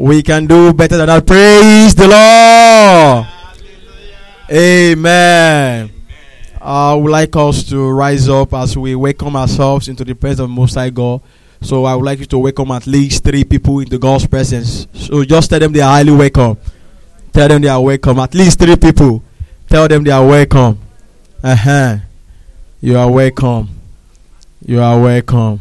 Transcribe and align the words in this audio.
We 0.00 0.22
can 0.22 0.46
do 0.46 0.72
better 0.72 0.96
than 0.96 1.08
that. 1.08 1.26
Praise 1.26 1.94
the 1.94 2.08
Lord. 2.08 3.26
Amen. 4.50 5.90
I 6.58 6.94
would 6.94 7.12
like 7.12 7.36
us 7.36 7.68
to 7.68 7.90
rise 7.90 8.26
up 8.26 8.54
as 8.54 8.78
we 8.78 8.94
welcome 8.94 9.36
ourselves 9.36 9.88
into 9.88 10.02
the 10.02 10.14
presence 10.14 10.40
of 10.40 10.48
Most 10.48 10.76
High 10.76 10.88
God. 10.88 11.20
So 11.60 11.84
I 11.84 11.94
would 11.94 12.06
like 12.06 12.18
you 12.18 12.24
to 12.24 12.38
welcome 12.38 12.70
at 12.70 12.86
least 12.86 13.24
three 13.24 13.44
people 13.44 13.80
into 13.80 13.98
God's 13.98 14.26
presence. 14.26 14.86
So 14.94 15.22
just 15.22 15.50
tell 15.50 15.60
them 15.60 15.72
they 15.72 15.82
are 15.82 15.92
highly 15.92 16.12
welcome. 16.12 16.56
Tell 17.34 17.48
them 17.48 17.60
they 17.60 17.68
are 17.68 17.82
welcome. 17.82 18.20
At 18.20 18.34
least 18.34 18.58
three 18.58 18.76
people. 18.76 19.22
Tell 19.68 19.86
them 19.86 20.02
they 20.02 20.12
are 20.12 20.26
welcome. 20.26 20.78
Uh 21.44 21.54
huh. 21.54 21.96
You 22.80 22.96
are 22.96 23.10
welcome. 23.10 23.68
You 24.64 24.80
are 24.80 24.98
welcome. 24.98 25.60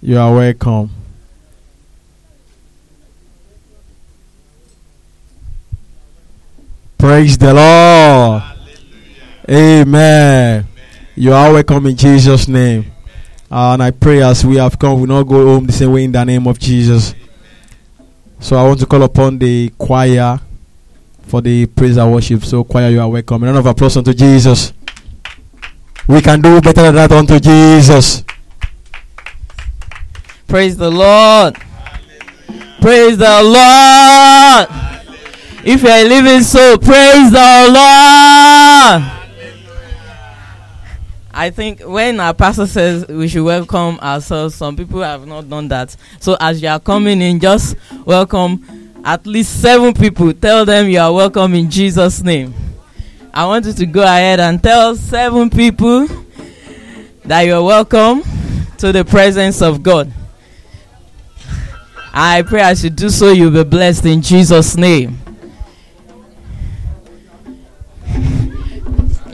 You 0.00 0.20
are 0.20 0.32
welcome. 0.32 1.01
Praise 7.02 7.36
the 7.36 7.52
Lord. 7.52 8.44
Amen. 9.50 10.64
You 11.16 11.32
are 11.32 11.52
welcome 11.52 11.86
in 11.86 11.96
Jesus' 11.96 12.46
name. 12.46 12.92
Uh, 13.50 13.72
and 13.72 13.82
I 13.82 13.90
pray 13.90 14.22
as 14.22 14.46
we 14.46 14.54
have 14.58 14.78
come, 14.78 14.94
we 14.94 15.00
will 15.00 15.16
not 15.16 15.24
go 15.24 15.44
home 15.44 15.66
the 15.66 15.72
same 15.72 15.90
way 15.90 16.04
in 16.04 16.12
the 16.12 16.22
name 16.22 16.46
of 16.46 16.60
Jesus. 16.60 17.12
So 18.38 18.54
I 18.54 18.62
want 18.62 18.78
to 18.78 18.86
call 18.86 19.02
upon 19.02 19.36
the 19.36 19.70
choir 19.76 20.38
for 21.22 21.40
the 21.40 21.66
praise 21.66 21.96
and 21.96 22.12
worship. 22.12 22.44
So, 22.44 22.62
choir, 22.62 22.88
you 22.88 23.00
are 23.00 23.08
welcome. 23.08 23.42
A 23.42 23.46
round 23.46 23.58
of 23.58 23.66
applause 23.66 23.96
unto 23.96 24.14
Jesus. 24.14 24.72
We 26.06 26.20
can 26.20 26.40
do 26.40 26.60
better 26.60 26.82
than 26.82 26.94
that 26.94 27.10
unto 27.10 27.40
Jesus. 27.40 28.22
Praise 30.46 30.76
the 30.76 30.88
Lord. 30.88 31.56
Praise 32.80 33.18
the 33.18 33.42
Lord. 33.42 34.91
If 35.64 35.82
you 35.82 35.88
are 35.88 36.04
living 36.04 36.42
so, 36.42 36.76
praise 36.76 37.30
the 37.30 37.66
Lord. 37.68 39.02
I 41.32 41.50
think 41.50 41.82
when 41.82 42.18
our 42.18 42.34
pastor 42.34 42.66
says 42.66 43.06
we 43.06 43.28
should 43.28 43.44
welcome 43.44 43.96
ourselves, 44.00 44.56
some 44.56 44.76
people 44.76 45.02
have 45.02 45.24
not 45.24 45.48
done 45.48 45.68
that. 45.68 45.94
So 46.18 46.36
as 46.40 46.60
you 46.60 46.68
are 46.68 46.80
coming 46.80 47.22
in, 47.22 47.38
just 47.38 47.76
welcome 48.04 49.00
at 49.04 49.24
least 49.24 49.62
seven 49.62 49.94
people. 49.94 50.32
Tell 50.32 50.64
them 50.64 50.88
you 50.88 50.98
are 50.98 51.12
welcome 51.12 51.54
in 51.54 51.70
Jesus' 51.70 52.22
name. 52.22 52.52
I 53.32 53.46
want 53.46 53.64
you 53.64 53.72
to 53.72 53.86
go 53.86 54.02
ahead 54.02 54.40
and 54.40 54.60
tell 54.60 54.96
seven 54.96 55.48
people 55.48 56.08
that 57.24 57.42
you 57.42 57.54
are 57.54 57.62
welcome 57.62 58.24
to 58.78 58.90
the 58.90 59.04
presence 59.04 59.62
of 59.62 59.84
God. 59.84 60.12
I 62.12 62.42
pray 62.42 62.62
as 62.62 62.82
you 62.82 62.90
do 62.90 63.08
so, 63.08 63.30
you'll 63.30 63.52
be 63.52 63.62
blessed 63.62 64.06
in 64.06 64.22
Jesus' 64.22 64.76
name. 64.76 65.20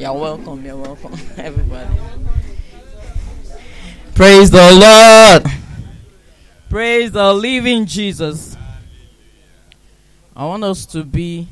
You're 0.08 0.16
welcome, 0.16 0.64
you're 0.64 0.74
welcome, 0.74 1.12
everybody. 1.36 1.94
Praise 4.14 4.50
the 4.50 4.56
Lord. 4.72 5.52
Praise 6.70 7.12
the 7.12 7.34
living 7.34 7.84
Jesus. 7.84 8.56
I 10.34 10.46
want 10.46 10.64
us 10.64 10.86
to 10.86 11.04
be. 11.04 11.46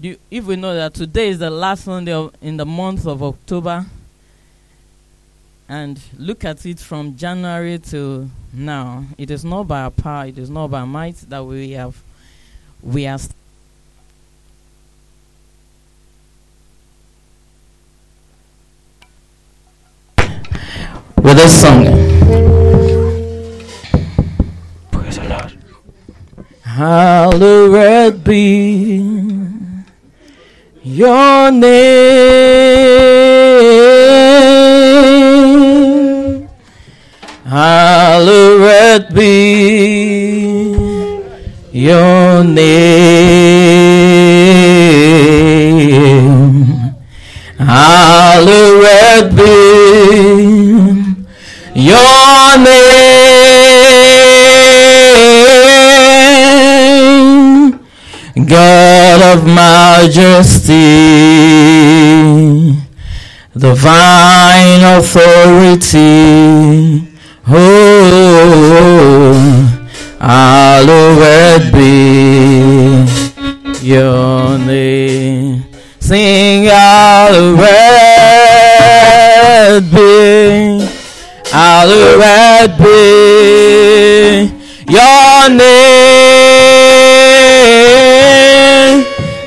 Do 0.00 0.16
If 0.30 0.46
we 0.46 0.56
know 0.56 0.74
that 0.74 0.94
today 0.94 1.28
is 1.28 1.40
the 1.40 1.50
last 1.50 1.84
Sunday 1.84 2.12
of, 2.12 2.34
in 2.40 2.56
the 2.56 2.64
month 2.64 3.06
of 3.06 3.22
October, 3.22 3.84
and 5.68 6.00
look 6.16 6.42
at 6.46 6.64
it 6.64 6.80
from 6.80 7.18
January 7.18 7.78
to 7.90 8.30
now, 8.50 9.04
it 9.18 9.30
is 9.30 9.44
not 9.44 9.68
by 9.68 9.82
our 9.82 9.90
power, 9.90 10.24
it 10.24 10.38
is 10.38 10.48
not 10.48 10.68
by 10.68 10.86
might 10.86 11.16
that 11.28 11.44
we 11.44 11.72
have, 11.72 12.02
we 12.82 13.06
are. 13.06 13.18
With 21.28 21.36
this 21.36 21.60
song. 21.60 21.84
Praise 24.90 25.16
the 25.18 25.24
Lord. 25.28 25.52
Hallowed 26.62 28.24
be 28.24 28.96
your 30.82 31.50
name. 31.50 32.08
Hallowed 37.44 39.12
be 39.12 39.30
your 41.72 42.42
name. 42.42 42.78
Hallowed 47.58 49.36
be 49.36 50.17
your 51.78 52.58
name. 52.58 52.98
God 58.46 59.38
of 59.38 59.46
majesty, 59.46 60.74
divine 63.56 64.82
authority, 64.82 65.98
oh, 67.48 68.18
hallowed 70.20 71.72
be 71.72 73.06
your 73.86 74.58
name. 74.58 75.64
Sing 76.00 76.64
hallowed 76.64 77.60
be, 79.92 80.87
hallowed 81.50 82.78
be 82.78 84.50
your 84.88 85.48
name. 85.50 85.68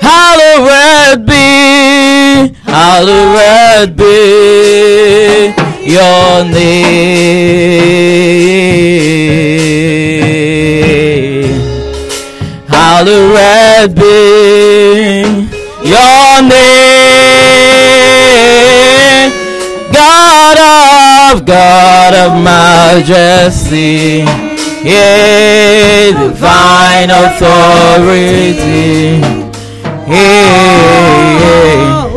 Hallowed 0.02 1.26
be, 1.26 2.54
hallowed 2.64 3.96
be 3.96 5.54
your 5.86 6.44
name. 6.46 6.92
Hallowed 12.68 13.96
be 13.96 15.48
your 15.84 16.42
name, 16.42 16.81
of 22.22 22.34
majesty, 22.44 24.24
yeah, 24.88 26.12
divine 26.12 27.10
authority, 27.10 29.20
yeah, 30.08 32.08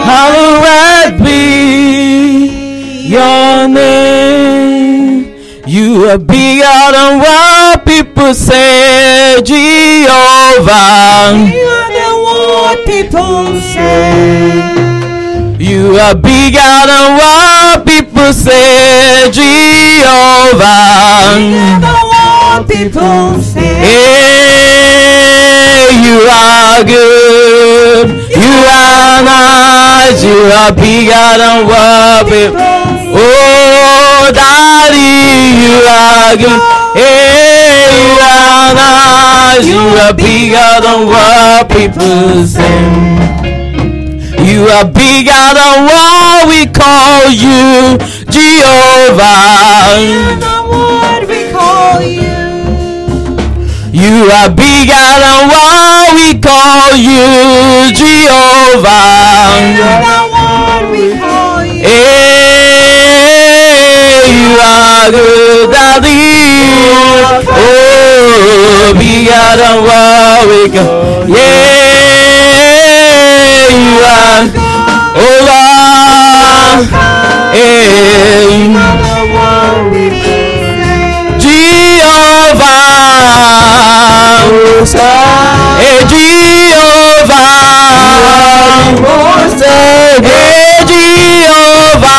hallowed 0.00 1.18
be 1.22 3.08
your 3.08 3.68
name. 3.68 5.36
You 5.66 6.08
are 6.08 6.18
than 6.92 7.18
what 7.18 7.84
people 7.84 8.32
say, 8.34 9.42
Jehovah. 9.44 11.34
Bigger 11.36 11.84
than 11.96 12.12
what 12.24 12.78
people 12.86 13.60
say. 13.60 14.99
You 15.60 15.96
are 15.98 16.14
bigger 16.16 16.56
than 16.88 17.16
what 17.20 17.84
people 17.86 18.32
say, 18.32 19.30
Jehovah. 19.30 20.64
Bigger 21.36 21.80
than 21.84 21.92
what 22.08 22.64
people 22.66 23.36
say. 23.44 23.74
Hey, 24.40 25.20
you 26.00 26.16
are 26.32 26.82
good. 26.82 28.08
You 28.32 28.56
are 28.72 29.20
nice. 29.22 30.24
You 30.24 30.48
are 30.48 30.72
bigger 30.72 31.28
than 31.36 31.66
what 31.68 32.24
people. 32.24 32.56
Oh, 33.12 34.32
Daddy, 34.32 35.60
you 35.60 35.76
are 35.84 36.36
good. 36.40 36.60
Hey, 36.96 38.00
you 38.00 38.16
are 38.24 38.72
nice. 38.80 39.66
You 39.66 39.84
are 40.08 40.14
bigger 40.14 40.80
than 40.80 41.06
what 41.06 41.68
people 41.68 42.46
say. 42.46 43.29
You 44.50 44.66
are 44.66 44.84
bigger 44.84 45.46
than 45.54 45.86
what 45.86 46.48
we 46.48 46.66
call 46.66 47.30
you, 47.30 47.96
Jehovah. 48.34 49.94
Bigger 49.94 50.42
than 50.42 50.66
what 50.66 51.22
we 51.28 51.52
call 51.52 52.02
you. 52.02 52.34
You 53.94 54.26
are 54.26 54.50
bigger 54.50 55.10
than 55.22 55.48
what 55.54 56.14
we 56.18 56.34
call 56.40 56.96
you, 56.98 57.94
Jehovah. 57.94 59.54
Bigger 59.54 60.02
than 60.02 60.26
what 60.34 60.82
we 60.90 61.14
call 61.16 61.62
you. 61.64 61.86
Hey, 61.86 62.74
you 64.34 64.58
are 64.58 65.10
good, 65.12 65.70
Daddy. 65.70 66.50
are 69.30 69.54
oh, 69.54 69.60
the 69.62 69.72
one 69.86 70.42
we 70.50 70.60
go. 70.74 70.82
Yeah, 71.28 71.99
you 73.78 74.02
are. 74.02 74.50
Oh 75.16 75.36
Lord. 75.48 76.86
Hey. 77.54 78.90
Jehovah. 81.38 82.80
Hey, 85.80 86.04
Jehovah. 86.10 87.50
Hey, 90.22 90.84
Jehovah. 90.90 92.10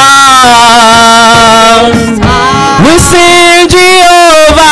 We 2.83 2.93
sing 2.99 3.67
Jehovah. 3.69 4.71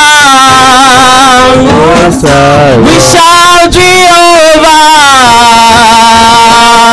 We 2.86 2.96
shout 3.00 3.72
Jehovah. 3.72 4.80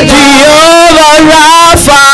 Jehovah 0.10 1.18
Rapha. 1.30 2.14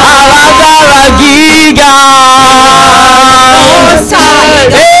Hey, 4.69 5.00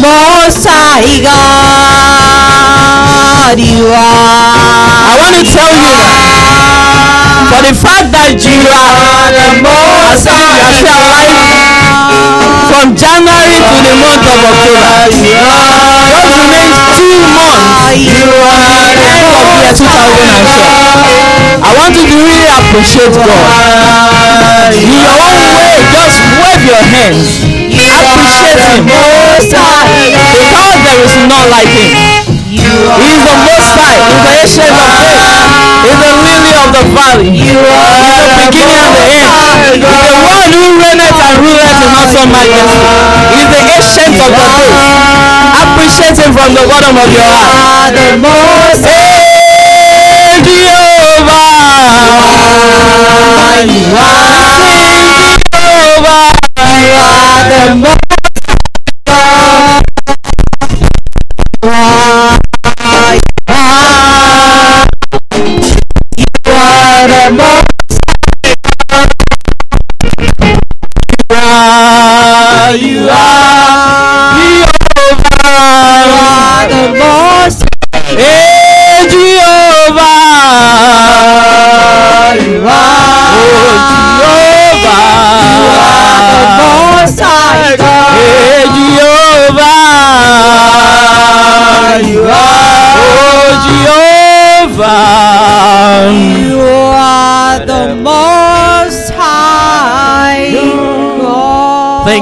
Most 0.00 0.66
High 0.66 1.22
God. 1.24 1.94
You 3.58 3.86
are. 3.86 4.54
I 5.04 5.14
want 5.20 5.34
to 5.38 5.44
tell 5.46 5.70
you 5.70 5.94
for 7.50 7.60
the 7.62 7.74
fact 7.74 8.10
that 8.14 8.34
you 8.42 8.66
are 8.66 9.30
the 9.30 9.62
most 9.62 10.26
still 10.26 10.98
alive 10.98 11.38
from 12.70 12.98
January 12.98 13.58
to 13.62 13.78
the 13.78 13.94
month 14.02 14.26
of 14.26 14.38
October. 14.42 15.06
Just 16.10 16.34
remains 16.34 16.74
two 16.98 17.14
months 17.30 17.94
You 17.94 18.26
are 18.26 18.58
the 18.58 19.06
end 19.06 19.30
of 19.30 19.46
year 19.54 19.70
2012. 19.70 21.62
I 21.62 21.70
want 21.78 21.94
you 21.94 22.06
to 22.10 22.16
really 22.18 22.50
appreciate 22.50 23.14
God. 23.14 24.74
In 24.74 24.90
your 24.90 25.14
own 25.14 25.38
way, 25.54 25.78
just 25.94 26.18
wave 26.42 26.62
your 26.66 26.82
hands. 26.82 27.46
Appreciate 27.74 28.58
Him. 28.58 29.23
Most 29.34 29.50
High 29.50 30.14
Because 30.14 30.78
there 30.86 31.02
is 31.02 31.10
none 31.26 31.50
like 31.50 31.66
Him. 31.66 31.90
He 32.54 32.62
is 32.62 33.18
the 33.18 33.34
most 33.34 33.74
high. 33.74 33.98
He's 33.98 34.22
the 34.22 34.30
ancient 34.30 34.70
of 34.78 34.86
days. 34.94 35.26
He's 35.82 35.98
the 35.98 36.12
lily 36.22 36.54
of 36.54 36.70
the 36.70 36.86
valley. 36.94 37.34
He's 37.34 37.50
the 37.50 38.30
beginning 38.46 38.78
and 38.78 38.94
the 38.94 39.02
end. 39.10 39.82
He's 39.82 40.06
the 40.06 40.14
one 40.22 40.54
who 40.54 40.78
reigneth 40.78 41.18
and 41.18 41.34
ruleth 41.42 41.82
in 41.82 41.90
awesome 41.98 42.30
majesty. 42.30 42.78
He's 43.34 43.50
the 43.50 43.58
ancient 43.74 44.14
of 44.22 44.30
the 44.38 44.46
days. 44.54 44.70
Appreciate 45.66 46.14
him 46.14 46.30
from 46.30 46.54
the 46.54 46.62
bottom 46.70 46.94
of 46.94 47.10
your 47.10 47.26
heart. 47.26 47.90
the 47.90 48.22
Most 48.22 48.86
Hey, 48.86 50.46
Jehovah. 50.46 51.42
You 53.66 53.98
are. 53.98 55.34
Jehovah. 55.50 56.38
You 56.70 56.94
are 57.02 57.42
the 57.50 57.74
Most 57.82 57.93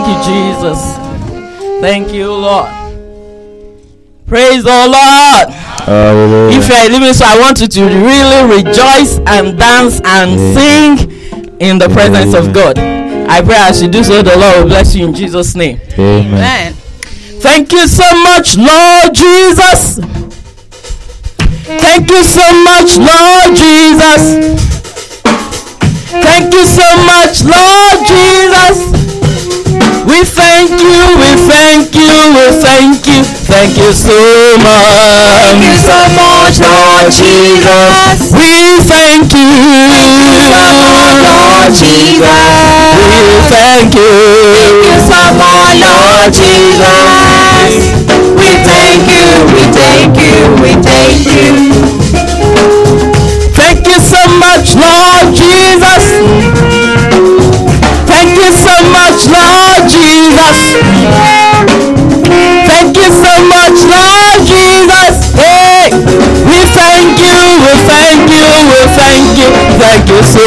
Thank 0.03 0.27
you, 0.27 0.35
Jesus. 0.35 0.97
Thank 1.81 2.13
you, 2.13 2.27
Lord. 2.33 2.69
Praise 4.27 4.65
the 4.65 4.71
Lord. 4.71 5.47
If 6.53 6.69
you 6.69 6.75
are 6.75 6.89
living 6.89 7.15
soul, 7.15 7.29
I 7.29 7.39
want 7.39 7.61
you 7.61 7.69
to 7.69 7.85
really 7.85 8.57
rejoice 8.57 9.19
and 9.19 9.57
dance 9.57 10.01
and 10.05 10.41
mm. 10.41 10.55
sing 10.55 11.61
in 11.61 11.79
the 11.79 11.89
presence 11.89 12.35
of 12.35 12.53
God. 12.53 12.79
I 12.81 13.43
pray 13.43 13.55
as 13.57 13.81
you 13.81 13.89
do 13.89 14.03
so, 14.03 14.23
the 14.23 14.37
Lord 14.37 14.57
will 14.59 14.67
bless 14.67 14.93
you 14.97 15.07
in 15.07 15.15
Jesus' 15.15 15.55
name. 15.55 15.81
Amen. 15.93 16.27
Amen. 16.27 16.73
Thank 17.41 17.71
you 17.71 17.87
so 17.87 18.03
much, 18.25 18.57
Lord 18.57 19.15
Jesus. 19.15 20.01
Thank 21.79 22.11
you 22.11 22.25
so 22.25 22.47
much, 22.65 22.99
Lord 22.99 23.55
Jesus. 23.55 24.59
Thank 26.11 26.53
you 26.53 26.67
so 26.67 26.89
much, 27.07 27.45
Lord 27.45 28.07
Jesus. 28.09 29.02
We 30.13 30.29
thank 30.29 30.69
you, 30.77 31.17
we 31.17 31.31
thank 31.49 31.95
you, 31.97 32.13
we 32.37 32.45
thank 32.61 33.07
you, 33.09 33.25
thank 33.49 33.79
you 33.81 33.93
so 33.97 34.13
much. 34.61 35.41
Thank 35.41 35.65
you 35.65 35.73
so 35.81 35.97
much, 36.13 36.61
Lord 36.61 37.09
Jesus. 37.09 38.29
We 38.37 38.77
thank 38.85 39.33
you. 39.33 39.49
Lord 41.25 41.73
Jesus. 41.73 42.29
We 43.09 43.41
thank 43.49 43.95
you. 43.97 44.13
Thank 44.53 44.85
you 44.85 45.01
so 45.01 45.33
much, 45.41 45.81
Lord 45.81 46.29
Jesus. 46.29 47.73
We 48.37 48.53
thank 48.69 49.09
you, 49.09 49.25
we 49.49 49.65
thank 49.73 50.13
you, 50.21 50.37
we 50.61 50.73
thank 50.85 51.25
you. 51.25 51.49
Thank 53.57 53.87
you 53.89 53.97
so 53.97 54.21
much, 54.37 54.77
Lord 54.77 55.33
Jesus. 55.35 56.72
Thank 58.23 58.39
you 58.39 58.55
so 58.55 58.71
much, 58.95 59.27
Lord 59.35 59.83
Jesus. 59.91 60.79
Thank 62.71 62.95
you 62.95 63.11
so 63.11 63.35
much, 63.51 63.83
Lord 63.83 64.39
Jesus. 64.47 65.35
Hey, 65.35 65.91
we 66.47 66.59
thank 66.71 67.19
you, 67.19 67.35
we 67.67 67.75
thank 67.83 68.31
you, 68.31 68.47
we 68.71 68.79
thank 68.95 69.27
you, 69.43 69.51
thank 69.75 70.07
you 70.07 70.23
so 70.23 70.39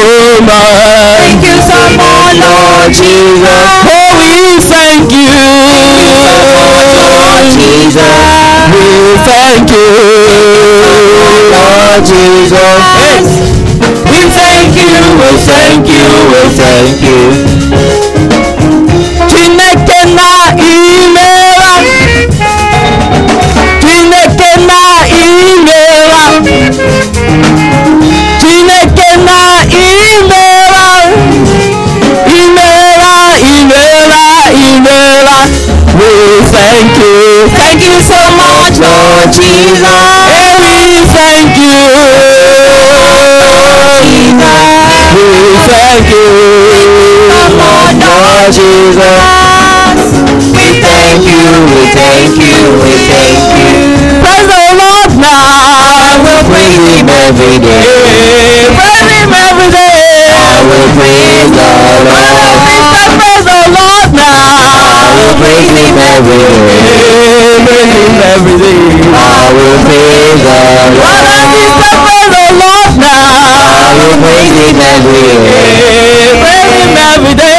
much. 0.48 1.20
Thank 1.20 1.44
you 1.44 1.60
so 1.68 1.76
much, 2.00 2.40
Lord 2.40 2.96
Jesus. 2.96 3.44
Oh, 3.84 4.24
we 4.24 4.56
thank 4.56 5.12
you. 5.12 5.36
Thank 5.76 6.00
you, 6.00 6.96
Lord 6.96 7.44
Jesus. 7.52 8.08
We 8.72 9.20
thank 9.28 9.68
you, 9.68 9.84
Lord 11.52 12.00
Jesus. 12.08 12.80
Hey. 12.96 13.76
We 14.08 14.22
thank 14.32 14.72
you, 14.80 14.96
we 15.20 15.28
thank 15.44 15.86
you, 15.88 16.08
we 16.32 16.40
thank 16.56 17.02
you. 17.02 17.55
Jesus. 48.46 50.06
We 50.54 50.78
thank 50.78 51.26
you, 51.26 51.50
we 51.66 51.82
thank 51.98 52.38
you, 52.38 52.58
we 52.78 52.94
thank 53.10 53.42
you. 53.58 54.22
Praise 54.22 54.46
the 54.46 54.62
Lord 54.78 55.12
now. 55.18 55.34
I 55.34 56.14
will 56.22 56.44
praise 56.46 56.78
him 56.78 57.08
every 57.10 57.58
day. 57.58 58.70
Praise 58.70 59.06
him 59.10 59.34
every 59.34 59.68
day. 59.74 60.30
I 60.30 60.62
will 60.62 60.88
praise 60.94 61.50
the 61.50 61.66
Lord. 62.06 62.46
praise 63.18 63.42
the 63.50 63.60
Lord 63.74 64.10
now. 64.14 64.30
I 64.30 65.10
will 65.10 65.34
praise 65.42 65.70
him 65.74 65.98
every 65.98 66.38
day. 66.38 66.86
Praise 67.66 67.98
him 67.98 68.14
every 68.30 68.56
day. 68.62 68.78
I 69.10 69.50
will 69.58 69.78
praise 69.90 70.38
the 70.46 70.58
praise 72.06 72.30
the 72.30 72.46
Lord 72.62 72.92
now. 72.94 73.26
I 73.26 73.90
will 73.98 74.16
praise 74.22 74.54
him 74.54 74.78
every 74.78 75.34
day. 75.34 75.66
Praise 76.38 76.70
him 76.78 76.94
every 76.94 77.34
day. 77.34 77.55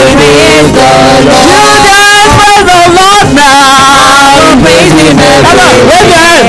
Praise 0.00 0.72
the 0.72 0.80
Lord. 0.80 1.84
Children, 1.84 2.28
praise 2.40 2.64
the 2.64 2.80
Lord 2.96 3.28
now. 3.36 4.56
Praise 4.64 4.96
him 4.96 5.16
Come 5.44 5.60
on, 5.60 5.76
wave 5.88 6.08
your 6.08 6.24
hand. 6.24 6.46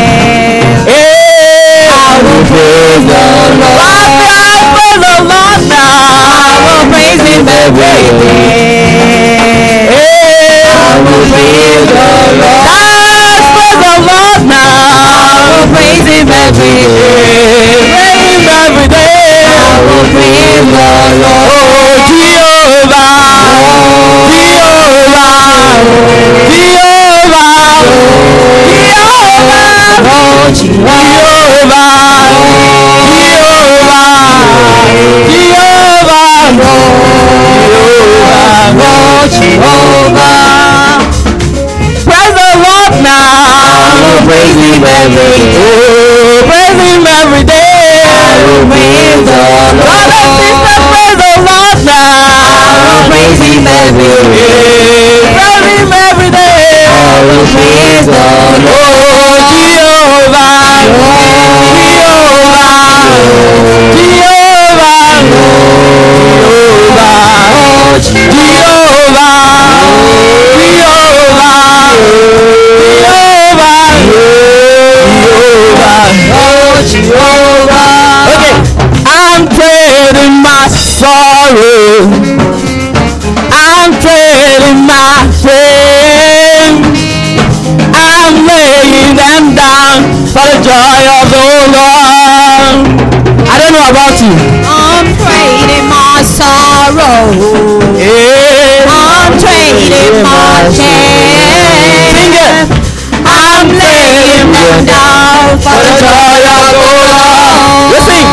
Hey, 0.87 1.83
I 1.91 2.15
will 2.23 2.43
praise 2.47 3.03
the 3.11 3.23
Lord. 3.59 3.91
hands, 4.23 4.67
praise 4.71 4.99
the 5.03 5.15
Lord 5.27 5.61
now. 5.67 5.91
I 6.31 6.63
will 6.63 6.85
praise 6.95 7.19
him 7.27 7.43
every 7.43 8.07
day. 8.23 8.51
Hey, 9.91 10.63
I 10.63 10.95
will 11.03 11.25
praise 11.27 11.83
the 11.91 12.07
Lord. 12.39 12.71
dance, 13.11 13.47
praise 13.51 13.79
the 13.83 13.95
Lord 14.07 14.41
now. 14.47 14.79
I 15.11 15.43
will 15.51 15.67
praise 15.75 16.07
him 16.07 16.27
every 16.31 16.55
day. 16.55 16.87
Praise 17.91 18.23
him 18.31 18.47
every 18.47 18.87
day. 18.87 19.43
I 19.43 19.75
will 19.83 20.07
praise 20.15 20.63
the 20.71 20.87
Lord. 21.19 21.19
Oh, 21.51 21.99
Jehovah, 22.07 22.60
Praise 41.01 42.33
the 42.33 42.49
Lord 42.61 42.93
now. 43.01 43.17
I 43.17 43.97
will 44.03 44.21
praise 44.27 44.57
him 44.57 44.83
every 44.83 45.15
day. 45.15 45.55
Praise 46.45 46.77
him 46.77 47.05
every 47.07 47.43
day. 47.43 48.05
I 48.05 48.45
will 48.45 48.65
praise 48.69 49.21
the 49.25 49.37
Brother, 49.81 50.21
sister, 50.21 50.53
Lord. 50.53 50.89
praise 50.91 51.15
the 51.17 51.25
Lord. 51.25 51.30
I 52.71 52.79
will 52.87 53.03
praise 53.11 53.39
him 53.43 53.67
every 53.67 54.07
day. 54.31 55.27
Praise 55.35 55.67
him 55.67 55.91
every 55.91 56.29
day. 56.31 56.87
I 56.87 57.19
will 57.27 57.45
praise 57.51 58.05
the 58.07 58.15
Oh, 58.15 58.63
Lord. 58.63 59.41
Jehovah, 60.01 60.61
Jehovah, 64.01 64.91
Jehovah, 68.01 68.71
Jehovah, 70.61 71.51
Jehovah, 73.01 73.81
Jehovah. 76.87 77.89
Okay, 78.31 78.55
I'm 79.05 79.41
trading 79.49 80.35
my 80.41 80.67
sorrow. 80.67 82.20
I'm 83.81 83.97
trading 83.97 84.85
my 84.85 85.25
shame. 85.41 86.85
I'm 87.97 88.35
laying 88.45 89.17
them 89.17 89.57
down 89.57 90.05
for 90.29 90.45
the 90.45 90.61
joy 90.61 91.01
of 91.17 91.25
the 91.33 91.41
Lord. 91.73 92.77
I 93.49 93.57
don't 93.57 93.73
know 93.73 93.89
about 93.89 94.21
you. 94.21 94.37
I'm 94.69 95.09
trading 95.17 95.89
my 95.89 96.21
sorrow. 96.21 97.33
Yeah. 97.97 98.85
I'm 98.85 99.33
trading 99.41 100.29
my 100.29 100.69
shame. 100.69 102.05
Sing 102.13 102.37
it. 102.37 102.69
I'm 103.25 103.65
laying 103.65 104.45
them 104.53 104.85
down 104.85 105.57
for 105.57 105.73
the 105.73 105.93
joy 105.97 106.37
of 106.53 106.69
the 106.69 106.85
Lord. 106.85 107.97
Listen. 107.97 108.29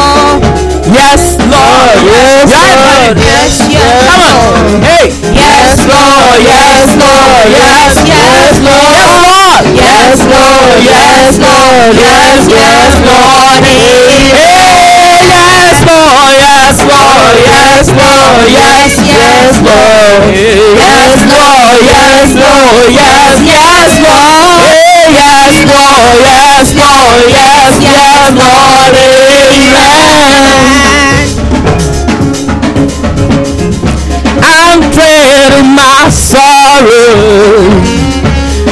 Yes, 0.89 1.37
Lord. 1.41 2.01
Yes, 2.05 2.49
Lord. 2.49 3.17
Yes, 3.17 3.61
yes, 3.61 3.68
Come 3.79 4.23
on. 4.23 4.83
Hey. 4.83 5.09
Yes, 5.35 5.87
Lord. 5.87 6.39
Yes, 6.43 6.97
Lord. 6.99 7.47
Yes, 7.55 7.95
yes, 8.05 8.59
Lord. 8.65 9.65
Yes, 9.79 10.19
Lord. 10.27 10.79
Yes, 10.85 11.39
Lord. 11.39 11.95
Yes, 11.99 12.43
yes, 12.49 12.95
Lord. 13.07 13.63
Hey, 13.65 14.09
yes, 15.29 15.79
Lord. 15.87 16.35
Yes, 16.39 16.79
Lord. 16.83 17.37
Yes, 17.47 17.87
Lord. 17.89 18.47
Yes, 18.49 18.99
yes, 18.99 19.63
Lord. 19.63 20.35
Yes, 20.35 21.23
Lord. 21.29 21.79
Yes, 21.87 22.35
Lord. 22.35 22.91
Yes, 22.99 23.39
yes, 23.47 23.93
Lord. 24.03 24.69
Yes, 25.09 25.55
Lord. 25.69 26.19
Yes, 26.27 26.75
Lord. 26.75 27.31
Yes, 27.31 27.75
yes, 27.81 28.31
Lord. 28.35 28.95
Amen. 29.69 30.98
I'm 34.43 34.81
trading 34.93 35.75
my 35.75 36.09
sorrow. 36.11 37.69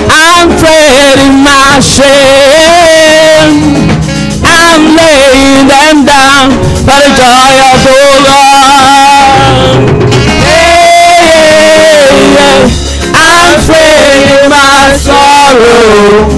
I'm 0.09 0.49
trading 0.59 1.43
my 1.43 1.81
shame. 1.81 3.57
I'm 4.45 4.83
laying 4.97 5.67
them 5.69 6.05
down 6.05 6.51
for 6.87 6.99
the 7.03 7.11
joy 7.19 7.53
of 7.71 7.79
the 7.87 7.97
Lord. 8.27 8.37
Yeah, 10.47 12.07
yeah. 12.37 12.69
I'm 13.15 13.55
trading 13.67 14.49
my 14.51 14.97
sorrow. 14.97 16.31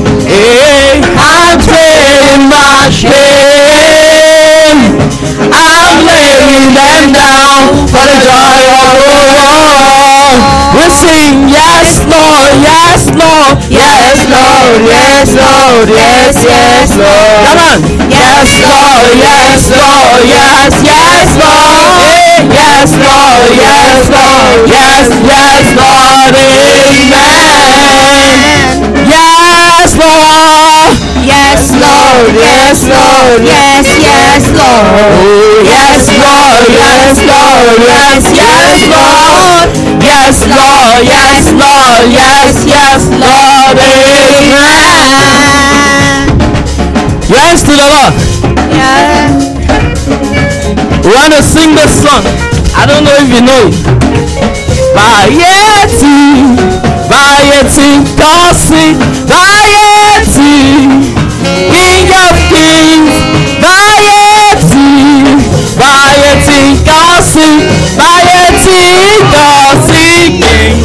I'm 1.18 1.58
trading 1.60 2.48
my 2.48 2.90
shame. 2.90 4.80
I'm 5.52 5.77
laying 6.06 6.74
them 6.74 7.12
down 7.12 7.88
for 7.88 8.04
the 8.04 8.18
joy 8.22 8.60
of 8.78 8.94
the 8.98 9.18
Lord. 9.34 10.38
We 10.78 10.84
sing, 10.94 11.48
yes, 11.48 12.04
Lord, 12.06 12.52
yes, 12.62 13.08
Lord, 13.10 13.58
yes, 13.72 14.22
Lord, 14.28 14.78
yes, 14.86 15.28
Lord, 15.34 15.88
yes, 15.90 16.36
yes, 16.44 16.94
Lord. 16.94 17.42
Come 17.48 17.58
on. 17.58 17.78
Yes, 18.08 18.48
Lord, 18.62 19.10
yes, 19.18 19.70
Lord, 19.70 20.22
yes, 20.28 20.72
yes, 20.84 21.28
Lord. 21.38 21.88
Yes, 22.48 22.90
Lord, 22.94 23.50
yes, 23.58 24.08
Lord, 24.08 24.70
yes, 24.70 25.10
yes, 25.26 25.64
Lord, 25.76 26.34
amen. 27.08 27.88
Yes, 31.58 31.74
Lord. 31.74 32.38
Yes, 32.38 32.86
Lord. 32.86 33.42
Yes. 33.42 33.82
Yes, 33.98 34.46
Lord. 34.54 35.66
Yes, 35.66 36.06
Lord. 36.06 36.70
Yes, 36.70 37.18
Lord. 37.26 37.82
Yes, 37.82 38.30
yes, 38.30 38.86
Lord. 38.86 39.66
Yes, 39.98 40.38
Lord. 40.46 41.02
Yes, 41.02 41.50
Lord. 41.50 42.06
Yes, 42.14 42.62
yes, 42.62 43.02
Lord. 43.10 43.74
Amen. 43.74 44.78
Yes 47.26 47.66
to 47.66 47.74
the 47.74 47.90
Lord. 47.90 48.14
Yeah. 48.70 49.34
We 51.02 51.10
want 51.10 51.34
to 51.34 51.42
sing 51.42 51.74
this 51.74 51.90
song. 51.90 52.22
I 52.78 52.86
don't 52.86 53.02
know 53.02 53.18
if 53.18 53.26
you 53.34 53.42
know 53.42 53.66
it. 53.66 53.74
Bayeti, 54.94 56.54
Bayeti, 57.10 57.98
Kasi, 58.14 58.94
Bayeti, 59.26 61.07
King 62.08 62.16
of 62.24 62.40
Kings, 62.48 63.12
Bayeti, 63.60 64.88
Bayeti, 65.76 66.80
Kasi, 66.88 67.68
Bayeti, 68.00 68.80
Kasi, 69.28 70.08
King, 70.40 70.80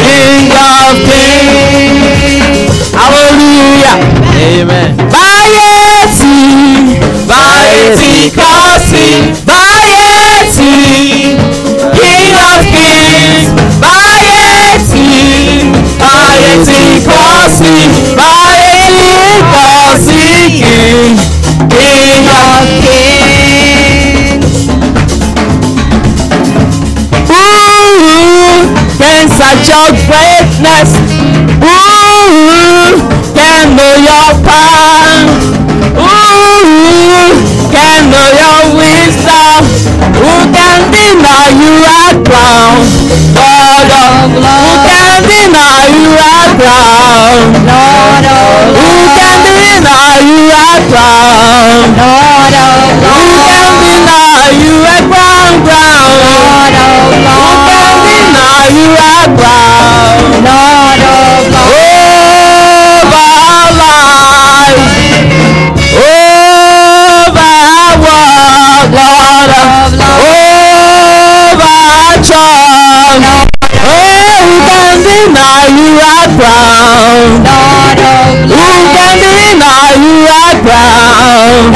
King 0.00 0.48
of 0.56 0.96
Kings. 1.04 2.72
Hallelujah. 2.96 4.00
Amen. 4.32 4.96
Bayeti, 5.12 6.40
Bayeti, 7.28 8.32
Kasi, 8.32 9.36
Bayeti, 9.44 10.72
King 12.00 12.32
of 12.32 12.64
Kings, 12.72 13.52
Bayeti, 13.76 15.04
Bayeti, 16.00 17.04
Kasi, 17.04 17.76
Bayeti, 18.16 19.12
Kasi, 19.52 20.35
King, 20.56 21.16
King 21.68 22.24
of 22.32 22.64
Kings. 22.80 24.56
Ooh, 27.28 28.64
can 28.96 29.28
such 29.28 29.68
your 29.68 29.92
greatness. 30.08 30.90
Ooh, 31.60 32.96
can 33.36 33.76
know 33.76 33.94
your 34.00 34.30
power. 34.48 35.28
Ooh, 36.00 37.36
can 37.70 38.00
know 38.10 38.28
your 38.42 38.60
wisdom. 38.80 39.60
Who 40.16 40.32
can 40.56 40.80
deny 40.90 41.48
you 41.52 41.74
are 41.84 42.16
Lord 43.96 44.28
Who 44.44 44.68
can 44.84 45.24
deny 45.24 45.88
you 45.88 46.08
are 46.20 46.52
crown? 46.60 47.48
Lord 47.64 48.26
of 48.28 48.76
Who 48.76 48.92
can 49.16 49.40
deny 49.56 50.20
you 50.20 50.40
are 50.52 50.80
crown? 50.92 51.96
Lord 51.96 52.54
of 52.60 52.92
Who 53.00 53.24
can 53.48 53.72
deny 53.80 54.52
you 54.60 54.74
are 54.84 55.04
crown, 55.08 55.54
crown? 55.64 56.12
Lord 56.28 56.76
of 56.76 57.08
Who 57.24 57.48
can 57.68 57.94
deny 58.04 58.64
you 58.76 58.88
are 59.00 59.28
crown? 59.32 60.44
Lord 60.44 60.75
deny 75.26 75.66
you 75.66 75.98
are 75.98 76.30
of 76.86 77.42
Who 78.46 78.66
can 78.94 79.18
deny 79.18 79.90
you 79.98 80.22
are 80.30 80.54
of 80.66 81.74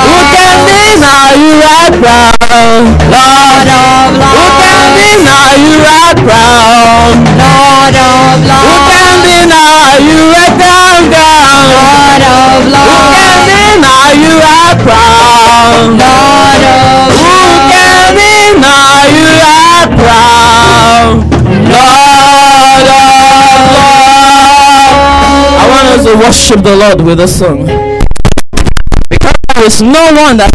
Who 0.00 0.16
can 0.32 0.56
deny 0.64 1.36
you 1.36 1.60
are 1.60 1.92
crown? 2.00 2.96
Lord 3.12 3.68
of 3.68 4.16
Who 4.24 4.44
can 4.60 4.80
deny 4.96 5.52
you 5.60 5.76
are 5.84 6.16
crown? 6.24 7.14
Lord 7.36 7.96
of 8.00 8.40
Who 8.48 8.72
can 8.88 9.12
deny 9.20 10.00
you 10.00 10.32
are 10.32 10.56
crown? 10.56 11.12
Lord 11.12 12.24
of 12.24 12.64
Who 12.72 12.96
can 13.12 13.36
deny 13.52 14.16
you 14.16 14.32
are 14.40 14.76
crown? 14.80 16.00
Lord 16.00 16.64
of 16.64 17.12
Who 17.20 17.44
can 17.68 18.16
deny 18.16 19.04
you 19.12 19.28
are 19.44 19.86
crown? 19.92 21.30
Lord 21.70 22.29
us 25.90 26.04
worship 26.06 26.62
the 26.62 26.76
Lord 26.76 27.00
with 27.00 27.20
a 27.20 27.28
song. 27.28 27.66
Because 29.08 29.36
there 29.54 29.64
is 29.64 29.82
no 29.82 30.12
one 30.14 30.36
that 30.36 30.50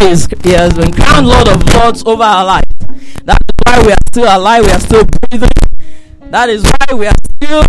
is, 0.00 0.26
he 0.42 0.50
has 0.50 0.74
been 0.74 0.92
crowned 0.92 1.26
Lord 1.26 1.48
of 1.48 1.62
Lords 1.74 2.02
over 2.04 2.22
our 2.22 2.44
life. 2.44 2.64
That 3.24 3.38
is 3.48 3.54
why 3.64 3.86
we 3.86 3.92
are 3.92 3.98
still 4.08 4.24
alive, 4.24 4.64
we 4.64 4.70
are 4.72 4.80
still 4.80 5.04
breathing. 5.04 5.50
That 6.30 6.48
is 6.48 6.64
why 6.64 6.94
we 6.94 7.06
are 7.06 7.14
still 7.36 7.64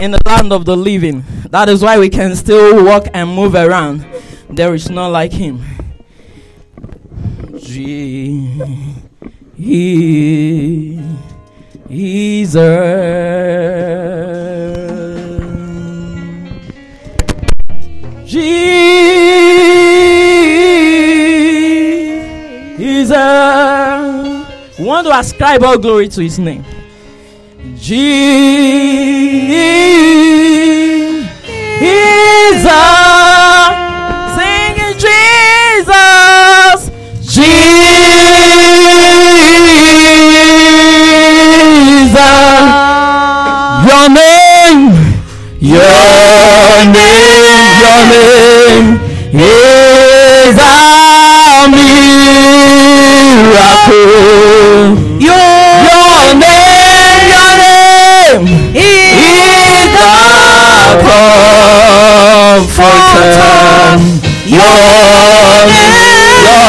in 0.00 0.12
the 0.12 0.20
land 0.26 0.52
of 0.52 0.64
the 0.64 0.76
living. 0.76 1.24
That 1.50 1.68
is 1.68 1.82
why 1.82 1.98
we 1.98 2.08
can 2.08 2.34
still 2.36 2.84
walk 2.84 3.06
and 3.12 3.28
move 3.28 3.54
around. 3.54 4.06
There 4.48 4.74
is 4.74 4.88
none 4.90 5.12
like 5.12 5.32
him. 5.32 5.60
Jesus. 11.98 12.62
Jesus. 18.32 18.48
We 24.78 24.84
want 24.86 25.06
to 25.06 25.18
ascribe 25.18 25.62
all 25.62 25.76
glory 25.76 26.08
to 26.08 26.22
his 26.22 26.38
name. 26.38 26.64
Jesus. 27.76 28.22
Singing 34.34 34.94
Jesus. 34.96 36.11
Your 45.62 45.78
name, 46.90 47.78
your 47.78 48.02
name 48.10 48.98
is 49.32 50.58
a 50.58 51.70
miracle. 53.22 54.02
Your 55.22 56.34
name, 56.34 57.30
your 57.30 57.50
name 57.62 58.42
is 58.74 59.94
a 59.94 60.18
comforter. 62.66 63.22
Your 64.46 64.66
name, 65.70 66.10
your 66.42 66.66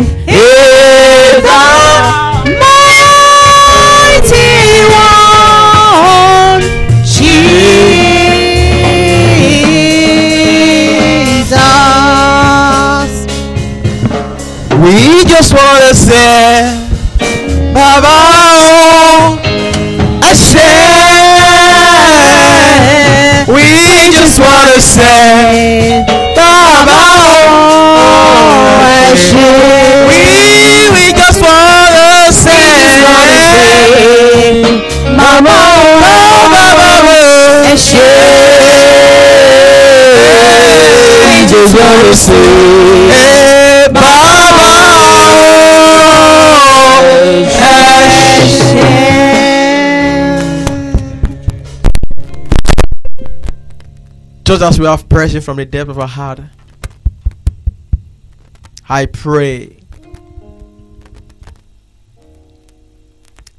name 0.00 0.11
just 15.32 15.52
wanna 15.54 15.94
say, 15.94 16.76
Baba, 17.72 18.06
oh, 18.06 19.38
I 20.22 20.34
said, 20.34 20.60
we 23.48 23.62
just 24.12 24.38
wanna 24.38 24.80
say, 24.80 26.04
Baba, 26.36 27.00
oh, 27.48 27.96
I 28.84 29.14
said, 29.16 30.06
we 30.06 30.20
we 30.94 31.12
just 31.16 31.40
wanna 31.40 32.32
say, 32.32 33.00
Mama, 35.16 35.50
oh, 35.50 35.98
Baba, 36.52 36.90
oh, 37.08 37.64
I 37.64 37.74
said, 37.74 38.20
we 41.24 41.46
just 41.48 41.74
wanna 41.74 42.14
say, 42.14 43.88
Baba. 43.92 44.71
Just 54.44 54.62
as 54.62 54.80
we 54.80 54.86
have 54.86 55.08
pressure 55.08 55.40
from 55.40 55.58
the 55.58 55.64
depth 55.64 55.90
of 55.90 56.00
our 56.00 56.08
heart, 56.08 56.40
I 58.88 59.06
pray 59.06 59.78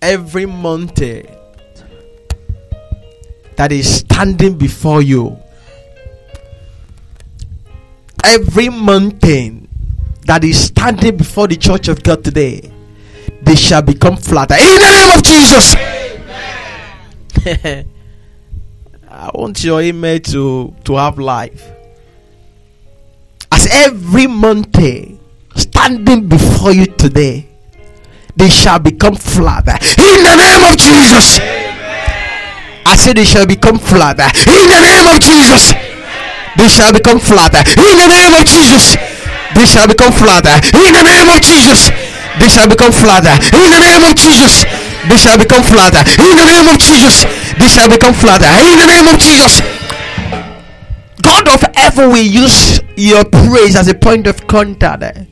every 0.02 0.46
mountain 0.46 1.26
that 3.56 3.72
is 3.72 4.00
standing 4.00 4.58
before 4.58 5.02
you, 5.02 5.38
every 8.26 8.68
mountain 8.68 9.70
that 10.26 10.44
is 10.44 10.66
standing 10.66 11.16
before 11.16 11.48
the 11.48 11.56
church 11.56 11.88
of 11.88 12.04
God 12.04 12.26
today, 12.26 12.73
they 13.54 13.58
shall 13.58 13.84
become 13.84 14.18
flatter 14.18 14.56
in 14.56 14.80
the 14.82 14.90
name 14.90 15.12
of 15.16 15.22
Jesus. 15.22 15.76
I 19.08 19.30
want 19.36 19.64
your 19.64 19.80
email 19.80 20.20
to 20.34 20.74
to 20.86 20.96
have 20.96 21.20
life. 21.20 21.62
As 23.52 23.68
every 23.70 24.26
mountain 24.26 25.20
eh, 25.54 25.60
standing 25.60 26.28
before 26.28 26.72
you 26.72 26.88
today, 26.88 27.48
they 28.36 28.50
shall 28.50 28.80
become 28.80 29.14
flatter 29.14 29.78
in 30.02 30.24
the 30.26 30.34
name 30.34 30.64
of 30.66 30.76
Jesus. 30.76 31.38
I 32.90 32.96
said 32.98 33.18
they 33.18 33.24
shall 33.24 33.46
become 33.46 33.78
flatter 33.78 34.26
in 34.50 34.66
the 34.66 34.80
name 34.82 35.14
of 35.14 35.22
Jesus. 35.22 35.74
They 36.58 36.70
shall 36.70 36.92
become 36.92 37.20
flatter 37.20 37.62
in 37.78 37.98
the 38.02 38.08
name 38.10 38.34
of 38.34 38.46
Jesus. 38.50 38.98
They 39.54 39.68
shall 39.68 39.88
become 39.88 40.12
flatter 40.12 40.58
in 40.74 40.90
the 40.98 41.04
name 41.06 41.30
of 41.30 41.40
Jesus. 41.40 42.13
They 42.40 42.50
shall 42.50 42.68
become 42.68 42.92
flatter 42.92 43.34
in 43.54 43.70
the 43.70 43.80
name 43.80 44.04
of 44.04 44.16
Jesus. 44.16 44.66
They 45.10 45.18
shall 45.18 45.38
become 45.38 45.64
flatter 45.64 46.02
in 46.22 46.38
the 46.38 46.46
name 46.46 46.68
of 46.68 46.80
Jesus. 46.80 47.26
They 47.60 47.68
shall 47.68 47.90
become 47.90 48.14
flatter 48.14 48.50
in 48.66 48.78
the 48.80 48.88
name 48.88 49.08
of 49.08 49.20
Jesus. 49.20 49.62
God 51.22 51.48
of 51.48 51.62
heaven 51.76 52.10
will 52.10 52.26
use 52.26 52.82
your 52.98 53.24
praise 53.24 53.76
as 53.76 53.88
a 53.88 53.94
point 53.94 54.28
of 54.28 54.46
contact 54.48 55.04
eh, 55.04 55.26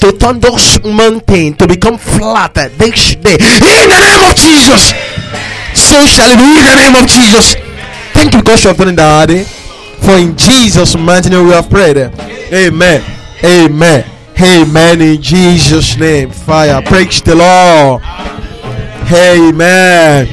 to 0.00 0.12
turn 0.16 0.40
those 0.40 0.82
mountains 0.84 1.56
to 1.58 1.66
become 1.66 1.98
flatter 1.98 2.68
this 2.70 3.14
day 3.16 3.34
in 3.34 3.88
the 3.90 4.00
name 4.00 4.24
of 4.30 4.36
Jesus. 4.36 4.94
So 5.74 6.06
shall 6.06 6.30
it 6.32 6.38
be 6.38 6.58
in 6.58 6.64
the 6.64 6.76
name 6.76 6.94
of 6.96 7.06
Jesus. 7.06 7.54
Thank 8.14 8.34
you 8.34 8.42
God, 8.42 8.58
have 8.60 8.76
done 8.76 8.96
that, 8.96 9.30
For 10.00 10.16
in 10.16 10.36
Jesus' 10.36 10.96
mighty 10.96 11.30
name 11.30 11.46
we 11.46 11.52
have 11.52 11.68
prayed. 11.68 11.96
Amen. 12.52 13.04
Amen. 13.44 14.17
Amen. 14.40 15.00
In 15.00 15.20
Jesus' 15.20 15.96
name. 15.96 16.30
Fire. 16.30 16.80
Praise 16.82 17.20
the 17.22 17.34
Lord. 17.34 18.02
Amen. 19.12 20.26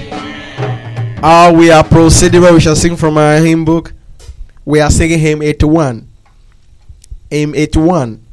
How 1.24 1.52
we 1.52 1.72
are 1.72 1.84
proceeding 1.84 2.42
we 2.42 2.60
shall 2.60 2.76
sing 2.76 2.96
from 2.96 3.18
our 3.18 3.38
hymn 3.38 3.66
book. 3.66 3.94
We 4.64 4.80
are 4.80 4.92
singing 4.92 5.18
hymn 5.18 5.42
81. 5.42 6.08
Hymn 7.32 7.56
81. 7.56 8.24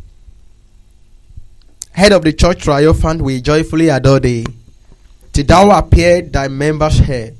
Head 1.92 2.12
of 2.12 2.22
the 2.22 2.34
church 2.34 2.64
triumphant, 2.64 3.22
we 3.22 3.40
joyfully 3.40 3.88
adore 3.88 4.20
thee. 4.20 4.44
Till 5.32 5.46
thou 5.46 5.70
appear, 5.78 6.20
thy 6.20 6.48
members 6.48 6.98
here 6.98 7.32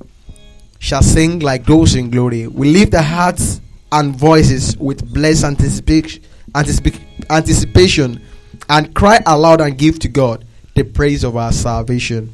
shall 0.79 1.03
sing 1.03 1.37
like 1.37 1.65
those 1.65 1.93
in 1.93 2.09
glory. 2.09 2.47
We 2.47 2.71
lift 2.71 2.95
our 2.95 3.03
hearts 3.03 3.61
and 3.91 4.15
voices 4.15 4.75
with 4.77 5.13
blessed 5.13 5.43
anticipation, 5.43 6.23
anticipa- 6.55 7.29
anticipation 7.29 8.22
and 8.69 8.93
cry 8.93 9.21
aloud 9.25 9.61
and 9.61 9.77
give 9.77 9.99
to 9.99 10.07
God 10.07 10.45
the 10.75 10.83
praise 10.83 11.23
of 11.23 11.35
our 11.35 11.51
salvation. 11.51 12.33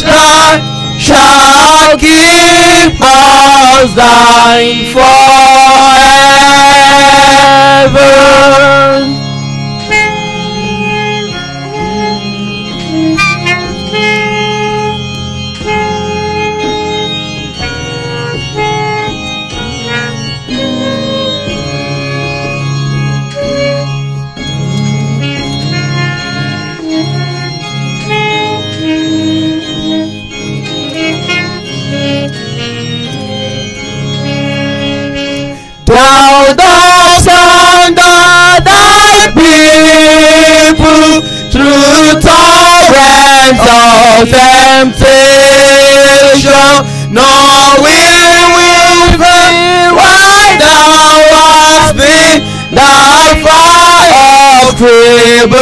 shall 0.98 1.98
keep 2.00 2.96
us 3.02 3.92
thine 3.94 4.86
forever. 7.90 9.17
Through 41.68 42.24
torrents 42.24 43.60
of 43.68 44.24
temptation, 44.32 45.28
will 47.84 48.48
we 48.56 48.72
fail 49.20 49.92
why 49.92 50.56
thou 50.64 51.28
hast 51.36 51.92
been 52.00 52.40
thy 52.72 53.36
fire 53.44 54.16
of 54.64 54.80
tribulation. 54.80 55.58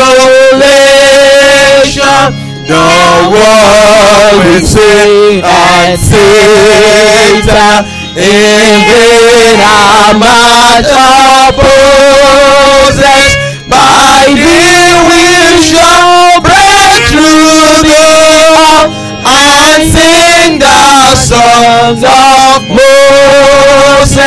The 2.70 2.86
world 3.34 4.38
will 4.46 4.62
sing 4.62 5.42
and 5.44 5.98
Satan 5.98 7.82
in 8.18 8.78
vain 8.90 9.58
our 9.62 10.14
much 10.22 10.90
opposes. 11.50 13.35
By 13.68 14.26
thee 14.30 14.94
we 15.10 15.62
shall 15.62 16.42
break 16.42 17.02
through 17.10 17.82
the 17.82 18.06
wall 18.56 18.94
and 19.26 19.82
sing 19.92 20.60
the 20.60 21.16
songs 21.16 22.04
of 22.04 22.62
Moses. 22.70 24.26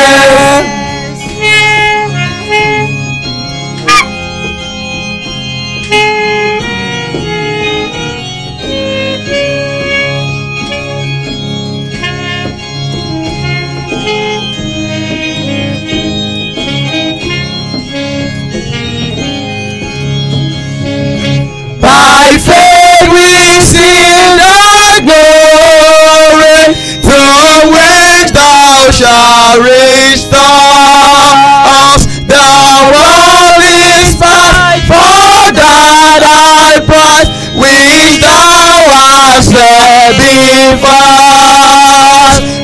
Restore 30.09 31.33
us. 31.69 32.01
The 32.25 32.49
world 32.93 33.61
is 33.61 34.17
past, 34.17 34.89
for 34.89 35.53
that 35.53 36.21
I 36.25 36.81
prize 36.89 37.29
which 37.53 38.17
thou 38.17 38.89
hast 38.89 39.53
set 39.53 40.17
before. 40.17 40.89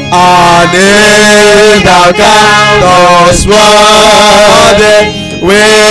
And 0.09 0.73
if 0.73 1.85
thou 1.85 2.09
count 2.17 2.81
us 3.29 3.45
worthy, 3.45 5.05
with 5.41 5.85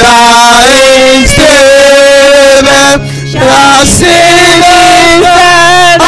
dying 0.00 1.28
statement, 1.28 3.00
shall 3.28 3.84
sing 3.84 4.64
and 5.92 6.00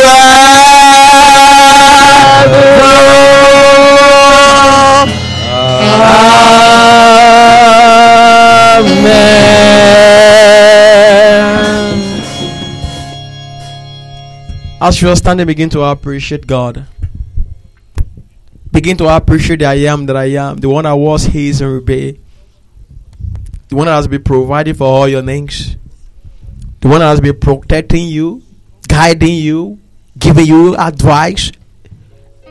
heaven. 0.05 0.55
Amen. 8.77 9.35
As 14.81 15.01
you 15.01 15.09
are 15.09 15.17
standing, 15.17 15.47
begin 15.47 15.71
to 15.71 15.83
appreciate 15.83 16.47
God. 16.47 16.87
Begin 18.71 18.97
to 18.99 19.09
appreciate 19.17 19.61
the 19.61 19.67
I 19.67 19.75
am 19.87 20.07
that 20.07 20.17
I 20.17 20.25
am, 20.37 20.57
the 20.59 20.69
one 20.69 20.85
I 20.85 20.95
was, 20.95 21.25
He 21.27 21.49
is, 21.49 21.61
and 21.61 21.73
will 21.73 21.81
be. 21.81 22.21
The 23.75 23.79
one 23.79 23.87
that 23.89 23.97
has 23.97 24.07
been 24.07 24.23
providing 24.23 24.75
for 24.75 24.85
all 24.85 25.09
your 25.09 25.21
needs. 25.21 25.77
The 26.79 26.87
one 26.87 27.01
that 27.01 27.09
has 27.09 27.21
been 27.21 27.37
protecting 27.37 28.07
you, 28.07 28.41
guiding 28.87 29.35
you, 29.35 29.81
giving 30.17 30.47
you 30.47 30.77
advice. 30.77 31.51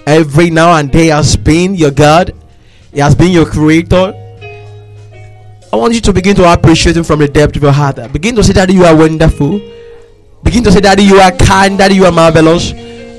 Every 0.05 0.49
now 0.49 0.75
and 0.75 0.91
then 0.91 1.11
has 1.11 1.37
been 1.37 1.75
your 1.75 1.91
God. 1.91 2.35
He 2.91 2.99
has 2.99 3.15
been 3.15 3.31
your 3.31 3.45
creator. 3.45 4.11
I 5.71 5.75
want 5.77 5.93
you 5.93 6.01
to 6.01 6.11
begin 6.11 6.35
to 6.35 6.51
appreciate 6.51 6.97
Him 6.97 7.05
from 7.05 7.19
the 7.19 7.29
depth 7.29 7.55
of 7.55 7.63
your 7.63 7.71
heart. 7.71 7.95
Begin 8.11 8.35
to 8.35 8.43
say 8.43 8.51
that 8.51 8.69
you 8.73 8.83
are 8.83 8.93
wonderful. 8.93 9.61
Begin 10.43 10.61
to 10.65 10.73
say, 10.73 10.81
Daddy, 10.81 11.03
you 11.03 11.19
are 11.19 11.31
kind, 11.31 11.77
Daddy, 11.77 11.95
you 11.95 12.03
are 12.03 12.11
marvelous. 12.11 12.73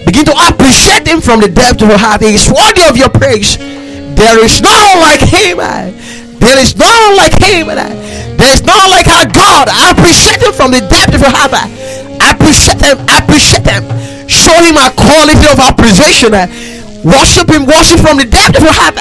Begin 0.04 0.26
to 0.26 0.34
appreciate 0.46 1.08
Him 1.08 1.22
from 1.22 1.40
the 1.40 1.48
depth 1.48 1.80
of 1.80 1.88
your 1.88 1.96
heart. 1.96 2.20
He 2.20 2.34
is 2.34 2.52
worthy 2.52 2.84
of 2.86 2.98
your 2.98 3.08
praise. 3.08 3.56
There 3.56 4.44
is 4.44 4.60
no 4.60 4.68
one 4.68 5.00
like 5.00 5.20
Him. 5.20 5.58
There 6.44 6.60
is 6.60 6.76
no 6.76 6.92
like 7.16 7.32
Him. 7.40 7.72
There 7.72 8.52
is 8.52 8.60
no 8.68 8.76
like 8.92 9.08
our 9.08 9.24
God. 9.24 9.72
I 9.72 9.96
Appreciate 9.96 10.44
Him 10.44 10.52
from 10.52 10.76
the 10.76 10.84
depth 10.84 11.16
of 11.16 11.24
your 11.24 11.32
heart. 11.32 11.56
I 11.56 12.36
Appreciate 12.36 12.84
Him. 12.84 13.00
I 13.08 13.24
Appreciate 13.24 13.64
Him. 13.64 13.88
Show 14.28 14.52
Him 14.60 14.76
our 14.76 14.92
quality 14.92 15.48
of 15.48 15.56
appreciation. 15.56 16.36
Worship 17.00 17.48
Him. 17.48 17.64
Worship 17.64 18.04
from 18.04 18.20
the 18.20 18.28
depth 18.28 18.60
of 18.60 18.62
your 18.68 18.76
heart. 18.76 19.00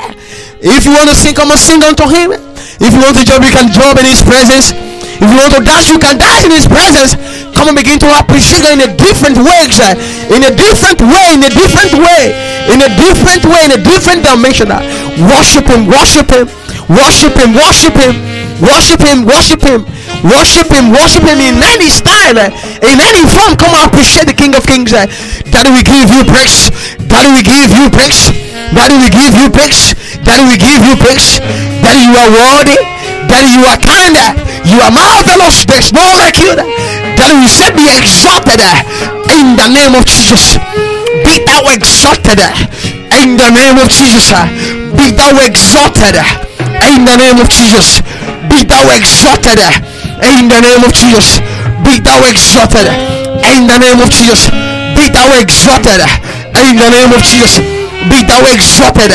If 0.63 0.87
you 0.87 0.95
want 0.95 1.11
to 1.11 1.15
sing, 1.19 1.35
come 1.35 1.51
and 1.51 1.59
sing 1.59 1.83
unto 1.83 2.07
Him. 2.07 2.31
If 2.79 2.95
you 2.95 3.03
want 3.03 3.19
to 3.19 3.27
jump, 3.27 3.43
you 3.43 3.51
can 3.51 3.67
jump 3.67 3.99
in 3.99 4.07
His 4.07 4.23
presence. 4.23 4.71
If 4.71 5.27
you 5.27 5.35
want 5.35 5.51
to 5.55 5.61
dance, 5.63 5.91
you 5.91 5.99
can 5.99 6.15
dance 6.15 6.47
in 6.47 6.55
His 6.55 6.67
presence. 6.67 7.19
Come 7.51 7.67
and 7.67 7.75
begin 7.75 7.99
to 7.99 8.09
appreciate 8.19 8.63
in 8.71 8.79
a 8.81 8.89
different 8.95 9.39
ways, 9.39 9.79
uh, 9.83 9.95
in 10.31 10.43
a 10.47 10.51
different 10.55 10.99
way, 11.03 11.35
in 11.35 11.43
a 11.43 11.51
different 11.51 11.93
way, 11.95 12.33
in 12.71 12.79
a 12.81 12.89
different 12.95 13.43
way, 13.45 13.65
in 13.65 13.71
a 13.75 13.81
different 13.81 14.23
dimension. 14.23 14.71
uh. 14.71 14.79
Worship 15.29 15.67
Him, 15.67 15.87
worship 15.87 16.29
Him, 16.31 16.47
worship 16.89 17.33
Him, 17.35 17.53
worship 17.55 17.95
Him, 17.97 18.15
worship 18.61 19.01
Him, 19.01 19.25
worship 19.25 19.61
Him, 19.63 19.81
worship 20.23 20.69
Him, 20.71 20.85
worship 20.91 21.23
Him 21.23 21.39
in 21.43 21.59
any 21.63 21.89
style, 21.89 22.37
uh, 22.39 22.49
in 22.85 22.97
any 23.01 23.23
form. 23.27 23.55
Come 23.59 23.75
and 23.75 23.85
appreciate 23.89 24.25
the 24.27 24.33
King 24.37 24.55
of 24.55 24.63
Kings. 24.65 24.93
Uh. 24.93 25.05
Daddy, 25.51 25.71
we 25.75 25.83
give 25.83 26.09
you 26.09 26.23
praise. 26.23 26.71
Daddy, 27.11 27.31
we 27.35 27.43
give 27.43 27.71
you 27.75 27.89
praise. 27.91 28.31
Daddy, 28.73 28.97
we 28.97 29.09
give 29.11 29.33
you 29.37 29.49
praise. 29.51 29.93
Daddy, 30.23 30.43
we 30.49 30.55
give 30.57 30.81
you 30.81 30.95
praise. 30.97 31.39
Daddy, 31.83 32.03
you 32.07 32.15
are 32.15 32.31
worthy. 32.31 32.79
Daddy, 33.29 33.53
you 33.53 33.63
are 33.69 33.77
kind. 33.77 34.15
You 34.65 34.79
are 34.81 34.91
marvelous. 34.91 35.65
There's 35.65 35.91
no 35.93 36.01
like 36.17 36.39
you. 36.39 36.55
Daddy, 36.55 37.37
we 37.37 37.47
said 37.47 37.75
be 37.75 37.85
exalted 37.91 38.61
in 39.29 39.55
the 39.59 39.67
name 39.69 39.93
of 39.93 40.05
Jesus. 40.05 40.57
Thou 41.53 41.69
exalted 41.69 42.41
in 43.13 43.37
the 43.37 43.49
name 43.53 43.77
of 43.77 43.85
Jesus. 43.85 44.33
Be 44.97 45.13
thou 45.13 45.37
exalted 45.37 46.17
in 46.81 47.05
the 47.05 47.13
name 47.13 47.37
of 47.37 47.45
Jesus. 47.45 48.01
Be 48.49 48.65
thou 48.65 48.89
exalted 48.89 49.61
in 50.33 50.49
the 50.49 50.57
name 50.65 50.81
of 50.81 50.89
Jesus. 50.97 51.45
Be 51.85 52.01
thou 52.01 52.25
exalted 52.25 52.89
in 53.45 53.69
the 53.69 53.77
name 53.77 54.01
of 54.01 54.09
Jesus. 54.09 54.49
Be 54.97 55.13
thou 55.13 55.29
exalted 55.37 56.01
in 56.57 56.73
the 56.73 56.89
name 56.89 57.13
of 57.13 57.21
Jesus. 57.21 57.61
Be 58.09 58.25
thou 58.25 58.41
exalted 58.49 59.13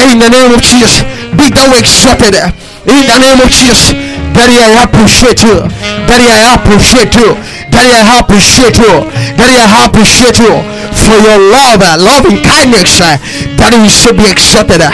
in 0.00 0.16
the 0.24 0.32
name 0.32 0.56
of 0.56 0.64
Jesus. 0.64 1.04
Be 1.36 1.52
thou 1.52 1.68
exalted 1.76 2.32
in 2.88 3.04
the 3.12 3.18
name 3.20 3.44
of 3.44 3.52
Jesus. 3.52 3.92
Daddy, 4.32 4.56
I 4.56 4.88
appreciate 4.88 5.44
you. 5.44 5.68
Daddy, 6.08 6.32
I 6.32 6.56
appreciate 6.56 7.12
you. 7.12 7.36
Daddy, 7.68 7.92
I 7.92 8.24
appreciate 8.24 8.80
you. 8.80 9.04
Daddy, 9.36 9.60
I 9.60 9.84
appreciate 9.84 10.40
you 10.40 10.74
for 11.04 11.18
your 11.20 11.38
love, 11.38 11.80
uh, 11.84 11.96
loving 12.00 12.40
kindness. 12.42 13.00
Uh, 13.00 13.16
Daddy, 13.60 13.78
you 13.84 13.90
should 13.92 14.16
be 14.16 14.26
exalted. 14.28 14.80
uh, 14.80 14.90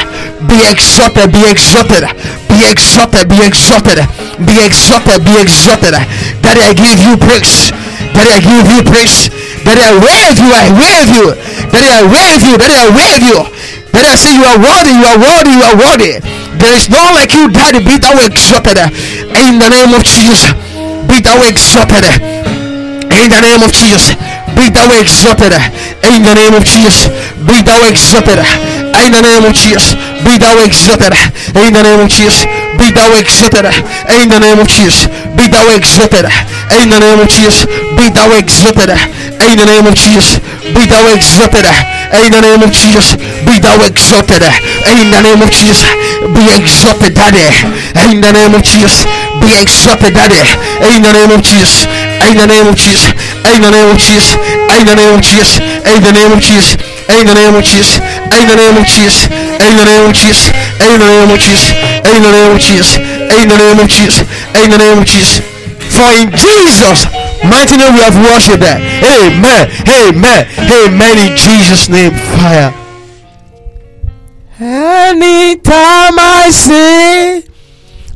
Be 0.50 0.66
exalted, 0.66 1.30
be 1.32 1.46
exalted, 1.46 2.02
be 2.50 2.66
exalted, 2.66 3.28
be 3.30 3.38
exalted, 3.46 4.00
be 4.42 4.54
exalted, 4.66 5.18
be 5.24 5.34
exalted. 5.38 5.94
Daddy, 6.42 6.62
I 6.66 6.72
give 6.74 6.98
you 7.06 7.14
praise. 7.16 7.70
Daddy, 8.16 8.32
I 8.34 8.40
give 8.42 8.66
you 8.66 8.80
praise. 8.82 9.30
Daddy, 9.62 9.82
I 9.84 9.92
wave 9.94 10.38
you, 10.42 10.50
I 10.50 10.66
wave 10.74 11.08
you. 11.14 11.26
Daddy, 11.70 11.90
I 11.92 12.02
wave 12.02 12.42
you, 12.42 12.54
Daddy, 12.58 12.74
I 12.74 12.88
wave 12.90 13.22
you. 13.22 13.38
Daddy, 13.92 14.08
I 14.10 14.16
say 14.16 14.32
you 14.34 14.44
are 14.48 14.58
worthy, 14.58 14.92
you 14.96 15.06
are 15.06 15.18
worthy, 15.20 15.52
you 15.54 15.64
are 15.70 15.76
worthy. 15.78 16.12
There 16.58 16.74
is 16.74 16.88
none 16.90 17.14
like 17.14 17.32
you, 17.32 17.46
Daddy. 17.48 17.78
Be 17.84 17.98
thou 18.00 18.16
exalted 18.24 18.78
in 19.36 19.58
the 19.62 19.68
name 19.70 19.94
of 19.94 20.02
Jesus. 20.02 20.50
Be 21.06 21.20
thou 21.20 21.38
exalted 21.46 22.04
in 23.12 23.26
the 23.30 23.40
name 23.44 23.62
of 23.62 23.70
Jesus. 23.72 24.16
Be 24.56 24.70
thou 24.70 24.88
exalted 24.98 25.52
in 26.02 26.22
the 26.22 26.34
name 26.34 26.54
of 26.54 26.64
Jesus. 26.64 27.08
Be 27.46 27.62
thou 27.62 27.80
exalted 27.88 28.38
in 29.00 29.12
the 29.12 29.22
name 29.22 29.44
of 29.44 29.52
Jesus. 29.54 29.94
Be 30.24 30.36
thou 30.38 30.56
exalted 30.60 31.14
in 31.56 31.72
the 31.72 31.82
name 31.82 32.00
of 32.00 32.08
Jesus. 32.08 32.44
Be 32.76 32.90
thou 32.92 33.10
exalted 33.16 33.66
in 34.10 34.28
the 34.28 34.38
name 34.38 34.58
of 34.60 34.68
Jesus. 34.68 35.06
Be 35.36 35.48
thou 35.48 35.66
exalted 35.72 36.26
in 36.70 36.88
the 36.90 36.98
name 37.00 37.20
of 37.20 37.28
Jesus. 37.28 37.66
Be 37.96 38.10
thou 38.10 38.30
exalted 38.34 38.90
in 39.40 39.56
the 39.56 39.66
name 39.66 39.86
of 39.86 39.94
Jesus. 39.94 40.36
Be 40.74 40.86
thou 40.86 41.06
exalted 41.08 41.66
in 42.12 42.30
the 42.30 42.40
name 42.40 42.62
of 42.62 42.70
Jesus. 42.72 43.16
Be 43.46 43.58
thou 43.58 43.78
exalted 43.82 44.42
in 44.86 45.10
the 45.10 45.20
name 45.22 45.42
of 45.42 45.50
Jesus. 45.50 45.82
Be 46.34 46.42
exalted, 46.52 47.14
Daddy, 47.14 47.48
in 47.96 48.20
the 48.20 48.32
name 48.32 48.54
of 48.54 48.62
Jesus. 48.62 49.06
Be 49.40 49.56
exalted, 49.56 50.14
Daddy, 50.14 50.42
in 50.84 51.02
the 51.02 51.12
name 51.12 51.32
of 51.32 51.42
Jesus. 51.42 51.86
In 52.20 52.36
the 52.36 52.46
name 52.46 52.68
of 52.68 52.76
Jesus. 52.76 53.10
In 53.46 53.62
the 53.62 53.70
name 53.70 53.88
of 53.90 53.98
Jesus. 53.98 54.36
In 54.76 54.84
the 54.86 54.94
name 54.94 55.14
of 55.14 55.20
Jesus. 55.20 55.60
In 55.88 56.02
the 56.02 56.12
name 56.12 56.32
of 56.32 56.40
Jesus. 56.40 56.76
In 57.08 57.26
the 57.26 57.34
name 57.34 57.56
of 57.56 57.64
Jesus. 57.64 58.00
In 58.36 58.46
the 58.46 58.56
name 58.56 58.76
of 58.76 58.84
Jesus. 58.84 59.28
In 59.60 59.76
the 59.76 59.84
name 59.84 60.04
of 60.08 60.14
Jesus. 60.14 60.50
In 60.80 61.00
the 61.00 61.08
name 61.08 61.30
of 61.30 61.38
Jesus. 61.38 61.70
In 62.04 62.20
the 62.20 62.30
name 62.30 62.52
of 62.52 62.58
Jesus. 62.60 62.98
In 63.32 63.48
the 63.48 63.56
name 63.56 63.78
of 63.80 63.88
Jesus. 63.88 64.20
In 64.54 64.70
the 64.70 64.78
name 64.78 64.98
of 64.98 65.04
Jesus. 65.06 65.40
For 65.90 66.10
in 66.14 66.30
Jesus' 66.30 67.04
mighty 67.44 67.76
name 67.76 67.94
we 67.94 68.00
have 68.00 68.16
worshipped. 68.16 68.62
Amen. 68.62 69.68
Amen. 69.88 70.46
Amen. 70.70 71.18
In 71.18 71.36
Jesus' 71.36 71.88
name. 71.88 72.12
Fire. 72.38 72.72
Anytime 74.60 76.16
I 76.20 76.50
see 76.52 77.42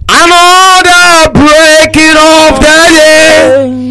another 0.08 1.32
breaking 1.32 2.16
of 2.20 2.60
the 2.60 2.76
day, 2.92 3.83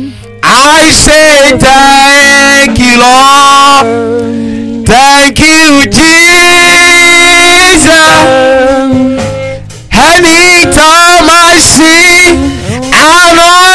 I 0.55 0.91
say 0.91 1.57
thank 1.57 2.77
you, 2.77 2.97
Lord. 3.01 4.85
Thank 4.85 5.39
you, 5.39 5.85
Jesus. 5.89 6.29
Anytime 9.91 11.25
I 11.29 11.57
see 11.57 12.37
another 12.93 13.72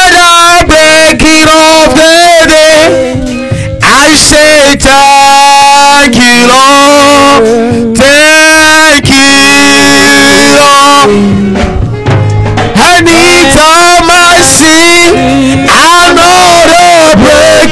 break 17.19 17.68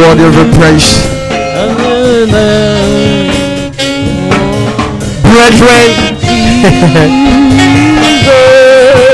are 0.00 0.16
praise. 0.56 1.04
Brethren, 5.22 5.90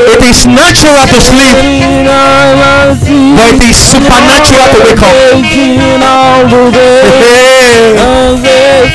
it 0.09 0.23
is 0.23 0.47
natural 0.47 1.07
to 1.07 1.21
sleep, 1.21 1.57
but 3.37 3.55
it 3.55 3.63
is 3.65 3.77
supernatural 3.77 4.67
to 4.73 4.79
wake 4.85 5.03
up. 5.03 5.15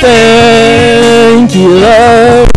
Thank 0.00 1.54
you, 1.54 1.68
Lord. 1.80 2.53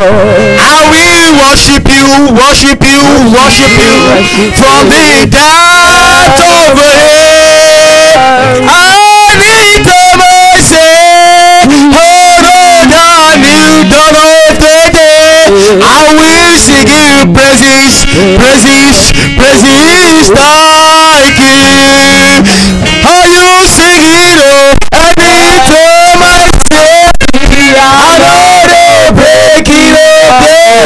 I 0.00 0.80
will 0.88 1.36
worship 1.36 1.84
you, 1.84 2.32
worship 2.32 2.80
you, 2.80 3.04
worship 3.36 3.68
you 3.76 4.00
from 4.56 4.88
the 4.88 5.28
depth 5.28 6.40
of 6.40 6.72
day. 6.72 8.16
Anytime 9.44 10.24
I 10.24 10.56
say, 10.56 11.68
hold 11.92 12.88
on, 12.96 13.44
don't 13.92 14.16
know 14.16 14.56
the. 14.56 14.80
I 15.84 16.16
will 16.16 16.56
sing 16.56 16.88
you 16.88 17.28
praises, 17.36 18.00
praises, 18.40 19.12
praises 19.36 20.32
like 20.32 21.36
you. 21.36 22.29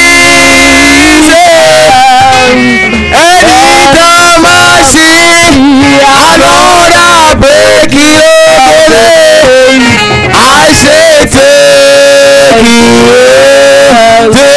Anytime 3.13 4.45
I 4.47 4.81
see, 4.89 5.53
I 6.01 6.41
Lord, 6.41 6.93
I 6.97 7.37
break 7.37 7.93
it. 7.93 8.57
I 10.33 10.73
say, 10.73 11.29
take 11.29 12.65
it, 12.65 12.89
Lord. 14.33 14.50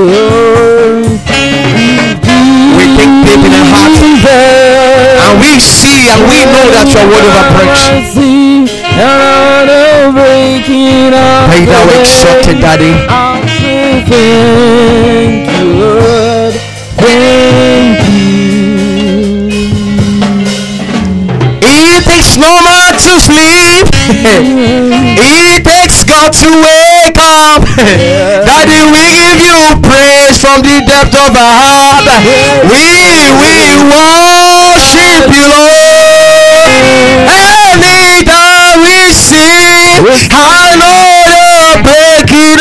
We 0.00 0.06
dig 2.96 3.12
deep 3.26 3.44
in 3.44 3.52
our 3.52 3.68
heart 3.68 4.00
and 4.00 5.34
we 5.44 5.60
see 5.60 6.08
and 6.08 6.24
we 6.24 6.40
know 6.48 6.72
that 6.72 6.88
you 6.88 7.00
are 7.00 7.08
worthy 7.12 7.28
of 7.28 7.36
our 7.36 7.52
praise. 7.52 8.16
Be 11.52 11.60
thou 11.68 11.84
exalted, 12.00 12.64
Daddy. 12.64 12.96
Thank 14.08 15.44
you, 15.52 15.68
Lord. 15.84 16.54
Thank 16.96 18.00
It 21.62 22.04
takes 22.08 22.36
no 22.40 22.62
man 22.64 22.94
to 23.04 23.20
sleep. 23.20 23.86
it 25.20 25.64
takes 25.64 26.04
God 26.04 26.32
to 26.32 26.48
wake 26.48 27.18
up. 27.18 27.62
Daddy, 28.48 28.80
we 28.92 29.09
you 29.50 29.74
praise 29.82 30.38
from 30.40 30.62
the 30.62 30.80
depth 30.86 31.14
of 31.14 31.34
our 31.34 31.54
heart. 31.58 32.06
We 32.70 32.84
we 33.40 33.54
worship 33.90 35.26
you, 35.30 35.46
Lord. 35.50 36.70
Anytime 37.30 38.82
we 38.86 39.10
sing, 39.12 40.06
I 40.30 40.76
know 40.78 41.02
you're 41.26 41.78
breaking. 41.82 42.58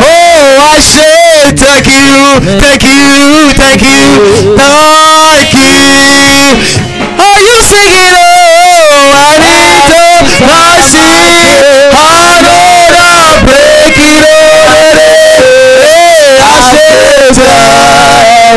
Oh, 0.00 0.72
I 0.72 0.80
say 0.80 1.52
thank 1.56 1.86
you, 1.86 2.40
thank 2.60 2.77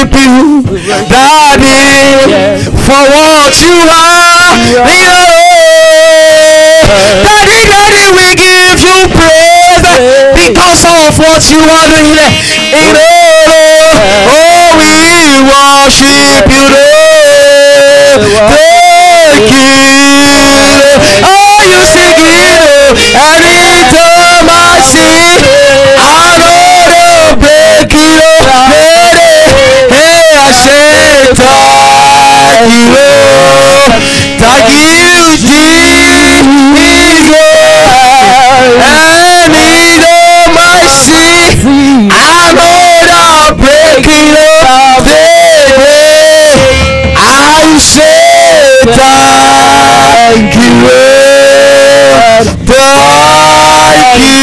worship 0.00 0.14
you, 0.14 0.62
Daddy, 1.08 2.64
for 2.86 3.04
what 3.10 3.60
you 3.60 3.76
are. 3.90 4.56
Daddy, 7.24 7.60
Daddy, 7.68 8.04
we 8.16 8.34
give 8.34 8.80
you 8.80 9.08
praise 9.12 9.80
because 10.34 10.84
of 10.84 11.18
what 11.18 11.42
you 11.50 11.60
are 11.60 11.88
doing. 11.88 13.09
Thank 34.40 34.72
you, 34.72 35.36
Jesus. 35.36 36.00
Anytime 39.20 40.56
I 40.56 40.88
see, 40.88 42.08
I 42.10 42.56
know 42.56 43.04
the 43.04 43.52
breaking 43.60 44.32
of 44.32 45.04
day. 45.04 45.76
I 47.16 47.76
say 47.76 48.80
thank 48.96 50.56
you, 50.56 50.72
Lord. 50.88 52.48
Thank 52.64 54.08
you. 54.20 54.40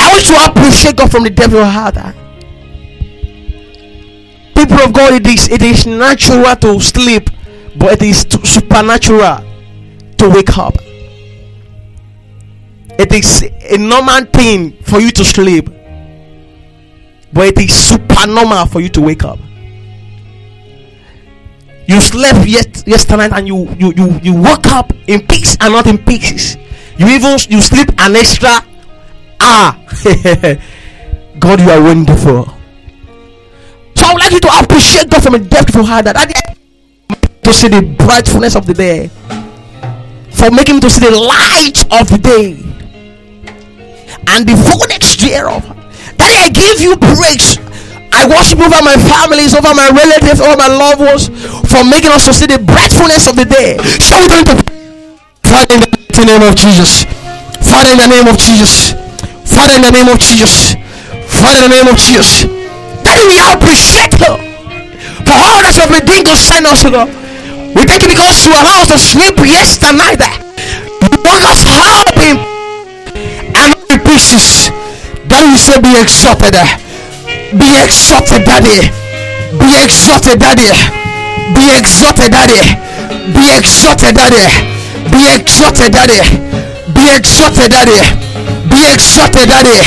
I 0.00 0.02
want 0.10 0.24
you 0.26 0.34
to 0.34 0.40
appreciate 0.50 0.96
God 0.96 1.10
from 1.10 1.22
the 1.24 1.30
depth 1.30 1.54
of 1.54 1.64
heart. 1.64 1.96
Of 4.84 4.92
God, 4.92 5.14
it 5.14 5.26
is 5.26 5.48
it 5.48 5.62
is 5.62 5.86
natural 5.86 6.54
to 6.56 6.80
sleep, 6.80 7.30
but 7.76 7.94
it 7.94 8.02
is 8.02 8.26
supernatural 8.44 9.38
to 10.18 10.28
wake 10.28 10.56
up. 10.58 10.76
It 12.98 13.12
is 13.12 13.42
a 13.70 13.78
normal 13.78 14.24
thing 14.26 14.72
for 14.82 15.00
you 15.00 15.10
to 15.12 15.24
sleep, 15.24 15.68
but 17.32 17.46
it 17.48 17.58
is 17.58 17.74
supernormal 17.74 18.66
for 18.66 18.80
you 18.80 18.88
to 18.90 19.00
wake 19.00 19.24
up. 19.24 19.38
You 21.86 22.00
slept 22.00 22.46
yet 22.46 22.86
yesterday 22.86 23.28
and 23.32 23.46
you 23.48 23.68
you 23.78 23.92
you 23.96 24.20
you 24.22 24.34
woke 24.34 24.66
up 24.68 24.92
in 25.06 25.26
peace 25.26 25.56
and 25.60 25.72
not 25.72 25.86
in 25.86 25.98
pieces. 25.98 26.56
You 26.98 27.08
even 27.08 27.38
you 27.48 27.60
sleep 27.60 27.88
an 27.98 28.16
extra 28.16 28.64
hour. 29.40 29.76
God, 31.40 31.60
you 31.60 31.70
are 31.70 31.82
wonderful. 31.82 32.53
So 34.04 34.10
I 34.10 34.12
would 34.12 34.20
like 34.20 34.32
you 34.32 34.40
to 34.40 34.58
appreciate 34.60 35.08
God 35.08 35.22
from 35.22 35.34
a 35.34 35.38
depth 35.38 35.70
of 35.70 35.76
your 35.76 35.84
heart 35.86 36.04
that 36.04 36.12
that- 36.12 36.56
to 37.42 37.54
see 37.54 37.68
the 37.68 37.80
brightness 37.80 38.54
of 38.54 38.66
the 38.66 38.74
day, 38.74 39.08
for 40.30 40.50
making 40.50 40.76
me 40.76 40.80
to 40.82 40.90
see 40.90 41.00
the 41.00 41.10
light 41.10 41.80
of 41.88 42.10
the 42.12 42.18
day 42.18 42.52
and 44.28 44.44
the 44.44 44.56
fullness 44.60 45.16
thereof. 45.16 45.64
Daddy, 46.18 46.36
I 46.36 46.48
give 46.50 46.82
you 46.82 46.96
praise. 46.96 47.56
I 48.12 48.26
worship 48.28 48.60
over 48.60 48.82
my 48.84 48.96
families, 49.08 49.54
over 49.54 49.72
my 49.72 49.88
relatives, 49.88 50.40
over 50.40 50.56
my 50.56 50.68
loved 50.68 51.00
ones, 51.00 51.30
for 51.72 51.82
making 51.82 52.12
us 52.12 52.26
to 52.26 52.34
see 52.34 52.44
the 52.44 52.58
brightness 52.58 53.26
of 53.26 53.36
the 53.36 53.46
day. 53.46 53.78
So 54.04 54.20
we're 54.20 54.28
going 54.28 54.44
to 54.44 54.56
Father 55.48 55.76
in 55.76 55.80
the 55.80 56.24
name 56.28 56.42
of 56.42 56.54
Jesus. 56.56 57.04
Father 57.62 57.92
in 57.92 57.98
the 58.04 58.08
name 58.08 58.28
of 58.28 58.36
Jesus. 58.36 58.92
Father 59.48 59.76
in 59.76 59.82
the 59.82 59.92
name 59.92 60.08
of 60.08 60.18
Jesus. 60.18 60.76
Father 61.40 61.64
in 61.64 61.70
the 61.70 61.76
name 61.76 61.88
of 61.88 61.96
Jesus. 61.96 62.63
We 63.14 63.20
you 63.22 64.34
that 65.62 65.70
you 65.78 65.86
have 65.86 65.92
been 65.94 66.02
doing 66.02 66.26
concerning 66.26 66.66
us, 66.66 66.82
Lord. 66.82 67.06
We 67.78 67.86
thank 67.86 68.02
you 68.02 68.10
because 68.10 68.42
you 68.42 68.50
allowed 68.50 68.90
us 68.90 68.90
to 68.90 68.98
sleep 68.98 69.38
yesterday 69.38 69.94
night. 69.94 70.22
You 70.98 71.14
woke 71.22 71.46
us 71.46 71.62
up 71.62 72.10
and 72.18 73.70
in 73.86 73.98
pieces. 74.02 74.74
Daddy, 75.30 75.46
we 75.46 75.58
say, 75.62 75.78
be 75.78 75.94
exalted. 75.94 76.58
Be 77.54 77.70
exalted, 77.78 78.42
Daddy. 78.42 78.90
Be 79.62 79.70
exalted, 79.78 80.42
Daddy. 80.42 80.74
Be 81.54 81.70
exalted, 81.70 82.34
Daddy. 82.34 82.66
Be 83.30 83.54
exalted, 83.54 84.14
Daddy. 84.18 84.46
Be 85.06 85.22
exalted, 85.38 85.94
Daddy. 85.94 86.18
Be 86.90 87.14
exalted, 87.14 87.70
Daddy. 87.70 88.02
Be 88.66 88.82
exalted, 88.90 89.46
Daddy. 89.46 89.78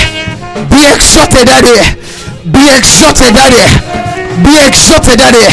Be 0.72 0.80
exalted, 0.96 1.48
Daddy. 1.52 2.07
Be 2.48 2.64
exalted, 2.72 3.36
Daddy. 3.36 3.60
Be 4.40 4.56
exalted, 4.64 5.20
Daddy. 5.20 5.52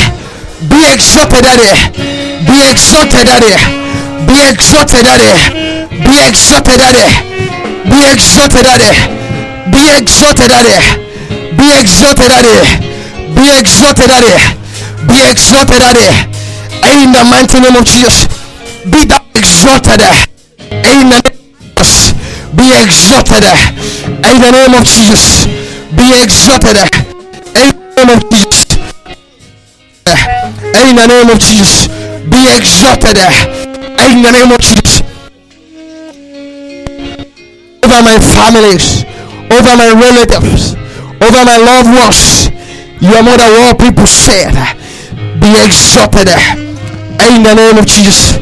Be 0.71 0.79
exalted, 0.95 1.43
Daddy. 1.43 1.75
Be 2.47 2.71
exalted, 2.71 3.27
Daddy. 3.27 3.55
Be 4.31 4.39
exalted, 4.47 5.03
Daddy. 5.03 5.35
Be 6.07 6.15
exalted, 6.23 6.79
Daddy. 6.79 7.07
Be 7.91 7.99
exalted, 8.15 8.63
Daddy. 8.63 8.95
Be 9.75 9.83
exalted, 9.99 10.49
Daddy. 10.55 10.79
Be 11.59 11.67
exalted, 11.83 12.31
Daddy. 12.31 12.63
Be 13.35 13.51
exalted, 13.59 14.07
Daddy. 14.07 14.37
Be 15.09 15.19
exalted, 15.31 15.81
Daddy. 15.83 16.09
In 16.95 17.11
the 17.11 17.25
mighty 17.27 17.59
name 17.59 17.75
of 17.75 17.85
Jesus. 17.85 18.29
Be 18.87 19.03
thou 19.05 19.19
exalted. 19.35 19.99
In 20.71 21.11
the 21.11 21.19
name 21.27 21.75
of 21.75 21.83
Jesus. 21.83 22.15
Be 22.55 22.71
exalted. 22.71 23.43
In 24.07 24.37
the 24.39 24.51
name 24.53 24.75
of 24.79 24.85
Jesus. 24.85 25.64
Be 25.97 26.11
exalted. 26.23 26.77
In 27.55 27.71
the 27.71 28.05
name 28.05 28.11
of 28.11 28.31
Jesus. 28.31 28.67
In 30.75 30.97
the 30.97 31.07
name 31.07 31.31
of 31.31 31.39
Jesus. 31.39 31.87
Be 32.27 32.51
exalted. 32.51 33.19
In 34.03 34.23
the 34.23 34.31
name 34.33 34.51
of 34.51 34.61
Jesus. 34.61 35.03
Over 37.85 38.01
my 38.03 38.19
families, 38.19 39.05
over 39.51 39.77
my 39.77 39.91
relatives, 39.95 40.75
over 41.23 41.43
my 41.45 41.59
loved 41.59 41.91
ones. 41.95 42.51
Your 43.01 43.23
mother, 43.23 43.51
what 43.61 43.79
people 43.79 44.07
said. 44.07 44.55
Be 45.41 45.55
exalted. 45.63 46.29
In 47.23 47.43
the 47.43 47.55
name 47.55 47.79
of 47.79 47.87
Jesus. 47.87 48.35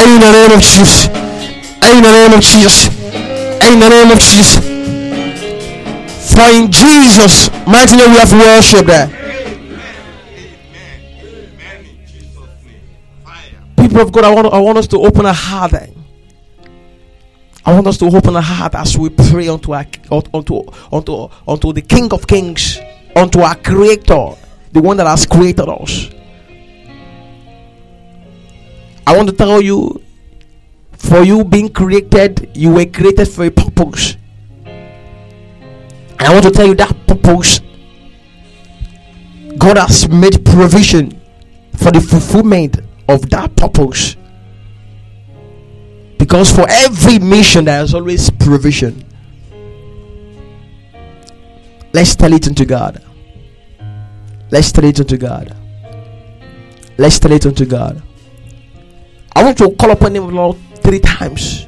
In 0.00 0.18
the 0.18 0.30
name 0.32 0.52
of 0.52 0.60
Jesus. 0.60 1.06
In 1.86 2.02
the 2.02 2.10
name 2.10 2.32
of 2.32 2.40
Jesus. 2.40 2.88
In 3.62 3.78
the 3.78 3.88
name 3.88 4.10
of 4.10 4.18
Jesus. 4.18 4.69
For 6.34 6.48
in 6.48 6.70
Jesus' 6.70 7.50
mighty 7.66 7.96
name 7.96 8.10
we 8.10 8.16
have 8.16 8.32
worshipped 8.32 8.86
there. 8.86 9.08
People 13.76 14.00
of 14.00 14.12
God, 14.12 14.24
I 14.24 14.34
want, 14.34 14.52
I 14.52 14.58
want 14.58 14.78
us 14.78 14.86
to 14.88 14.98
open 14.98 15.26
our 15.26 15.34
heart. 15.34 15.74
I 17.64 17.74
want 17.74 17.86
us 17.86 17.98
to 17.98 18.06
open 18.06 18.36
our 18.36 18.42
heart 18.42 18.74
as 18.74 18.96
we 18.96 19.10
pray 19.10 19.48
unto 19.48 19.72
our, 19.72 19.86
unto, 20.10 20.64
unto, 20.92 21.28
unto 21.46 21.72
the 21.72 21.82
King 21.82 22.12
of 22.12 22.26
Kings, 22.26 22.78
unto 23.16 23.40
our 23.40 23.56
Creator, 23.56 24.34
the 24.72 24.80
one 24.80 24.96
that 24.98 25.06
has 25.06 25.26
created 25.26 25.68
us. 25.68 26.10
I 29.06 29.16
want 29.16 29.28
to 29.28 29.34
tell 29.34 29.60
you, 29.60 30.02
for 30.92 31.22
you 31.22 31.42
being 31.44 31.68
created, 31.70 32.50
you 32.54 32.72
were 32.72 32.86
created 32.86 33.26
for 33.28 33.44
a 33.44 33.50
purpose. 33.50 34.16
I 36.20 36.32
want 36.32 36.44
to 36.44 36.50
tell 36.50 36.66
you 36.66 36.74
that 36.74 36.94
purpose, 37.06 37.60
God 39.56 39.78
has 39.78 40.08
made 40.08 40.44
provision 40.44 41.18
for 41.76 41.90
the 41.90 42.00
fulfillment 42.00 42.78
of 43.08 43.28
that 43.30 43.56
purpose. 43.56 44.16
Because 46.18 46.52
for 46.54 46.66
every 46.68 47.18
mission, 47.18 47.64
there 47.64 47.82
is 47.82 47.94
always 47.94 48.28
provision. 48.28 49.02
Let's 51.94 52.14
tell 52.14 52.32
it 52.34 52.46
unto 52.46 52.66
God. 52.66 53.02
Let's 54.50 54.70
tell 54.72 54.84
it 54.84 55.00
unto 55.00 55.16
God. 55.16 55.56
Let's 56.98 57.18
tell 57.18 57.32
it 57.32 57.46
unto 57.46 57.64
God. 57.64 58.02
I 59.34 59.42
want 59.42 59.56
to 59.58 59.70
call 59.70 59.90
upon 59.90 60.14
Him, 60.14 60.28
Lord, 60.34 60.58
three 60.76 61.00
times. 61.00 61.66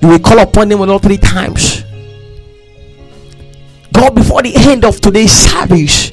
You 0.00 0.08
will 0.08 0.20
call 0.20 0.38
upon 0.38 0.70
Him, 0.70 0.78
Lord, 0.78 1.02
three 1.02 1.18
times. 1.18 1.84
God, 4.00 4.14
before 4.14 4.40
the 4.40 4.56
end 4.56 4.86
of 4.86 4.98
today's 4.98 5.30
service, 5.30 6.10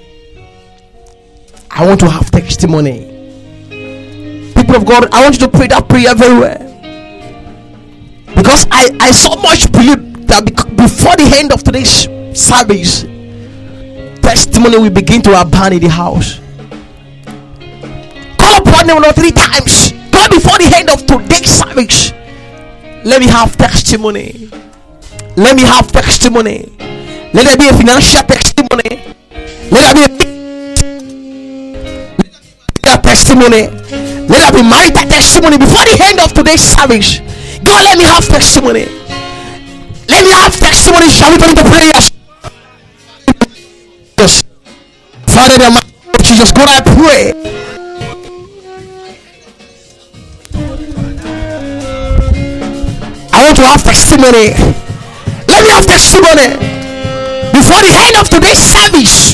I 1.71 1.87
want 1.87 2.01
to 2.01 2.09
have 2.09 2.29
testimony. 2.29 2.99
People 4.53 4.75
of 4.75 4.85
God, 4.85 5.07
I 5.13 5.23
want 5.23 5.39
you 5.39 5.47
to 5.47 5.57
pray 5.57 5.67
that 5.67 5.87
prayer 5.87 6.13
very 6.13 6.37
well. 6.37 6.59
Because 8.35 8.67
I, 8.71 8.91
I 8.99 9.11
so 9.11 9.37
much 9.37 9.71
believe 9.71 10.27
that 10.27 10.43
before 10.75 11.15
the 11.15 11.31
end 11.37 11.53
of 11.53 11.63
today's 11.63 12.09
service, 12.37 13.03
testimony 14.21 14.79
will 14.79 14.89
begin 14.89 15.21
to 15.21 15.39
abound 15.39 15.73
in 15.73 15.79
the 15.79 15.87
house. 15.87 16.41
Call 18.37 18.67
upon 18.67 19.01
Lord 19.01 19.15
three 19.15 19.31
times. 19.31 19.93
God, 20.11 20.31
before 20.31 20.57
the 20.57 20.69
end 20.75 20.89
of 20.89 21.05
today's 21.05 21.51
service, 21.51 22.11
let 23.05 23.21
me 23.21 23.27
have 23.27 23.55
testimony. 23.55 24.49
Let 25.37 25.55
me 25.55 25.61
have 25.61 25.89
testimony. 25.89 26.73
Let 27.37 27.45
there 27.45 27.57
be 27.57 27.69
a 27.69 27.73
financial 27.77 28.23
testimony. 28.23 29.13
Let 29.69 29.93
there 29.93 30.09
be 30.09 30.25
a 32.81 32.97
testimony. 32.97 33.69
Let 34.25 34.41
there 34.41 34.51
be 34.53 34.67
marital 34.67 35.05
testimony 35.05 35.59
before 35.59 35.85
the 35.85 36.01
end 36.01 36.19
of 36.19 36.33
today's 36.33 36.65
service. 36.65 37.19
God, 37.61 37.85
let 37.85 37.99
me 37.99 38.05
have 38.05 38.25
testimony. 38.25 38.85
Let 40.09 40.25
me 40.25 40.31
have 40.31 40.57
testimony. 40.57 41.11
Shall 41.11 41.31
we 41.31 41.37
turn 41.37 41.53
to 41.53 41.61
prayers? 41.61 42.11
Yes. 44.17 44.43
Father, 45.27 45.59
the 45.59 45.69
name 45.69 45.77
of 45.77 46.23
Jesus, 46.23 46.49
God, 46.49 46.69
I 46.73 46.81
pray. 46.81 47.33
I 53.31 53.45
want 53.45 53.57
to 53.57 53.65
have 53.67 53.83
testimony. 53.83 54.57
Let 55.47 55.61
me 55.61 55.69
have 55.69 55.85
testimony 55.85 56.86
before 57.57 57.81
the 57.81 57.89
end 57.89 58.15
of 58.21 58.29
today's 58.29 58.61
service. 58.61 59.33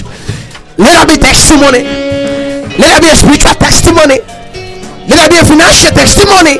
Let 0.79 1.03
there 1.03 1.07
be 1.11 1.17
testimony. 1.19 1.83
Let 2.79 2.95
there 2.95 3.01
be 3.03 3.09
a 3.11 3.17
spiritual 3.19 3.55
testimony. 3.59 4.23
Let 5.11 5.27
there 5.27 5.29
be 5.29 5.37
a 5.43 5.45
financial 5.45 5.91
testimony. 5.91 6.55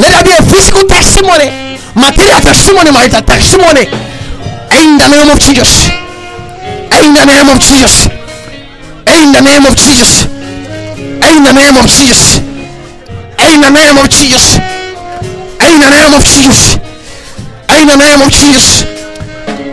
Let 0.00 0.08
there 0.08 0.24
be 0.24 0.32
a 0.32 0.42
physical 0.48 0.88
testimony. 0.88 1.76
Material 1.92 2.40
testimony, 2.40 2.88
marital 2.96 3.20
testimony. 3.20 3.84
In 4.72 4.96
the 4.96 5.08
name 5.12 5.28
of 5.28 5.36
Jesus. 5.36 5.92
In 6.96 7.12
the 7.12 7.24
name 7.28 7.48
of 7.52 7.60
Jesus. 7.60 8.08
In 9.12 9.36
the 9.36 9.42
name 9.44 9.68
of 9.68 9.76
Jesus. 9.76 10.24
In 11.28 11.44
the 11.44 11.52
name 11.52 11.76
of 11.76 11.84
Jesus. 11.84 12.40
In 13.36 13.60
the 13.60 13.68
name 13.68 13.96
of 14.00 14.08
Jesus. 14.08 14.56
In 15.60 15.76
the 15.76 15.90
name 15.92 16.12
of 16.16 16.24
Jesus. 16.24 16.80
In 17.68 17.84
the 17.84 17.96
name 18.00 18.20
of 18.24 18.32
Jesus. 18.32 18.91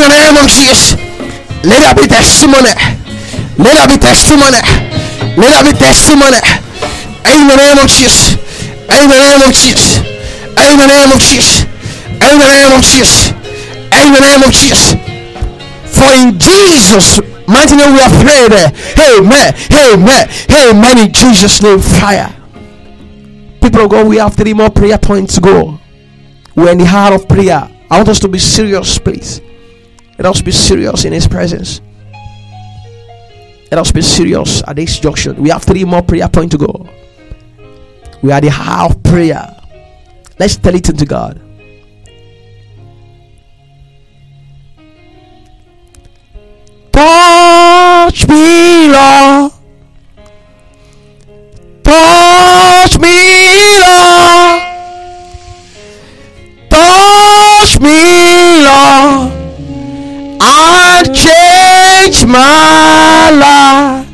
In 0.00 0.08
the 0.08 0.16
name 0.16 0.36
of 0.40 0.48
Jesus. 0.48 0.96
Let 1.60 1.76
there 1.84 1.94
be 1.94 2.08
testimony. 2.08 2.72
Let 3.60 3.76
there 3.76 3.88
be 3.92 3.98
testimony. 4.00 4.56
Let 5.36 5.60
there 5.60 5.64
be 5.68 5.76
testimony. 5.76 6.40
In 7.28 7.44
the 7.44 7.56
name 7.60 7.76
of 7.76 7.84
Jesus. 7.84 8.32
In 8.88 9.12
the 9.12 9.20
name 9.20 9.44
of 9.44 9.52
Jesus. 9.52 10.00
In 10.56 10.80
the 10.80 10.88
name 10.88 11.12
of 11.12 11.20
Jesus. 11.20 11.68
In 12.16 12.40
the 12.40 12.48
name 12.48 12.72
of 12.72 12.80
Jesus. 12.80 13.28
In 13.92 14.08
the 14.16 14.20
name 14.24 14.40
of 14.40 14.52
Jesus. 14.56 14.96
For 15.92 16.08
in 16.16 16.38
Jesus' 16.40 17.20
mighty 17.46 17.76
name 17.76 17.92
we 17.92 18.00
have 18.00 18.16
prayed. 18.24 18.56
Amen. 18.96 19.52
Amen. 19.76 20.30
Amen. 20.48 20.98
In 20.98 21.12
Jesus' 21.12 21.60
name, 21.60 21.78
fire. 21.78 22.34
People 23.60 23.84
of 23.84 23.90
God, 23.90 24.08
we 24.08 24.16
have 24.16 24.34
three 24.34 24.54
more 24.54 24.70
prayer 24.70 24.96
points 24.96 25.34
to 25.34 25.42
go. 25.42 25.78
We're 26.56 26.72
in 26.72 26.78
the 26.78 26.86
heart 26.86 27.12
of 27.12 27.28
prayer. 27.28 27.68
I 27.90 27.98
want 27.98 28.08
us 28.08 28.20
to 28.20 28.28
be 28.28 28.38
serious, 28.38 28.98
please. 28.98 29.42
Let 30.20 30.26
us 30.26 30.42
be 30.42 30.50
serious 30.50 31.06
in 31.06 31.14
His 31.14 31.26
presence. 31.26 31.80
Let 33.70 33.78
us 33.80 33.90
be 33.90 34.02
serious 34.02 34.62
at 34.66 34.76
this 34.76 34.98
junction. 34.98 35.42
We 35.42 35.48
have 35.48 35.62
three 35.62 35.82
more 35.82 36.02
prayer 36.02 36.28
points 36.28 36.54
to 36.54 36.58
go. 36.58 36.86
We 38.20 38.30
are 38.30 38.40
the 38.42 38.52
of 38.52 39.02
prayer. 39.02 39.56
Let's 40.38 40.56
tell 40.56 40.74
it 40.74 40.86
into 40.90 41.06
God. 41.06 41.40
Touch 46.92 48.28
me, 48.28 48.88
Lord. 48.92 49.52
Touch 51.82 52.98
me, 52.98 53.80
Lord. 53.80 54.62
Touch 56.68 57.80
me, 57.80 58.66
Lord. 58.66 59.39
And 60.42 61.14
change 61.14 62.24
my 62.24 63.30
life. 63.30 64.08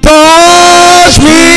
Touch 0.00 1.18
me, 1.18 1.49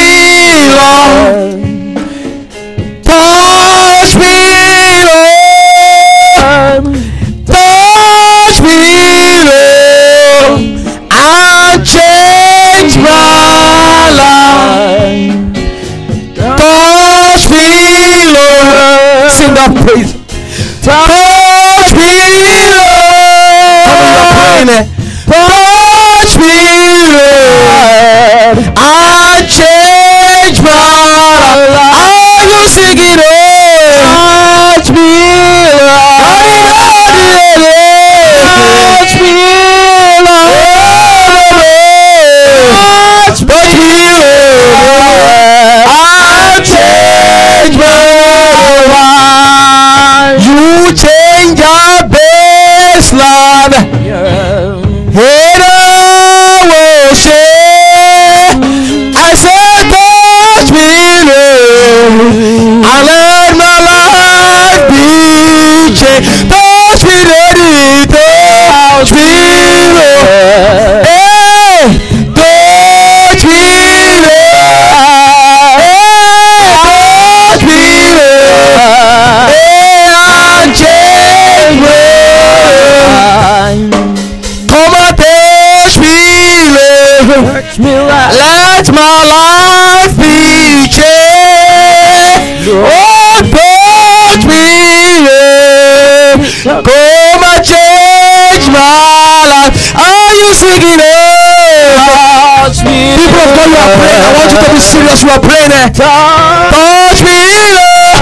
singing 100.94 101.10
it? 101.10 102.78
People 103.18 103.42
of 103.42 103.50
God, 103.56 103.68
you 103.70 103.78
are 103.78 103.92
praying. 103.98 104.22
I 104.24 104.30
want 104.34 104.52
you 104.54 104.60
to 104.62 104.70
be 104.74 104.80
serious. 104.82 105.24
You 105.24 105.30
are 105.32 105.40
praying. 105.42 105.72
eh? 105.72 105.90
Touch 105.94 107.20
me, 107.24 107.38
Lord. 107.74 108.22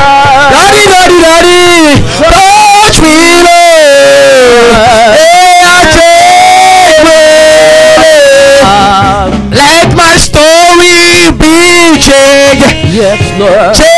Daddy, 0.52 0.84
daddy, 0.88 1.18
daddy. 1.20 2.00
Touch 2.32 2.98
me, 3.02 3.16
Lord. 3.44 4.72
Hey, 5.16 5.62
I 5.64 5.80
take 5.92 7.00
me. 7.08 7.24
Let 9.56 9.88
my 9.96 10.16
story 10.18 11.32
be 11.36 12.00
changed. 12.00 12.66
Yes, 12.92 13.20
Lord. 13.40 13.76
Change 13.76 13.91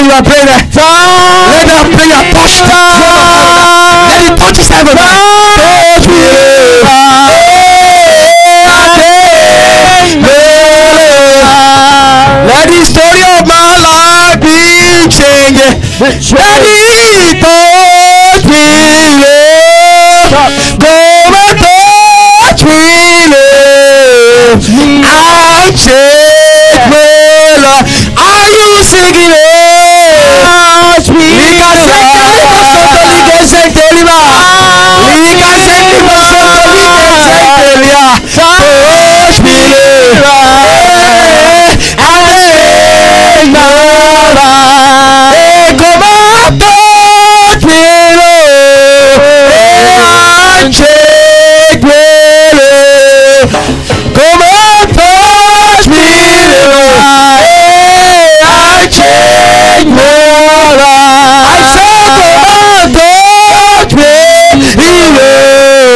praying, 0.00 0.08
you 0.08 0.16
are 0.16 0.22
praying, 0.22 0.46
you 0.46 0.52
are 0.52 0.64
praying. 0.72 1.10
Let 1.50 1.66
that 1.68 1.84
prayer 1.92 2.20
touch 2.32 2.56
the 2.64 2.80
Let 4.08 4.20
it 4.24 4.36
touch 4.38 4.56
his 4.56 4.68
heaven. 4.68 4.96
Touch 4.96 6.06
me, 6.08 6.24
Lord. 6.24 6.80
Let 12.48 12.66
the 12.68 12.80
story 12.84 13.22
of 13.22 13.46
my 13.46 13.76
life 13.76 14.40
be 14.40 14.56
changed. 15.08 15.60
Let 16.00 16.62
it 16.64 17.40
touch 17.40 17.69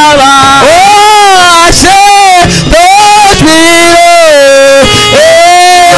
my 0.00 0.16
life. 0.16 0.64
Oh, 0.64 1.36
I 1.44 1.68
say, 1.76 2.48
touch 2.72 3.40
me, 3.44 3.60
Lord. 3.92 4.88
Hey, 5.12 5.92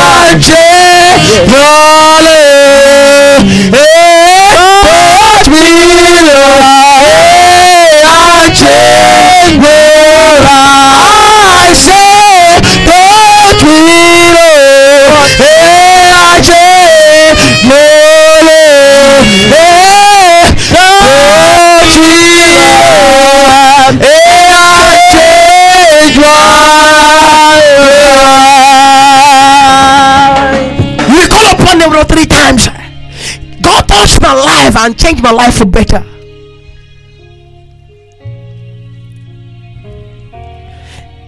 my 34.32 34.40
life 34.40 34.76
and 34.76 34.98
change 34.98 35.22
my 35.22 35.30
life 35.30 35.58
for 35.58 35.66
better. 35.66 36.04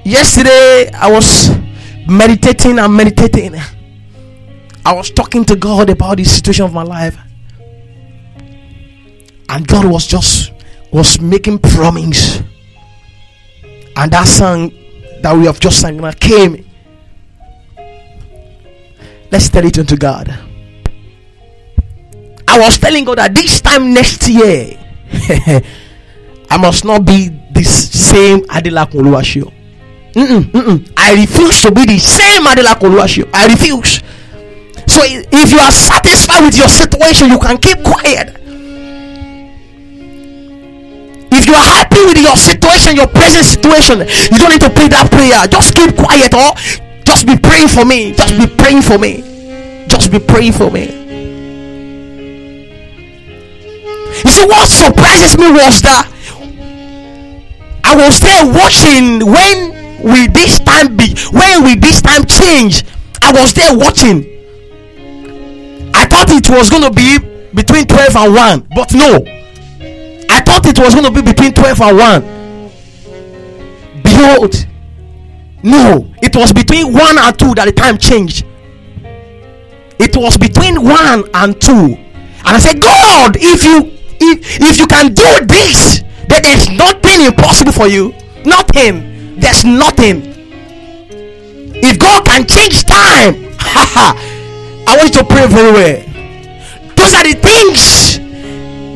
Yesterday, 0.05 0.91
I 0.93 1.11
was 1.11 1.51
meditating 2.07 2.79
and 2.79 2.95
meditating. 2.95 3.57
I 4.87 4.93
was 4.93 5.11
talking 5.11 5.45
to 5.47 5.57
God 5.57 5.91
about 5.91 6.19
the 6.19 6.25
situation 6.25 6.65
of 6.65 6.73
my 6.73 6.83
life. 6.83 7.17
And 9.49 9.67
God 9.67 9.87
was 9.87 10.07
just 10.07 10.53
was 10.93 11.21
making 11.21 11.59
promise. 11.59 12.41
And 13.97 14.13
that 14.13 14.27
song 14.27 14.73
that 15.23 15.37
we 15.37 15.47
have 15.47 15.61
just 15.61 15.81
sang 15.81 16.01
came. 16.13 16.67
Let's 19.31 19.49
tell 19.49 19.65
it 19.65 19.79
unto 19.79 19.97
God. 19.97 20.34
I 22.55 22.59
was 22.61 22.79
telling 22.79 23.03
God 23.05 23.19
that 23.19 23.35
this 23.35 23.61
time 23.61 23.93
next 23.93 24.29
year, 24.29 24.79
I 26.51 26.57
must 26.57 26.85
not 26.85 27.05
be 27.05 27.31
this 27.51 27.91
same 27.91 28.47
Adela 28.49 28.87
Oluwashio. 28.95 29.51
Mm-mm, 30.15 30.43
mm-mm. 30.55 30.93
I 30.97 31.15
refuse 31.19 31.63
to 31.63 31.73
be 31.73 31.85
the 31.85 31.99
same 31.99 32.47
Adela 32.47 32.79
Oluwashio. 32.79 33.29
I 33.35 33.49
refuse. 33.51 33.99
So 34.87 35.03
if 35.03 35.51
you 35.51 35.59
are 35.59 35.73
satisfied 35.73 36.45
with 36.47 36.57
your 36.57 36.69
situation, 36.69 37.27
you 37.29 37.41
can 37.41 37.59
keep 37.59 37.83
quiet. 37.83 38.39
If 41.35 41.47
you 41.51 41.55
are 41.59 41.69
happy 41.83 42.07
with 42.07 42.23
your 42.23 42.37
situation, 42.39 42.95
your 42.95 43.09
present 43.09 43.47
situation, 43.47 44.07
you 44.31 44.39
don't 44.39 44.55
need 44.55 44.63
to 44.63 44.71
pray 44.71 44.87
that 44.95 45.11
prayer. 45.11 45.43
Just 45.51 45.75
keep 45.75 45.97
quiet 45.99 46.31
or 46.31 46.55
just 47.03 47.27
be 47.27 47.35
praying 47.37 47.67
for 47.67 47.85
me. 47.85 48.15
Just 48.15 48.39
be 48.39 48.47
praying 48.47 48.83
for 48.83 48.97
me. 48.97 49.27
Just 49.89 50.13
be 50.13 50.21
praying 50.21 50.53
for 50.53 50.71
me. 50.71 51.04
See, 54.35 54.47
what 54.47 54.68
surprises 54.68 55.39
me 55.39 55.53
was 55.53 55.80
that 55.82 56.11
I 57.85 57.95
was 57.95 58.18
there 58.20 58.45
watching 58.47 59.24
when 59.24 60.03
will 60.03 60.28
this 60.32 60.59
time 60.61 60.97
be? 60.97 61.14
When 61.30 61.64
will 61.64 61.78
this 61.78 62.01
time 62.03 62.24
change? 62.24 62.85
I 63.22 63.30
was 63.32 63.55
there 63.55 63.72
watching. 63.76 64.24
I 65.95 66.07
thought 66.07 66.30
it 66.30 66.51
was 66.51 66.68
going 66.70 66.82
to 66.82 66.91
be 66.91 67.18
between 67.55 67.87
12 67.87 68.16
and 68.16 68.35
1, 68.35 68.66
but 68.74 68.93
no. 68.95 69.24
I 70.28 70.41
thought 70.41 70.66
it 70.66 70.76
was 70.78 70.93
going 70.95 71.07
to 71.07 71.12
be 71.12 71.22
between 71.22 71.53
12 71.53 71.80
and 71.80 71.99
1. 71.99 72.22
Behold, 74.03 74.66
no, 75.62 76.12
it 76.20 76.35
was 76.37 76.53
between 76.53 76.93
1 76.93 77.18
and 77.18 77.39
2 77.39 77.55
that 77.55 77.66
the 77.66 77.72
time 77.72 77.97
changed. 77.97 78.45
It 79.99 80.16
was 80.16 80.37
between 80.37 80.82
1 80.82 81.24
and 81.35 81.61
2. 81.61 81.72
And 81.72 81.99
I 82.45 82.59
said, 82.59 82.80
God, 82.80 83.37
if 83.39 83.64
you 83.64 83.93
if 84.21 84.61
if 84.61 84.79
you 84.79 84.87
can 84.87 85.15
do 85.15 85.47
this, 85.47 86.03
then 86.29 86.43
there's 86.43 86.71
nothing 86.71 87.27
impossible 87.27 87.73
for 87.73 87.87
you. 87.87 88.15
Nothing. 88.45 89.39
There's 89.39 89.65
nothing. 89.65 90.23
If 91.77 91.99
God 91.99 92.25
can 92.25 92.47
change 92.47 92.85
time, 92.85 93.35
I 93.59 94.97
want 94.97 95.15
you 95.15 95.21
to 95.21 95.25
pray 95.25 95.47
very 95.47 95.73
well. 95.73 95.99
Those 96.97 97.15
are 97.15 97.25
the 97.25 97.35
things 97.35 98.19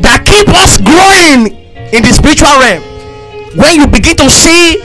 that 0.02 0.24
keep 0.24 0.48
us 0.54 0.78
growing 0.78 1.58
in 1.92 2.02
the 2.02 2.12
spiritual 2.12 2.52
realm, 2.60 2.82
when 3.56 3.80
you 3.80 3.86
begin 3.86 4.16
to 4.16 4.30
see 4.30 4.78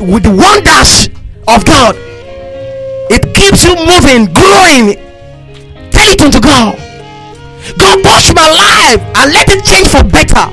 with 0.00 0.24
the 0.24 0.32
wonders 0.32 1.08
of 1.46 1.64
God, 1.64 1.94
it 3.12 3.34
keeps 3.34 3.64
you 3.64 3.76
moving, 3.76 4.32
growing. 4.32 4.96
Tell 5.90 6.08
it 6.08 6.20
unto 6.20 6.40
God. 6.40 6.89
God 7.78 8.02
touch 8.04 8.32
my 8.34 8.48
life 8.48 9.00
and 9.20 9.32
let 9.32 9.48
it 9.48 9.64
change 9.64 9.88
for 9.88 10.04
better. 10.04 10.48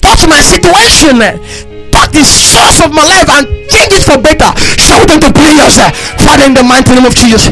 Touch 0.00 0.22
my 0.28 0.40
situation. 0.40 1.18
Touch 1.90 2.12
the 2.12 2.24
source 2.24 2.84
of 2.84 2.92
my 2.92 3.04
life 3.04 3.28
and 3.40 3.48
change 3.72 3.96
it 3.96 4.04
for 4.04 4.20
better. 4.20 4.52
Shout 4.76 5.08
them 5.08 5.20
to 5.24 5.32
prayers. 5.32 5.80
Father, 6.20 6.44
in 6.46 6.54
the 6.54 6.62
mighty 6.62 6.92
name 6.92 7.08
of 7.08 7.14
Jesus. 7.16 7.50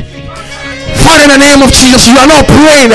Father, 1.01 1.27
in 1.27 1.31
the 1.35 1.41
name 1.41 1.61
of 1.65 1.73
Jesus, 1.73 2.07
you 2.07 2.17
are 2.21 2.29
not 2.29 2.45
praying. 2.47 2.93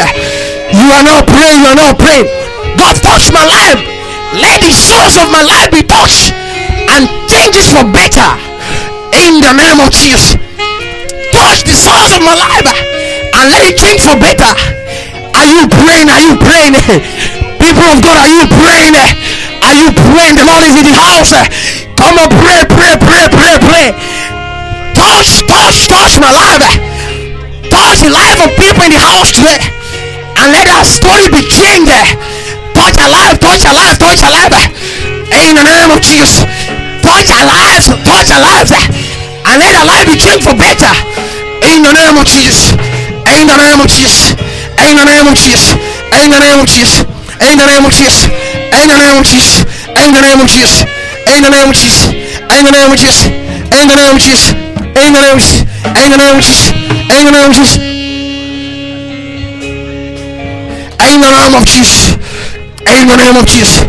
You 0.71 0.87
are 0.93 1.03
not 1.03 1.25
praying. 1.27 1.57
You 1.59 1.67
are 1.73 1.79
not 1.79 1.97
praying. 1.97 2.29
God, 2.77 2.95
touch 3.01 3.33
my 3.33 3.43
life. 3.43 3.81
Let 4.37 4.61
the 4.61 4.71
source 4.71 5.17
of 5.17 5.27
my 5.33 5.41
life 5.41 5.73
be 5.73 5.81
touched 5.81 6.31
and 6.93 7.09
change 7.27 7.57
it 7.57 7.67
for 7.73 7.83
better. 7.89 8.29
In 9.25 9.41
the 9.41 9.51
name 9.57 9.81
of 9.81 9.89
Jesus. 9.89 10.37
Touch 11.33 11.65
the 11.65 11.75
source 11.75 12.13
of 12.13 12.21
my 12.21 12.37
life 12.37 12.65
and 13.35 13.45
let 13.51 13.65
it 13.65 13.77
change 13.77 14.01
for 14.05 14.15
better. 14.17 14.78
Are 15.39 15.47
you 15.47 15.71
praying? 15.71 16.11
Are 16.11 16.19
you 16.19 16.35
praying? 16.35 16.75
People 17.63 17.87
of 17.87 18.03
God, 18.03 18.19
are 18.19 18.27
you 18.27 18.43
praying? 18.59 18.91
Are 19.63 19.71
you 19.71 19.87
praying? 19.95 20.35
The 20.35 20.43
Lord 20.43 20.67
is 20.67 20.75
in 20.75 20.83
the 20.83 20.99
house. 20.99 21.31
Come 21.95 22.19
on, 22.19 22.27
pray, 22.43 22.67
pray, 22.67 22.99
pray, 22.99 23.25
pray, 23.31 23.55
pray. 23.55 23.87
Touch, 24.91 25.39
touch, 25.47 25.87
touch 25.87 26.19
my 26.19 26.27
life. 26.27 26.67
Touch 27.71 28.03
the 28.03 28.11
life 28.11 28.39
of 28.43 28.51
people 28.59 28.83
in 28.83 28.91
the 28.91 28.99
house 28.99 29.31
today. 29.31 29.63
And 30.43 30.51
let 30.51 30.67
our 30.67 30.83
story 30.83 31.31
be 31.31 31.39
changed. 31.47 31.87
Touch 32.75 32.99
our 32.99 33.07
life, 33.07 33.39
touch 33.39 33.63
our 33.63 33.75
life, 33.79 33.95
touch 33.95 34.19
our 34.19 34.35
life. 34.35 34.51
In 35.31 35.55
the 35.55 35.63
name 35.63 35.87
of 35.95 36.03
Jesus. 36.03 36.43
Touch 36.99 37.31
our 37.31 37.47
lives, 37.47 37.87
touch 38.03 38.27
our 38.27 38.43
lives. 38.43 38.75
And 38.75 39.55
let 39.55 39.71
our 39.71 39.87
life 39.87 40.03
be 40.03 40.19
changed 40.19 40.43
for 40.43 40.55
better. 40.59 40.91
In 41.63 41.79
the 41.79 41.95
name 41.95 42.19
of 42.19 42.27
Jesus. 42.27 42.75
In 43.39 43.47
the 43.47 43.55
name 43.55 43.79
of 43.79 43.87
Jesus. 43.87 44.35
In 44.79 44.95
the 44.95 45.05
name 45.05 45.27
of 45.27 45.35
Jesus. 45.35 45.75
In 46.15 46.29
the 46.31 46.39
name 46.39 46.59
of 46.59 46.67
Jesus. 46.67 47.03
In 47.43 47.57
the 47.59 47.65
name 47.67 47.85
of 47.85 47.91
Jesus. 47.91 48.25
In 48.73 48.87
the 48.87 48.95
name 48.95 49.15
of 49.15 49.23
Jesus. 49.23 49.65
In 49.99 50.11
the 50.13 50.21
name 50.21 50.39
of 50.39 50.47
Jesus. 50.47 50.83
In 51.29 51.43
the 51.43 51.49
name 51.51 51.69
of 51.69 51.75
Jesus. 51.75 52.07
In 52.55 52.65
the 52.65 52.71
name 52.71 52.91
of 52.91 52.97
Jesus. 52.97 53.27
In 53.75 53.87
the 53.87 53.91
name 53.97 54.15
of 54.15 54.21
Jesus. 54.21 54.53
In 54.95 55.11
the 55.11 55.17
name 55.17 55.35
of 55.35 55.41
Jesus. 55.41 55.59
In 55.99 56.11
the 56.11 56.31
name 56.31 56.39
of 56.39 56.43
Jesus. 56.43 56.63
In 57.19 57.23
the 57.23 57.31
name 57.31 57.51
of 57.51 57.55
Jesus. 57.55 57.77
In 60.99 61.19
the 61.21 61.29
name 61.29 61.55
of 61.55 61.65
Jesus. 61.65 62.15
In 62.87 63.07
the 63.07 63.15
name 63.17 63.35
of 63.37 63.45
Jesus. 63.45 63.83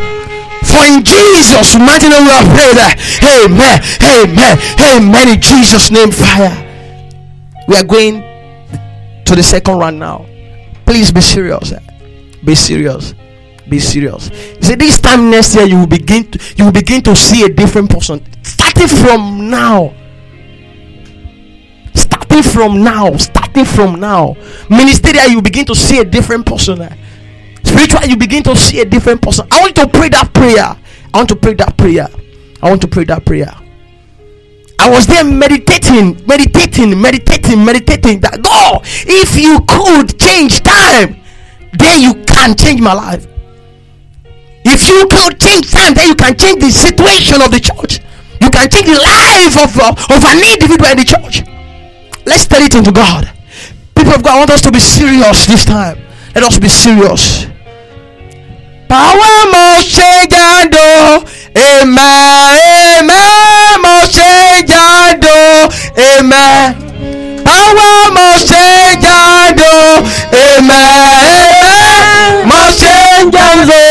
For 0.70 0.84
in 0.86 1.02
Jesus' 1.04 1.74
mighty 1.78 2.08
name 2.08 2.24
we 2.24 2.30
have 2.30 2.46
prayed. 2.54 2.78
Amen. 3.24 3.80
Amen. 4.02 4.58
Amen. 4.78 5.28
In 5.28 5.40
Jesus' 5.40 5.90
name, 5.90 6.10
fire. 6.12 6.54
We 7.66 7.76
are 7.76 7.84
going 7.84 8.22
to 9.24 9.34
the 9.34 9.42
second 9.42 9.78
round 9.78 9.98
now. 9.98 10.29
Please 10.90 11.12
be 11.12 11.20
serious. 11.20 11.70
eh. 11.70 11.78
Be 12.44 12.56
serious. 12.56 13.14
Be 13.68 13.78
serious. 13.78 14.28
You 14.56 14.60
see, 14.62 14.74
this 14.74 15.00
time 15.00 15.30
next 15.30 15.54
year 15.54 15.64
you 15.64 15.76
will 15.78 15.86
begin 15.86 16.28
to 16.32 16.54
you 16.56 16.64
will 16.64 16.72
begin 16.72 17.00
to 17.02 17.14
see 17.14 17.44
a 17.44 17.48
different 17.48 17.88
person. 17.90 18.20
Starting 18.42 18.88
from 18.88 19.48
now. 19.48 19.94
Starting 21.94 22.42
from 22.42 22.82
now. 22.82 23.16
Starting 23.18 23.64
from 23.64 24.00
now. 24.00 24.34
Ministerial, 24.68 25.28
you 25.28 25.40
begin 25.40 25.64
to 25.66 25.76
see 25.76 26.00
a 26.00 26.04
different 26.04 26.44
person. 26.44 26.82
eh. 26.82 26.96
Spiritual, 27.62 28.08
you 28.08 28.16
begin 28.16 28.42
to 28.42 28.56
see 28.56 28.80
a 28.80 28.84
different 28.84 29.22
person. 29.22 29.46
I 29.52 29.60
want 29.60 29.76
to 29.76 29.86
pray 29.86 30.08
that 30.08 30.34
prayer. 30.34 30.76
I 31.14 31.16
want 31.18 31.28
to 31.28 31.36
pray 31.36 31.54
that 31.54 31.76
prayer. 31.76 32.08
I 32.60 32.68
want 32.68 32.80
to 32.80 32.88
pray 32.88 33.04
that 33.04 33.24
prayer. 33.24 33.54
I 34.80 34.88
was 34.88 35.06
there 35.06 35.24
meditating, 35.24 36.24
meditating, 36.26 36.98
meditating, 36.98 37.62
meditating 37.62 38.20
that 38.20 38.40
God, 38.40 38.80
if 39.04 39.36
you 39.36 39.60
could 39.68 40.16
change 40.16 40.64
time, 40.64 41.20
then 41.76 42.00
you 42.00 42.16
can 42.24 42.56
change 42.56 42.80
my 42.80 42.94
life. 42.94 43.28
If 44.64 44.88
you 44.88 45.04
could 45.04 45.36
change 45.36 45.68
time, 45.70 45.92
then 45.92 46.08
you 46.08 46.16
can 46.16 46.32
change 46.32 46.64
the 46.64 46.72
situation 46.72 47.44
of 47.44 47.52
the 47.52 47.60
church. 47.60 48.00
You 48.40 48.48
can 48.48 48.72
change 48.72 48.88
the 48.88 48.96
life 48.96 49.52
of, 49.60 49.68
uh, 49.76 49.92
of 50.16 50.24
an 50.24 50.40
individual 50.48 50.88
in 50.88 50.96
the 50.96 51.04
church. 51.04 51.44
Let's 52.24 52.48
tell 52.48 52.64
it 52.64 52.72
into 52.72 52.90
God. 52.90 53.28
People 53.94 54.14
of 54.16 54.22
God, 54.24 54.48
want 54.48 54.50
us 54.50 54.64
to 54.64 54.72
be 54.72 54.80
serious 54.80 55.44
this 55.44 55.66
time. 55.66 56.00
Let 56.34 56.44
us 56.44 56.58
be 56.58 56.72
serious. 56.72 57.44
Power 58.88 59.36
must 59.52 59.92
do. 60.72 60.88
Amen. 61.52 62.00
Amen. 63.04 63.49
amen. 65.96 66.74
Power 67.44 68.10
must 68.16 68.46
change, 68.48 69.00
jáde 69.06 69.62
o, 69.62 70.02
amen. 70.32 71.46
Must 72.44 72.78
change, 72.78 73.36
jáde 73.36 73.72
o, 73.72 73.84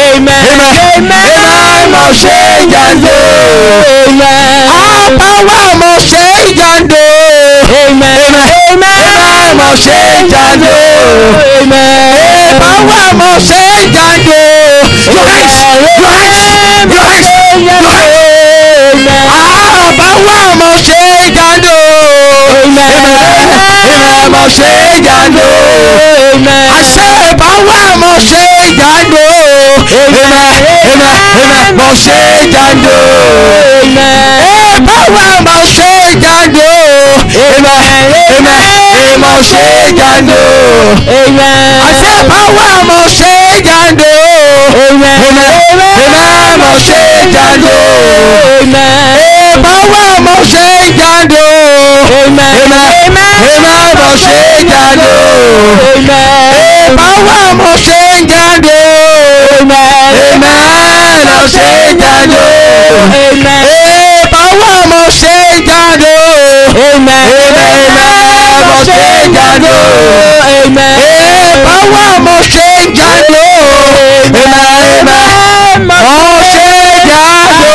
amen, 0.05 0.47
amen, 0.55 1.15
èèmẹ̀ 1.15 1.25
èèmọ̀ 1.79 2.11
ṣe 2.23 2.37
jáde 2.73 3.17
amen, 4.07 4.45
Àbá 5.05 5.31
wá 5.49 5.61
mọ̀ 5.81 5.97
ṣe 6.11 6.25
jáde 6.59 7.03
o 7.21 7.34
mo 9.59 9.69
ṣe 9.85 9.99
jáde 10.33 10.71
o. 10.71 11.27
Èèbà 12.25 12.73
wà 12.89 13.01
mo 13.19 13.31
ṣe 13.49 13.63
jáde 13.95 14.35
o. 14.35 14.75
Your 15.15 15.27
eyes, 15.37 15.57
your 16.01 16.11
eyes, 16.19 16.41
your 16.91 17.05
eyes, 17.13 17.29
your 17.67 17.85
eyes. 17.95 18.17
Ah, 19.31 19.89
Àbá 19.89 20.09
wà 20.27 20.39
mo 20.61 20.71
ṣe 20.87 21.03
jáde 21.37 21.73
o. 21.73 22.03
Èèbà 23.85 24.17
mo 24.33 24.43
ṣe 24.57 24.71
jáde 25.07 25.45
o. 25.45 25.67
Àṣẹ 26.79 27.09
ìbá 27.31 27.51
wà 27.69 27.79
mo 28.01 28.13
ṣe 28.31 28.45
jáde 28.79 29.23
o. 29.27 29.53
Èèbà 30.01 30.33
mo 31.79 31.89
ṣe 32.05 32.19
jáde 32.55 32.93
o. 32.95 33.17
Èèbà 34.51 34.99
wà 35.15 35.27
mo 35.47 35.57
ṣe 35.75 35.91
jáde 36.23 36.67
o. 36.67 37.45
Èèbà 37.45 38.84
mo 39.23 39.33
ṣe 39.51 39.63
é 39.81 39.87
jàǹdó. 39.99 40.41
àṣẹ 41.89 42.15
báwa 42.31 42.69
mo 42.89 42.99
ṣe 43.19 43.31
é 43.51 43.57
jàǹdó. 43.67 44.11
èmi 44.85 45.13
mo 46.61 46.71
ṣe 46.87 46.99
é 47.19 47.25
jàǹdó. 47.35 47.77
báwa 49.65 50.05
mo 50.25 50.35
ṣe 50.53 50.63
é 50.81 50.89
jàǹdó. 50.99 51.45
èmi 52.21 52.49
mo 53.99 54.09
ṣe 54.23 54.37
é 54.53 54.61
jàǹdó. 54.71 55.13
báwa 56.99 57.39
mo 57.59 57.71
ṣe 57.85 57.97
é 58.13 58.21
jàǹdó. 58.31 58.77
èmi 59.95 60.59
mo 61.31 61.41
ṣe 61.55 61.67
é 61.83 61.93
jàǹdó. 62.03 62.43
báwa 64.33 64.71
mo 64.91 65.03
ṣe 65.19 65.31
é 65.39 65.57
jàǹdó. 65.69 66.15
èmi 66.83 67.13
mo 67.35 67.43
ṣe 67.43 67.43
é 67.43 67.47
jàǹdó. 67.57 68.34
ọmọ 68.55 68.77
change, 68.87 69.29
ń 69.29 69.35
jáde 69.37 69.73
amen. 70.65 70.97
Power 71.65 72.13
must 72.27 72.49
change, 72.55 72.87
ń 72.89 72.95
jáde 72.99 73.43
amen. 74.25 75.89
ọmọ 75.91 76.41
change, 76.53 76.89
ń 76.91 77.09
jáde 77.09 77.71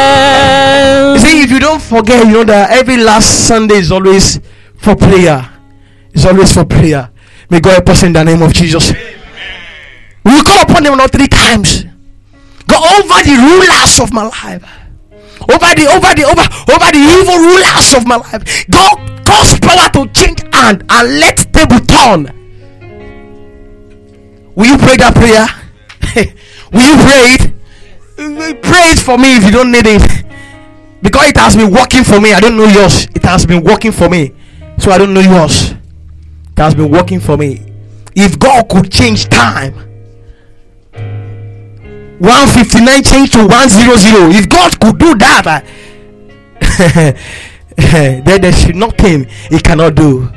amen. 0.00 1.18
See, 1.20 1.42
if 1.42 1.50
you 1.50 1.58
don't 1.60 1.82
forget, 1.82 2.24
you 2.26 2.32
know 2.32 2.44
that 2.44 2.70
every 2.70 2.96
last 2.96 3.46
Sunday 3.46 3.76
is 3.78 3.90
always 3.92 4.40
for 4.78 4.96
prayer. 4.96 5.46
It's 6.14 6.24
always 6.24 6.52
for 6.52 6.64
prayer. 6.64 7.10
May 7.50 7.60
God 7.60 7.72
help 7.72 7.88
us 7.90 8.02
in 8.02 8.12
the 8.12 8.24
name 8.24 8.42
of 8.42 8.52
Jesus. 8.52 8.92
We 10.24 10.42
call 10.42 10.62
upon 10.62 10.84
Him 10.84 10.96
not 10.96 11.10
three 11.12 11.28
times. 11.28 11.84
Go 12.66 12.76
over 12.76 13.22
the 13.24 13.36
rulers 13.36 14.00
of 14.00 14.12
my 14.12 14.24
life. 14.24 14.62
Over 15.50 15.74
the 15.74 15.86
over 15.90 16.14
the 16.14 16.24
over 16.30 16.46
over 16.70 16.88
the 16.94 17.02
evil 17.02 17.38
rulers 17.42 17.94
of 17.94 18.06
my 18.06 18.16
life. 18.16 18.42
God 18.70 19.26
cause 19.26 19.58
power 19.58 19.90
to 19.94 20.06
change 20.12 20.42
hand 20.54 20.84
and 20.88 21.18
let 21.18 21.36
table 21.52 21.80
turn. 21.80 22.30
Will 24.54 24.66
you 24.66 24.78
pray 24.78 24.96
that 24.96 25.14
prayer? 25.14 25.46
Will 26.72 26.86
you 26.86 26.96
pray 27.02 27.34
it? 27.34 28.62
Pray 28.62 28.92
it 28.92 28.98
for 28.98 29.16
me 29.18 29.36
if 29.36 29.44
you 29.44 29.50
don't 29.50 29.72
need 29.72 29.86
it. 29.86 30.02
Because 31.02 31.30
it 31.30 31.36
has 31.36 31.56
been 31.56 31.72
working 31.72 32.04
for 32.04 32.20
me. 32.20 32.32
I 32.34 32.40
don't 32.40 32.56
know 32.56 32.66
yours. 32.66 33.06
It 33.14 33.24
has 33.24 33.46
been 33.46 33.64
working 33.64 33.92
for 33.92 34.08
me. 34.08 34.34
So 34.78 34.90
I 34.90 34.98
don't 34.98 35.14
know 35.14 35.20
yours. 35.20 35.72
It 35.72 36.58
has 36.58 36.74
been 36.74 36.90
working 36.90 37.20
for 37.20 37.36
me. 37.36 37.72
If 38.14 38.38
God 38.38 38.68
could 38.68 38.92
change 38.92 39.28
time, 39.28 39.74
159 42.20 43.02
change 43.02 43.30
to 43.32 43.48
100. 43.48 44.36
If 44.36 44.48
God 44.50 44.78
could 44.78 44.98
do 44.98 45.16
that, 45.16 45.46
uh, 45.48 45.60
then 48.24 48.40
there 48.42 48.52
should 48.52 48.76
nothing 48.76 49.24
He 49.48 49.58
cannot 49.58 49.94
do. 49.94 50.28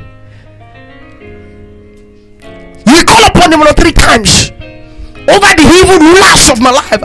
You 2.88 3.04
call 3.04 3.26
upon 3.28 3.52
Him 3.52 3.60
three 3.76 3.92
times 3.92 4.50
over 5.28 5.50
the 5.52 5.66
evil 5.76 6.00
rulers 6.00 6.48
of 6.48 6.56
my 6.64 6.72
life, 6.72 7.04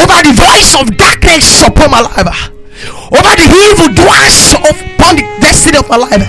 over 0.00 0.18
the 0.24 0.32
voice 0.32 0.72
of 0.80 0.96
darkness 0.96 1.60
upon 1.60 1.90
my 1.90 2.00
life, 2.00 2.24
over 3.12 3.32
the 3.36 3.44
evil 3.68 3.92
doers 3.92 4.56
upon 4.64 5.16
the 5.20 5.28
destiny 5.44 5.76
of 5.76 5.88
my 5.90 5.96
life. 5.96 6.24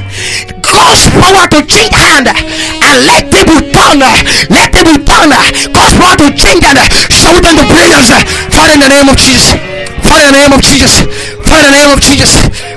God's 0.72 1.04
power 1.12 1.46
to 1.52 1.60
change 1.68 1.92
hand 1.92 2.32
and 2.32 2.96
let 3.04 3.28
people 3.28 3.60
turn, 3.76 4.00
let 4.48 4.72
people 4.72 4.98
turn. 5.04 5.30
God's 5.76 5.96
power 6.00 6.16
to 6.16 6.28
change 6.32 6.64
hand. 6.64 6.80
them 6.80 7.56
the 7.60 7.68
prayers, 7.68 8.08
Father, 8.56 8.74
in 8.74 8.80
the 8.80 8.88
name 8.88 9.08
of 9.12 9.20
Jesus. 9.20 9.52
Father, 10.08 10.28
in 10.28 10.34
the 10.34 10.40
name 10.40 10.54
of 10.56 10.64
Jesus. 10.64 11.04
Father, 11.44 11.68
in 11.68 11.72
the 11.72 11.78
name 11.78 11.92
of 11.94 12.00
Jesus. 12.00 12.32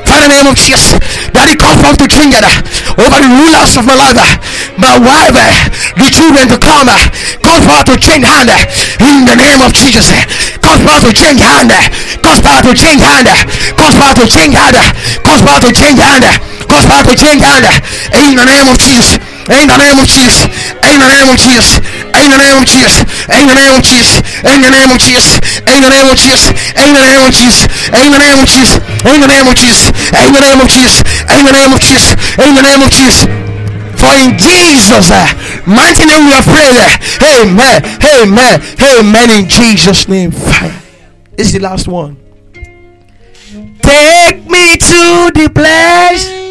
Father, 0.05 0.27
in 0.27 0.31
the 0.31 0.37
name 0.43 0.51
of 0.51 0.57
Jesus. 0.59 0.95
Daddy, 1.31 1.55
God's 1.55 1.83
power 1.83 1.95
to 1.95 2.07
change 2.11 2.35
hand 2.35 2.47
over 2.99 3.19
the 3.19 3.31
rulers 3.31 3.75
of 3.79 3.87
my 3.87 3.95
life, 3.95 4.39
my 4.79 4.95
wife, 4.99 5.35
the 5.99 6.09
children 6.11 6.51
to 6.51 6.59
come. 6.59 6.91
God's 7.43 7.67
power 7.67 7.85
to 7.91 7.95
change 7.99 8.27
hand 8.27 8.51
in 9.03 9.27
the 9.27 9.37
name 9.39 9.63
of 9.63 9.71
Jesus. 9.71 10.11
God's 10.63 10.83
power 10.83 11.01
to 11.07 11.13
change 11.15 11.41
hand. 11.41 11.71
God's 12.23 12.43
power 12.43 12.63
to 12.63 12.73
change 12.75 13.03
hand. 13.03 13.29
God's 13.79 13.97
power 13.99 14.15
to 14.15 14.25
change 14.27 14.55
hand. 14.55 14.77
God's 15.23 15.43
power 15.43 15.61
to 15.63 15.71
change 15.71 15.99
hand. 15.99 16.54
Uh, 16.75 16.83
God's 16.83 16.87
power 16.91 17.05
to 17.07 17.15
change 17.15 17.43
uh, 17.43 18.19
In 18.19 18.35
the 18.35 18.45
name 18.45 18.67
of 18.67 18.77
Jesus. 18.79 19.15
In 19.47 19.69
the 19.71 19.77
name 19.79 19.99
of 19.99 20.07
Jesus. 20.11 20.43
In 20.83 20.99
the 20.99 21.07
name 21.07 21.29
of 21.31 21.39
Jesus. 21.39 21.79
In 22.19 22.31
the 22.31 22.39
name 22.39 22.59
of 22.59 22.67
Jesus. 22.67 23.07
In 23.31 23.47
the 23.47 23.55
name 23.55 23.75
of 23.79 23.83
Jesus. 23.83 24.19
In 24.43 24.61
the 24.61 24.71
name 24.75 24.91
of 24.91 24.99
Jesus. 24.99 25.39
In 25.71 25.81
the 25.81 25.91
name 25.91 26.09
of 26.11 26.19
Jesus. 26.19 26.43
In 26.83 26.99
the 26.99 26.99
name 26.99 27.23
of 27.23 27.37
Jesus. 27.39 27.63
In 27.95 28.11
the 28.11 28.19
name 28.19 28.43
of 28.43 28.45
Jesus. 28.45 28.81
In 29.07 29.23
the 29.23 29.29
name 29.31 29.49
of 29.49 29.57
Jesus. 29.57 29.93
In 30.19 30.33
the 30.35 30.41
name 30.43 30.61
of 30.61 30.69
Jesus. 30.69 31.03
In 31.31 31.45
the 31.47 31.53
name 31.53 31.73
of 31.73 31.81
Jesus. 31.81 32.15
In 32.43 32.55
the 32.55 32.63
name 32.63 32.83
of 32.83 32.91
Jesus. 32.91 33.27
For 33.95 34.11
in 34.19 34.37
Jesus' 34.37 35.11
uh, 35.11 35.25
mighty 35.67 36.05
name 36.05 36.27
we 36.27 36.33
are 36.35 36.43
praying. 36.43 36.77
uh, 36.77 36.99
Amen. 37.41 37.81
Amen. 38.05 38.61
Amen. 38.83 39.31
In 39.31 39.49
Jesus' 39.49 40.09
name. 40.09 40.31
Fire. 40.33 40.83
This 41.37 41.49
is 41.49 41.53
the 41.55 41.61
last 41.61 41.89
one. 41.89 42.17
Take 43.81 44.45
me 44.51 44.77
to 44.77 45.31
the 45.33 45.51
place 45.55 46.44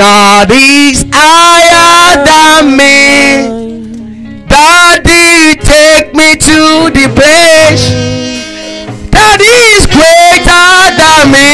is 0.00 1.04
higher 1.12 2.24
than 2.24 2.76
me. 2.76 4.44
Daddy, 4.46 5.56
take 5.56 6.14
me 6.14 6.36
to 6.36 6.90
the 6.90 7.08
place 7.14 7.90
that 9.10 9.40
is 9.40 9.86
greater 9.90 10.94
than 10.98 11.30
me. 11.34 11.50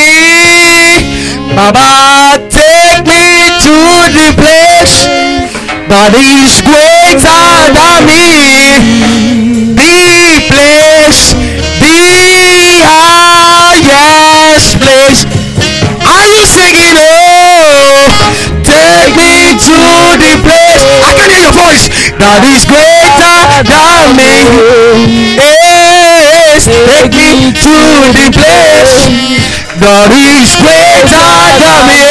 Baba, 1.57 2.39
take 2.51 3.07
me 3.07 3.49
to 3.65 3.75
the 4.13 4.33
place 4.37 5.07
that 5.89 6.15
is 6.15 6.61
greater 6.65 7.73
than 7.73 8.07
me. 8.07 8.25
The 9.75 10.45
place, 10.49 11.34
voice. 21.55 21.87
That 22.19 22.43
is 22.43 22.67
greater 22.67 23.63
than 23.63 24.19
me. 24.19 24.35
Yes, 25.39 26.67
take 26.67 27.15
me 27.15 27.55
to 27.55 27.77
the 28.11 28.27
place. 28.35 29.07
That 29.79 30.11
is 30.11 30.51
greater 30.59 31.31
than 31.63 31.83
me. 31.89 32.03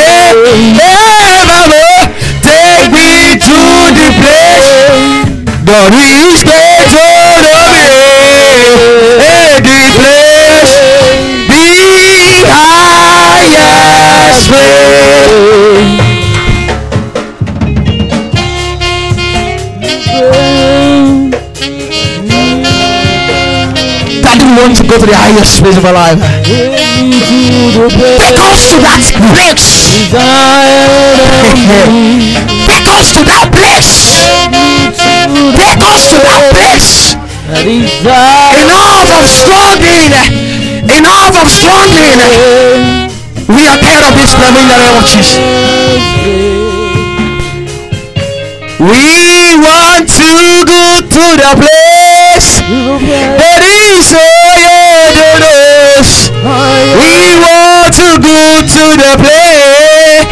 Hey, 0.80 1.44
mama, 1.44 1.84
oh, 1.84 2.08
take 2.40 2.88
me 2.92 3.36
to 3.36 3.60
the 4.00 4.10
place. 4.24 4.72
That 5.68 5.92
is 5.92 6.44
greater 6.44 7.12
than 7.44 7.68
me. 7.76 7.92
Hey, 9.20 9.60
the 9.60 9.80
place 10.00 10.44
the 12.44 12.56
highest 12.56 14.48
place. 14.50 15.43
Wants 24.74 24.82
to 24.82 24.90
go 24.90 24.98
to 24.98 25.06
the 25.06 25.14
highest 25.14 25.62
place 25.62 25.78
of 25.78 25.86
our 25.86 25.94
life. 25.94 26.18
Take 28.18 28.42
us 28.42 28.74
to 28.74 28.82
that 28.82 29.06
place. 29.14 30.02
Take 32.66 32.90
us 32.90 33.14
to 33.14 33.22
that 33.30 33.54
place. 33.54 34.18
Take 35.54 35.78
us 35.78 36.10
to 36.10 36.18
that 36.26 36.50
place. 36.58 37.14
Enough 38.66 39.14
of 39.14 39.30
struggling. 39.30 40.10
Enough 40.90 41.38
of 41.38 41.54
struggling. 41.54 42.18
We 43.46 43.70
are 43.70 43.78
tired 43.78 44.10
of 44.10 44.18
this 44.18 44.34
problem 44.34 44.58
in 44.58 44.74
the 44.74 44.82
name 44.82 44.98
of 44.98 45.06
Jesus. 45.06 45.38
We 48.82 49.54
want 49.54 50.10
to 50.10 50.66
go 50.66 50.98
to 51.14 51.26
the 51.38 51.54
place 51.62 52.58
the 59.04 59.20
place 59.20 60.24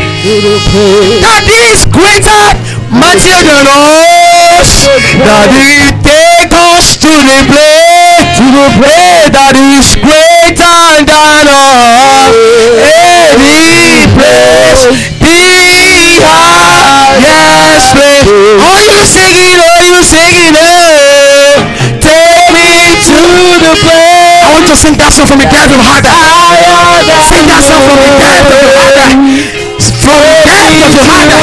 that 1.19 1.43
is 1.43 1.83
greater, 1.91 2.55
mightier 2.87 3.43
than 3.43 3.67
us. 3.67 4.87
That 5.19 5.51
it 5.51 5.99
take 5.99 6.55
us 6.55 6.95
to 7.03 7.11
the 7.11 7.39
place, 7.51 8.23
to 8.39 8.47
the 8.47 8.67
place 8.79 9.27
that 9.35 9.59
is 9.59 9.91
greater 9.99 11.03
than 11.03 11.45
us. 11.51 12.31
Any 12.79 14.07
place, 14.15 14.87
the 15.19 16.23
highest 16.23 17.91
place. 17.91 18.23
Are 18.55 18.83
you 18.87 19.03
singing? 19.03 19.59
Are 19.59 19.83
you 19.83 19.99
singing? 20.07 20.55
Oh, 20.55 21.59
take 21.99 22.47
me 22.55 22.95
to 23.03 23.19
the 23.67 23.73
place. 23.83 24.10
Want 24.61 24.77
to 24.77 24.77
sing 24.77 24.93
that 25.01 25.09
song 25.09 25.25
from 25.25 25.41
the 25.41 25.49
depth 25.49 25.73
of 25.73 25.81
heart. 25.81 26.05
Sing 26.05 27.49
that 27.49 27.65
song 27.65 27.81
from 27.81 27.97
the 27.97 28.13
depth 28.13 28.45
of 28.45 28.61
heart. 28.77 28.93
From 30.05 30.21
the 30.21 30.37
depth 30.45 30.85
of 30.85 31.01
heart. 31.01 31.33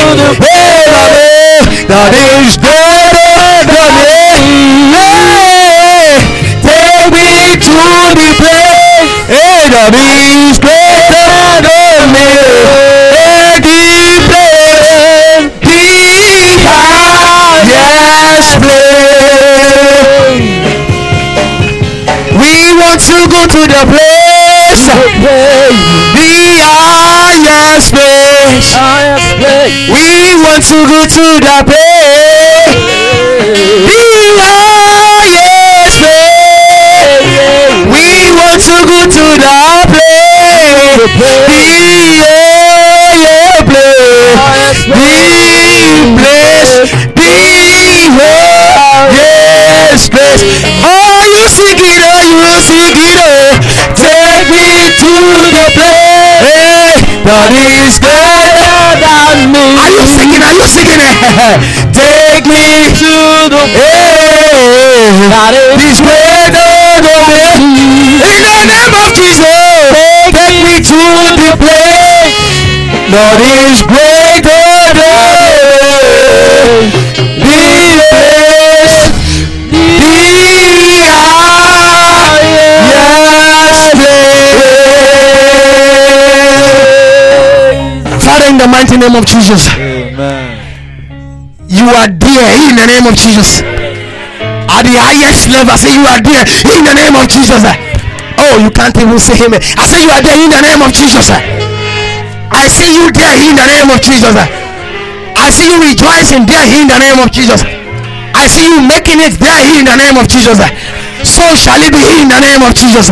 Lord, 1.91 2.15
that 2.15 2.31
is 2.39 2.55
greater 2.63 3.67
than. 3.67 4.07
Hey, 4.95 6.15
take 6.63 7.11
me 7.11 7.59
to 7.59 7.75
the 8.15 8.31
place. 8.39 9.11
Hey, 9.27 9.67
that 9.67 9.99
is 9.99 10.63
greater 10.63 11.59
than 11.67 12.15
me. 12.15 12.39
Hey, 13.19 13.59
the 18.63 18.88
We 22.99 23.05
want 23.05 23.15
to 23.15 23.31
go 23.31 23.47
to 23.47 23.63
the 23.71 23.87
place, 23.87 24.83
the 26.19 26.27
highest 26.67 27.95
place. 27.95 28.75
We 29.87 30.35
want 30.43 30.67
to 30.67 30.83
go 30.83 31.07
to 31.07 31.39
the 31.39 31.63
place, 31.63 32.75
the 33.87 34.51
highest 34.83 36.03
place. 36.03 36.43
We 37.87 38.35
want 38.35 38.67
to 38.67 38.83
go 38.83 39.07
to 39.07 39.27
the 39.39 39.87
place, 39.95 40.99
Be 41.47 41.63
your 43.23 43.63
place. 43.63 44.83
Be 44.91 45.23
place. 46.19 46.91
Your 48.19 48.43
yes 49.15 50.11
place. 50.11 50.43
You 51.39 51.47
sing 51.47 51.79
it, 51.79 52.03
you 52.35 52.59
sing 52.67 52.99
it, 52.99 53.15
oh. 53.15 53.55
Take 53.95 54.51
me 54.51 54.91
to 54.91 55.15
the 55.55 55.71
place 55.71 56.99
that 57.23 57.55
is 57.55 57.95
greater 58.03 58.99
than 58.99 59.55
me. 59.55 59.79
Are 59.79 59.87
you 59.87 60.03
singing? 60.03 60.43
Are 60.43 60.59
you 60.59 60.67
singing? 60.67 60.99
Take 61.95 62.43
me 62.43 62.91
to 62.91 63.15
the 63.55 63.65
place 63.71 65.31
that 65.31 65.55
is 65.79 66.03
greater 66.03 67.07
than 67.07 67.71
me. 67.71 68.19
In 68.19 68.43
the 68.43 68.59
name 68.67 68.99
of 68.99 69.15
Jesus, 69.15 69.95
take 70.35 70.59
me 70.67 70.83
to 70.83 71.03
the 71.39 71.55
place 71.55 72.35
that 73.15 73.39
is 73.39 73.79
greater 73.87 74.91
than 74.91 75.39
me. 77.47 78.38
In 88.59 88.67
the 88.67 88.75
mighty 88.75 88.99
name 88.99 89.15
of 89.15 89.23
Jesus, 89.23 89.71
Amen. 89.79 90.59
you 91.71 91.87
are 91.95 92.11
there 92.11 92.51
in 92.67 92.75
the 92.75 92.91
name 92.91 93.07
of 93.07 93.15
Jesus. 93.15 93.63
At 93.63 94.83
the 94.83 94.99
highest 94.99 95.47
level, 95.47 95.71
I 95.71 95.79
say 95.79 95.95
you 95.95 96.03
are 96.03 96.19
there 96.19 96.43
in 96.43 96.83
the 96.83 96.91
name 96.91 97.15
of 97.15 97.31
Jesus. 97.31 97.63
Oh, 98.35 98.59
you 98.59 98.75
can't 98.75 98.99
even 98.99 99.15
say 99.23 99.39
him. 99.39 99.55
I 99.55 99.87
say 99.87 100.03
you 100.03 100.11
are 100.11 100.19
there 100.19 100.35
in 100.35 100.51
the 100.51 100.59
name 100.59 100.83
of 100.83 100.91
Jesus. 100.91 101.31
I 101.31 102.67
see 102.67 102.99
you 102.99 103.07
there 103.15 103.39
in 103.47 103.55
the 103.55 103.63
name 103.63 103.95
of 103.95 104.03
Jesus. 104.03 104.35
I 104.35 105.55
see 105.55 105.71
you 105.71 105.79
rejoicing 105.79 106.43
there 106.51 106.67
in 106.67 106.91
the 106.91 106.99
name 106.99 107.23
of 107.23 107.31
Jesus. 107.31 107.63
I 107.63 108.51
see 108.51 108.75
you 108.75 108.83
making 108.83 109.23
it 109.23 109.39
there 109.39 109.63
in 109.71 109.87
the 109.87 109.95
name 109.95 110.19
of 110.19 110.27
Jesus. 110.27 110.59
So 111.23 111.47
shall 111.55 111.79
it 111.79 111.95
be 111.95 112.03
in 112.19 112.27
the 112.27 112.43
name 112.43 112.67
of 112.67 112.75
Jesus. 112.75 113.07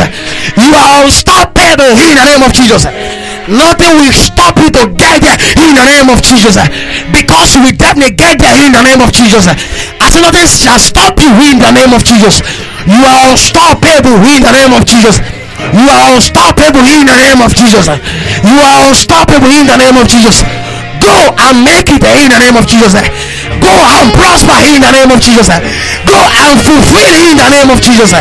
You 0.59 0.75
are 0.75 1.07
unstoppable 1.07 1.95
in 2.03 2.19
the 2.19 2.25
name 2.35 2.43
of 2.43 2.51
Jesus. 2.51 2.83
Nothing 3.47 3.95
will 3.95 4.11
stop 4.11 4.59
you 4.59 4.67
to 4.75 4.83
get 4.99 5.23
there 5.23 5.39
in 5.63 5.71
the 5.71 5.85
name 5.87 6.11
of 6.11 6.19
Jesus. 6.19 6.59
Because 7.15 7.55
you 7.55 7.63
will 7.63 7.75
definitely 7.79 8.11
get 8.11 8.43
there 8.43 8.55
in 8.59 8.75
the 8.75 8.83
name 8.83 8.99
of 8.99 9.15
Jesus. 9.15 9.47
I 9.47 10.11
say 10.11 10.19
nothing 10.19 10.47
shall 10.47 10.79
stop 10.79 11.15
you 11.19 11.31
in 11.47 11.63
the 11.63 11.71
name 11.71 11.95
of 11.95 12.03
Jesus. 12.03 12.43
You 12.83 12.99
are 13.07 13.31
unstoppable 13.31 14.19
in 14.27 14.43
the 14.43 14.51
name 14.51 14.75
of 14.75 14.83
Jesus. 14.83 15.23
You 15.73 15.87
are 15.87 16.15
unstoppable 16.15 16.83
in 16.85 17.07
the 17.07 17.15
name 17.15 17.39
of 17.39 17.55
Jesus. 17.55 17.87
You 18.43 18.55
are 18.59 18.77
unstoppable 18.91 19.51
in 19.51 19.65
the 19.65 19.79
name 19.79 19.95
of 19.95 20.07
Jesus. 20.11 20.43
Go 20.99 21.15
and 21.47 21.63
make 21.63 21.87
it 21.87 22.03
in 22.03 22.27
the 22.27 22.39
name 22.39 22.59
of 22.59 22.67
Jesus. 22.67 22.93
Go 23.63 23.71
and 23.71 24.11
prosper 24.11 24.59
in 24.67 24.83
the 24.83 24.91
name 24.91 25.09
of 25.09 25.23
Jesus. 25.23 25.47
Go 26.03 26.19
and 26.19 26.59
fulfill 26.61 27.15
in 27.15 27.39
the 27.39 27.47
name 27.47 27.69
of 27.71 27.79
Jesus. 27.79 28.11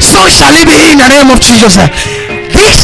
So 0.00 0.28
shall 0.28 0.52
it 0.52 0.68
be 0.68 0.76
in 0.92 1.00
the 1.00 1.08
name 1.08 1.32
of 1.32 1.40
Jesus. 1.40 1.80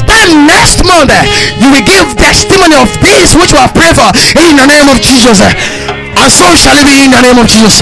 Time 0.04 0.44
next 0.44 0.84
month, 0.84 1.08
you 1.56 1.72
will 1.72 1.84
give 1.84 2.12
testimony 2.16 2.76
of 2.76 2.92
this 3.00 3.32
which 3.32 3.52
we 3.52 3.60
have 3.60 3.72
prayed 3.72 3.96
for 3.96 4.12
in 4.36 4.60
the 4.60 4.66
name 4.68 4.92
of 4.92 5.00
Jesus. 5.00 5.40
And 5.40 6.28
so 6.28 6.52
shall 6.52 6.76
it 6.76 6.84
be 6.84 7.00
in 7.00 7.10
the 7.10 7.22
name 7.24 7.40
of 7.40 7.48
Jesus. 7.48 7.80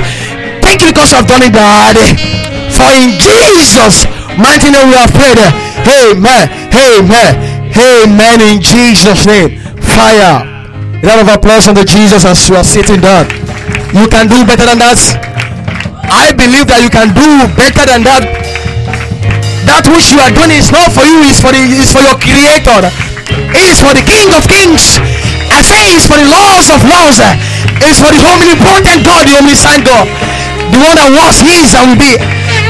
Thank 0.62 0.82
you 0.82 0.94
because 0.94 1.11
have 1.11 1.26
done 1.26 1.42
it, 1.42 1.51
Daddy. 1.51 2.14
For 2.70 2.86
in 2.94 3.18
Jesus' 3.18 4.07
mighty 4.38 4.70
name 4.70 4.94
we 4.94 4.96
have 5.01 5.11
prayed. 5.11 5.38
Amen. 5.88 6.46
Amen. 6.70 7.32
Amen. 7.74 8.38
In 8.46 8.62
Jesus' 8.62 9.26
name. 9.26 9.59
Fire. 9.82 10.46
A 11.03 11.07
lot 11.07 11.18
of 11.18 11.28
applause 11.28 11.66
unto 11.66 11.84
Jesus 11.84 12.24
as 12.24 12.49
you 12.49 12.57
are 12.57 12.64
sitting 12.64 13.01
down. 13.01 13.26
You 13.94 14.07
can 14.07 14.28
do 14.28 14.44
better 14.46 14.66
than 14.66 14.78
that. 14.78 14.99
I 16.11 16.32
believe 16.32 16.66
that 16.68 16.82
you 16.82 16.90
can 16.90 17.14
do 17.14 17.46
better 17.57 17.86
than 17.86 18.03
that. 18.05 18.47
That 19.68 19.84
which 19.92 20.08
you 20.08 20.18
are 20.24 20.32
doing 20.32 20.56
is 20.56 20.72
not 20.72 20.96
for 20.96 21.04
you, 21.04 21.20
it's 21.28 21.44
for 21.44 21.52
the 21.52 21.60
it's 21.60 21.92
for 21.92 22.00
your 22.00 22.16
creator. 22.16 22.88
It 23.52 23.64
is 23.68 23.84
for 23.84 23.92
the 23.92 24.00
King 24.00 24.32
of 24.32 24.48
Kings. 24.48 24.96
I 25.52 25.60
say 25.60 25.92
it's 25.92 26.08
for 26.08 26.16
the 26.16 26.24
laws 26.24 26.72
of 26.72 26.80
laws. 26.88 27.20
It's 27.84 28.00
for 28.00 28.08
the 28.08 28.20
omnipotent 28.24 29.04
God, 29.04 29.28
the 29.28 29.36
only 29.36 29.52
omniscient 29.52 29.84
God. 29.84 30.08
The 30.72 30.80
one 30.80 30.96
that 30.96 31.12
was, 31.12 31.40
he 31.44 31.64
is, 31.64 31.76
and 31.76 31.92
will 31.92 32.00
be. 32.00 32.16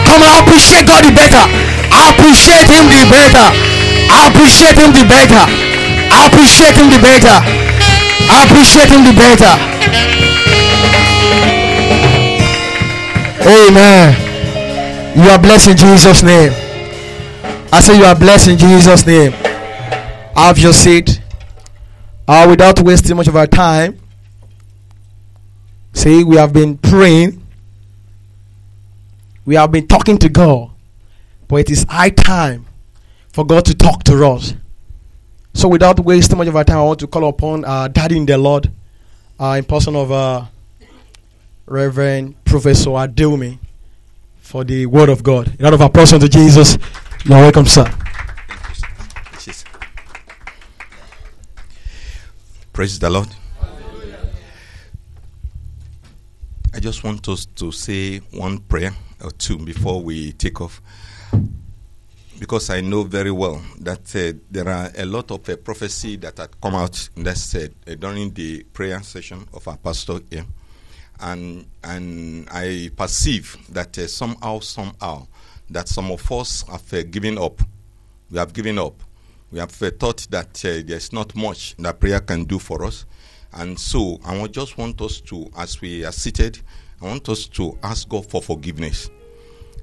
Come 0.06 0.26
on, 0.26 0.30
I 0.30 0.42
appreciate 0.42 0.86
God 0.90 1.06
the 1.06 1.14
better. 1.14 1.42
Appreciate 1.90 2.66
him 2.66 2.90
the 2.90 3.06
better. 3.06 3.46
Appreciate 4.10 4.78
him 4.78 4.90
the 4.90 5.06
better. 5.06 5.44
Appreciate 6.10 6.74
him 6.78 6.90
the 6.90 6.98
better. 6.98 7.36
I 8.26 8.42
appreciate 8.42 8.90
him 8.90 9.06
the 9.06 9.14
better. 9.14 9.54
Amen. 13.46 14.14
You 15.14 15.30
are 15.30 15.38
blessed 15.38 15.68
in 15.72 15.76
Jesus' 15.76 16.22
name. 16.22 16.67
I 17.70 17.80
say 17.80 17.98
you 17.98 18.04
are 18.04 18.14
blessed 18.16 18.48
in 18.48 18.58
Jesus' 18.58 19.06
name. 19.06 19.32
Have 20.34 20.58
your 20.58 20.72
seat. 20.72 21.20
Uh, 22.26 22.46
without 22.48 22.80
wasting 22.80 23.16
much 23.16 23.28
of 23.28 23.36
our 23.36 23.46
time. 23.46 23.98
See, 25.92 26.24
we 26.24 26.36
have 26.36 26.52
been 26.52 26.78
praying. 26.78 27.44
We 29.44 29.56
have 29.56 29.70
been 29.70 29.86
talking 29.86 30.16
to 30.18 30.28
God. 30.28 30.70
But 31.46 31.56
it 31.56 31.70
is 31.70 31.84
high 31.88 32.10
time 32.10 32.66
for 33.32 33.44
God 33.44 33.66
to 33.66 33.74
talk 33.74 34.04
to 34.04 34.26
us. 34.26 34.54
So 35.52 35.68
without 35.68 36.00
wasting 36.00 36.38
much 36.38 36.48
of 36.48 36.56
our 36.56 36.64
time, 36.64 36.78
I 36.78 36.82
want 36.84 37.00
to 37.00 37.06
call 37.06 37.28
upon 37.28 37.64
our 37.64 37.88
daddy 37.88 38.16
in 38.16 38.26
the 38.26 38.38
Lord, 38.38 38.70
uh, 39.38 39.56
in 39.58 39.64
person 39.64 39.94
of 39.94 40.10
uh, 40.10 40.44
Reverend 41.66 42.42
Professor 42.44 42.90
Adelmi, 42.90 43.58
for 44.40 44.64
the 44.64 44.86
word 44.86 45.08
of 45.08 45.22
God. 45.22 45.52
A 45.58 45.62
lot 45.62 45.74
of 45.74 45.80
applause 45.80 46.12
unto 46.12 46.28
Jesus. 46.28 46.78
You're 47.28 47.36
welcome, 47.36 47.66
sir. 47.66 47.84
Praise 52.72 52.98
the 52.98 53.10
Lord. 53.10 53.28
I 56.72 56.80
just 56.80 57.04
want 57.04 57.28
us 57.28 57.44
to 57.44 57.70
say 57.70 58.20
one 58.32 58.60
prayer 58.60 58.94
or 59.22 59.30
two 59.32 59.58
before 59.58 60.00
we 60.00 60.32
take 60.32 60.62
off. 60.62 60.80
Because 62.38 62.70
I 62.70 62.80
know 62.80 63.02
very 63.02 63.30
well 63.30 63.60
that 63.80 64.16
uh, 64.16 64.38
there 64.50 64.70
are 64.70 64.90
a 64.96 65.04
lot 65.04 65.30
of 65.30 65.46
uh, 65.50 65.56
prophecy 65.56 66.16
that 66.16 66.38
had 66.38 66.58
come 66.62 66.76
out 66.76 67.10
that 67.14 67.36
said 67.36 67.74
uh, 67.86 67.94
during 67.96 68.32
the 68.32 68.62
prayer 68.72 69.02
session 69.02 69.46
of 69.52 69.68
our 69.68 69.76
pastor 69.76 70.20
here, 70.30 70.46
and 71.20 71.66
and 71.84 72.48
I 72.50 72.90
perceive 72.96 73.54
that 73.68 73.98
uh, 73.98 74.06
somehow 74.06 74.60
somehow 74.60 75.26
that 75.70 75.88
some 75.88 76.10
of 76.10 76.30
us 76.32 76.64
have 76.68 76.92
uh, 76.92 77.02
given 77.02 77.38
up. 77.38 77.60
We 78.30 78.38
have 78.38 78.52
given 78.52 78.78
up. 78.78 78.94
We 79.50 79.58
have 79.58 79.82
uh, 79.82 79.90
thought 79.98 80.26
that 80.30 80.64
uh, 80.64 80.82
there's 80.84 81.12
not 81.12 81.34
much 81.34 81.76
that 81.78 82.00
prayer 82.00 82.20
can 82.20 82.44
do 82.44 82.58
for 82.58 82.84
us. 82.84 83.06
And 83.52 83.78
so 83.78 84.20
I 84.24 84.46
just 84.46 84.76
want 84.76 85.00
us 85.00 85.20
to, 85.22 85.50
as 85.56 85.80
we 85.80 86.04
are 86.04 86.12
seated, 86.12 86.58
I 87.00 87.06
want 87.06 87.28
us 87.28 87.46
to 87.48 87.78
ask 87.82 88.08
God 88.08 88.28
for 88.28 88.42
forgiveness. 88.42 89.10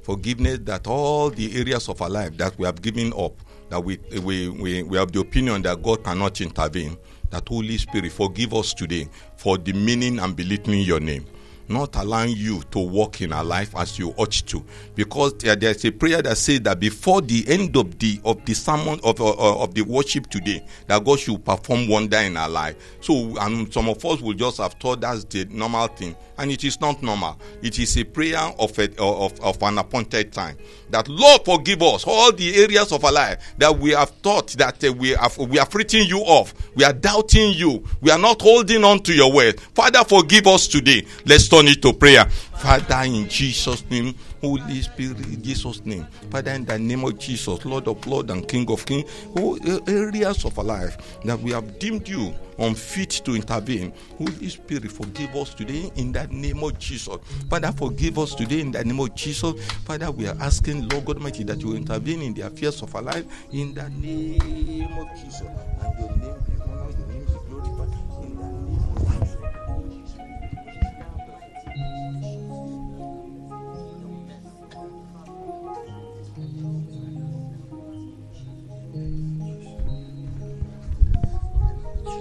Forgiveness 0.04 0.60
that 0.64 0.86
all 0.88 1.32
the 1.32 1.58
areas 1.60 1.90
of 1.90 2.02
our 2.02 2.10
life 2.10 2.38
that 2.38 2.58
we 2.60 2.66
have 2.66 2.82
given 2.82 3.12
up, 3.18 3.34
that 3.70 3.84
we, 3.84 3.98
we, 4.22 4.50
we, 4.50 4.84
we 4.84 4.98
have 4.98 5.12
the 5.12 5.20
opinion 5.20 5.64
that 5.64 5.82
God 5.82 6.04
cannot 6.04 6.42
intervene, 6.42 6.96
that 7.32 7.48
Holy 7.48 7.78
Spirit 7.78 8.12
forgive 8.12 8.54
us 8.54 8.74
today 8.74 9.08
for 9.38 9.58
demeaning 9.58 10.20
and 10.20 10.36
belittling 10.36 10.82
your 10.82 11.00
name 11.00 11.26
not 11.68 11.96
allowing 11.96 12.36
you 12.36 12.62
to 12.72 12.80
walk 12.80 13.22
in 13.22 13.34
our 13.34 13.44
life 13.44 13.76
as 13.76 13.98
you 13.98 14.10
ought 14.18 14.32
to. 14.32 14.64
Because 14.96 15.34
there, 15.38 15.56
there's 15.56 15.84
a 15.86 15.92
prayer 15.92 16.22
that 16.22 16.38
says 16.38 16.62
that 16.62 16.80
before 16.80 17.22
the 17.22 17.46
end 17.48 17.76
of 17.76 17.98
the 18.00 18.20
of 18.24 18.44
the 18.46 18.54
sermon 18.54 19.00
of, 19.04 19.20
of, 19.22 19.40
of 19.40 19.74
the 19.74 19.82
worship 19.82 20.28
today 20.28 20.66
that 20.88 21.04
god 21.04 21.20
should 21.20 21.44
perform 21.44 21.88
wonder 21.88 22.18
in 22.18 22.38
our 22.38 22.50
life. 22.50 22.76
So 23.02 23.36
and 23.40 23.72
some 23.74 23.90
of 23.90 24.04
us 24.06 24.22
will 24.22 24.34
just 24.34 24.58
have 24.58 24.74
thought 24.74 25.02
that's 25.02 25.24
the 25.26 25.46
normal 25.46 25.88
thing. 25.88 26.16
And 26.38 26.52
it 26.52 26.66
is 26.66 26.82
not 26.82 27.02
normal. 27.02 27.40
It 27.62 27.80
is 27.80 27.98
a 27.98 28.04
prayer 28.04 28.38
of, 28.60 28.78
a, 28.78 28.90
of, 29.02 29.40
of 29.40 29.64
an 29.64 29.78
appointed 29.78 30.34
time. 30.34 30.58
That 30.90 31.08
lord 31.08 31.46
forgive 31.46 31.82
us 31.82 32.04
all 32.06 32.32
the 32.34 32.62
areas 32.62 32.92
of 32.92 33.06
our 33.06 33.12
life 33.12 33.54
that 33.58 33.78
we 33.78 33.92
have 33.92 34.10
thought 34.22 34.50
that 34.54 34.84
uh, 34.84 34.92
we 34.92 35.10
have 35.12 35.38
we 35.38 35.58
have 35.58 35.74
written 35.74 36.06
you 36.06 36.20
off. 36.20 36.54
We 36.76 36.84
are 36.84 36.94
doubting 36.94 37.54
you. 37.54 37.84
We 38.02 38.12
are 38.12 38.20
not 38.20 38.42
holding 38.42 38.84
on 38.84 39.00
to 39.04 39.14
your 39.14 39.32
word. 39.32 39.60
Father 39.60 40.04
forgive 40.04 40.48
us 40.48 40.68
today. 40.68 41.06
Let's 41.26 41.46
turn 41.56 41.68
it 41.70 41.82
to 41.82 41.94
prayer 41.94 42.26
father 42.26 43.04
in 43.06 43.30
jesus 43.30 43.90
name 43.90 44.14
Holy 44.46 44.82
Spirit, 44.82 45.18
in 45.26 45.42
Jesus' 45.42 45.84
name. 45.86 46.06
Father, 46.30 46.52
in 46.52 46.66
the 46.66 46.78
name 46.78 47.04
of 47.04 47.18
Jesus, 47.18 47.66
Lord 47.66 47.88
of 47.88 48.06
Lord 48.06 48.30
and 48.30 48.48
King 48.48 48.70
of 48.70 48.86
Kings, 48.86 49.10
all 49.36 49.58
uh, 49.68 49.80
areas 49.88 50.46
of 50.46 50.58
our 50.60 50.66
life 50.66 51.20
that 51.24 51.40
we 51.40 51.52
have 51.52 51.80
deemed 51.80 52.08
you 52.08 52.32
unfit 52.60 53.10
to 53.26 53.36
intervene. 53.36 53.92
Holy 54.20 54.50
Spirit, 54.50 54.92
forgive 54.92 55.36
us 55.36 55.56
today 55.56 55.92
in 55.96 56.12
the 56.12 56.28
name 56.28 56.64
of 56.64 56.78
Jesus. 56.78 57.18
Father, 57.50 57.72
forgive 57.72 58.20
us 58.20 58.36
today 58.36 58.62
in 58.62 58.72
the 58.72 58.84
name 58.86 59.00
of 59.00 59.16
Jesus. 59.16 59.60
Father, 59.84 60.12
we 60.12 60.28
are 60.28 60.38
asking, 60.40 60.88
Lord 60.90 61.06
God 61.06 61.18
Almighty, 61.18 61.44
that 61.46 61.60
you 61.60 61.76
intervene 61.76 62.22
in 62.22 62.34
the 62.36 62.42
affairs 62.44 62.84
of 62.84 62.96
our 62.96 63.02
life 63.02 63.26
in 63.52 63.74
the 63.74 63.90
name 63.90 64.94
of 64.94 65.08
Jesus. 65.16 65.42
And 65.42 66.00
your 66.00 66.10
name 66.18 66.36
be 66.46 66.62
honored, 66.62 67.35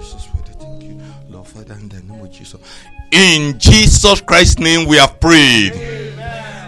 Jesus, 0.05 0.24
Father, 0.26 0.52
thank 0.59 0.82
you. 0.82 1.00
Lord, 1.30 1.46
Father, 1.46 1.74
in 1.74 1.88
the 1.88 2.02
name 2.02 2.20
of 2.20 2.30
Jesus. 2.30 2.61
In 3.11 3.59
Jesus 3.59 4.20
Christ's 4.20 4.59
name, 4.59 4.86
we 4.86 4.98
have 4.98 5.18
prayed. 5.18 5.72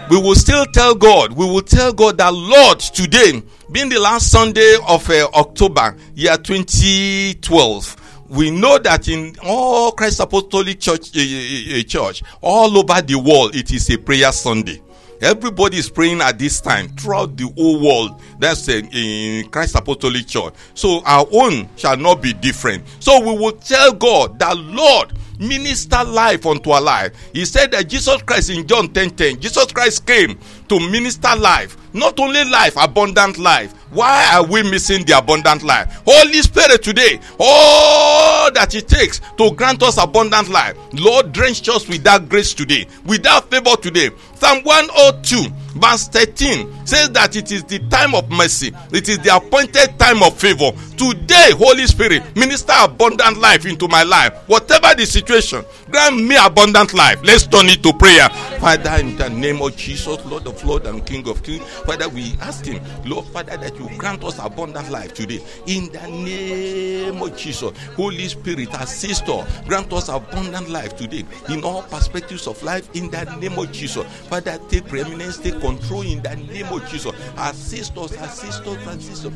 We 0.09 0.17
will 0.19 0.33
still 0.33 0.65
tell 0.65 0.95
God, 0.95 1.33
we 1.33 1.45
will 1.45 1.61
tell 1.61 1.93
God 1.93 2.17
that, 2.17 2.33
Lord, 2.33 2.79
today, 2.79 3.43
being 3.71 3.89
the 3.89 3.99
last 3.99 4.31
Sunday 4.31 4.77
of 4.87 5.07
uh, 5.09 5.27
October, 5.35 5.95
year 6.15 6.35
2012, 6.37 8.25
we 8.29 8.49
know 8.49 8.79
that 8.79 9.07
in 9.07 9.35
all 9.43 9.91
Christ 9.91 10.19
Apostolic 10.19 10.79
Church, 10.79 11.15
uh, 11.15 11.19
uh, 11.19 11.79
uh, 11.79 11.83
Church, 11.83 12.23
all 12.41 12.75
over 12.75 13.01
the 13.03 13.19
world, 13.19 13.55
it 13.55 13.71
is 13.71 13.87
a 13.91 13.97
prayer 13.97 14.31
Sunday. 14.31 14.81
Everybody 15.21 15.77
is 15.77 15.89
praying 15.89 16.21
at 16.21 16.37
this 16.37 16.61
time 16.61 16.89
throughout 16.89 17.37
the 17.37 17.51
whole 17.57 17.81
world. 17.81 18.21
That's 18.39 18.69
uh, 18.69 18.81
in 18.91 19.49
Christ 19.49 19.75
Apostolic 19.75 20.27
Church. 20.27 20.53
So 20.75 21.01
our 21.05 21.25
own 21.31 21.69
shall 21.75 21.97
not 21.97 22.21
be 22.21 22.33
different. 22.33 22.83
So 22.99 23.19
we 23.19 23.37
will 23.37 23.53
tell 23.53 23.93
God 23.93 24.37
that 24.39 24.55
Lord, 24.57 25.13
minister 25.39 26.03
life 26.03 26.45
unto 26.45 26.71
our 26.71 26.81
life. 26.81 27.13
He 27.33 27.45
said 27.45 27.71
that 27.71 27.87
Jesus 27.87 28.21
Christ 28.23 28.49
in 28.49 28.67
John 28.67 28.91
10 28.93 29.11
10, 29.11 29.39
Jesus 29.39 29.71
Christ 29.71 30.05
came 30.05 30.37
to 30.67 30.79
minister 30.79 31.35
life, 31.35 31.77
not 31.93 32.19
only 32.19 32.43
life, 32.45 32.75
abundant 32.77 33.37
life. 33.37 33.73
Why 33.89 34.29
are 34.33 34.45
we 34.45 34.63
missing 34.63 35.05
the 35.05 35.17
abundant 35.17 35.63
life? 35.63 36.01
Holy 36.05 36.41
Spirit 36.41 36.83
today, 36.83 37.19
all 37.39 38.51
that 38.51 38.75
it 38.75 38.87
takes 38.87 39.21
to 39.37 39.51
grant 39.51 39.81
us 39.83 39.97
abundant 39.97 40.49
life. 40.49 40.77
Lord, 40.93 41.31
drench 41.31 41.67
us 41.69 41.87
with 41.87 42.03
that 42.03 42.27
grace 42.27 42.53
today, 42.53 42.85
with 43.05 43.23
that 43.23 43.49
favor 43.49 43.75
today. 43.77 44.09
Psalm 44.35 44.63
102, 44.63 45.49
verse 45.79 46.07
13 46.09 46.76
says 46.87 47.09
that 47.11 47.35
it 47.35 47.51
is 47.51 47.63
the 47.65 47.79
time 47.89 48.15
of 48.15 48.29
mercy, 48.31 48.71
it 48.91 49.09
is 49.09 49.19
the 49.19 49.35
appointed 49.35 49.99
time 49.99 50.23
of 50.23 50.37
favor. 50.39 50.71
Today, 50.97 51.51
Holy 51.51 51.85
Spirit, 51.85 52.23
minister 52.35 52.73
abundant 52.79 53.37
life 53.37 53.65
into 53.65 53.87
my 53.87 54.03
life. 54.03 54.33
Whatever 54.47 54.95
the 54.95 55.05
situation, 55.05 55.63
grant 55.91 56.23
me 56.23 56.35
abundant 56.37 56.93
life. 56.93 57.19
Let's 57.23 57.45
turn 57.45 57.67
it 57.67 57.83
to 57.83 57.93
prayer. 57.93 58.29
Father, 58.59 58.95
in 58.99 59.15
the 59.15 59.29
name 59.29 59.61
of 59.61 59.75
Jesus, 59.75 60.25
Lord 60.25 60.47
of 60.47 60.63
Lords 60.63 60.87
and 60.87 61.05
King 61.05 61.27
of 61.27 61.43
Kings, 61.43 61.63
Father, 61.85 62.09
we 62.09 62.33
ask 62.41 62.65
Him, 62.65 62.83
Lord, 63.05 63.25
Father, 63.27 63.57
that 63.57 63.77
you 63.77 63.89
grant 63.97 64.23
us 64.23 64.39
abundant 64.39 64.89
life 64.89 65.13
today. 65.13 65.43
In 65.67 65.91
the 65.91 66.07
name 66.07 67.21
of 67.21 67.37
Jesus, 67.37 67.77
Holy 67.95 68.27
Spirit, 68.27 68.69
assist 68.73 69.29
us, 69.29 69.61
grant 69.67 69.91
us 69.93 70.09
abundant 70.09 70.69
life 70.69 70.95
today 70.95 71.25
in 71.49 71.63
all 71.63 71.83
perspectives 71.83 72.47
of 72.47 72.61
life. 72.63 72.89
In 72.95 73.11
the 73.11 73.23
name 73.35 73.59
of 73.59 73.71
Jesus, 73.71 74.05
Father, 74.29 74.59
take 74.69 74.87
preeminence, 74.87 75.37
take 75.37 75.59
control 75.59 76.01
in 76.01 76.23
the 76.23 76.35
name 76.35 76.65
of 76.73 76.76
Oh, 76.77 76.87
Jesus. 76.87 77.13
Assist 77.37 77.97
us, 77.97 78.11
assist 78.11 78.67
us, 78.67 78.87
assist 78.87 79.25
us. 79.25 79.33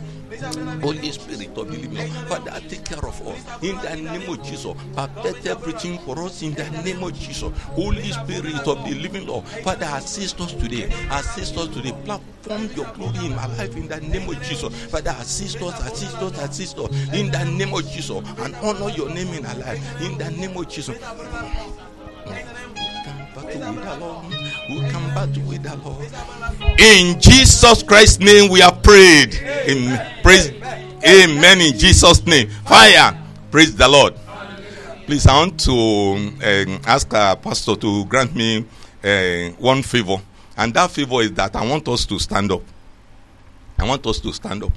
Holy 0.81 1.11
Spirit 1.11 1.57
of 1.57 1.69
the 1.69 1.77
living 1.77 2.09
Father, 2.27 2.59
take 2.69 2.85
care 2.85 3.05
of 3.05 3.27
us 3.27 3.63
in 3.63 3.75
the 3.77 3.95
name 3.95 4.29
of 4.29 4.41
Jesus. 4.43 4.73
Perfect 4.95 5.45
everything 5.45 5.99
for 5.99 6.23
us 6.23 6.41
in 6.41 6.53
the 6.53 6.69
name 6.83 7.03
of 7.03 7.13
Jesus. 7.17 7.51
Holy 7.73 8.11
Spirit 8.11 8.65
of 8.67 8.83
the 8.87 8.95
living 8.95 9.25
God, 9.25 9.45
Father, 9.63 9.87
assist 9.93 10.39
us 10.39 10.53
today. 10.53 10.85
Assist 11.11 11.57
us 11.57 11.67
today. 11.69 11.91
Platform 12.05 12.69
your 12.75 12.85
glory 12.93 13.25
in 13.25 13.35
my 13.35 13.45
life 13.57 13.75
in 13.75 13.87
the 13.87 13.99
name 13.99 14.29
of 14.29 14.41
Jesus. 14.43 14.73
Father, 14.89 15.15
assist 15.19 15.61
us, 15.61 15.91
assist 15.91 16.15
us, 16.17 16.37
assist 16.39 16.77
us 16.77 17.13
in 17.13 17.31
the 17.31 17.43
name 17.45 17.73
of 17.73 17.85
Jesus 17.89 18.23
and 18.39 18.55
honor 18.55 18.89
your 18.89 19.09
name 19.09 19.33
in 19.33 19.45
our 19.45 19.57
life 19.57 20.01
in 20.01 20.17
the 20.17 20.29
name 20.31 20.55
of 20.55 20.69
Jesus. 20.69 20.97
In 26.79 27.19
Jesus 27.19 27.83
Christ's 27.83 28.19
name, 28.19 28.51
we 28.51 28.61
are 28.61 28.75
prayed. 28.75 29.35
Amen. 29.41 30.21
Praise, 30.21 30.51
Amen. 31.05 31.61
In 31.61 31.77
Jesus' 31.77 32.25
name, 32.25 32.49
fire. 32.65 33.17
Praise 33.49 33.75
the 33.75 33.87
Lord. 33.87 34.15
Please, 35.05 35.25
I 35.27 35.39
want 35.39 35.59
to 35.61 35.71
um, 35.71 36.81
ask 36.85 37.13
our 37.13 37.35
pastor 37.35 37.75
to 37.75 38.05
grant 38.05 38.35
me 38.35 38.65
uh, 39.03 39.49
one 39.59 39.81
favor, 39.81 40.17
and 40.57 40.73
that 40.73 40.91
favor 40.91 41.21
is 41.21 41.33
that 41.33 41.55
I 41.55 41.65
want 41.65 41.87
us 41.87 42.05
to 42.05 42.19
stand 42.19 42.51
up. 42.51 42.61
I 43.77 43.85
want 43.87 44.05
us 44.05 44.19
to 44.19 44.31
stand 44.33 44.63
up. 44.63 44.71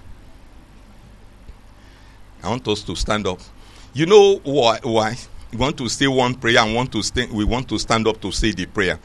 I 2.42 2.48
want 2.48 2.66
us 2.68 2.82
to 2.82 2.94
stand 2.94 3.26
up. 3.26 3.40
You 3.92 4.06
know 4.06 4.36
why? 4.44 4.78
Why? 4.82 5.16
Want 5.56 5.78
to 5.78 5.88
say 5.88 6.06
one 6.08 6.34
prayer 6.34 6.58
and 6.58 6.74
want 6.74 6.90
to 6.92 7.02
stay, 7.02 7.26
we 7.26 7.44
want 7.44 7.68
to 7.68 7.78
stand 7.78 8.08
up 8.08 8.20
to 8.22 8.32
say 8.32 8.50
the 8.50 8.66
prayer. 8.66 8.98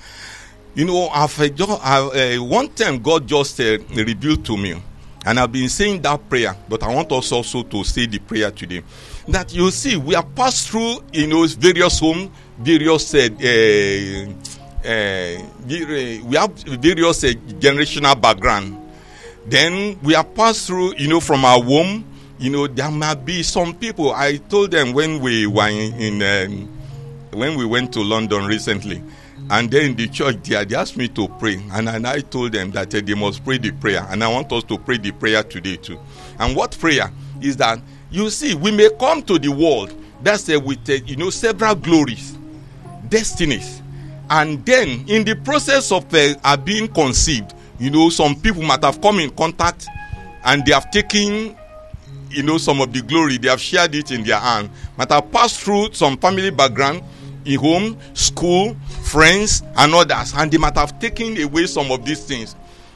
You 0.74 0.86
know, 0.86 1.10
I've, 1.10 1.40
uh, 1.40 1.78
I've 1.84 2.40
uh, 2.40 2.44
one 2.44 2.70
time 2.70 3.00
God 3.02 3.28
just 3.28 3.60
uh, 3.60 3.78
revealed 3.94 4.46
to 4.46 4.58
me, 4.58 4.82
and 5.26 5.40
I've 5.40 5.52
been 5.52 5.70
saying 5.70 6.02
that 6.04 6.28
prayer, 6.28 6.56
but 6.68 6.82
I 6.84 6.94
want 6.94 7.12
us 7.12 7.32
also 7.32 7.64
to 7.64 7.84
say 7.84 8.08
the 8.08 8.20
prayer 8.20 8.50
today. 8.52 8.84
That 9.28 9.54
you 9.54 9.70
see, 9.72 9.96
we 9.98 10.16
have 10.16 10.34
passed 10.34 10.70
through, 10.70 11.04
you 11.14 11.28
know, 11.28 11.46
various 11.46 12.00
homes, 12.00 12.30
various, 12.58 13.14
uh, 13.14 13.30
uh, 14.86 15.44
we 15.68 16.36
have 16.36 16.52
various 16.64 17.24
generational 17.24 18.20
background. 18.20 18.78
Then 19.46 20.00
we 20.02 20.14
have 20.14 20.34
passed 20.34 20.68
through, 20.68 20.96
you 20.98 21.08
know, 21.08 21.20
from 21.20 21.46
our 21.46 21.62
home 21.62 22.06
you 22.40 22.50
know 22.50 22.68
there 22.68 22.90
might 22.90 23.26
be 23.26 23.44
some 23.44 23.74
people 23.74 24.12
i 24.14 24.38
told 24.38 24.72
them 24.72 24.94
when 24.94 25.20
we 25.20 25.46
were 25.46 25.68
in, 25.68 25.94
in 25.96 26.22
um, 26.22 26.68
when 27.34 27.58
we 27.58 27.66
went 27.66 27.94
to 27.94 28.02
london 28.02 28.46
recently 28.46 29.04
and 29.52 29.72
then 29.72 29.96
the 29.96 30.08
church 30.08 30.38
there 30.44 30.64
they 30.64 30.76
asked 30.76 30.96
me 30.98 31.08
to 31.08 31.28
pray. 31.28 31.62
And, 31.72 31.90
and 31.90 32.06
i 32.06 32.20
told 32.22 32.52
them 32.52 32.72
that 32.72 32.94
uh, 32.94 33.02
they 33.04 33.16
must 33.16 33.44
pray 33.44 33.58
the 33.58 33.72
prayer. 33.72 34.06
And 34.10 34.24
i 34.24 34.28
want 34.28 34.52
us 34.52 34.64
to 34.66 34.78
pray 34.78 34.98
the 34.98 35.12
prayer 35.12 35.44
today 35.44 35.78
too. 35.78 36.00
And 36.40 36.56
what 36.56 36.78
prayer 36.78 37.12
is 37.42 37.58
that 37.58 37.80
you 38.12 38.30
see 38.30 38.54
we 38.54 38.72
may 38.72 38.90
come 39.00 39.24
to 39.24 39.40
the 39.40 39.50
world 39.50 39.94
that's 40.22 40.50
uh, 40.50 40.60
with 40.60 40.88
uh, 40.90 40.94
you 41.06 41.16
know 41.16 41.30
several 41.30 41.76
glories 41.76 42.38
destinies. 43.08 43.82
And 44.30 44.64
then 44.64 45.06
in 45.08 45.24
the 45.24 45.36
process 45.36 45.92
of 45.92 46.06
uh, 46.14 46.58
being 46.58 46.88
conceived 46.88 47.54
you 47.80 47.90
know 47.90 48.10
some 48.10 48.36
people 48.36 48.62
might 48.62 48.84
have 48.84 49.02
come 49.02 49.20
in 49.20 49.32
contact 49.32 49.88
and 50.46 50.64
they 50.66 50.74
have 50.74 50.92
taken 50.92 51.56
you 52.30 52.44
know 52.44 52.58
some 52.58 52.82
of 52.82 52.94
the 52.94 53.02
glory 53.02 53.38
they 53.38 53.50
have 53.50 53.62
shared 53.62 53.96
it 53.96 54.12
in 54.12 54.24
their 54.24 54.40
hand. 54.40 54.70
But 54.98 55.10
passed 55.32 55.60
through 55.62 55.94
some 55.94 56.18
family 56.18 56.52
background 56.52 57.04
in 57.46 57.60
home 57.60 57.98
school 58.14 58.76
friends 59.04 59.64
and 59.78 59.94
others. 59.94 60.34
And 60.36 60.52
they 60.52 60.58
might 60.58 60.76
have 60.76 61.00
taken 61.00 61.42
away 61.42 61.66
some 61.68 61.92
of 61.92 62.06
these 62.06 62.24
things. 62.24 62.56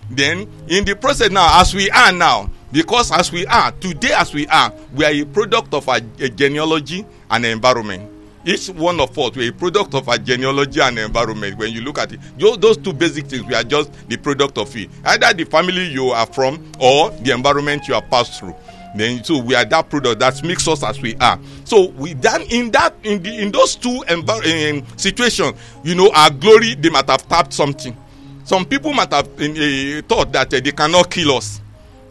Then 0.10 0.50
in 0.68 0.86
the 0.86 0.96
process 0.96 1.32
now 1.32 1.62
as 1.62 1.74
we 1.74 1.90
are 1.90 2.12
now 2.12 2.50
because 2.72 3.12
as 3.12 3.32
we 3.32 3.46
are 3.48 3.72
today 3.74 4.12
as 4.14 4.34
we 4.34 4.48
are 4.48 4.72
we 4.94 5.06
are 5.06 5.12
a 5.12 5.24
product 5.26 5.74
of 5.74 5.88
a, 5.88 6.02
genealogy 6.30 7.06
and 7.32 7.46
environment. 7.46 8.10
Each 8.46 8.70
one 8.70 9.00
of 9.00 9.18
us 9.18 9.36
we're 9.36 9.50
a 9.50 9.54
product 9.54 9.94
of 9.96 10.10
our 10.10 10.18
genealogy 10.18 10.82
and 10.82 11.00
environment. 11.00 11.58
When 11.58 11.72
you 11.72 11.82
look 11.82 11.98
at 11.98 12.12
it 12.12 12.20
those 12.38 12.78
two 12.78 12.92
basic 12.92 13.28
things 13.28 13.44
we 13.44 13.56
are 13.56 13.64
just 13.64 13.92
the 14.10 14.18
product 14.18 14.58
of 14.58 14.76
it. 14.76 14.90
Either 15.06 15.34
the 15.34 15.46
family 15.46 15.88
you 15.88 16.10
are 16.10 16.26
from 16.26 16.62
or 16.80 17.10
the 17.12 17.32
environment 17.32 17.88
you 17.88 17.94
have 17.94 18.10
passed 18.10 18.40
through 18.40 18.56
then 18.96 19.24
so 19.24 19.40
we 19.40 19.56
are 19.56 19.66
that 19.66 19.90
product 19.90 20.20
that 20.20 20.44
makes 20.44 20.68
us 20.68 20.84
as 20.84 21.02
we 21.02 21.16
are. 21.16 21.40
So 21.66 21.90
we 21.92 22.14
then 22.14 22.42
in 22.44 22.72
that 22.72 22.94
in 23.04 23.22
the 23.24 23.42
in 23.42 23.52
those 23.52 23.76
two 23.76 24.04
env- 24.08 24.80
um, 24.80 24.86
situations 24.98 25.54
you 25.84 25.96
know 25.96 26.12
our 26.14 26.30
glory 26.30 26.76
they 26.76 26.90
might 26.90 27.10
have 27.10 27.28
tapped 27.28 27.54
something. 27.54 27.96
Some 28.44 28.66
people 28.66 28.94
might 28.94 29.12
have 29.12 29.28
uh, 29.28 30.02
thought 30.08 30.32
that 30.34 30.54
uh, 30.54 30.60
they 30.60 30.72
cannot 30.72 31.10
kill 31.10 31.38
us. 31.38 31.62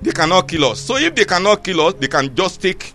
They 0.00 0.12
cannot 0.12 0.48
kill 0.48 0.64
us. 0.64 0.80
So 0.80 0.96
if 0.96 1.14
they 1.14 1.24
cannot 1.24 1.62
kill 1.62 1.80
us 1.82 1.94
they 1.94 2.08
can 2.08 2.34
just 2.34 2.60
take 2.60 2.92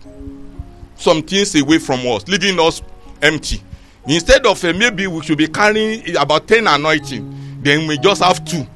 some 0.96 1.22
things 1.22 1.54
away 1.54 1.78
from 1.78 2.00
us 2.06 2.26
leaving 2.28 2.58
us 2.60 2.82
empty. 3.22 3.62
Instead 4.06 4.44
of 4.46 4.62
uh, 4.64 4.72
maybe 4.74 5.06
we 5.06 5.22
should 5.22 5.38
be 5.38 5.48
carrying 5.48 6.16
about 6.16 6.46
10 6.46 6.66
anointing 6.66 7.60
then 7.62 7.86
we 7.86 7.98
just 7.98 8.22
have 8.22 8.44
two 8.44 8.66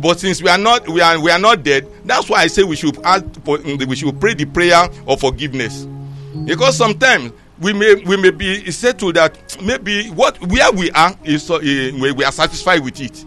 but 0.00 0.20
since 0.20 0.42
we 0.42 0.48
are 0.48 0.58
not 0.58 0.88
we 0.88 1.00
are 1.00 1.20
we 1.20 1.30
are 1.30 1.38
not 1.38 1.62
dead 1.62 1.86
that's 2.04 2.28
why 2.28 2.42
i 2.42 2.46
say 2.46 2.62
we 2.62 2.76
should 2.76 2.96
ask 3.04 3.24
we 3.46 3.96
should 3.96 4.20
pray 4.20 4.34
the 4.34 4.44
prayer 4.44 4.88
of 5.06 5.20
forgiveness. 5.20 5.86
Because 6.44 6.76
sometimes 6.76 7.32
we 7.60 7.72
may 7.72 7.94
we 8.04 8.16
may 8.16 8.30
be 8.30 8.70
settled 8.70 9.16
that 9.16 9.36
maybe 9.62 10.08
what 10.10 10.40
where 10.48 10.70
we 10.72 10.90
are 10.92 11.14
is 11.24 11.50
uh, 11.50 11.58
we, 11.62 12.24
are 12.24 12.32
satisfied 12.32 12.82
with 12.82 13.00
it. 13.00 13.24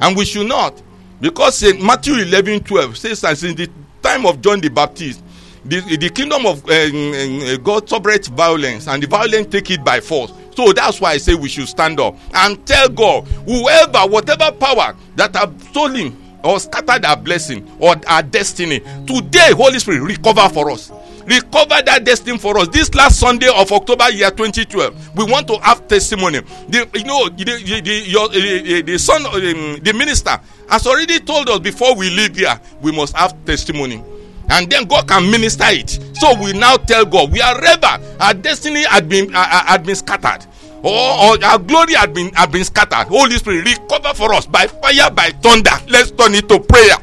And 0.00 0.16
we 0.16 0.24
should 0.24 0.48
not. 0.48 0.82
Because 1.20 1.62
in 1.62 1.84
Matthew 1.84 2.14
11 2.14 2.60
12 2.64 2.96
says, 2.96 3.24
as 3.24 3.44
in 3.44 3.54
the 3.54 3.70
time 4.02 4.26
of 4.26 4.40
John 4.40 4.60
the 4.60 4.68
Baptist, 4.68 5.22
the, 5.64 5.80
the 5.96 6.10
kingdom 6.10 6.46
of 6.46 6.64
uh, 6.68 6.72
uh, 6.72 7.56
God 7.58 7.88
suffereth 7.88 8.28
violence, 8.28 8.86
and 8.88 9.02
the 9.02 9.06
violent 9.06 9.50
take 9.50 9.70
it 9.70 9.84
by 9.84 10.00
force. 10.00 10.32
So 10.56 10.72
that's 10.72 11.00
why 11.00 11.12
I 11.12 11.18
say 11.18 11.34
we 11.34 11.48
should 11.50 11.68
stand 11.68 12.00
up 12.00 12.16
and 12.34 12.64
tell 12.66 12.88
God, 12.88 13.26
whoever, 13.46 13.98
whatever 14.00 14.50
power 14.52 14.96
that 15.16 15.36
have 15.36 15.60
stolen 15.64 16.16
or 16.42 16.58
scattered 16.60 17.04
our 17.04 17.16
blessing 17.16 17.70
or 17.78 17.94
our 18.06 18.22
destiny, 18.22 18.80
today, 19.06 19.52
Holy 19.52 19.78
Spirit, 19.78 20.00
recover 20.00 20.48
for 20.48 20.70
us. 20.70 20.90
Recover 21.26 21.82
that 21.82 22.04
destiny 22.04 22.38
for 22.38 22.56
us. 22.56 22.68
This 22.68 22.94
last 22.94 23.18
Sunday 23.18 23.48
of 23.48 23.70
October 23.70 24.08
year 24.10 24.30
2012, 24.30 25.16
we 25.16 25.24
want 25.24 25.48
to 25.48 25.58
have 25.58 25.86
testimony. 25.88 26.40
The, 26.68 26.88
you 26.94 27.04
know, 27.04 27.28
the, 27.28 27.44
the, 27.44 27.80
the, 27.80 27.92
your, 28.06 28.28
the, 28.28 28.82
the 28.82 28.98
son, 28.98 29.26
um, 29.26 29.80
the 29.82 29.92
minister 29.92 30.38
has 30.70 30.86
already 30.86 31.18
told 31.18 31.50
us 31.50 31.58
before 31.58 31.96
we 31.96 32.10
leave 32.10 32.36
here, 32.36 32.58
we 32.80 32.92
must 32.92 33.14
have 33.16 33.44
testimony 33.44 34.02
and 34.50 34.70
then 34.70 34.84
God 34.84 35.08
can 35.08 35.30
minister 35.30 35.66
it. 35.68 35.98
So 36.16 36.34
we 36.40 36.52
now 36.52 36.76
tell 36.76 37.04
God, 37.04 37.32
we 37.32 37.40
are 37.40 37.60
rebel. 37.60 37.98
Our 38.20 38.34
destiny 38.34 38.84
had 38.84 39.08
been 39.08 39.34
uh, 39.34 39.38
uh, 39.38 39.64
had 39.66 39.84
been 39.84 39.96
scattered. 39.96 40.46
Or, 40.82 40.92
or 40.92 41.44
our 41.44 41.58
glory 41.58 41.94
had 41.94 42.14
been 42.14 42.32
had 42.34 42.52
been 42.52 42.64
scattered. 42.64 43.08
Holy 43.08 43.36
Spirit, 43.36 43.64
recover 43.64 44.14
for 44.14 44.32
us 44.32 44.46
by 44.46 44.66
fire, 44.66 45.10
by 45.10 45.30
thunder. 45.42 45.70
Let's 45.88 46.10
turn 46.12 46.34
it 46.34 46.48
to 46.48 46.60
prayer. 46.60 46.96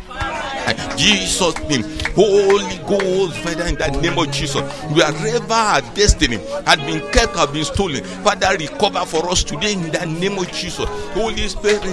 Jesus' 0.97 1.57
name. 1.69 1.83
Holy 2.15 2.77
Ghost, 2.85 3.37
Father, 3.39 3.65
in 3.65 3.75
the 3.75 3.89
name 4.01 4.17
of 4.19 4.31
Jesus, 4.31 4.61
wherever 4.93 5.53
our 5.53 5.81
destiny 5.95 6.37
had 6.65 6.77
been 6.85 7.01
kept, 7.11 7.35
had 7.35 7.51
been 7.51 7.65
stolen, 7.65 8.03
Father, 8.23 8.55
recover 8.57 9.03
for 9.05 9.29
us 9.31 9.43
today 9.43 9.73
in 9.73 9.91
the 9.91 10.05
name 10.05 10.37
of 10.37 10.51
Jesus. 10.51 10.85
Holy 11.13 11.47
Spirit, 11.47 11.83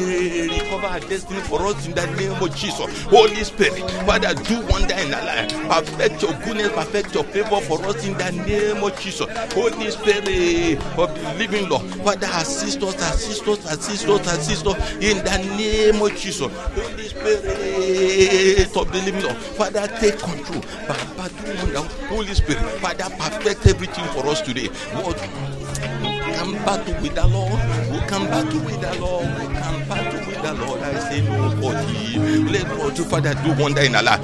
recover 0.50 0.86
our 0.86 1.00
destiny 1.00 1.40
for 1.40 1.62
us 1.66 1.86
in 1.86 1.94
the 1.94 2.06
name 2.16 2.32
of 2.32 2.54
Jesus. 2.54 3.02
Holy 3.04 3.42
Spirit, 3.44 3.90
Father, 4.04 4.34
do 4.44 4.60
wonder 4.68 4.94
in 4.94 5.14
our 5.14 5.24
life. 5.24 5.50
Perfect 5.68 6.22
your 6.22 6.32
goodness, 6.44 6.72
perfect 6.72 7.14
your 7.14 7.24
favor 7.24 7.60
for 7.62 7.82
us 7.86 8.06
in 8.06 8.12
the 8.18 8.30
name 8.44 8.84
of 8.84 9.00
Jesus. 9.00 9.26
Holy 9.54 9.90
Spirit 9.90 10.78
of 10.98 11.14
the 11.14 11.34
living 11.38 11.66
Lord, 11.68 11.86
Father, 12.04 12.28
assist 12.34 12.82
us, 12.82 12.94
assist 12.96 13.48
us, 13.48 13.72
assist 13.72 14.06
us, 14.06 14.26
assist 14.26 14.66
us 14.66 14.92
in 14.96 15.16
the 15.24 15.38
name 15.56 16.02
of 16.02 16.14
Jesus. 16.14 16.52
Holy 16.52 17.08
Spirit 17.08 18.59
of 18.76 18.92
the 18.92 19.00
living 19.02 19.22
Lord, 19.22 19.36
Father, 19.36 19.86
take 20.00 20.18
control. 20.18 20.60
Baba, 20.86 21.30
do 21.30 21.56
wonder. 21.56 21.80
Holy 22.08 22.34
Spirit, 22.34 22.60
Father, 22.80 23.08
perfect 23.16 23.66
everything 23.66 24.04
for 24.08 24.26
us 24.26 24.42
today. 24.42 24.68
Lord, 24.94 25.16
come 25.16 26.52
battle 26.64 26.94
with 27.00 27.14
the 27.14 27.26
Lord. 27.26 27.60
We'll 27.90 28.06
come 28.06 28.26
battle 28.26 28.60
with 28.60 28.80
the 28.80 29.00
Lord. 29.00 29.24
We'll 29.24 29.50
come 29.60 29.88
battle 29.88 30.26
with 30.26 30.42
the 30.42 30.54
Lord. 30.54 30.80
I 30.80 30.98
say 31.08 31.22
nobody. 31.22 32.50
Let 32.50 32.66
God, 32.68 32.98
Father, 33.08 33.34
do 33.42 33.62
wonder 33.62 33.80
in 33.80 33.92
life. 33.92 34.20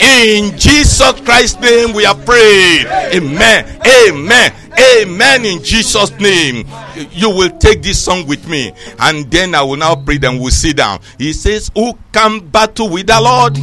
In 0.00 0.56
Jesus 0.58 1.18
Christ's 1.20 1.60
name, 1.60 1.94
we 1.94 2.04
are 2.04 2.14
prayed. 2.14 2.86
Amen. 3.14 3.80
Amen. 3.86 4.52
Amen. 4.78 5.44
In 5.44 5.62
Jesus' 5.62 6.10
name, 6.18 6.66
you 7.10 7.30
will 7.30 7.50
take 7.58 7.82
this 7.82 8.02
song 8.02 8.26
with 8.26 8.48
me, 8.48 8.72
and 8.98 9.30
then 9.30 9.54
I 9.54 9.62
will 9.62 9.76
now 9.76 9.94
pray. 9.96 10.18
and 10.22 10.40
we'll 10.40 10.50
sit 10.50 10.76
down. 10.76 11.00
He 11.18 11.32
says, 11.32 11.70
"Who 11.74 11.96
can 12.12 12.40
battle 12.40 12.88
with 12.88 13.06
the 13.06 13.20
Lord?" 13.20 13.56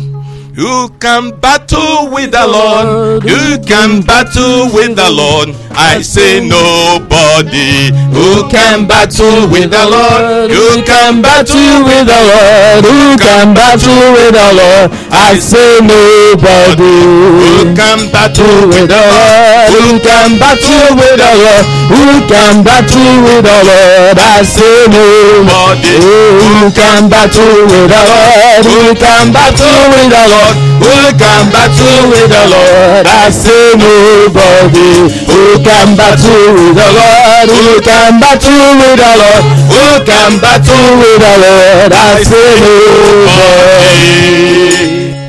Who 0.56 0.90
can 1.00 1.32
battle 1.40 2.12
with 2.12 2.32
the 2.32 2.44
Lord? 2.46 3.24
Who 3.24 3.58
can 3.64 4.02
battle 4.02 4.68
with 4.76 5.00
the 5.00 5.08
Lord? 5.10 5.56
I 5.72 6.02
say 6.04 6.44
nobody. 6.44 7.96
Who 8.12 8.44
can 8.52 8.84
battle 8.86 9.48
with 9.48 9.72
the 9.72 9.86
Lord? 9.88 10.52
Who 10.52 10.84
can 10.84 11.22
battle 11.24 11.88
with 11.88 12.04
the 12.04 12.20
Lord? 12.20 12.84
Who 12.84 13.16
can 13.16 13.56
battle 13.56 14.12
with 14.12 14.36
the 14.36 14.50
Lord? 14.60 14.92
I 15.16 15.40
say 15.40 15.80
nobody. 15.80 17.00
Who 17.40 17.72
can 17.72 18.12
battle 18.12 18.68
with 18.68 18.92
the 18.92 19.00
Lord? 19.08 19.72
Who 19.72 20.04
can 20.04 20.36
battle 20.36 21.00
with 21.00 21.16
the 21.16 21.32
Lord? 21.32 21.66
Who 21.96 22.04
can 22.28 22.60
battle 22.68 23.24
with 23.24 23.44
the 23.48 23.60
Lord? 23.72 24.20
I 24.20 24.44
say 24.44 24.92
nobody. 24.92 25.96
Who 26.44 26.68
can 26.76 27.08
battle 27.08 27.72
with 27.72 27.88
the 27.88 28.02
Lord? 28.04 28.64
Who 28.68 28.96
can 29.00 29.32
battle 29.32 29.80
with 29.96 30.12
the 30.12 30.24
Lord? 30.28 30.40
Who 30.82 31.14
can 31.18 31.52
battle 31.54 32.10
with 32.10 32.30
the 32.30 32.44
Lord? 32.50 33.06
I 33.08 33.30
say 33.30 33.76
nobody. 33.78 35.10
Who 35.30 35.62
can 35.64 35.96
battle 35.98 36.54
with 36.58 36.76
the 36.78 36.90
Lord? 36.94 37.48
Who 37.50 37.82
can 37.82 38.20
battle 38.20 38.78
with 38.80 38.98
the 38.98 39.14
Lord? 39.22 39.44
Who 39.72 40.06
can 40.06 40.40
battle 40.40 40.98
with 41.02 41.20
the 41.22 41.36
Lord? 41.42 41.92
I 41.94 42.24
say 42.24 42.60
nobody. 42.62 43.92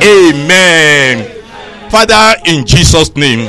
Amen. 0.02 1.28
Father, 1.90 2.40
in 2.46 2.64
Jesus' 2.64 3.14
name. 3.16 3.48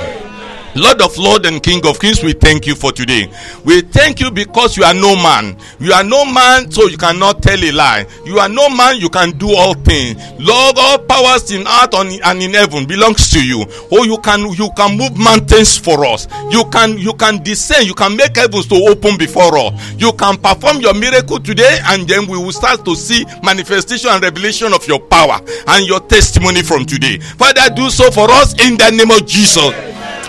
Lord 0.75 1.01
of 1.03 1.15
Lords 1.19 1.47
and 1.47 1.61
King 1.61 1.85
of 1.85 1.99
Kings, 1.99 2.23
we 2.23 2.33
thank 2.33 2.65
you 2.65 2.73
for 2.73 2.91
today. 2.91 3.31
We 3.63 3.81
thank 3.81 4.19
you 4.19 4.31
because 4.31 4.75
you 4.75 4.83
are 4.83 4.93
no 4.93 5.15
man. 5.15 5.55
You 5.79 5.93
are 5.93 6.03
no 6.03 6.25
man, 6.25 6.71
so 6.71 6.87
you 6.87 6.97
cannot 6.97 7.43
tell 7.43 7.63
a 7.63 7.71
lie. 7.71 8.07
You 8.25 8.39
are 8.39 8.49
no 8.49 8.69
man, 8.69 8.97
you 8.97 9.09
can 9.09 9.37
do 9.37 9.53
all 9.55 9.75
things. 9.75 10.17
Lord, 10.39 10.75
all 10.79 10.97
powers 10.97 11.51
in 11.51 11.67
earth 11.67 11.93
and 11.93 12.41
in 12.41 12.53
heaven 12.55 12.87
belongs 12.87 13.29
to 13.31 13.45
you. 13.45 13.65
Oh, 13.91 14.03
you 14.03 14.17
can 14.17 14.51
you 14.53 14.69
can 14.75 14.97
move 14.97 15.15
mountains 15.15 15.77
for 15.77 16.05
us. 16.05 16.27
You 16.49 16.63
can 16.71 16.97
you 16.97 17.13
can 17.13 17.43
descend. 17.43 17.85
You 17.85 17.93
can 17.93 18.17
make 18.17 18.35
heavens 18.35 18.65
to 18.67 18.75
open 18.75 19.15
before 19.17 19.55
us. 19.55 19.93
You 19.97 20.11
can 20.13 20.37
perform 20.37 20.81
your 20.81 20.95
miracle 20.95 21.39
today, 21.39 21.79
and 21.85 22.07
then 22.07 22.25
we 22.27 22.37
will 22.37 22.51
start 22.51 22.83
to 22.85 22.95
see 22.95 23.25
manifestation 23.43 24.09
and 24.09 24.23
revelation 24.23 24.73
of 24.73 24.87
your 24.87 24.99
power 24.99 25.39
and 25.67 25.85
your 25.85 25.99
testimony 25.99 26.63
from 26.63 26.85
today. 26.85 27.19
Father, 27.19 27.69
do 27.75 27.91
so 27.91 28.09
for 28.09 28.29
us 28.31 28.53
in 28.65 28.75
the 28.75 28.89
name 28.89 29.11
of 29.11 29.27
Jesus. 29.27 29.71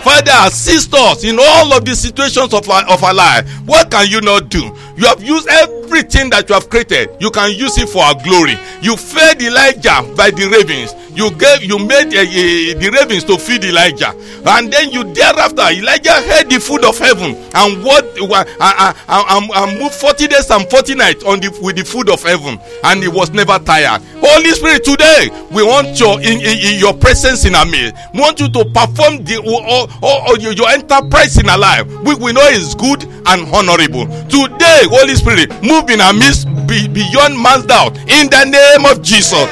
Father, 0.05 0.33
assist 0.47 0.93
us 0.93 1.25
in 1.25 1.39
all 1.41 1.73
of 1.73 1.85
the 1.85 1.95
situations 1.97 2.53
of 2.53 2.69
our, 2.69 2.85
of 2.89 3.03
our 3.03 3.15
life. 3.15 3.49
What 3.67 3.91
can 3.91 4.07
you 4.11 4.21
not 4.21 4.51
do? 4.51 4.61
You 4.97 5.07
have 5.07 5.23
used 5.23 5.49
everything 5.49 6.29
that 6.31 6.47
you 6.49 6.55
have 6.55 6.69
created. 6.69 7.09
You 7.21 7.31
can 7.31 7.53
use 7.57 7.79
it 7.79 7.89
for 7.89 8.03
our 8.03 8.15
glory. 8.23 8.59
You 8.83 8.97
fed 8.97 9.41
Elijah 9.41 10.03
by 10.15 10.31
the 10.31 10.47
ravens. 10.53 10.93
You 11.15 11.31
gave, 11.31 11.63
you 11.63 11.79
made 11.79 12.11
uh, 12.11 12.27
uh, 12.27 12.79
the 12.81 12.91
ravens 12.93 13.23
to 13.25 13.39
feed 13.39 13.65
Elijah, 13.65 14.11
and 14.47 14.73
then 14.73 14.91
you 14.91 15.05
thereafter 15.15 15.63
Elijah 15.71 16.11
had 16.27 16.51
the 16.51 16.59
food 16.59 16.85
of 16.85 16.99
heaven 16.99 17.37
and 17.55 17.85
what 17.85 18.05
uh, 18.19 18.45
uh, 18.61 18.93
uh, 19.09 19.49
uh, 19.55 19.67
moved 19.79 19.95
forty 19.95 20.27
days 20.27 20.51
and 20.51 20.69
forty 20.69 20.95
nights 20.97 21.23
on 21.23 21.39
the 21.39 21.57
with 21.63 21.77
the 21.77 21.85
food 21.85 22.11
of 22.11 22.21
heaven, 22.23 22.59
and 22.83 23.03
he 23.03 23.09
was 23.09 23.31
never 23.31 23.59
tired. 23.61 24.03
Holy 24.19 24.51
Spirit, 24.51 24.83
today 24.83 25.31
we 25.53 25.63
want 25.63 25.99
your 26.01 26.19
in, 26.21 26.41
in, 26.43 26.75
in 26.75 26.79
your 26.81 26.95
presence 26.95 27.45
in 27.45 27.55
our 27.55 27.65
midst. 27.67 27.95
We 28.13 28.21
want 28.21 28.41
you 28.41 28.49
to 28.51 28.65
perform 28.75 29.23
the 29.23 29.39
or, 29.39 29.87
or, 30.03 30.15
or 30.29 30.39
your 30.39 30.69
enterprise 30.69 31.39
in 31.39 31.49
our 31.49 31.59
life. 31.59 31.87
We, 32.03 32.17
we 32.17 32.33
know 32.33 32.43
is 32.51 32.75
good 32.75 33.05
and 33.05 33.47
honorable. 33.55 34.07
Today, 34.27 34.83
Holy 34.91 35.15
Spirit, 35.15 35.51
move 35.63 35.89
in 35.91 36.01
our 36.01 36.13
midst 36.13 36.51
be, 36.67 36.89
beyond 36.89 37.41
man's 37.41 37.67
doubt 37.67 37.97
in 38.11 38.27
the 38.31 38.45
name 38.51 38.85
of 38.91 39.01
Jesus. 39.01 39.47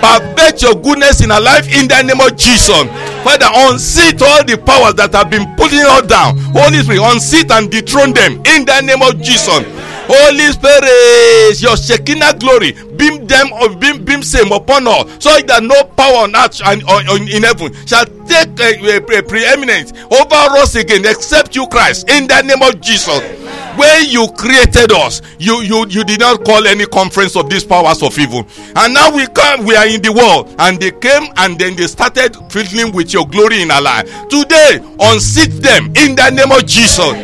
Perfect 0.00 0.62
your 0.62 0.74
goodness 0.74 1.20
in 1.22 1.30
our 1.30 1.40
life 1.40 1.68
in 1.72 1.86
the 1.88 2.02
name 2.02 2.20
of 2.20 2.36
Jesus. 2.36 2.88
Father, 3.22 3.48
unseat 3.68 4.20
all 4.22 4.42
the 4.44 4.56
powers 4.56 4.94
that 4.94 5.12
have 5.12 5.30
been 5.30 5.44
putting 5.56 5.84
us 5.84 6.06
down. 6.08 6.38
Holy 6.56 6.80
Spirit, 6.82 7.04
unseat 7.04 7.50
and 7.52 7.70
dethrone 7.70 8.12
them 8.12 8.40
in 8.48 8.64
the 8.64 8.80
name 8.80 9.02
of 9.02 9.20
Jesus. 9.20 9.60
Holy 10.10 10.50
Spirit, 10.50 11.62
your 11.62 11.76
Shekinah 11.76 12.34
glory, 12.38 12.72
beam 12.96 13.26
them 13.26 13.52
or 13.52 13.68
beam, 13.76 14.04
beam 14.04 14.22
same 14.22 14.50
upon 14.50 14.88
us, 14.88 15.22
so 15.22 15.30
that 15.46 15.62
no 15.62 15.84
power 15.94 16.24
on 16.24 16.34
earth 16.34 16.60
and 16.64 16.82
uh, 16.88 17.02
or 17.10 17.16
in 17.18 17.42
heaven 17.44 17.72
shall 17.86 18.04
take 18.26 18.58
a, 18.58 18.98
a, 18.98 19.18
a 19.18 19.22
preeminence 19.22 19.92
over 20.10 20.58
us 20.58 20.74
again, 20.74 21.04
except 21.06 21.54
you, 21.54 21.66
Christ, 21.68 22.10
in 22.10 22.26
the 22.26 22.42
name 22.42 22.62
of 22.62 22.80
Jesus. 22.80 23.20
When 23.78 24.10
you 24.10 24.26
created 24.36 24.90
us, 24.92 25.22
you, 25.38 25.62
you 25.62 25.86
you 25.88 26.02
did 26.02 26.18
not 26.20 26.44
call 26.44 26.66
any 26.66 26.86
conference 26.86 27.36
of 27.36 27.48
these 27.48 27.64
powers 27.64 28.02
of 28.02 28.18
evil, 28.18 28.44
and 28.76 28.92
now 28.92 29.14
we 29.14 29.26
come, 29.28 29.64
we 29.64 29.76
are 29.76 29.86
in 29.86 30.02
the 30.02 30.12
world, 30.12 30.52
and 30.58 30.78
they 30.80 30.90
came 30.90 31.32
and 31.36 31.56
then 31.58 31.76
they 31.76 31.86
started 31.86 32.36
filling 32.50 32.92
with 32.92 33.12
your 33.12 33.26
glory 33.28 33.62
in 33.62 33.70
our 33.70 33.80
life. 33.80 34.10
Today, 34.28 34.80
unseat 34.98 35.62
them 35.62 35.86
in 35.96 36.16
the 36.16 36.30
name 36.34 36.50
of 36.50 36.66
Jesus. 36.66 37.14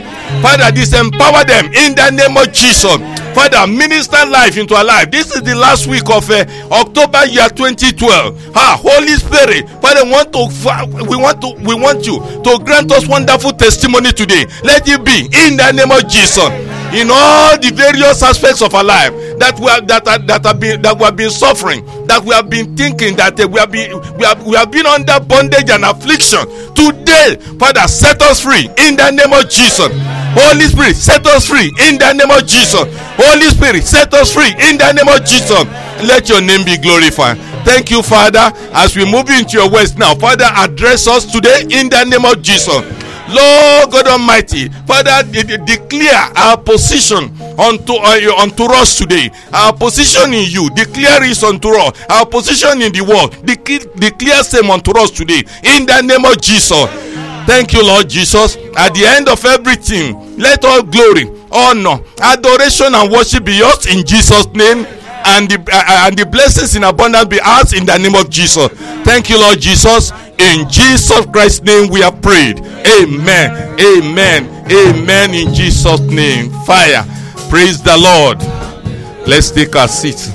Father, 0.43 0.71
disempower 0.73 1.47
them 1.47 1.67
in 1.73 1.95
the 1.95 2.11
name 2.11 2.37
of 2.37 2.53
Jesus. 2.53 2.99
Father, 3.37 3.67
minister 3.71 4.25
life 4.25 4.57
into 4.57 4.75
our 4.75 4.83
life. 4.85 5.11
This 5.11 5.37
is 5.37 5.43
the 5.43 5.55
last 5.55 5.87
week 5.87 6.09
of 6.09 6.25
uh, 6.31 6.47
October 6.73 7.27
year 7.27 7.51
2012. 7.51 8.57
Ah, 8.57 8.81
Holy 8.81 9.13
Spirit, 9.13 9.69
Father, 9.85 10.05
we 10.07 10.11
want 10.11 10.33
to 10.33 11.05
we 11.05 11.17
want 11.21 11.43
to 11.43 11.53
we 11.61 11.75
want 11.75 12.07
you 12.07 12.17
to 12.17 12.65
grant 12.65 12.91
us 12.93 13.07
wonderful 13.07 13.53
testimony 13.53 14.11
today. 14.13 14.47
Let 14.65 14.89
it 14.89 15.05
be 15.05 15.29
in 15.45 15.59
the 15.59 15.71
name 15.77 15.93
of 15.93 16.09
Jesus. 16.09 16.49
In 16.97 17.11
all 17.13 17.59
the 17.61 17.73
various 17.77 18.23
aspects 18.23 18.63
of 18.63 18.73
our 18.75 18.85
life 18.85 19.13
that 19.39 19.61
we 19.61 19.67
have 19.67 19.87
that 19.89 20.09
are, 20.09 20.19
that 20.19 20.47
have 20.47 20.59
been 20.59 20.81
that 20.81 20.97
we 20.97 21.05
have 21.05 21.17
been 21.17 21.29
suffering, 21.29 21.85
that 22.07 22.25
we 22.25 22.33
have 22.33 22.49
been 22.49 22.75
thinking 22.75 23.17
that 23.17 23.39
uh, 23.39 23.47
we 23.47 23.61
have 23.61 23.71
been 23.71 24.01
we 24.17 24.25
have 24.25 24.47
we 24.47 24.57
have 24.57 24.71
been 24.71 24.87
under 24.87 25.21
bondage 25.21 25.69
and 25.69 25.85
affliction. 25.85 26.41
Today, 26.73 27.37
Father, 27.61 27.85
set 27.87 28.23
us 28.23 28.41
free 28.41 28.65
in 28.81 28.97
the 28.97 29.11
name 29.13 29.35
of 29.37 29.45
Jesus. 29.51 29.93
Holy 30.37 30.69
Spirit, 30.69 30.97
set 30.97 31.27
us 31.27 31.49
free 31.49 31.73
in 31.89 31.97
the 31.99 32.13
name 32.13 32.31
of 32.31 32.47
Jesus. 32.47 32.85
Holy 33.17 33.49
Spirit, 33.49 33.85
set 33.85 34.13
us 34.13 34.33
free 34.33 34.53
in 34.69 34.77
the 34.77 34.93
name 34.93 35.09
of 35.09 35.25
Jesus. 35.25 35.65
Let 36.05 36.29
your 36.29 36.43
name 36.43 36.65
be 36.65 36.77
glorified. 36.77 37.39
Thank 37.65 37.91
you, 37.91 38.03
Father, 38.03 38.53
as 38.77 38.95
we 38.95 39.11
move 39.11 39.31
into 39.31 39.57
your 39.59 39.71
words 39.71 39.97
now. 39.97 40.15
Father, 40.15 40.45
address 40.55 41.09
us 41.09 41.25
today 41.25 41.63
in 41.71 41.89
the 41.89 42.05
name 42.05 42.25
of 42.25 42.43
Jesus. 42.43 42.85
Lord 43.29 43.91
God 43.91 44.07
Almighty, 44.07 44.69
Father, 44.87 45.25
de- 45.33 45.43
de- 45.43 45.59
declare 45.65 46.31
our 46.37 46.57
position 46.59 47.25
unto 47.59 47.95
uh, 47.95 48.37
unto 48.39 48.65
us 48.71 48.97
today. 48.99 49.31
Our 49.53 49.73
position 49.73 50.33
in 50.33 50.49
you, 50.49 50.71
declare 50.71 51.25
it 51.25 51.43
unto 51.43 51.71
us. 51.71 51.99
Our 52.09 52.27
position 52.27 52.83
in 52.83 52.93
the 52.93 53.01
world, 53.03 53.35
declare, 53.45 53.81
declare 53.97 54.45
same 54.45 54.71
unto 54.71 54.93
us 54.97 55.11
today. 55.11 55.43
In 55.65 55.87
the 55.87 56.03
name 56.03 56.25
of 56.25 56.41
Jesus. 56.41 56.87
Thank 57.47 57.73
you, 57.73 57.85
Lord 57.85 58.09
Jesus. 58.09 58.57
At 58.77 58.95
the 58.95 59.05
end 59.07 59.29
of 59.29 59.45
everything, 59.45 60.37
let 60.37 60.65
all 60.65 60.83
glory, 60.83 61.31
honor, 61.51 62.03
adoration, 62.21 62.95
and 62.95 63.11
worship 63.11 63.45
be 63.45 63.59
yours 63.59 63.87
in 63.87 64.05
Jesus' 64.05 64.47
name. 64.49 64.87
And 65.29 65.51
the, 65.51 65.59
uh, 65.73 66.07
and 66.07 66.17
the 66.17 66.25
blessings 66.25 66.77
in 66.77 66.85
abundance 66.85 67.27
be 67.27 67.41
ours 67.41 67.73
in 67.73 67.85
the 67.85 67.99
name 67.99 68.15
of 68.15 68.31
Jesus. 68.31 68.69
Thank 69.03 69.29
you, 69.29 69.41
Lord 69.41 69.61
Jesus. 69.61 70.13
In 70.39 70.69
Jesus 70.69 71.27
Christ's 71.27 71.63
name 71.63 71.91
we 71.91 72.01
have 72.01 72.23
prayed. 72.23 72.61
Amen. 72.61 73.81
Amen. 73.81 74.47
Amen. 74.71 75.35
In 75.35 75.53
Jesus' 75.55 76.01
name. 76.01 76.51
Fire. 76.65 77.05
Praise 77.49 77.83
the 77.83 77.97
Lord. 77.97 78.39
Let's 79.27 79.51
take 79.51 79.75
our 79.75 79.89
seats. 79.89 80.31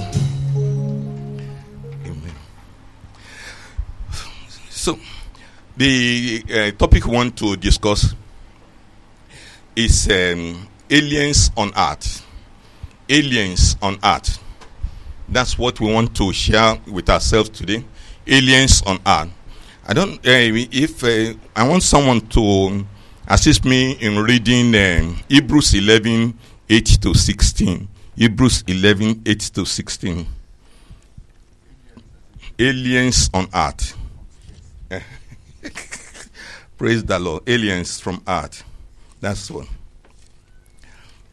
The 5.82 6.44
uh, 6.54 6.72
topic 6.78 7.06
we 7.06 7.12
want 7.12 7.36
to 7.36 7.56
discuss 7.56 8.14
is 9.76 10.08
um, 10.12 10.68
aliens 10.88 11.50
on 11.58 11.72
earth. 11.76 12.24
Aliens 13.10 13.78
on 13.82 13.98
earth. 14.04 14.38
That's 15.28 15.58
what 15.58 15.80
we 15.80 15.92
want 15.92 16.16
to 16.18 16.32
share 16.34 16.80
with 16.86 17.10
ourselves 17.10 17.50
today. 17.50 17.84
Aliens 18.28 18.84
on 18.84 19.00
earth. 19.08 19.30
I 19.88 19.94
don't. 19.94 20.18
Uh, 20.18 20.68
if 20.72 21.04
uh, 21.04 21.34
I 21.56 21.68
want 21.68 21.82
someone 21.82 22.22
to 22.28 22.86
assist 23.28 23.66
me 23.66 23.94
in 23.94 24.20
reading 24.20 24.76
um, 24.76 25.20
Hebrews 25.28 25.74
11 25.74 26.38
8 26.70 26.86
to 27.02 27.16
16. 27.16 27.88
Hebrews 28.16 28.66
11 28.68 29.24
8 29.26 29.40
to 29.40 29.66
16. 29.66 30.28
Aliens 32.60 33.32
on 33.34 33.48
earth. 33.56 33.98
Praise 36.78 37.04
the 37.04 37.20
Lord. 37.20 37.48
Aliens 37.48 38.00
from 38.00 38.22
earth. 38.28 38.64
That's 39.20 39.50
what. 39.52 39.68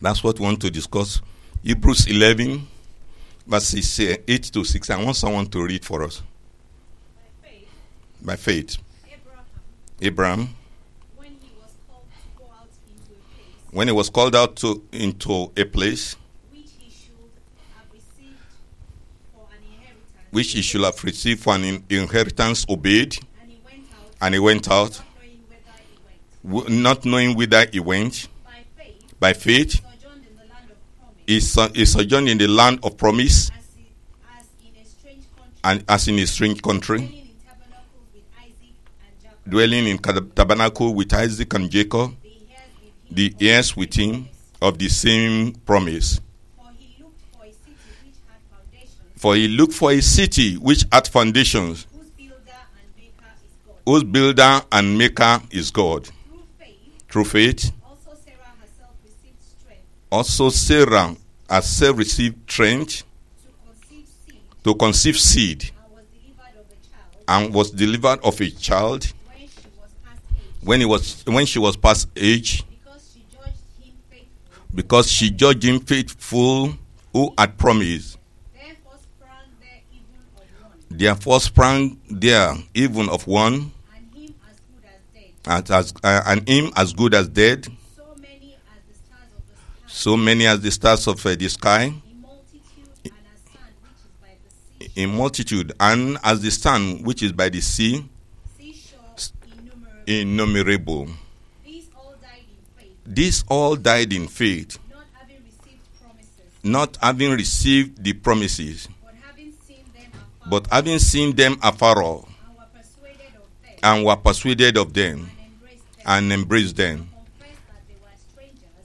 That's 0.00 0.22
what 0.22 0.38
we 0.38 0.44
want 0.44 0.60
to 0.62 0.70
discuss. 0.70 1.20
Hebrews 1.62 2.06
11, 2.06 2.66
verses 3.46 4.00
uh, 4.00 4.16
8 4.28 4.42
to 4.44 4.64
6. 4.64 4.90
I 4.90 5.02
want 5.02 5.16
someone 5.16 5.46
to 5.46 5.64
read 5.64 5.84
for 5.84 6.04
us. 6.04 6.22
By 7.42 7.48
faith, 7.48 7.68
By 8.22 8.36
faith. 8.36 8.76
Abraham, 9.10 9.44
Abraham, 10.00 10.48
when 11.16 11.30
he 11.40 11.50
was 11.60 11.72
called 11.88 12.04
to 12.06 12.38
go 12.38 12.44
out 12.54 12.68
into 12.86 13.12
a 13.12 13.34
place 13.34 13.72
when 13.72 13.88
he 13.88 13.92
was 13.92 14.10
called 14.10 14.36
out 14.36 14.56
to 14.56 14.82
into 14.92 15.50
a 15.56 15.64
place 15.64 16.14
which 16.52 16.70
he 16.78 16.90
should 16.90 17.16
have 17.76 17.86
received 17.92 18.38
for 19.34 19.48
an 19.50 19.64
inheritance, 19.64 20.30
which 20.30 20.52
he 20.52 20.62
should 20.62 20.82
have 20.82 21.02
received 21.02 21.42
for 21.42 21.54
an 21.56 21.64
in- 21.64 21.84
inheritance, 21.90 22.64
obeyed, 22.68 23.16
and 24.20 24.34
he 24.34 24.38
went 24.40 24.68
out, 24.70 25.00
not 26.44 27.04
knowing 27.04 27.36
whither 27.36 27.66
he 27.72 27.80
went. 27.80 28.28
By 28.44 28.62
faith, 28.76 29.20
By 29.20 29.32
faith, 29.32 29.80
he, 31.26 31.40
so- 31.40 31.68
he 31.74 31.84
sojourned 31.84 32.28
in 32.28 32.38
the 32.38 32.48
land 32.48 32.80
of 32.82 32.96
promise, 32.96 33.50
as, 33.50 33.64
and 35.64 35.84
as 35.88 36.08
in 36.08 36.18
a 36.18 36.26
strange 36.26 36.62
country, 36.62 37.24
dwelling 39.48 39.86
in 39.88 39.98
tabernacle 39.98 40.94
with 40.94 41.12
Isaac 41.14 41.52
and 41.54 41.70
Jacob, 41.70 42.14
the 43.10 43.34
heirs 43.40 43.76
with 43.76 43.94
him 43.94 44.28
of 44.60 44.78
the 44.78 44.88
same 44.88 45.52
promise. 45.64 46.20
For 46.56 46.64
he 46.76 46.98
looked 46.98 47.32
for 47.32 47.50
a 47.50 47.52
city 47.52 47.76
which 48.16 48.24
had 48.28 48.38
foundations, 48.50 49.16
For 49.16 49.36
he 49.36 49.48
looked 49.48 49.72
for 49.72 49.90
a 49.92 50.00
city 50.00 50.54
which 50.56 50.84
had 50.92 51.08
foundations, 51.08 51.86
whose 51.92 52.08
builder 52.10 52.36
and 52.78 52.88
maker 52.96 53.32
is 53.42 53.52
God. 53.66 53.77
Whose 53.88 54.04
builder 54.04 54.60
and 54.70 54.98
maker 54.98 55.40
is 55.50 55.70
God. 55.70 56.04
Through 56.04 56.44
faith, 56.58 56.76
Through 57.08 57.24
faith, 57.24 57.72
also 57.82 58.10
Sarah 58.22 58.52
herself 58.60 58.90
received 59.02 59.42
strength. 59.42 59.82
Also 60.12 60.50
Sarah 60.50 61.16
herself 61.48 61.96
received 61.96 62.50
strength 62.50 63.02
to 63.02 63.48
conceive 63.64 64.06
seed. 64.26 64.40
to 64.64 64.74
conceive 64.74 65.18
seed. 65.18 65.70
And 65.70 65.94
was 65.94 66.10
delivered 66.10 66.58
of 66.58 66.66
a 66.70 66.76
child. 66.86 67.24
And 67.46 67.54
was 67.54 67.70
delivered 67.70 68.20
of 68.24 68.40
a 68.42 68.50
child 68.50 69.06
when 69.24 69.48
she 69.48 69.56
was 69.80 69.90
past 70.04 70.20
age, 70.36 70.66
when 70.66 70.80
he 70.80 70.86
was 70.86 71.24
when 71.26 71.46
she 71.46 71.58
was 71.58 71.76
past 71.78 72.08
age. 72.14 72.64
Because 72.74 73.10
she 73.14 73.22
judged 73.32 73.72
him 73.80 73.94
faithful. 74.10 74.66
because 74.74 75.10
she 75.10 75.30
judged 75.30 75.64
him 75.64 75.80
faithful 75.80 76.74
who 77.14 77.32
had 77.38 77.56
promised. 77.56 78.18
Therefore 78.54 78.98
sprang 79.00 79.56
there 79.60 79.80
even 79.90 80.28
of 80.36 80.46
one, 80.86 80.98
Therefore 80.98 81.40
sprang 81.40 81.98
there 82.10 82.54
even 82.74 83.08
of 83.08 83.26
one 83.26 83.72
and 83.94 84.14
him 84.14 84.34
as 84.50 84.56
good 84.60 84.84
as 84.88 85.00
dead. 85.14 85.32
And, 85.48 85.70
as, 85.70 85.94
uh, 86.04 86.22
and 86.26 86.48
him 86.48 86.70
as 86.76 86.92
good 86.92 87.14
as 87.14 87.28
dead, 87.28 87.66
So 89.86 90.16
many 90.16 90.46
as 90.46 90.60
the 90.60 90.70
stars 90.70 91.08
of 91.08 91.20
the 91.22 91.48
sky, 91.48 91.86
uh, 91.86 91.90
the 93.02 93.08
sky, 93.08 93.68
in 94.94 95.10
multitude, 95.16 95.72
and 95.80 96.18
as 96.22 96.40
the 96.42 96.50
sun 96.50 97.02
which 97.02 97.22
is 97.22 97.32
by 97.32 97.48
the 97.48 97.60
sea, 97.60 98.04
innumerable. 100.06 101.08
innumerable. 101.08 101.08
These 103.06 103.42
all 103.48 103.74
died 103.76 104.12
in 104.12 104.28
faith, 104.28 104.78
not 106.62 106.96
having 107.00 107.32
received 107.32 108.04
the 108.04 108.12
promises, 108.12 108.88
but 110.48 110.66
having 110.70 110.98
seen 110.98 111.34
them 111.34 111.58
afar 111.62 112.02
off, 112.02 112.28
and 113.82 114.04
were 114.04 114.16
persuaded 114.16 114.76
of 114.76 114.92
them, 114.92 115.30
and 116.08 116.32
embraced 116.32 116.76
them, 116.76 117.06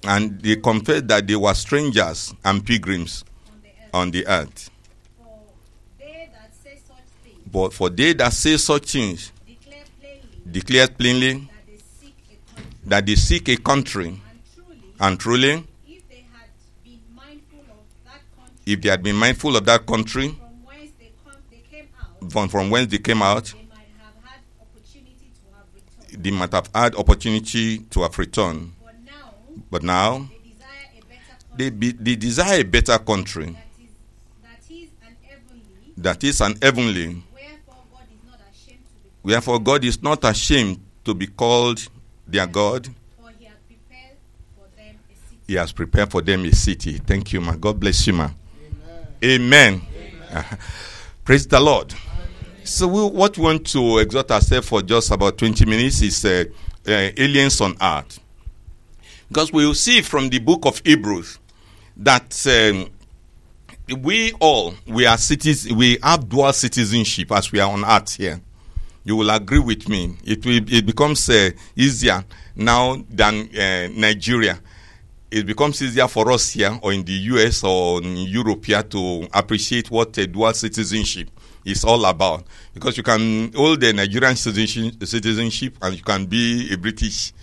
and 0.03 0.41
they 0.41 0.57
confessed 0.57 1.07
that 1.07 1.25
they 1.25 1.35
were 1.37 1.53
strangers 1.53 2.33
and 2.43 2.65
pilgrims 2.65 3.23
on 3.93 4.11
the 4.11 4.27
earth. 4.27 4.69
But 7.49 7.71
for 7.71 7.89
they 7.89 8.13
that 8.13 8.33
say 8.33 8.57
such 8.57 8.91
things 8.91 9.31
declare 10.51 10.87
plainly 10.87 11.47
that 12.85 13.05
they 13.05 13.15
seek 13.15 13.47
a 13.49 13.55
country. 13.57 14.19
And 14.99 15.19
truly, 15.19 15.63
if 18.65 18.81
they 18.81 18.89
had 18.89 19.03
been 19.03 19.15
mindful 19.15 19.55
of 19.55 19.65
that 19.65 19.85
country 19.85 20.29
from 20.29 20.63
whence 20.65 20.91
they 20.99 21.61
came 21.71 21.87
out, 21.99 22.31
from, 22.31 22.49
from 22.49 22.69
whence 22.69 22.87
they 22.91 22.97
came 22.97 23.21
out, 23.21 23.45
they 23.45 23.65
might 23.69 23.87
have 24.01 24.15
had 24.23 24.39
opportunity 24.59 25.29
to 25.35 25.55
have 25.55 25.67
returned. 25.73 25.93
They 26.17 26.31
might 26.31 26.51
have 26.53 26.69
had 26.73 26.95
opportunity 26.95 27.79
to 27.79 28.01
have 28.01 28.17
returned. 28.17 28.73
But 29.69 29.83
now 29.83 30.27
they 30.43 30.49
desire 30.49 30.89
a 30.97 31.01
better 31.05 31.35
country 31.39 31.57
they, 31.57 31.69
be, 31.69 31.91
they 31.91 32.15
desire 32.15 32.59
a 32.61 32.63
better 32.63 32.97
country 32.99 33.45
that 33.45 33.67
is 33.79 33.89
that 34.37 34.63
is 34.73 34.89
an 35.01 35.15
heavenly. 35.21 35.93
that 35.97 36.23
is 36.23 36.41
an 36.41 36.55
heavenly. 36.61 37.23
Wherefore 37.33 37.83
God 37.91 38.07
is 38.11 38.23
not 38.25 38.39
ashamed 38.51 38.83
to 38.85 39.03
be, 39.03 39.09
Wherefore 39.23 39.59
God 39.59 39.83
is 39.83 40.03
not 40.03 40.23
ashamed 40.23 40.79
to 41.05 41.13
be 41.13 41.27
called 41.27 41.87
their 42.27 42.47
God. 42.47 42.87
He 43.37 43.45
has 43.45 43.61
prepared 43.61 44.17
for 44.55 44.65
them 44.75 44.95
a 45.11 45.15
city. 45.15 45.39
He 45.47 45.53
has 45.55 45.71
prepared 45.71 46.11
for 46.11 46.21
them 46.21 46.45
a 46.45 46.51
city. 46.51 46.97
Thank 46.97 47.33
you, 47.33 47.41
man. 47.41 47.59
God 47.59 47.79
bless 47.79 48.07
you, 48.07 48.13
man. 48.13 48.35
Amen. 49.23 49.81
Praise 51.23 51.47
the 51.47 51.59
Lord. 51.59 51.93
So, 52.65 52.87
we, 52.87 53.17
what 53.17 53.37
we 53.37 53.43
want 53.43 53.67
to 53.67 53.97
exhort 53.97 54.31
ourselves 54.31 54.69
for 54.69 54.81
just 54.81 55.11
about 55.11 55.37
20 55.37 55.65
minutes 55.65 56.01
is 56.01 56.23
uh, 56.23 56.45
uh, 56.87 57.09
aliens 57.17 57.59
on 57.59 57.75
earth. 57.81 58.19
Because 59.27 59.51
we 59.51 59.65
will 59.65 59.73
see 59.73 60.01
from 60.01 60.29
the 60.29 60.39
book 60.39 60.65
of 60.65 60.81
Hebrews 60.85 61.39
that 61.97 62.47
um, 62.47 62.89
we 64.01 64.31
all, 64.39 64.75
we 64.87 65.05
are 65.05 65.17
cities, 65.17 65.71
we 65.73 65.97
have 66.01 66.29
dual 66.29 66.53
citizenship 66.53 67.33
as 67.33 67.51
we 67.51 67.59
are 67.59 67.69
on 67.69 67.83
earth 67.83 68.15
here. 68.15 68.39
You 69.03 69.17
will 69.17 69.29
agree 69.31 69.59
with 69.59 69.89
me. 69.89 70.15
It 70.23 70.45
will, 70.45 70.61
it 70.71 70.85
becomes 70.85 71.29
uh, 71.29 71.49
easier 71.75 72.23
now 72.55 72.95
than 73.09 73.49
uh, 73.57 73.89
Nigeria 73.93 74.59
it 75.33 75.47
becomes 75.47 75.81
easier 75.81 76.07
for 76.07 76.31
us 76.31 76.51
here 76.51 76.77
or 76.83 76.93
in 76.93 77.03
the 77.03 77.11
US 77.11 77.63
or 77.63 78.03
in 78.03 78.15
Europe 78.17 78.65
here 78.65 78.83
to 78.83 79.27
appreciate 79.33 79.89
what 79.89 80.15
a 80.19 80.27
dual 80.27 80.53
citizenship 80.53 81.27
is 81.65 81.83
all 81.83 82.05
about. 82.05 82.45
Because 82.73 82.97
you 82.97 83.03
can 83.03 83.51
hold 83.53 83.81
the 83.81 83.93
Nigerian 83.93 84.35
citizenship, 84.35 85.77
and 85.81 85.95
you 85.95 86.03
can 86.03 86.25
be 86.25 86.71
a 86.73 86.77
British 86.77 87.33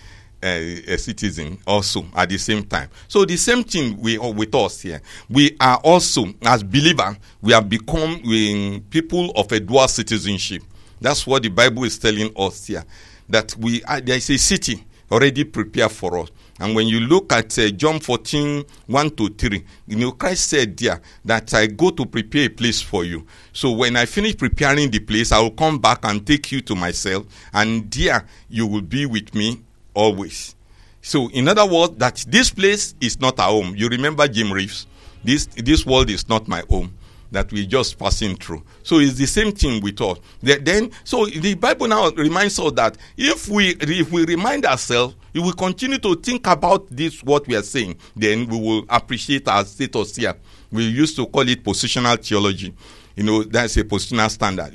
a, 0.42 0.94
a 0.94 0.98
citizen 0.98 1.58
also 1.66 2.04
at 2.14 2.28
the 2.28 2.38
same 2.38 2.64
time. 2.64 2.88
So 3.08 3.24
the 3.24 3.36
same 3.36 3.62
thing 3.64 3.98
we, 4.00 4.18
with 4.18 4.54
us 4.54 4.80
here. 4.80 5.02
We 5.28 5.56
are 5.60 5.76
also, 5.78 6.26
as 6.42 6.62
believers, 6.62 7.16
we 7.42 7.52
have 7.52 7.68
become 7.68 8.20
um, 8.24 8.84
people 8.90 9.30
of 9.36 9.50
a 9.52 9.60
dual 9.60 9.88
citizenship. 9.88 10.62
That's 11.00 11.26
what 11.26 11.42
the 11.42 11.48
Bible 11.48 11.84
is 11.84 11.98
telling 11.98 12.32
us 12.36 12.66
here. 12.66 12.84
That 13.28 13.54
we 13.56 13.82
are, 13.84 14.00
there 14.00 14.16
is 14.16 14.28
a 14.30 14.38
city 14.38 14.84
already 15.10 15.44
prepared 15.44 15.92
for 15.92 16.18
us. 16.18 16.28
And 16.60 16.74
when 16.74 16.86
you 16.86 17.00
look 17.00 17.32
at 17.32 17.58
uh, 17.58 17.70
John 17.70 18.00
14, 18.00 18.64
1 18.86 19.10
to 19.16 19.28
3, 19.30 19.64
you 19.88 19.96
know, 19.96 20.12
Christ 20.12 20.48
said 20.48 20.76
there 20.76 21.00
that 21.24 21.52
I 21.54 21.66
go 21.66 21.90
to 21.90 22.04
prepare 22.04 22.44
a 22.44 22.48
place 22.50 22.82
for 22.82 23.02
you. 23.04 23.26
So 23.52 23.72
when 23.72 23.96
I 23.96 24.04
finish 24.04 24.36
preparing 24.36 24.90
the 24.90 25.00
place, 25.00 25.32
I 25.32 25.40
will 25.40 25.52
come 25.52 25.78
back 25.78 26.00
and 26.04 26.24
take 26.26 26.52
you 26.52 26.60
to 26.60 26.74
myself, 26.74 27.26
and 27.54 27.90
there 27.90 28.26
you 28.48 28.66
will 28.66 28.82
be 28.82 29.06
with 29.06 29.34
me 29.34 29.62
always. 29.94 30.54
So, 31.02 31.30
in 31.30 31.48
other 31.48 31.64
words, 31.64 31.94
that 31.96 32.24
this 32.28 32.50
place 32.50 32.94
is 33.00 33.18
not 33.18 33.40
our 33.40 33.48
home. 33.48 33.74
You 33.74 33.88
remember 33.88 34.28
Jim 34.28 34.52
Reeves? 34.52 34.86
This, 35.24 35.46
this 35.46 35.86
world 35.86 36.10
is 36.10 36.28
not 36.28 36.46
my 36.46 36.62
home 36.68 36.92
that 37.30 37.52
we're 37.52 37.66
just 37.66 37.98
passing 37.98 38.36
through. 38.36 38.62
So 38.82 38.98
it's 38.98 39.14
the 39.14 39.26
same 39.26 39.52
thing 39.52 39.82
with 39.82 40.00
us. 40.00 40.18
The- 40.42 40.58
Then, 40.58 40.90
so 41.04 41.26
the 41.26 41.54
Bible 41.54 41.88
now 41.88 42.10
reminds 42.10 42.58
us 42.58 42.72
that 42.72 42.96
if 43.16 43.48
we 43.48 43.70
if 43.80 44.10
we 44.10 44.24
remind 44.24 44.66
ourselves, 44.66 45.14
if 45.32 45.44
we 45.44 45.52
continue 45.52 45.98
to 45.98 46.16
think 46.16 46.46
about 46.46 46.86
this 46.90 47.22
what 47.22 47.46
we 47.46 47.56
are 47.56 47.62
saying, 47.62 47.96
then 48.16 48.46
we 48.48 48.58
will 48.58 48.84
appreciate 48.88 49.46
our 49.48 49.64
status 49.64 50.16
here. 50.16 50.34
We 50.72 50.84
used 50.86 51.16
to 51.16 51.26
call 51.26 51.48
it 51.48 51.62
positional 51.64 52.22
theology. 52.24 52.74
You 53.16 53.24
know, 53.24 53.42
that's 53.44 53.76
a 53.76 53.84
positional 53.84 54.30
standard. 54.30 54.72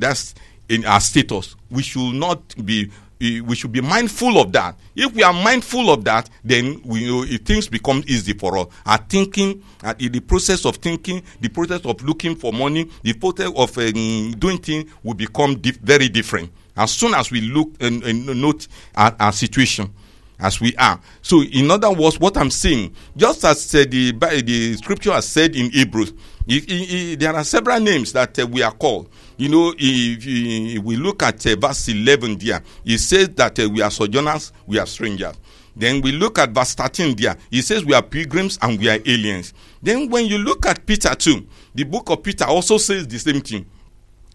That's 0.00 0.34
in 0.68 0.84
our 0.84 1.00
status. 1.00 1.56
We 1.70 1.82
should 1.82 2.14
not 2.14 2.64
be 2.64 2.90
we 3.20 3.54
should 3.54 3.72
be 3.72 3.80
mindful 3.82 4.38
of 4.40 4.50
that. 4.52 4.76
If 4.96 5.12
we 5.14 5.22
are 5.22 5.32
mindful 5.32 5.90
of 5.90 6.04
that, 6.04 6.30
then 6.42 6.80
we 6.84 7.06
know 7.06 7.22
eh, 7.24 7.36
things 7.44 7.68
become 7.68 8.02
easy 8.06 8.32
for 8.32 8.56
us. 8.58 8.66
Our 8.86 8.98
thinking, 8.98 9.62
uh, 9.84 9.94
in 9.98 10.12
the 10.12 10.20
process 10.20 10.64
of 10.64 10.76
thinking, 10.76 11.22
the 11.40 11.48
process 11.48 11.82
of 11.84 12.02
looking 12.02 12.34
for 12.34 12.52
money, 12.52 12.88
the 13.02 13.12
process 13.12 13.50
of 13.54 13.76
um, 13.78 14.32
doing 14.38 14.58
things 14.58 14.90
will 15.02 15.14
become 15.14 15.56
dif- 15.56 15.78
very 15.78 16.08
different 16.08 16.50
as 16.76 16.92
soon 16.92 17.12
as 17.14 17.30
we 17.30 17.42
look 17.42 17.70
and, 17.80 18.02
and 18.04 18.26
note 18.40 18.66
our, 18.96 19.14
our 19.20 19.32
situation 19.32 19.92
as 20.38 20.58
we 20.60 20.74
are. 20.76 20.98
So, 21.20 21.42
in 21.42 21.70
other 21.70 21.90
words, 21.92 22.18
what 22.18 22.36
I'm 22.38 22.50
saying, 22.50 22.94
just 23.16 23.44
as 23.44 23.74
uh, 23.74 23.84
the 23.88 24.12
the 24.12 24.76
scripture 24.76 25.12
has 25.12 25.28
said 25.28 25.54
in 25.54 25.70
Hebrews, 25.70 26.14
i- 26.48 26.54
i- 26.54 27.12
i- 27.12 27.14
there 27.16 27.34
are 27.36 27.44
several 27.44 27.78
names 27.80 28.12
that 28.14 28.38
uh, 28.38 28.46
we 28.46 28.62
are 28.62 28.72
called. 28.72 29.10
You 29.40 29.48
know, 29.48 29.72
if, 29.78 30.84
we 30.84 30.96
look 30.96 31.22
at 31.22 31.46
uh, 31.46 31.56
verse 31.56 31.88
11 31.88 32.36
there, 32.36 32.62
it 32.84 32.98
says 32.98 33.30
that 33.30 33.58
uh, 33.58 33.70
we 33.70 33.80
are 33.80 33.90
sojourners, 33.90 34.52
we 34.66 34.78
are 34.78 34.84
strangers. 34.84 35.34
Then 35.74 36.02
we 36.02 36.12
look 36.12 36.38
at 36.38 36.50
verse 36.50 36.74
13 36.74 37.16
there, 37.16 37.38
it 37.50 37.62
says 37.62 37.82
we 37.82 37.94
are 37.94 38.02
pilgrims 38.02 38.58
and 38.60 38.78
we 38.78 38.90
are 38.90 38.98
aliens. 39.06 39.54
Then 39.80 40.10
when 40.10 40.26
you 40.26 40.36
look 40.36 40.66
at 40.66 40.84
Peter 40.84 41.14
too, 41.14 41.46
the 41.74 41.84
book 41.84 42.10
of 42.10 42.22
Peter 42.22 42.44
also 42.44 42.76
says 42.76 43.08
the 43.08 43.18
same 43.18 43.40
thing 43.40 43.64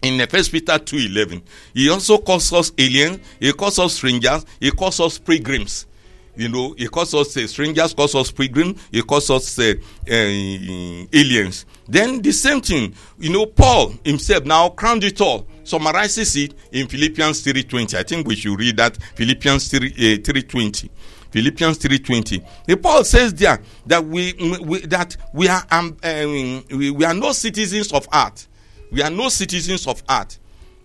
in 0.02 0.20
uh, 0.20 0.26
First 0.26 0.50
Peter 0.50 0.76
two 0.76 0.96
eleven, 0.96 1.40
he 1.72 1.88
also 1.88 2.18
calls 2.18 2.52
us 2.52 2.72
aliens, 2.76 3.20
he 3.38 3.52
calls 3.52 3.78
us 3.78 3.94
strangers, 3.94 4.44
he 4.58 4.72
calls 4.72 4.98
us 4.98 5.18
pilgrims. 5.18 5.86
You 6.34 6.48
know, 6.48 6.74
he 6.76 6.88
calls 6.88 7.14
us 7.14 7.36
uh, 7.36 7.46
strangers, 7.46 7.94
calls 7.94 8.16
us 8.16 8.32
pilgrims, 8.32 8.80
he 8.90 9.02
calls 9.02 9.30
us 9.30 9.56
uh, 9.60 9.72
uh, 10.10 11.06
aliens. 11.12 11.64
Then 11.88 12.20
the 12.22 12.32
same 12.32 12.60
thing, 12.60 12.94
you 13.18 13.30
know, 13.30 13.46
Paul 13.46 13.94
himself 14.04 14.44
now 14.44 14.70
crowned 14.70 15.04
it 15.04 15.20
all, 15.20 15.46
summarizes 15.64 16.34
it 16.36 16.54
in 16.72 16.88
Philippians 16.88 17.42
three 17.42 17.62
twenty. 17.62 17.96
I 17.96 18.02
think 18.02 18.26
we 18.26 18.34
should 18.36 18.58
read 18.58 18.76
that 18.78 18.96
Philippians 19.14 19.68
three 19.68 19.92
uh, 19.92 20.24
three 20.24 20.42
twenty. 20.42 20.90
Philippians 21.30 21.78
3:20. 21.78 22.42
The 22.66 22.76
Paul 22.78 23.04
says 23.04 23.34
there 23.34 23.60
that 23.86 24.02
we, 24.02 24.32
we 24.64 24.80
that 24.86 25.16
we 25.34 25.48
are 25.48 25.62
um, 25.70 25.96
um, 26.02 26.64
we, 26.70 26.90
we 26.90 27.04
are 27.04 27.12
no 27.12 27.32
citizens 27.32 27.92
of 27.92 28.08
earth. 28.14 28.48
We 28.90 29.02
are 29.02 29.10
no 29.10 29.28
citizens 29.28 29.86
of 29.86 30.02
earth. 30.08 30.38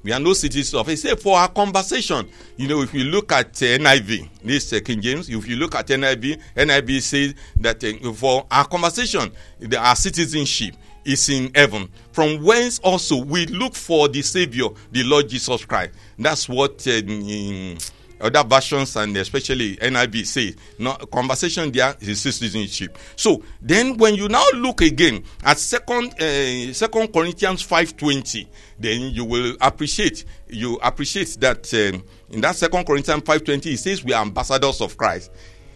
We 0.04 0.12
are 0.12 0.20
no 0.20 0.34
citizens 0.34 0.74
of. 0.74 0.88
He 0.88 0.96
for 1.16 1.38
our 1.38 1.48
conversation, 1.48 2.28
you 2.58 2.68
know, 2.68 2.82
if 2.82 2.94
you 2.94 3.04
look 3.04 3.32
at 3.32 3.48
uh, 3.48 3.66
NIV, 3.66 4.30
this 4.44 4.74
uh, 4.74 4.80
King 4.84 5.00
James, 5.00 5.30
if 5.30 5.48
you 5.48 5.56
look 5.56 5.76
at 5.76 5.88
NIV, 5.88 6.42
NIV 6.58 7.02
says 7.02 7.36
that 7.58 7.84
uh, 7.84 8.12
for 8.14 8.48
our 8.50 8.66
conversation, 8.68 9.32
our 9.78 9.96
citizenship 9.96 10.76
is 11.06 11.30
in 11.30 11.52
heaven, 11.56 11.90
from 12.12 12.44
whence 12.44 12.80
also 12.80 13.24
we 13.24 13.46
look 13.48 13.76
for 13.76 14.08
the 14.08 14.22
Savior, 14.22 14.68
the 14.92 15.04
Lord 15.04 15.30
Jesus 15.30 15.66
Christ. 15.66 15.94
That's 16.18 16.48
what. 16.48 16.86
Uh, 16.88 16.92
in, 16.92 17.78
other 18.22 18.44
versions 18.44 18.96
and 18.96 19.16
especially 19.18 19.76
NIV 19.78 20.26
say 20.26 20.56
no 20.80 20.94
conversation 21.12 21.72
there 21.72 21.96
is 22.00 22.22
citizenship. 22.22 22.98
So 23.16 23.44
then 23.62 23.98
when 23.98 24.16
you 24.16 24.28
now 24.30 24.46
look 24.54 24.82
again 24.82 25.24
at 25.44 25.58
second 25.58 26.14
uh, 26.22 26.74
second 26.74 27.12
Corinthians 27.14 27.66
5:20 27.66 28.48
then 28.80 29.12
you 29.12 29.26
will 29.26 29.58
appreciate 29.60 30.26
you 30.48 30.80
appreciate 30.82 31.38
that 31.40 31.74
um, 31.74 32.04
in 32.30 32.42
that 32.42 32.56
second 32.56 32.86
Corinthians 32.86 33.24
5:20 33.24 33.74
it 33.74 33.78
says 33.78 34.04
we 34.04 34.14
are 34.14 34.22
ambassadors 34.22 34.82
of 34.82 34.96
Christ. 34.98 35.32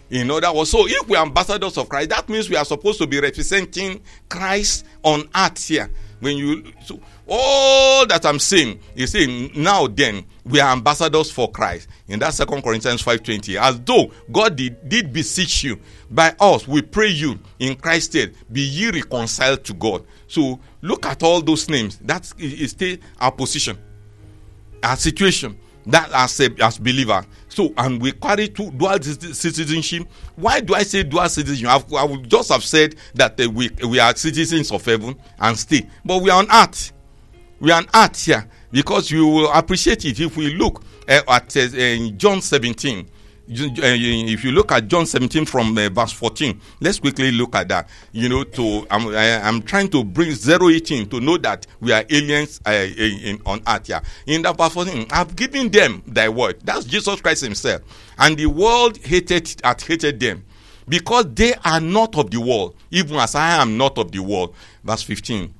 In 0.09 0.29
other 0.29 0.53
words, 0.53 0.69
so 0.69 0.87
if 0.87 1.07
we 1.07 1.17
are 1.17 1.25
ambassadors 1.25 1.77
of 1.77 1.89
Christ, 1.89 2.09
that 2.09 2.29
means 2.29 2.49
we 2.49 2.55
are 2.55 2.65
supposed 2.65 2.99
to 2.99 3.07
be 3.07 3.19
representing 3.19 4.01
Christ 4.29 4.85
on 5.03 5.27
earth 5.35 5.67
here. 5.67 5.89
When 6.19 6.37
you 6.37 6.63
so 6.83 6.99
all 7.27 8.05
that 8.07 8.25
I'm 8.25 8.39
saying 8.39 8.79
is 8.95 9.11
saying 9.11 9.51
now 9.55 9.87
then 9.87 10.25
we 10.45 10.59
are 10.59 10.71
ambassadors 10.71 11.29
for 11.29 11.51
Christ. 11.51 11.89
In 12.07 12.19
that 12.19 12.33
second 12.33 12.61
Corinthians 12.61 13.01
5:20, 13.01 13.57
as 13.59 13.79
though 13.81 14.11
God 14.31 14.55
did, 14.55 14.87
did 14.87 15.11
beseech 15.11 15.63
you 15.63 15.79
by 16.09 16.33
us, 16.39 16.67
we 16.67 16.81
pray 16.81 17.09
you 17.09 17.39
in 17.59 17.75
Christ's 17.75 18.11
stead, 18.11 18.35
be 18.51 18.61
ye 18.61 18.91
reconciled 18.91 19.63
to 19.65 19.73
God. 19.73 20.05
So 20.27 20.59
look 20.81 21.05
at 21.05 21.21
all 21.23 21.41
those 21.41 21.67
names. 21.67 21.97
That 21.97 22.31
is 22.37 22.71
still 22.71 22.97
our 23.19 23.31
position, 23.31 23.77
our 24.81 24.95
situation 24.95 25.57
that 25.87 26.09
as 26.13 26.39
a 26.39 26.49
as 26.63 26.77
believer. 26.77 27.25
So 27.49 27.73
and 27.77 28.01
we 28.01 28.11
carry 28.11 28.47
two 28.49 28.71
dual 28.71 29.01
citizenship. 29.01 30.07
Why 30.35 30.59
do 30.61 30.73
i 30.75 30.83
say 30.83 31.03
dual 31.03 31.29
citizenship? 31.29 31.93
I 31.93 32.03
would 32.03 32.29
just 32.29 32.51
have 32.51 32.63
said 32.63 32.95
that 33.13 33.39
uh, 33.39 33.49
we 33.49 33.69
we 33.87 33.99
are 33.99 34.15
citizens 34.15 34.71
of 34.71 34.83
heaven 34.85 35.15
and 35.39 35.57
stay. 35.57 35.87
But 36.03 36.21
we 36.21 36.29
are 36.29 36.39
on 36.39 36.47
earth. 36.51 36.91
We 37.59 37.71
are 37.71 37.77
on 37.77 37.87
earth 37.95 38.25
here 38.25 38.47
because 38.71 39.09
you 39.11 39.25
will 39.25 39.51
appreciate 39.53 40.03
it 40.05 40.19
if 40.19 40.35
we 40.35 40.53
look 40.55 40.83
uh, 41.07 41.21
at 41.29 41.55
uh, 41.55 42.09
john 42.17 42.41
17 42.41 42.75
Ju- 42.97 43.01
uh, 43.01 43.14
if 43.47 44.43
you 44.43 44.51
look 44.51 44.71
at 44.71 44.87
John 44.87 45.05
17 45.05 45.45
from 45.45 45.77
uh, 45.77 45.89
verse 45.89 46.11
14, 46.11 46.59
let's 46.81 46.99
quickly 46.99 47.31
look 47.31 47.55
at 47.55 47.67
that. 47.69 47.89
You 48.11 48.29
know, 48.29 48.43
to 48.43 48.87
I'm, 48.89 49.07
I, 49.09 49.41
I'm 49.41 49.61
trying 49.61 49.89
to 49.89 50.03
bring 50.03 50.31
zero 50.31 50.69
eighteen 50.69 51.07
to 51.09 51.19
know 51.19 51.37
that 51.37 51.67
we 51.79 51.91
are 51.91 52.03
aliens 52.09 52.59
uh, 52.65 52.71
in, 52.71 53.41
on 53.45 53.61
earth 53.67 53.87
here. 53.87 54.01
In 54.25 54.41
that 54.43 54.57
verse 54.57 54.73
14, 54.73 55.07
I've 55.11 55.35
given 55.35 55.69
them 55.69 56.01
thy 56.07 56.29
word. 56.29 56.59
That's 56.63 56.85
Jesus 56.85 57.21
Christ 57.21 57.43
Himself, 57.43 57.81
and 58.17 58.37
the 58.37 58.47
world 58.47 58.97
hated 58.97 59.61
had 59.63 59.81
hated 59.81 60.19
them 60.19 60.43
because 60.87 61.25
they 61.33 61.53
are 61.63 61.81
not 61.81 62.17
of 62.17 62.31
the 62.31 62.39
world, 62.39 62.75
even 62.91 63.17
as 63.17 63.35
I 63.35 63.61
am 63.61 63.77
not 63.77 63.97
of 63.97 64.11
the 64.11 64.19
world. 64.19 64.55
Verse 64.83 65.03
15. 65.03 65.53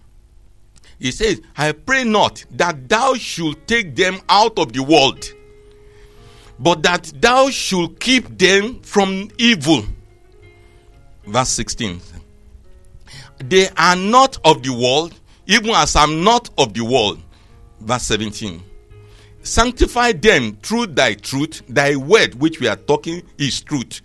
He 0.99 1.11
says, 1.11 1.41
I 1.57 1.71
pray 1.73 2.03
not 2.03 2.45
that 2.51 2.87
thou 2.87 3.15
should 3.15 3.67
take 3.67 3.95
them 3.95 4.19
out 4.29 4.57
of 4.57 4.71
the 4.71 4.81
world, 4.81 5.25
but 6.59 6.83
that 6.83 7.11
thou 7.21 7.49
should 7.49 7.99
keep 7.99 8.37
them 8.37 8.81
from 8.81 9.29
evil. 9.37 9.83
Verse 11.25 11.49
16. 11.49 11.99
They 13.39 13.69
are 13.77 13.95
not 13.95 14.37
of 14.45 14.63
the 14.63 14.71
world, 14.71 15.13
even 15.47 15.71
as 15.71 15.95
I'm 15.95 16.23
not 16.23 16.49
of 16.57 16.73
the 16.73 16.83
world. 16.85 17.21
Verse 17.81 18.03
17. 18.03 18.61
Sanctify 19.41 20.13
them 20.13 20.57
through 20.63 20.87
thy 20.87 21.13
truth. 21.13 21.61
Thy 21.67 21.95
word, 21.95 22.35
which 22.35 22.59
we 22.59 22.67
are 22.67 22.77
talking, 22.77 23.21
is 23.37 23.61
truth. 23.61 24.01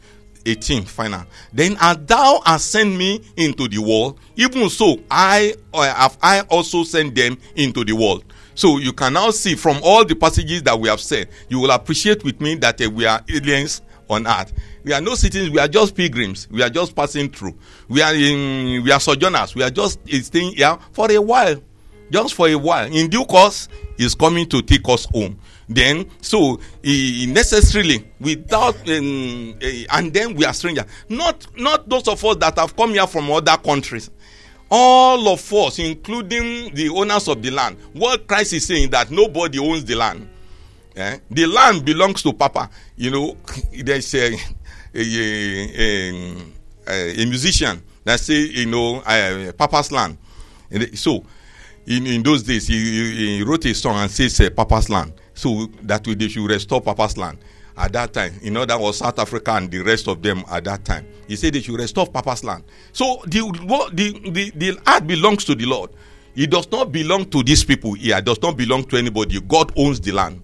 18 0.46 0.84
final 0.84 1.24
then 1.52 1.76
as 1.80 1.98
thou 2.06 2.40
hast 2.46 2.70
sent 2.70 2.96
me 2.96 3.22
into 3.36 3.68
the 3.68 3.78
world 3.78 4.18
even 4.36 4.68
so 4.68 4.98
i 5.10 5.54
have 5.74 6.16
i 6.22 6.40
also 6.48 6.82
sent 6.82 7.14
them 7.14 7.36
into 7.56 7.84
the 7.84 7.92
world 7.92 8.24
so 8.60 8.76
you 8.76 8.92
can 8.92 9.14
now 9.14 9.30
see 9.30 9.54
from 9.54 9.78
all 9.82 10.04
the 10.04 10.14
passages 10.14 10.62
that 10.62 10.78
we 10.78 10.86
have 10.86 11.00
said 11.00 11.28
you 11.48 11.58
will 11.58 11.70
appreciate 11.70 12.22
with 12.22 12.42
me 12.42 12.56
that 12.56 12.78
uh, 12.78 12.90
we 12.90 13.06
are 13.06 13.22
aliens 13.26 13.80
on 14.10 14.26
earth. 14.26 14.52
We 14.84 14.92
are 14.92 15.00
no 15.00 15.14
citizens 15.14 15.48
we 15.50 15.58
are 15.60 15.68
just 15.68 15.94
pilgrims. 15.94 16.46
We 16.50 16.62
are 16.62 16.68
just 16.68 16.94
passing 16.94 17.30
through. 17.30 17.56
We 17.88 18.02
are 18.02 18.14
in 18.14 18.82
we 18.82 18.92
are 18.92 19.00
sojourners. 19.00 19.54
We 19.54 19.62
are 19.62 19.70
just 19.70 19.98
uh, 20.00 20.20
staying 20.20 20.56
here 20.56 20.76
for 20.92 21.10
a 21.10 21.18
while. 21.22 21.56
Just 22.10 22.34
for 22.34 22.48
a 22.48 22.56
while. 22.56 22.92
In 22.92 23.08
due 23.08 23.24
course 23.24 23.68
he's 23.96 24.14
coming 24.14 24.46
to 24.50 24.60
take 24.60 24.86
us 24.90 25.06
home. 25.06 25.38
Then 25.66 26.10
so 26.20 26.60
necessarily 26.84 28.06
without 28.20 28.74
um, 28.90 29.54
eh, 29.62 29.86
and 29.90 30.12
then 30.12 30.34
we 30.34 30.44
are 30.44 30.52
strangers. 30.52 30.84
Not 31.08 31.46
not 31.56 31.88
those 31.88 32.08
of 32.08 32.22
us 32.26 32.36
that 32.36 32.58
have 32.58 32.76
come 32.76 32.90
here 32.90 33.06
from 33.06 33.30
other 33.30 33.56
countries 33.56 34.10
all 34.70 35.28
of 35.28 35.52
us 35.52 35.78
including 35.78 36.72
the 36.74 36.88
owners 36.88 37.28
of 37.28 37.42
the 37.42 37.50
land 37.50 37.76
what 37.92 38.26
christ 38.26 38.52
is 38.52 38.66
saying 38.66 38.88
that 38.90 39.10
nobody 39.10 39.58
owns 39.58 39.84
the 39.84 39.94
land 39.94 40.28
Eh? 40.96 41.18
The 41.30 41.46
land 41.46 41.84
belongs 41.84 42.22
to 42.22 42.32
Papa. 42.32 42.68
You 42.96 43.10
know, 43.10 43.36
there's 43.84 44.14
a, 44.14 44.34
a, 44.94 45.02
a, 46.88 47.22
a, 47.22 47.26
musician 47.26 47.82
that 48.04 48.20
say, 48.20 48.40
you 48.40 48.66
know, 48.66 48.96
uh, 49.00 49.52
Papa's 49.52 49.92
land. 49.92 50.18
And 50.70 50.98
So, 50.98 51.24
in, 51.86 52.06
in 52.06 52.22
those 52.22 52.42
days, 52.42 52.66
he, 52.66 52.76
he, 52.78 53.36
he 53.38 53.42
wrote 53.42 53.64
a 53.66 53.74
song 53.74 53.96
and 53.96 54.10
says 54.10 54.40
uh, 54.40 54.50
Papa's 54.50 54.90
land. 54.90 55.12
So 55.34 55.66
that 55.82 56.06
way 56.06 56.14
they 56.14 56.28
should 56.28 56.48
restore 56.48 56.80
Papa's 56.80 57.16
land. 57.16 57.38
At 57.80 57.92
that 57.94 58.12
time, 58.12 58.34
you 58.42 58.50
know, 58.50 58.66
that 58.66 58.78
was 58.78 58.98
South 58.98 59.18
Africa 59.18 59.52
and 59.52 59.70
the 59.70 59.78
rest 59.80 60.06
of 60.06 60.20
them 60.22 60.44
at 60.50 60.64
that 60.64 60.84
time. 60.84 61.06
He 61.26 61.34
said 61.36 61.54
they 61.54 61.60
should 61.62 61.78
restore 61.80 62.06
Papa's 62.06 62.44
land. 62.44 62.62
So 62.92 63.22
the, 63.26 63.40
what- 63.40 63.96
the, 63.96 64.12
the, 64.30 64.50
the 64.54 64.78
earth 64.86 65.06
belongs 65.06 65.44
to 65.46 65.54
the 65.54 65.64
Lord. 65.64 65.90
It 66.36 66.50
does 66.50 66.70
not 66.70 66.92
belong 66.92 67.24
to 67.30 67.42
these 67.42 67.64
people 67.64 67.94
here. 67.94 68.18
It 68.18 68.24
does 68.26 68.40
not 68.42 68.56
belong 68.58 68.84
to 68.84 68.96
anybody. 68.98 69.40
God 69.40 69.72
owns 69.76 69.98
the 70.00 70.12
land. 70.12 70.42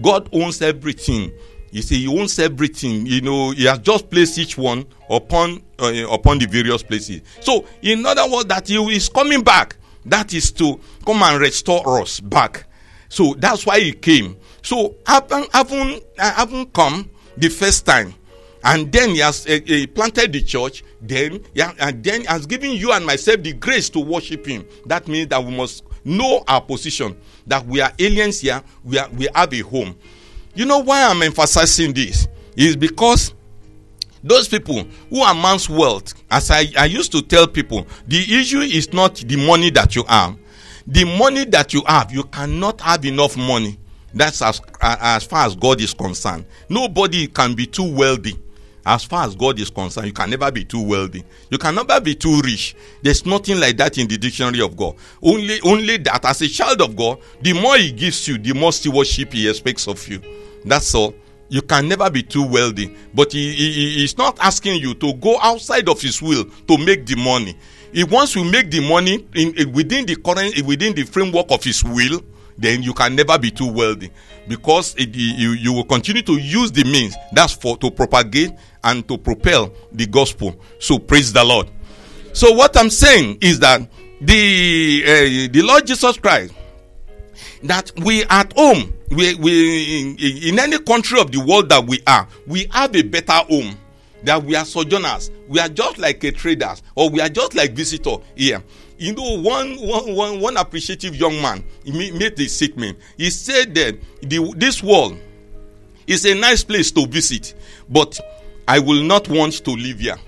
God 0.00 0.28
owns 0.32 0.62
everything. 0.62 1.30
You 1.70 1.82
see, 1.82 2.06
He 2.06 2.08
owns 2.08 2.38
everything. 2.38 3.06
You 3.06 3.20
know, 3.20 3.50
He 3.50 3.64
has 3.64 3.78
just 3.80 4.08
placed 4.10 4.38
each 4.38 4.56
one 4.56 4.86
upon 5.10 5.62
uh, 5.78 5.92
upon 6.10 6.38
the 6.38 6.46
various 6.46 6.82
places. 6.82 7.20
So, 7.40 7.66
in 7.82 8.04
other 8.06 8.28
words, 8.28 8.46
that 8.46 8.66
He 8.68 8.76
is 8.96 9.08
coming 9.08 9.42
back. 9.42 9.76
That 10.06 10.32
is 10.32 10.50
to 10.52 10.80
come 11.04 11.22
and 11.22 11.38
restore 11.40 12.00
us 12.00 12.20
back. 12.20 12.64
So 13.08 13.34
that's 13.38 13.66
why 13.66 13.80
He 13.80 13.92
came. 13.92 14.36
So, 14.62 14.96
having 15.06 15.46
having 15.52 16.00
uh, 16.18 16.32
having 16.32 16.66
come 16.70 17.08
the 17.36 17.48
first 17.48 17.86
time, 17.86 18.14
and 18.64 18.92
then 18.92 19.10
he 19.10 19.18
has 19.18 19.46
uh, 19.46 19.52
uh, 19.68 19.86
planted 19.94 20.32
the 20.32 20.42
church 20.42 20.84
then 21.00 21.44
yeah, 21.54 21.72
and 21.78 22.02
then 22.04 22.24
has 22.24 22.46
given 22.46 22.72
you 22.72 22.92
and 22.92 23.04
myself 23.06 23.42
the 23.42 23.52
grace 23.52 23.88
to 23.90 24.00
worship 24.00 24.46
him. 24.46 24.66
That 24.86 25.08
means 25.08 25.28
that 25.28 25.42
we 25.42 25.56
must 25.56 25.84
know 26.04 26.44
our 26.46 26.60
position 26.60 27.16
that 27.46 27.64
we 27.66 27.80
are 27.80 27.92
aliens 27.98 28.40
here 28.40 28.62
we 28.84 28.98
are 28.98 29.08
we 29.10 29.28
have 29.34 29.52
a 29.52 29.60
home. 29.60 29.96
You 30.54 30.66
know 30.66 30.78
why 30.78 31.04
i'm 31.04 31.22
emphasizing 31.22 31.92
this? 31.92 32.28
Is 32.56 32.76
because 32.76 33.32
those 34.22 34.48
people 34.48 34.84
who 35.08 35.22
amass 35.22 35.68
wealth 35.68 36.12
as 36.30 36.50
I, 36.50 36.66
I 36.76 36.84
used 36.86 37.12
to 37.12 37.22
tell 37.22 37.46
people 37.46 37.86
the 38.06 38.18
issue 38.40 38.60
is 38.60 38.92
not 38.92 39.14
the 39.16 39.36
money 39.36 39.70
that 39.70 39.96
you 39.96 40.04
have. 40.08 40.36
The 40.86 41.04
money 41.04 41.44
that 41.46 41.72
you 41.72 41.82
have 41.86 42.12
you 42.12 42.24
cannot 42.24 42.80
have 42.82 43.04
enough 43.06 43.36
money 43.36 43.78
that's 44.14 44.42
as 44.42 44.60
as 44.80 45.24
far 45.24 45.46
as 45.46 45.54
god 45.56 45.80
is 45.80 45.94
concerned. 45.94 46.44
Nobody 46.68 47.26
can 47.28 47.54
be 47.54 47.66
too 47.66 47.92
wealthy. 47.94 48.38
As 48.84 49.04
far 49.04 49.24
as 49.26 49.34
god 49.34 49.60
is 49.60 49.68
concerned 49.70 50.06
you 50.06 50.12
can 50.12 50.30
never 50.30 50.50
be 50.50 50.64
too 50.64 50.82
wealthy. 50.82 51.22
You 51.50 51.58
can 51.58 51.74
never 51.74 52.00
be 52.00 52.14
too 52.14 52.40
rich. 52.42 52.74
There's 53.02 53.26
nothing 53.26 53.60
like 53.60 53.76
that 53.76 53.98
in 53.98 54.08
the 54.08 54.16
dictionary 54.18 54.60
of 54.62 54.76
god. 54.76 54.96
Only 55.22 55.60
only 55.62 55.98
that 55.98 56.24
as 56.24 56.40
a 56.42 56.48
child 56.48 56.80
of 56.80 56.96
god 56.96 57.18
the 57.42 57.52
more 57.52 57.76
he 57.76 57.92
gives 57.92 58.26
you 58.26 58.38
the 58.38 58.52
more 58.54 58.72
stewardship 58.72 59.32
he 59.32 59.48
expects 59.48 59.86
of 59.86 60.06
you. 60.08 60.20
That's 60.64 60.94
all. 60.94 61.14
You 61.48 61.62
can 61.62 61.88
never 61.88 62.08
be 62.10 62.22
too 62.22 62.46
wealthy. 62.46 62.94
But 63.12 63.32
he, 63.32 63.52
he, 63.52 63.72
he- 63.72 63.98
he's 63.98 64.16
not 64.16 64.38
asking 64.40 64.80
you 64.80 64.94
to 64.94 65.12
go 65.14 65.36
outside 65.42 65.88
of 65.88 66.00
his 66.00 66.22
will 66.22 66.44
to 66.68 66.78
make 66.78 67.06
the 67.06 67.16
money. 67.16 67.56
He 67.92 68.04
wants 68.04 68.34
to 68.34 68.44
make 68.44 68.70
the 68.70 68.80
money 68.88 69.26
in, 69.34 69.52
in- 69.56 69.72
within 69.72 70.06
the 70.06 70.14
current 70.16 70.60
within 70.62 70.94
the 70.94 71.02
framework 71.04 71.50
of 71.50 71.62
his 71.64 71.82
will 71.84 72.22
then 72.60 72.82
you 72.82 72.92
can 72.94 73.16
never 73.16 73.38
be 73.38 73.50
too 73.50 73.66
wealthy. 73.70 74.10
Because 74.46 74.94
it, 74.96 75.14
you, 75.14 75.52
you 75.52 75.72
will 75.72 75.84
continue 75.84 76.22
to 76.22 76.34
use 76.34 76.70
the 76.72 76.84
means 76.84 77.14
that's 77.32 77.52
for 77.52 77.76
to 77.78 77.90
propagate 77.90 78.52
and 78.84 79.06
to 79.08 79.18
propel 79.18 79.72
the 79.92 80.06
gospel. 80.06 80.54
So 80.78 80.98
praise 80.98 81.32
the 81.32 81.44
lord. 81.44 81.70
So 82.32 82.52
what 82.52 82.76
i'm 82.76 82.90
saying 82.90 83.38
is 83.40 83.58
that 83.60 83.80
the 84.20 85.02
uh, 85.04 85.52
the 85.52 85.62
lord 85.62 85.86
jesus 85.86 86.16
christ 86.18 86.54
that 87.64 87.90
we 88.04 88.22
at 88.24 88.52
home 88.52 88.92
we 89.10 89.34
we 89.36 90.00
in, 90.00 90.52
in 90.52 90.58
any 90.58 90.78
country 90.78 91.20
of 91.20 91.32
the 91.32 91.40
world 91.40 91.68
that 91.70 91.84
we 91.84 92.00
are 92.06 92.28
we 92.46 92.66
have 92.70 92.94
a 92.94 93.02
better 93.02 93.32
home. 93.32 93.76
That 94.22 94.44
we 94.44 94.54
are 94.54 94.66
sojourners. 94.66 95.30
We 95.48 95.60
are 95.60 95.68
just 95.70 95.96
like 95.96 96.22
a 96.24 96.30
traders 96.30 96.82
or 96.94 97.08
we 97.08 97.22
are 97.22 97.30
just 97.30 97.54
like 97.54 97.72
visitor 97.72 98.16
here 98.36 98.62
you 99.00 99.14
know 99.14 99.40
one 99.40 99.76
one 99.80 100.14
one 100.14 100.40
one 100.40 100.56
appreciative 100.58 101.16
young 101.16 101.40
man 101.40 101.64
made 101.86 102.36
the 102.36 102.46
statement. 102.46 102.98
He 103.16 103.30
said 103.30 103.74
that 103.74 103.96
the 104.22 104.52
this 104.56 104.82
world 104.82 105.18
is 106.06 106.26
a 106.26 106.34
nice 106.34 106.62
place 106.62 106.90
to 106.92 107.06
visit 107.06 107.54
but 107.88 108.20
i 108.68 108.78
will 108.78 109.02
not 109.02 109.28
want 109.28 109.64
to 109.64 109.70
live 109.70 110.00
here. 110.00 110.18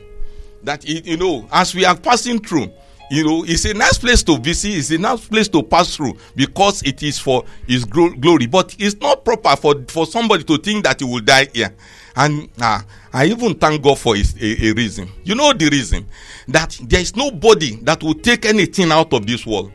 That 0.65 0.89
you 0.89 1.19
know 1.19 1.47
as 1.53 1.75
we 1.75 1.85
are 1.85 1.97
passing 1.97 2.39
through 2.41 2.73
you 3.11 3.25
know 3.25 3.45
it's 3.47 3.67
a 3.67 3.75
nice 3.75 3.99
place 3.99 4.23
to 4.23 4.39
visit 4.39 4.71
it's 4.71 4.91
a 4.91 4.97
nice 4.99 5.29
place 5.29 5.49
to 5.49 5.63
pass 5.63 5.95
through 5.95 6.17
because 6.35 6.83
it 6.83 7.03
is 7.03 7.19
for 7.19 7.45
his 7.67 7.85
glory. 7.85 8.47
But 8.47 8.75
it's 8.79 8.99
not 8.99 9.23
proper 9.23 9.55
for 9.55 9.75
for 9.89 10.07
somebody 10.07 10.45
to 10.45 10.57
think 10.57 10.85
that 10.85 11.01
he 11.01 11.05
will 11.05 11.21
die 11.21 11.49
here. 11.53 11.75
And 12.17 12.49
ah 12.59 12.83
i 13.13 13.27
even 13.27 13.55
thank 13.55 13.83
god 13.83 13.99
for 13.99 14.17
his, 14.17 14.35
a, 14.41 14.69
a 14.69 14.73
reason 14.73 15.09
you 15.25 15.35
know 15.35 15.53
the 15.53 15.69
reason 15.69 16.07
that 16.49 16.79
there 16.83 17.01
is 17.01 17.15
nobody 17.17 17.77
that 17.83 18.03
will 18.03 18.15
take 18.15 18.47
anything 18.47 18.91
out 18.91 19.13
of 19.13 19.27
this 19.27 19.47
world 19.47 19.71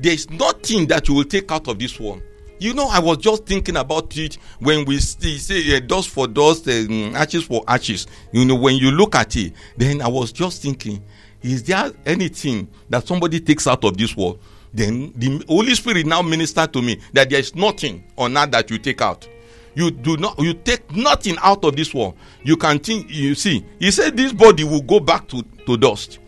there 0.00 0.12
is 0.14 0.28
nothing 0.30 0.86
that 0.86 1.08
you 1.08 1.14
will 1.14 1.24
take 1.24 1.50
out 1.52 1.68
of 1.68 1.78
this 1.78 2.00
world. 2.00 2.22
You 2.58 2.74
know, 2.74 2.88
I 2.88 2.98
was 2.98 3.18
just 3.18 3.46
thinking 3.46 3.76
about 3.76 4.16
it 4.16 4.36
when 4.58 4.84
we 4.84 4.98
say 4.98 5.76
uh, 5.76 5.80
dust 5.80 6.10
for 6.10 6.26
dust, 6.26 6.68
um, 6.68 7.14
ashes 7.16 7.44
for 7.44 7.62
ashes. 7.66 8.06
You 8.32 8.44
know, 8.44 8.54
when 8.54 8.76
you 8.76 8.90
look 8.90 9.14
at 9.14 9.34
it, 9.36 9.54
then 9.76 10.02
I 10.02 10.08
was 10.08 10.30
just 10.32 10.62
thinking, 10.62 11.02
is 11.42 11.62
there 11.62 11.90
anything 12.04 12.68
that 12.90 13.06
somebody 13.06 13.40
takes 13.40 13.66
out 13.66 13.84
of 13.84 13.96
this 13.96 14.14
world? 14.16 14.40
Then 14.72 15.12
the 15.16 15.42
Holy 15.48 15.74
Spirit 15.74 16.06
now 16.06 16.22
minister 16.22 16.66
to 16.66 16.82
me 16.82 17.00
that 17.12 17.30
there 17.30 17.40
is 17.40 17.54
nothing 17.54 18.04
on 18.16 18.36
earth 18.36 18.50
that 18.52 18.70
you 18.70 18.78
take 18.78 19.00
out. 19.00 19.26
You 19.74 19.90
do 19.90 20.16
not, 20.16 20.38
you 20.38 20.54
take 20.54 20.90
nothing 20.94 21.36
out 21.42 21.64
of 21.64 21.76
this 21.76 21.94
world. 21.94 22.16
You 22.42 22.56
can 22.56 22.78
think, 22.78 23.10
you 23.10 23.34
see, 23.34 23.64
he 23.78 23.90
said 23.90 24.16
this 24.16 24.32
body 24.32 24.64
will 24.64 24.82
go 24.82 25.00
back 25.00 25.28
to, 25.28 25.42
to 25.66 25.76
dust. 25.76 26.18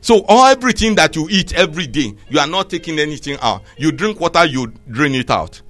So 0.00 0.24
all 0.28 0.46
everything 0.46 0.94
that 0.96 1.16
you 1.16 1.28
eat 1.30 1.52
every 1.54 1.86
day, 1.86 2.14
you 2.28 2.38
are 2.38 2.46
not 2.46 2.70
taking 2.70 2.98
anything 2.98 3.36
out. 3.42 3.62
You 3.76 3.92
drink 3.92 4.20
water, 4.20 4.44
you 4.46 4.72
drain 4.90 5.14
it 5.14 5.30
out. 5.30 5.60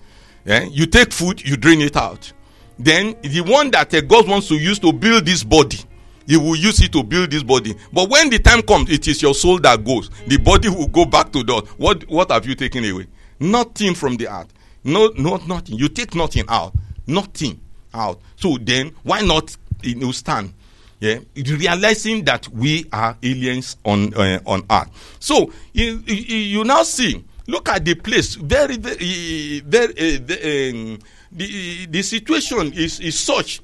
Eh? 0.47 0.69
You 0.71 0.87
take 0.87 1.13
food, 1.13 1.43
you 1.47 1.57
drain 1.57 1.81
it 1.81 1.97
out. 1.97 2.33
Then 2.79 3.15
the 3.23 3.41
one 3.43 3.71
that 3.73 3.93
uh, 3.93 4.01
God 4.01 4.29
wants 4.29 4.49
to 4.49 4.55
use 4.55 4.79
to 4.81 4.93
build 4.93 5.27
this 5.27 5.45
body, 5.45 5.79
He 6.27 6.37
will 6.37 6.57
use 6.57 6.81
it 6.81 6.93
to 6.93 7.03
build 7.03 7.31
this 7.31 7.43
body. 7.43 7.75
But 7.93 8.09
when 8.09 8.31
the 8.31 8.39
time 8.39 8.63
comes, 8.63 8.91
it 8.91 9.07
is 9.07 9.21
your 9.21 9.35
soul 9.35 9.59
that 9.61 9.85
goes. 9.85 10.11
The 10.27 10.39
body 10.39 10.69
will 10.69 10.89
go 10.89 11.05
back 11.05 11.33
to 11.33 11.45
dust. 11.45 11.67
What 11.79 12.09
what 12.09 12.31
have 12.31 12.47
you 12.47 12.55
taken 12.55 12.85
away? 12.85 13.07
Nothing 13.39 13.95
from 13.95 14.17
the 14.17 14.29
earth. 14.29 14.49
No, 14.83 15.13
not 15.19 15.47
nothing. 15.47 15.77
You 15.77 15.89
take 15.89 16.15
nothing 16.15 16.45
out. 16.49 16.75
Nothing 17.07 17.61
out. 17.93 18.21
So 18.37 18.59
then, 18.61 18.93
why 19.03 19.21
not 19.23 19.57
you 19.83 19.95
know, 19.97 20.13
stand? 20.13 20.53
yeah, 21.01 21.19
realizing 21.35 22.25
that 22.25 22.47
we 22.49 22.85
are 22.93 23.17
aliens 23.23 23.77
on 23.85 24.13
uh, 24.15 24.39
on 24.47 24.63
earth. 24.71 25.17
So 25.19 25.51
you, 25.73 26.03
you, 26.07 26.37
you 26.37 26.65
now 26.65 26.83
see, 26.83 27.25
look 27.47 27.69
at 27.71 27.85
the 27.85 27.95
place. 27.95 28.35
Very, 28.35 28.77
very, 28.77 29.61
very 29.61 29.93
uh, 29.93 30.21
the, 30.27 30.71
um, 30.73 30.99
the 31.33 31.87
the 31.87 32.03
situation 32.03 32.73
is 32.75 33.01
is 33.01 33.19
such 33.19 33.63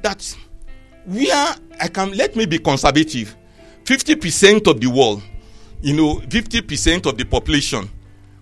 that 0.00 0.34
we 1.06 1.30
are. 1.30 1.54
I 1.78 1.88
can 1.88 2.12
let 2.12 2.36
me 2.36 2.46
be 2.46 2.58
conservative. 2.58 3.36
Fifty 3.84 4.16
percent 4.16 4.66
of 4.66 4.80
the 4.80 4.86
world, 4.86 5.22
you 5.82 5.94
know, 5.94 6.20
fifty 6.30 6.62
percent 6.62 7.04
of 7.04 7.18
the 7.18 7.24
population. 7.24 7.88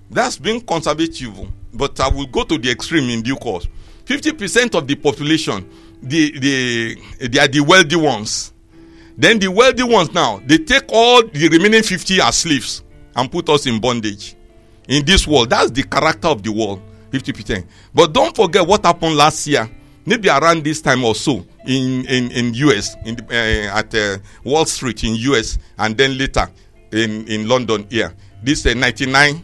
That's 0.09 0.39
being 0.39 0.61
conservative, 0.61 1.33
but 1.73 1.99
I 1.99 2.09
will 2.09 2.27
go 2.27 2.45
to 2.45 2.59
the 2.59 2.71
extreme 2.71 3.11
in 3.11 3.23
due 3.23 3.37
course. 3.37 3.67
Fifty 4.11 4.33
percent 4.33 4.75
of 4.75 4.89
the 4.89 4.97
population, 4.97 5.65
the, 6.03 6.37
the, 6.37 7.29
they 7.29 7.39
are 7.39 7.47
the 7.47 7.61
wealthy 7.61 7.95
ones. 7.95 8.53
Then 9.17 9.39
the 9.39 9.47
wealthy 9.47 9.85
ones 9.85 10.13
now, 10.13 10.43
they 10.45 10.59
take 10.59 10.83
all 10.89 11.23
the 11.23 11.49
remaining 11.49 11.85
50 11.85 12.21
as 12.21 12.39
slaves 12.39 12.83
and 13.15 13.31
put 13.31 13.49
us 13.49 13.67
in 13.67 13.81
bondage. 13.81 14.35
In 14.89 15.05
this 15.05 15.29
world, 15.29 15.51
that's 15.51 15.71
the 15.71 15.85
character 15.85 16.27
of 16.27 16.43
the 16.43 16.51
world, 16.51 16.83
50%. 17.13 17.65
But 17.95 18.13
don't 18.13 18.35
forget 18.35 18.67
what 18.67 18.85
happened 18.85 19.17
last 19.17 19.47
year, 19.47 19.71
maybe 20.05 20.29
around 20.29 20.65
this 20.65 20.83
time 20.83 21.05
or 21.05 21.15
so, 21.15 21.47
in, 21.65 22.05
in, 22.07 22.33
in 22.33 22.53
US, 22.55 22.97
in 23.05 23.15
the, 23.15 23.25
uh, 23.31 23.79
at 23.79 23.95
uh, 23.95 24.19
Wall 24.43 24.67
Street 24.67 25.05
in 25.05 25.15
US, 25.15 25.57
and 25.79 25.97
then 25.97 26.19
later 26.19 26.51
in, 26.91 27.29
in 27.29 27.47
London 27.47 27.87
here. 27.89 28.13
This 28.43 28.67
uh, 28.67 28.75
99, 28.75 29.41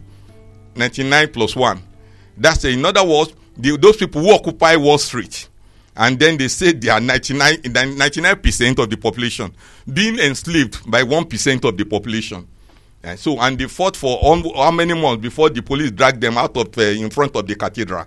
99 0.75 1.29
plus 1.33 1.55
1. 1.55 1.81
That's 2.37 2.65
uh, 2.65 2.69
in 2.69 2.85
other 2.85 3.05
words, 3.05 3.33
the, 3.57 3.77
those 3.77 3.97
people 3.97 4.23
who 4.23 4.33
occupy 4.33 4.77
Wall 4.77 4.99
Street, 4.99 5.49
and 5.97 6.19
then 6.19 6.37
they 6.37 6.49
say 6.49 6.73
they 6.73 6.89
are 6.91 7.01
99 7.01 8.37
percent 8.37 8.78
of 8.78 8.91
the 8.91 8.97
population 8.97 9.55
being 9.91 10.19
enslaved 10.19 10.89
by 10.91 11.03
one 11.03 11.24
percent 11.24 11.65
of 11.65 11.77
the 11.77 11.85
population. 11.85 12.47
And 13.03 13.19
so, 13.19 13.39
and 13.41 13.57
they 13.59 13.66
fought 13.66 13.97
for 13.97 14.19
how, 14.20 14.43
how 14.55 14.70
many 14.70 14.93
months 14.95 15.23
before 15.23 15.49
the 15.49 15.62
police 15.62 15.93
dragged 15.93 16.20
them 16.20 16.37
out 16.37 16.57
of 16.57 16.77
uh, 16.77 16.83
in 16.83 17.09
front 17.11 17.37
of 17.37 17.47
the 17.47 17.55
cathedral. 17.55 18.05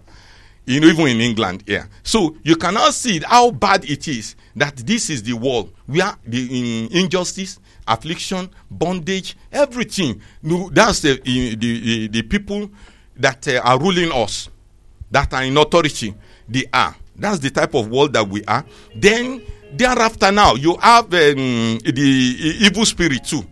Know, 0.67 0.87
even 0.87 1.07
in 1.07 1.19
England, 1.21 1.63
yeah. 1.65 1.85
So 2.03 2.35
you 2.43 2.55
cannot 2.55 2.93
see 2.93 3.19
how 3.25 3.49
bad 3.49 3.89
it 3.89 4.07
is 4.07 4.35
that 4.55 4.77
this 4.77 5.09
is 5.09 5.23
the 5.23 5.33
world 5.33 5.73
where 5.87 6.13
the 6.27 6.85
in 6.87 6.91
injustice, 6.95 7.59
affliction, 7.87 8.49
bondage, 8.69 9.35
everything. 9.51 10.21
That's 10.43 10.99
the, 10.99 11.19
the, 11.23 11.55
the, 11.55 12.07
the 12.09 12.21
people 12.21 12.69
that 13.15 13.47
uh, 13.47 13.61
are 13.63 13.79
ruling 13.79 14.11
us 14.11 14.49
that 15.11 15.33
are 15.33 15.43
in 15.43 15.57
authority 15.57 16.13
they 16.47 16.65
are. 16.73 16.95
That's 17.15 17.39
the 17.39 17.49
type 17.49 17.73
of 17.75 17.89
world 17.89 18.13
that 18.13 18.27
we 18.27 18.43
are. 18.45 18.65
Then 18.95 19.41
thereafter, 19.73 20.31
now 20.31 20.55
you 20.55 20.75
have 20.77 21.05
um, 21.05 21.79
the 21.83 22.57
evil 22.61 22.85
spirit 22.85 23.23
too. 23.25 23.43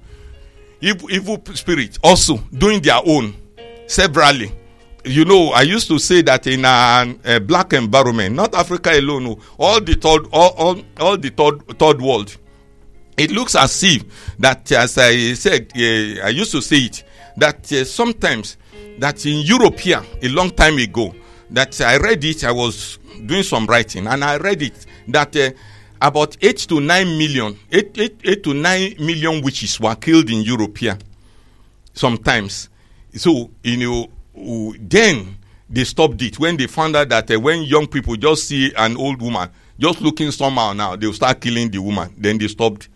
Evil, 0.81 1.11
evil 1.11 1.41
spirit 1.53 1.97
also 2.03 2.37
doing 2.53 2.81
their 2.81 2.99
own 3.05 3.35
severally. 3.87 4.51
You 5.03 5.25
know, 5.25 5.49
I 5.49 5.61
used 5.61 5.87
to 5.87 5.99
say 5.99 6.21
that 6.23 6.47
in 6.47 6.65
a, 6.65 7.15
a 7.23 7.39
black 7.39 7.73
environment, 7.73 8.35
not 8.35 8.53
Africa 8.55 8.91
alone, 8.91 9.23
no, 9.23 9.39
all 9.57 9.79
the 9.79 9.93
third, 9.93 10.27
all, 10.31 10.49
all, 10.57 10.81
all 10.99 11.17
the 11.17 11.29
third, 11.29 11.79
third 11.79 12.01
world, 12.01 12.35
it 13.17 13.31
looks 13.31 13.55
as 13.55 13.83
if 13.83 14.03
that 14.37 14.71
as 14.71 14.97
i 14.97 15.33
said 15.33 15.71
uh, 15.75 16.25
i 16.25 16.29
used 16.29 16.51
to 16.51 16.61
say 16.61 16.77
it 16.77 17.03
that 17.35 17.71
uh, 17.73 17.83
sometimes 17.83 18.57
that 18.99 19.25
in 19.25 19.41
europe 19.41 19.79
here 19.79 20.03
a 20.21 20.27
long 20.29 20.51
time 20.51 20.77
ago 20.77 21.13
that 21.49 21.79
i 21.81 21.97
read 21.97 22.23
it 22.23 22.43
i 22.43 22.51
was 22.51 22.99
doing 23.25 23.43
some 23.43 23.65
writing 23.65 24.07
and 24.07 24.23
i 24.23 24.37
read 24.37 24.61
it 24.61 24.85
that 25.07 25.35
uh, 25.35 25.49
about 26.01 26.37
8 26.41 26.57
to 26.57 26.79
9 26.79 27.17
million 27.17 27.57
8, 27.71 27.97
8, 27.97 28.15
8 28.23 28.43
to 28.43 28.53
9 28.53 28.95
million 28.99 29.41
witches 29.43 29.79
were 29.79 29.95
killed 29.95 30.29
in 30.29 30.41
europe 30.41 30.77
here 30.77 30.97
sometimes. 31.97 32.69
So 33.15 33.49
you 33.63 33.77
know 33.77 34.09
uh, 34.37 34.77
then 34.79 35.37
they 35.69 35.83
stopped 35.83 36.21
it. 36.21 36.39
When 36.39 36.55
they 36.57 36.67
found 36.67 36.95
out 36.95 37.09
that 37.09 37.29
uh, 37.31 37.39
when 37.39 37.63
young 37.63 37.87
people 37.87 38.15
just 38.15 38.47
see 38.47 38.71
an 38.77 38.95
old 38.97 39.21
woman 39.21 39.49
just 39.79 40.01
looking 40.01 40.31
somehow 40.31 40.73
now 40.73 40.95
they'll 40.95 41.13
start 41.13 41.41
killing 41.41 41.69
the 41.69 41.79
woman. 41.79 42.13
Then 42.17 42.37
they 42.37 42.47
stopped 42.47 42.89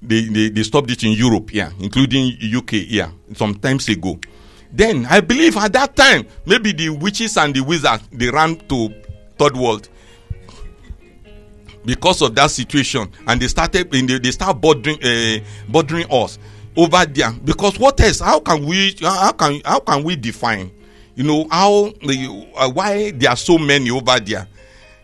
they, 0.00 0.22
they, 0.22 0.48
they 0.50 0.62
stopped 0.62 0.90
it 0.92 1.02
in 1.02 1.10
Europe, 1.12 1.52
yeah, 1.52 1.72
including 1.80 2.32
UK, 2.54 2.72
yeah, 2.86 3.10
some 3.34 3.56
times 3.56 3.88
ago. 3.88 4.18
Then 4.72 5.06
I 5.06 5.20
believe 5.20 5.56
at 5.56 5.72
that 5.72 5.96
time, 5.96 6.26
maybe 6.44 6.72
the 6.72 6.90
witches 6.90 7.36
and 7.36 7.54
the 7.54 7.60
wizards 7.60 8.04
they 8.12 8.28
ran 8.30 8.56
to 8.68 8.94
third 9.38 9.56
world 9.56 9.88
because 11.84 12.20
of 12.20 12.34
that 12.34 12.50
situation, 12.50 13.10
and 13.26 13.40
they 13.40 13.48
started 13.48 13.94
in 13.94 14.06
the, 14.06 14.18
they 14.18 14.30
start 14.30 14.60
bothering 14.60 15.02
uh, 15.02 15.38
bothering 15.68 16.06
us 16.10 16.38
over 16.76 17.06
there. 17.06 17.32
Because 17.32 17.78
what 17.78 17.98
else? 18.00 18.20
How 18.20 18.40
can 18.40 18.66
we 18.66 18.94
how 19.00 19.32
can 19.32 19.60
how 19.64 19.80
can 19.80 20.04
we 20.04 20.16
define? 20.16 20.70
You 21.14 21.24
know 21.24 21.48
how 21.50 21.86
uh, 22.56 22.70
why 22.70 23.10
there 23.12 23.30
are 23.30 23.36
so 23.36 23.58
many 23.58 23.90
over 23.90 24.20
there? 24.20 24.46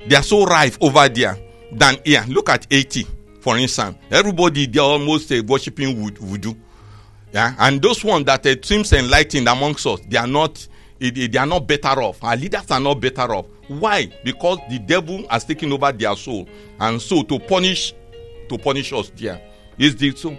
They 0.06 0.16
are 0.16 0.22
so 0.22 0.44
rife 0.44 0.76
over 0.80 1.08
there 1.08 1.38
than 1.72 1.96
here. 2.04 2.24
Look 2.28 2.50
at 2.50 2.66
Haiti 2.70 3.06
for 3.44 3.58
instance, 3.58 3.98
everybody 4.10 4.66
they're 4.66 4.82
almost 4.82 5.30
uh, 5.30 5.42
worshiping 5.46 6.02
vood- 6.02 6.16
voodoo. 6.16 6.54
Yeah, 7.34 7.52
and 7.58 7.82
those 7.82 8.04
ones 8.04 8.26
that 8.26 8.46
uh, 8.46 8.54
seems 8.62 8.92
enlightened 8.92 9.48
amongst 9.48 9.84
us, 9.88 10.00
they 10.08 10.16
are 10.16 10.26
not. 10.26 10.66
They 11.00 11.36
are 11.36 11.44
not 11.44 11.66
better 11.66 11.88
off. 12.00 12.22
Our 12.22 12.36
leaders 12.36 12.70
are 12.70 12.78
not 12.80 13.00
better 13.00 13.34
off. 13.34 13.46
Why? 13.66 14.06
Because 14.24 14.58
the 14.70 14.78
devil 14.78 15.26
has 15.28 15.44
taken 15.44 15.72
over 15.72 15.90
their 15.90 16.14
soul, 16.14 16.48
and 16.78 17.02
so 17.02 17.24
to 17.24 17.38
punish, 17.40 17.92
to 18.48 18.56
punish 18.56 18.92
us 18.92 19.10
there 19.16 19.42
is 19.76 19.96
the 19.96 20.14
so. 20.14 20.36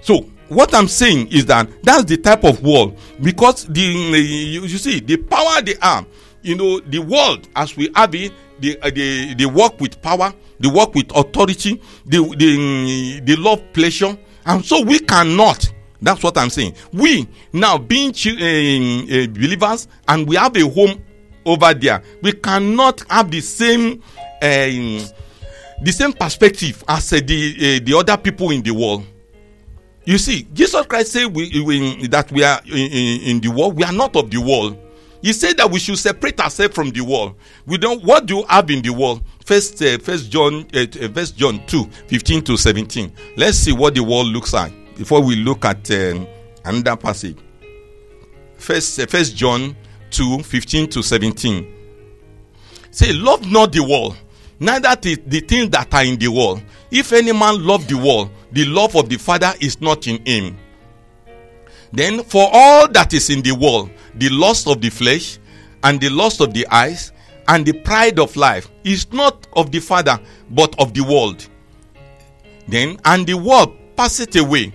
So 0.00 0.20
what 0.48 0.72
I'm 0.72 0.86
saying 0.86 1.32
is 1.32 1.46
that 1.46 1.68
that's 1.82 2.04
the 2.04 2.16
type 2.16 2.44
of 2.44 2.62
world 2.62 2.96
because 3.20 3.66
the 3.66 3.80
you, 3.80 4.62
you 4.62 4.78
see 4.78 5.00
the 5.00 5.16
power 5.16 5.60
they 5.60 5.74
are, 5.82 6.06
you 6.42 6.54
know, 6.54 6.78
the 6.78 7.00
world 7.00 7.48
as 7.56 7.76
we 7.76 7.90
have 7.96 8.14
it, 8.14 8.32
they 8.60 8.78
uh, 8.78 8.90
they 8.90 9.34
they 9.34 9.46
work 9.46 9.80
with 9.80 10.00
power, 10.00 10.32
they 10.60 10.68
work 10.68 10.94
with 10.94 11.10
authority, 11.16 11.82
they 12.06 12.18
they 12.36 13.20
they 13.20 13.34
love 13.34 13.60
pleasure, 13.72 14.16
and 14.46 14.64
so 14.64 14.80
we 14.82 15.00
cannot. 15.00 15.72
That's 16.00 16.22
what 16.22 16.36
I'm 16.38 16.50
saying. 16.50 16.74
We 16.92 17.28
now 17.52 17.78
being 17.78 18.10
uh, 18.10 19.26
believers 19.32 19.88
and 20.08 20.28
we 20.28 20.36
have 20.36 20.56
a 20.56 20.68
home 20.68 21.02
over 21.44 21.72
there, 21.74 22.02
we 22.22 22.32
cannot 22.32 23.02
have 23.10 23.30
the 23.30 23.40
same. 23.40 24.02
Uh, 24.42 25.06
the 25.82 25.92
same 25.92 26.12
perspective 26.12 26.82
as 26.88 27.12
uh, 27.12 27.20
the 27.24 27.80
the 27.80 27.94
other 27.96 28.16
people 28.16 28.50
in 28.50 28.62
the 28.62 28.70
world. 28.70 29.04
You 30.04 30.18
see, 30.18 30.46
Jesus 30.52 30.86
Christ 30.86 31.12
said 31.12 31.26
we, 31.34 31.62
we, 31.62 32.06
that 32.06 32.30
we 32.30 32.44
are 32.44 32.60
in, 32.64 33.20
in, 33.22 33.40
the 33.40 33.48
world. 33.48 33.76
We 33.76 33.82
are 33.82 33.92
not 33.92 34.14
of 34.14 34.30
the 34.30 34.38
world. 34.38 34.78
He 35.20 35.32
said 35.32 35.56
that 35.56 35.68
we 35.68 35.80
should 35.80 35.98
separate 35.98 36.38
ourselves 36.40 36.74
from 36.74 36.90
the 36.90 37.00
world. 37.00 37.34
We 37.66 37.76
don't. 37.76 38.04
What 38.04 38.26
do 38.26 38.36
you 38.36 38.44
have 38.44 38.70
in 38.70 38.82
the 38.82 38.90
world? 38.90 39.22
First, 39.44 39.78
First 39.78 40.30
John, 40.30 40.66
First 41.12 41.36
John 41.36 41.60
two, 41.66 41.84
15 42.06 42.44
to 42.44 42.56
seventeen. 42.56 43.12
Let's 43.36 43.58
see 43.58 43.72
what 43.72 43.94
the 43.94 44.02
world 44.02 44.28
looks 44.28 44.52
like 44.52 44.72
before 44.96 45.22
we 45.22 45.36
look 45.36 45.64
at 45.64 45.90
um, 45.90 46.26
another 46.64 46.96
passage. 46.96 47.38
First, 48.56 48.98
uh, 48.98 49.06
First 49.06 49.36
John 49.36 49.76
2, 50.10 50.42
15 50.42 50.88
to 50.90 51.02
seventeen. 51.02 51.72
Say, 52.90 53.12
love 53.12 53.50
not 53.50 53.72
the 53.72 53.82
world, 53.82 54.16
neither 54.58 54.96
the, 54.96 55.16
the 55.26 55.40
things 55.40 55.70
that 55.70 55.92
are 55.92 56.04
in 56.04 56.18
the 56.18 56.28
world. 56.28 56.62
If 56.90 57.12
any 57.12 57.32
man 57.32 57.64
love 57.66 57.86
the 57.88 57.96
world, 57.98 58.30
the 58.52 58.64
love 58.64 58.96
of 58.96 59.08
the 59.10 59.18
Father 59.18 59.52
is 59.60 59.80
not 59.80 60.06
in 60.06 60.24
him. 60.24 60.56
Then, 61.92 62.22
for 62.22 62.48
all 62.50 62.88
that 62.88 63.12
is 63.12 63.28
in 63.30 63.42
the 63.42 63.52
world, 63.52 63.90
the 64.14 64.30
lust 64.30 64.66
of 64.66 64.80
the 64.80 64.88
flesh, 64.90 65.38
and 65.84 66.00
the 66.00 66.08
lust 66.08 66.40
of 66.40 66.54
the 66.54 66.66
eyes, 66.68 67.12
and 67.48 67.64
the 67.64 67.72
pride 67.72 68.18
of 68.18 68.34
life 68.34 68.70
is 68.82 69.12
not 69.12 69.46
of 69.52 69.70
the 69.70 69.80
Father, 69.80 70.18
but 70.50 70.74
of 70.80 70.94
the 70.94 71.02
world. 71.02 71.46
Then, 72.66 72.98
and 73.04 73.26
the 73.26 73.34
world 73.34 73.76
passeth 73.96 74.34
away, 74.36 74.72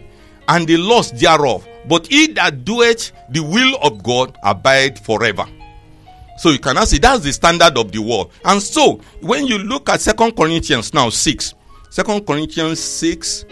and 0.52 0.68
the 0.68 0.76
lust 0.78 1.18
thereof. 1.18 1.66
But 1.88 2.08
he 2.08 2.28
that 2.34 2.66
doeth 2.66 3.12
the 3.30 3.40
will 3.40 3.78
of 3.82 4.04
God 4.04 4.38
abide 4.44 5.00
forever. 5.00 5.46
So 6.38 6.50
you 6.50 6.60
cannot 6.60 6.90
see 6.90 6.98
that's 6.98 7.24
the 7.24 7.32
standard 7.32 7.78
of 7.78 7.92
the 7.92 8.00
world. 8.00 8.32
And 8.44 8.62
so 8.62 9.00
when 9.22 9.48
you 9.48 9.58
look 9.60 9.90
at 9.90 10.02
Second 10.02 10.36
Corinthians 10.36 10.94
now 10.94 11.10
6, 11.10 11.54
2 11.92 12.22
Corinthians 12.22 12.80
6, 12.80 13.46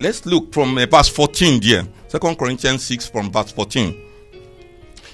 let's 0.00 0.26
look 0.26 0.52
from 0.52 0.76
uh, 0.76 0.86
verse 0.86 1.08
14 1.08 1.60
there. 1.60 1.86
2 2.10 2.18
Corinthians 2.36 2.84
6 2.84 3.08
from 3.08 3.32
verse 3.32 3.52
14. 3.52 3.98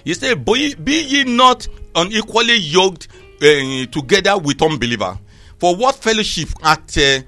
He 0.04 0.14
said, 0.14 0.44
Be, 0.44 0.74
be 0.74 1.02
ye 1.02 1.24
not 1.24 1.68
unequally 1.94 2.56
yoked 2.56 3.08
uh, 3.40 3.86
together 3.92 4.36
with 4.38 4.60
unbeliever. 4.62 5.16
For 5.58 5.76
what 5.76 5.94
fellowship 5.96 6.48
at 6.64 6.96
uh, 6.98 7.20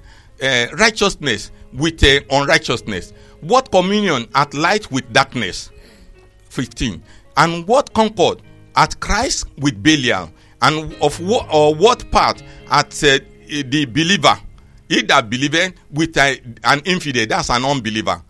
uh, 0.43 0.67
righteousness 0.77 1.51
with 1.73 2.03
uh, 2.03 2.21
unrighteousness? 2.29 3.13
What 3.41 3.71
communion 3.71 4.27
at 4.35 4.53
light 4.53 4.91
with 4.91 5.11
darkness? 5.13 5.71
15. 6.49 7.01
And 7.37 7.67
what 7.67 7.93
concord 7.93 8.41
at 8.75 8.99
Christ 8.99 9.47
with 9.57 9.81
Belial? 9.81 10.31
And 10.61 10.93
of 11.01 11.19
what 11.19 11.47
or 11.51 11.73
what 11.73 12.09
part 12.11 12.43
at 12.69 13.03
uh, 13.03 13.19
the 13.47 13.85
believer? 13.85 14.37
He 14.87 15.01
that 15.03 15.29
believeth 15.29 15.73
with 15.89 16.17
uh, 16.17 16.35
an 16.65 16.81
infidel, 16.81 17.25
that's 17.25 17.49
an 17.49 17.63
unbeliever. 17.63 18.21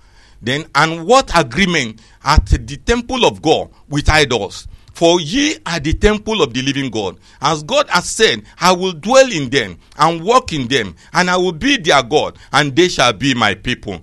Then, 0.42 0.66
and 0.76 1.06
what 1.06 1.32
agreement 1.38 2.02
at 2.24 2.46
the 2.46 2.78
temple 2.78 3.26
of 3.26 3.42
God 3.42 3.70
with 3.90 4.10
idols? 4.10 4.68
For 4.94 5.20
ye 5.20 5.58
are 5.66 5.80
the 5.80 5.94
temple 5.94 6.42
of 6.42 6.54
the 6.54 6.62
living 6.62 6.92
God. 6.92 7.18
As 7.42 7.64
God 7.64 7.90
has 7.90 8.10
said, 8.10 8.44
I 8.60 8.74
will 8.74 8.94
dwell 8.94 9.32
in 9.32 9.50
them 9.50 9.78
and 9.98 10.24
walk 10.24 10.54
in 10.54 10.68
them, 10.68 10.96
and 11.14 11.30
I 11.30 11.38
will 11.38 11.54
be 11.54 11.78
their 11.78 12.04
God, 12.04 12.38
and 12.52 12.76
they 12.76 12.88
shall 12.88 13.14
be 13.14 13.34
my 13.34 13.56
people. 13.56 14.02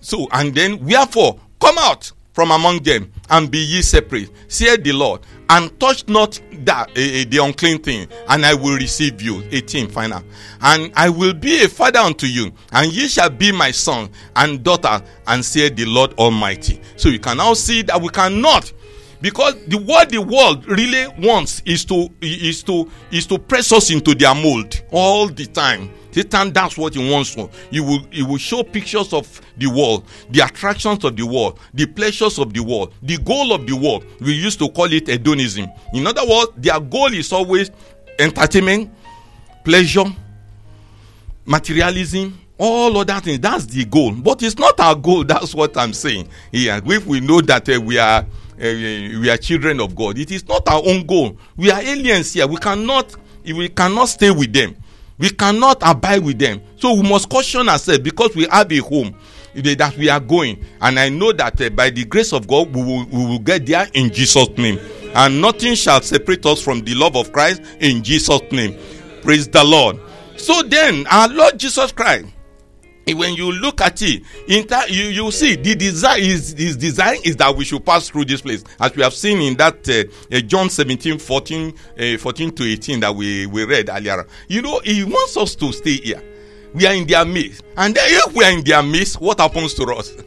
So, 0.00 0.28
and 0.32 0.54
then, 0.54 0.84
wherefore, 0.84 1.38
come 1.60 1.78
out 1.78 2.12
from 2.32 2.50
among 2.50 2.82
them 2.82 3.12
and 3.28 3.50
be 3.50 3.58
ye 3.58 3.82
separate, 3.82 4.30
saith 4.48 4.82
the 4.82 4.92
Lord, 4.92 5.20
and 5.48 5.78
touch 5.80 6.08
not 6.08 6.40
that 6.64 6.90
uh, 6.90 6.94
the 6.94 7.40
unclean 7.42 7.82
thing, 7.82 8.08
and 8.28 8.46
I 8.46 8.54
will 8.54 8.76
receive 8.76 9.20
you. 9.20 9.42
18 9.50 9.88
final. 9.88 10.22
And 10.60 10.92
I 10.96 11.10
will 11.10 11.34
be 11.34 11.64
a 11.64 11.68
father 11.68 11.98
unto 11.98 12.26
you, 12.26 12.52
and 12.72 12.92
ye 12.92 13.08
shall 13.08 13.30
be 13.30 13.52
my 13.52 13.70
son 13.70 14.10
and 14.36 14.62
daughter, 14.62 15.02
and 15.26 15.44
saith 15.44 15.76
the 15.76 15.86
Lord 15.86 16.12
Almighty. 16.14 16.80
So 16.96 17.08
you 17.08 17.18
can 17.18 17.38
now 17.38 17.54
see 17.54 17.82
that 17.82 18.00
we 18.00 18.08
cannot 18.08 18.72
because 19.20 19.54
the 19.66 19.76
what 19.78 20.08
the 20.08 20.18
world 20.20 20.66
really 20.66 21.06
wants 21.18 21.62
is 21.64 21.84
to 21.86 22.08
is 22.20 22.62
to 22.64 22.90
is 23.10 23.26
to 23.26 23.38
press 23.38 23.72
us 23.72 23.90
into 23.90 24.14
their 24.14 24.34
mold 24.34 24.82
all 24.90 25.28
the 25.28 25.46
time. 25.46 25.90
Satan 26.12 26.52
that's 26.52 26.76
what 26.76 26.94
he 26.94 27.10
wants 27.10 27.34
to 27.36 27.48
he 27.70 27.78
will 27.80 28.00
he 28.10 28.22
will 28.22 28.36
show 28.36 28.62
pictures 28.64 29.12
of 29.12 29.40
the 29.58 29.66
world 29.68 30.04
the 30.30 30.40
attractions 30.40 31.04
of 31.04 31.16
the 31.16 31.24
world 31.24 31.58
the 31.72 31.86
pleasures 31.86 32.38
of 32.38 32.52
the 32.52 32.60
world 32.60 32.92
the 33.02 33.16
goal 33.18 33.52
of 33.52 33.66
the 33.66 33.76
world. 33.76 34.04
We 34.20 34.32
used 34.32 34.58
to 34.58 34.68
call 34.70 34.92
it 34.92 35.06
hedonism. 35.08 35.68
In 35.94 36.06
other 36.06 36.26
words 36.26 36.50
their 36.56 36.80
goal 36.80 37.12
is 37.12 37.32
always 37.32 37.70
entertainment 38.18 38.90
pleasure 39.64 40.04
materialism 41.46 42.36
all 42.58 42.96
other 42.98 43.20
things 43.20 43.40
that's 43.40 43.66
the 43.66 43.84
goal. 43.84 44.12
But 44.12 44.42
it's 44.42 44.58
not 44.58 44.78
our 44.80 44.94
goal. 44.94 45.24
That's 45.30 45.54
what 45.54 45.76
i'm 45.78 45.92
saying. 45.94 46.28
Yeah 46.52 46.80
if 46.84 47.06
we 47.06 47.20
know 47.20 47.40
that 47.42 47.68
uh, 47.68 47.80
we 47.80 47.98
are 47.98 48.26
we 48.60 49.30
are 49.30 49.36
children 49.36 49.80
of 49.80 49.94
God. 49.94 50.18
It 50.18 50.30
is 50.30 50.46
not 50.46 50.68
our 50.68 50.82
own 50.84 51.06
goal. 51.06 51.36
We 51.56 51.70
are 51.70 51.80
aliens 51.80 52.34
here. 52.34 52.46
We 52.46 52.56
cannot 52.56 53.16
we 53.44 53.68
cannot 53.70 54.06
stay 54.06 54.30
with 54.30 54.52
them. 54.52 54.76
We 55.18 55.30
cannot 55.30 55.78
abide 55.82 56.24
with 56.24 56.38
them. 56.38 56.62
So 56.76 56.94
we 56.94 57.02
must 57.02 57.28
caution 57.28 57.68
ourselves 57.68 58.00
because 58.00 58.34
we 58.34 58.46
have 58.50 58.70
a 58.72 58.78
home 58.78 59.14
that 59.54 59.96
we 59.96 60.08
are 60.08 60.20
going. 60.20 60.64
And 60.80 60.98
I 60.98 61.08
know 61.08 61.32
that 61.32 61.60
uh, 61.60 61.70
by 61.70 61.90
the 61.90 62.04
grace 62.04 62.32
of 62.32 62.46
God, 62.46 62.74
we 62.74 62.82
will, 62.82 63.04
we 63.06 63.26
will 63.26 63.38
get 63.38 63.66
there 63.66 63.88
in 63.94 64.12
Jesus' 64.12 64.48
name. 64.56 64.78
And 65.14 65.40
nothing 65.40 65.74
shall 65.74 66.00
separate 66.02 66.46
us 66.46 66.62
from 66.62 66.80
the 66.82 66.94
love 66.94 67.16
of 67.16 67.32
Christ 67.32 67.62
in 67.80 68.02
Jesus' 68.02 68.40
name. 68.52 68.78
Praise 69.22 69.48
the 69.48 69.64
Lord. 69.64 69.98
So 70.36 70.62
then, 70.62 71.06
our 71.08 71.28
Lord 71.28 71.58
Jesus 71.58 71.92
Christ, 71.92 72.26
when 73.06 73.34
you 73.34 73.52
look 73.52 73.80
at 73.80 74.02
it, 74.02 74.22
in 74.48 74.66
ta- 74.66 74.86
you 74.88 75.04
you 75.04 75.30
see 75.30 75.56
the 75.56 75.74
design 75.74 76.20
is 76.20 76.52
his 76.52 76.76
design 76.76 77.18
is 77.24 77.36
that 77.36 77.54
we 77.56 77.64
should 77.64 77.84
pass 77.84 78.08
through 78.08 78.26
this 78.26 78.40
place, 78.40 78.62
as 78.78 78.94
we 78.94 79.02
have 79.02 79.14
seen 79.14 79.40
in 79.40 79.56
that 79.56 79.88
uh, 79.88 80.36
uh, 80.36 80.40
John 80.40 80.70
17, 80.70 81.18
14, 81.18 81.74
uh, 81.98 82.18
14 82.18 82.52
to 82.52 82.64
18 82.64 83.00
that 83.00 83.14
we, 83.14 83.46
we 83.46 83.64
read 83.64 83.88
earlier. 83.88 84.26
You 84.48 84.62
know, 84.62 84.80
he 84.84 85.04
wants 85.04 85.36
us 85.36 85.54
to 85.56 85.72
stay 85.72 85.96
here. 85.96 86.22
We 86.72 86.86
are 86.86 86.94
in 86.94 87.06
their 87.06 87.24
midst, 87.24 87.64
and 87.76 87.94
then 87.94 88.04
if 88.06 88.32
we 88.34 88.44
are 88.44 88.52
in 88.52 88.62
their 88.64 88.82
midst, 88.82 89.20
what 89.20 89.40
happens 89.40 89.74
to 89.74 89.84
us? 89.84 90.12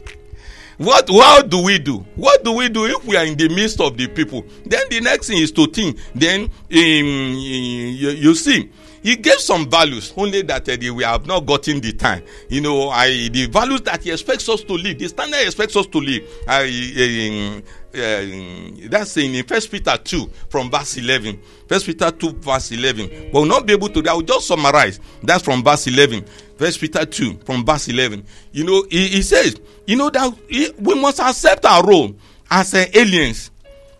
What 0.76 1.08
how 1.08 1.42
do 1.42 1.62
we 1.62 1.78
do? 1.78 1.98
What 2.16 2.42
do 2.42 2.52
we 2.52 2.68
do 2.68 2.86
if 2.86 3.04
we 3.04 3.16
are 3.16 3.24
in 3.24 3.36
the 3.36 3.48
midst 3.48 3.80
of 3.80 3.96
the 3.96 4.08
people? 4.08 4.44
Then 4.66 4.82
the 4.90 5.00
next 5.00 5.28
thing 5.28 5.38
is 5.38 5.52
to 5.52 5.66
think. 5.68 5.98
Then 6.14 6.42
um, 6.42 6.50
you, 6.70 8.10
you 8.10 8.34
see, 8.34 8.70
he 9.04 9.16
gave 9.16 9.38
some 9.38 9.68
values 9.68 10.14
only 10.16 10.40
that 10.40 10.66
uh, 10.66 10.94
we 10.94 11.04
have 11.04 11.26
not 11.26 11.44
gotten 11.44 11.78
the 11.78 11.92
time. 11.92 12.24
You 12.48 12.62
know, 12.62 12.88
I 12.88 13.28
the 13.28 13.46
values 13.46 13.82
that 13.82 14.02
he 14.02 14.10
expects 14.10 14.48
us 14.48 14.62
to 14.64 14.72
live, 14.72 14.98
the 14.98 15.08
standard 15.08 15.36
he 15.36 15.44
expects 15.44 15.76
us 15.76 15.86
to 15.88 15.98
live. 15.98 16.26
I, 16.48 17.62
uh, 17.94 18.88
that's 18.88 19.16
in 19.18 19.44
First 19.44 19.70
Peter 19.70 19.98
two 20.02 20.30
from 20.48 20.70
verse 20.70 20.96
eleven. 20.96 21.38
First 21.68 21.84
Peter 21.84 22.10
two 22.12 22.32
verse 22.32 22.72
eleven. 22.72 23.08
But 23.30 23.40
we'll 23.40 23.44
not 23.44 23.66
be 23.66 23.74
able 23.74 23.90
to. 23.90 24.08
I 24.08 24.14
will 24.14 24.22
just 24.22 24.46
summarize. 24.46 24.98
That's 25.22 25.44
from 25.44 25.62
verse 25.62 25.86
eleven. 25.86 26.24
First 26.56 26.80
Peter 26.80 27.04
two 27.04 27.34
from 27.44 27.62
verse 27.62 27.88
eleven. 27.88 28.24
You 28.52 28.64
know, 28.64 28.86
he, 28.90 29.08
he 29.08 29.22
says, 29.22 29.60
you 29.86 29.96
know 29.96 30.08
that 30.08 30.32
we 30.80 30.94
must 30.94 31.20
accept 31.20 31.66
our 31.66 31.86
role 31.86 32.16
as 32.50 32.72
uh, 32.72 32.86
aliens. 32.94 33.50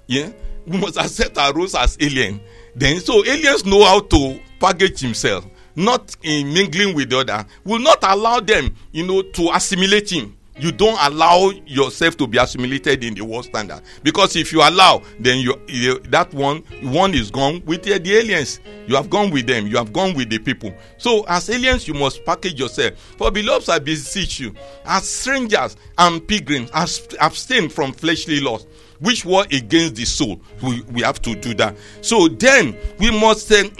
Yeah, 0.06 0.30
we 0.66 0.78
must 0.78 0.96
accept 0.96 1.36
our 1.36 1.52
roles 1.52 1.74
as 1.74 1.98
aliens. 2.00 2.40
Then, 2.74 3.00
so 3.00 3.22
aliens 3.24 3.66
know 3.66 3.84
how 3.84 4.00
to 4.00 4.40
package 4.60 5.00
himself, 5.00 5.46
not 5.76 6.16
in 6.22 6.52
mingling 6.52 6.94
with 6.94 7.10
the 7.10 7.18
other. 7.18 7.46
Will 7.64 7.80
not 7.80 7.98
allow 8.02 8.40
them, 8.40 8.74
you 8.92 9.06
know, 9.06 9.22
to 9.22 9.50
assimilate 9.52 10.10
him. 10.10 10.36
You 10.56 10.70
don't 10.70 10.96
allow 11.00 11.50
yourself 11.66 12.16
to 12.18 12.28
be 12.28 12.38
assimilated 12.38 13.02
in 13.02 13.14
the 13.14 13.24
world 13.24 13.44
standard 13.46 13.82
because 14.04 14.36
if 14.36 14.52
you 14.52 14.62
allow, 14.62 15.02
then 15.18 15.38
you, 15.38 15.60
you 15.66 15.98
that 16.10 16.32
one 16.32 16.58
one 16.82 17.12
is 17.12 17.28
gone 17.32 17.60
with 17.66 17.82
the, 17.82 17.98
the 17.98 18.14
aliens. 18.14 18.60
You 18.86 18.94
have 18.94 19.10
gone 19.10 19.32
with 19.32 19.48
them. 19.48 19.66
You 19.66 19.76
have 19.78 19.92
gone 19.92 20.14
with 20.14 20.30
the 20.30 20.38
people. 20.38 20.72
So 20.96 21.24
as 21.26 21.50
aliens, 21.50 21.88
you 21.88 21.94
must 21.94 22.24
package 22.24 22.60
yourself. 22.60 22.96
For 23.18 23.32
beloved, 23.32 23.68
I 23.68 23.80
beseech 23.80 24.38
you, 24.38 24.54
as 24.84 25.08
strangers 25.08 25.76
and 25.98 26.26
pilgrims, 26.26 26.70
as 26.72 27.08
abstain 27.20 27.68
from 27.68 27.92
fleshly 27.92 28.38
lusts 28.38 28.68
which 29.04 29.24
war 29.24 29.44
against 29.52 29.94
the 29.96 30.04
soul? 30.04 30.40
We, 30.62 30.82
we 30.92 31.02
have 31.02 31.20
to 31.22 31.34
do 31.34 31.54
that. 31.54 31.76
So 32.00 32.28
then 32.28 32.76
we 32.98 33.10
must 33.10 33.46
say, 33.46 33.70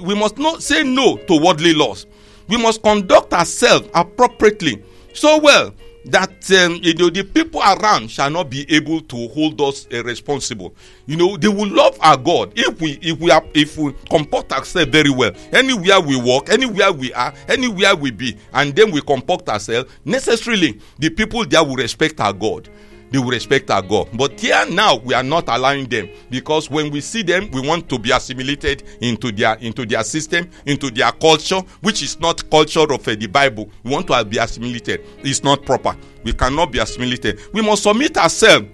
we 0.00 0.14
must 0.14 0.38
not 0.38 0.62
say 0.62 0.82
no 0.82 1.16
to 1.16 1.40
worldly 1.40 1.74
laws. 1.74 2.06
We 2.48 2.56
must 2.56 2.82
conduct 2.82 3.32
ourselves 3.34 3.88
appropriately. 3.94 4.82
So 5.12 5.38
well 5.38 5.74
that 6.06 6.50
um, 6.52 6.78
you 6.82 6.94
know 6.94 7.10
the 7.10 7.22
people 7.22 7.60
around 7.60 8.10
shall 8.10 8.30
not 8.30 8.48
be 8.48 8.64
able 8.74 9.00
to 9.02 9.28
hold 9.28 9.60
us 9.60 9.86
uh, 9.92 10.02
responsible. 10.04 10.74
You 11.06 11.16
know 11.16 11.36
they 11.36 11.48
will 11.48 11.68
love 11.68 11.98
our 12.00 12.16
god 12.16 12.52
if 12.56 12.80
we 12.80 12.92
if 13.02 13.18
we 13.18 13.30
are 13.30 13.44
if 13.54 13.76
we 13.76 13.92
comport 14.08 14.50
ourselves 14.52 14.90
very 14.90 15.10
well. 15.10 15.32
Anywhere 15.52 16.00
we 16.00 16.16
walk 16.20 16.48
anywhere 16.50 16.92
we 16.92 17.12
are 17.12 17.32
anywhere 17.48 17.94
we 17.94 18.10
be 18.10 18.36
and 18.54 18.74
then 18.74 18.90
we 18.90 19.00
comport 19.02 19.48
ourselves 19.48 19.90
necessarily 20.04 20.80
the 20.98 21.10
people 21.10 21.44
there 21.44 21.62
will 21.64 21.76
respect 21.76 22.20
our 22.20 22.32
god 22.32 22.68
they 23.10 23.18
will 23.18 23.30
respect 23.30 23.70
our 23.70 23.82
God. 23.82 24.08
But 24.14 24.40
here 24.40 24.64
now 24.70 24.96
we 24.96 25.14
are 25.14 25.22
not 25.22 25.48
allowing 25.48 25.88
them 25.88 26.08
because 26.30 26.70
when 26.70 26.90
we 26.90 27.00
see 27.00 27.22
them, 27.22 27.50
we 27.50 27.60
want 27.60 27.88
to 27.88 27.98
be 27.98 28.10
assimilated 28.10 28.82
into 29.00 29.32
their 29.32 29.54
into 29.56 29.86
their 29.86 30.04
system, 30.04 30.50
into 30.66 30.90
their 30.90 31.12
culture, 31.12 31.60
which 31.80 32.02
is 32.02 32.20
not 32.20 32.48
culture 32.50 32.92
of 32.92 33.06
uh, 33.06 33.14
the 33.14 33.26
Bible. 33.26 33.70
We 33.82 33.90
want 33.90 34.06
to 34.08 34.24
be 34.24 34.38
assimilated. 34.38 35.04
It's 35.18 35.42
not 35.42 35.64
proper. 35.64 35.96
We 36.24 36.32
cannot 36.32 36.72
be 36.72 36.78
assimilated. 36.78 37.40
We 37.52 37.62
must 37.62 37.82
submit 37.82 38.16
ourselves. 38.16 38.66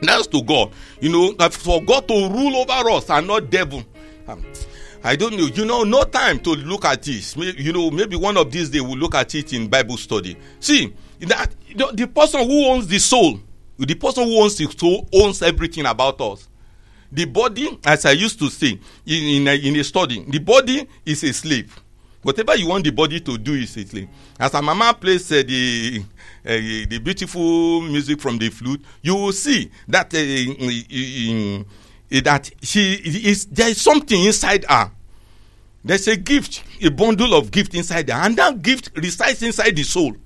That's 0.00 0.26
to 0.28 0.42
God. 0.42 0.72
You 1.00 1.10
know, 1.10 1.48
for 1.50 1.82
God 1.82 2.06
to 2.08 2.14
rule 2.14 2.56
over 2.56 2.90
us 2.90 3.10
and 3.10 3.26
not 3.26 3.50
devil. 3.50 3.82
Um, 4.28 4.44
I 5.02 5.16
don't 5.16 5.36
know. 5.36 5.46
You 5.46 5.64
know, 5.64 5.84
no 5.84 6.04
time 6.04 6.40
to 6.40 6.50
look 6.50 6.84
at 6.84 7.02
this. 7.02 7.36
You 7.36 7.72
know, 7.72 7.90
maybe 7.90 8.16
one 8.16 8.36
of 8.36 8.50
these 8.50 8.70
days 8.70 8.82
we'll 8.82 8.98
look 8.98 9.14
at 9.14 9.34
it 9.34 9.52
in 9.52 9.68
Bible 9.68 9.96
study. 9.96 10.36
See, 10.60 10.94
that 11.20 11.54
the, 11.74 11.90
the 11.94 12.06
person 12.06 12.48
who 12.48 12.66
owns 12.66 12.86
the 12.86 12.98
soul 12.98 13.40
the 13.78 13.94
person 13.94 14.24
who 14.24 14.42
owns 14.42 14.56
the 14.56 14.66
soul 14.76 15.08
owns 15.12 15.42
everything 15.42 15.86
about 15.86 16.20
us. 16.20 16.48
The 17.10 17.24
body, 17.24 17.78
as 17.84 18.04
I 18.04 18.12
used 18.12 18.38
to 18.40 18.50
say 18.50 18.78
in, 19.06 19.42
in, 19.42 19.48
a, 19.48 19.54
in 19.54 19.76
a 19.76 19.84
study, 19.84 20.24
the 20.28 20.38
body 20.38 20.86
is 21.06 21.22
a 21.24 21.32
slave. 21.32 21.80
Whatever 22.22 22.56
you 22.56 22.66
want 22.66 22.84
the 22.84 22.90
body 22.90 23.20
to 23.20 23.38
do 23.38 23.54
is 23.54 23.76
a 23.76 23.86
slave. 23.86 24.08
As 24.38 24.52
a 24.52 24.60
mama 24.60 24.92
plays 24.92 25.30
uh, 25.30 25.42
the 25.46 26.02
uh, 26.44 26.50
the 26.88 26.98
beautiful 27.02 27.80
music 27.82 28.20
from 28.20 28.38
the 28.38 28.50
flute, 28.50 28.82
you 29.02 29.14
will 29.14 29.32
see 29.32 29.70
that 29.86 30.12
uh, 30.12 30.18
in, 30.18 31.64
in, 32.10 32.22
that 32.24 32.50
she 32.60 32.94
is 32.94 33.46
there 33.46 33.68
is 33.68 33.80
something 33.80 34.24
inside 34.24 34.64
her. 34.68 34.90
There's 35.84 36.08
a 36.08 36.16
gift, 36.16 36.64
a 36.82 36.90
bundle 36.90 37.34
of 37.34 37.50
gift 37.52 37.74
inside 37.74 38.10
her, 38.10 38.16
and 38.16 38.36
that 38.36 38.60
gift 38.62 38.90
resides 38.96 39.42
inside 39.44 39.76
the 39.76 39.84
soul, 39.84 40.16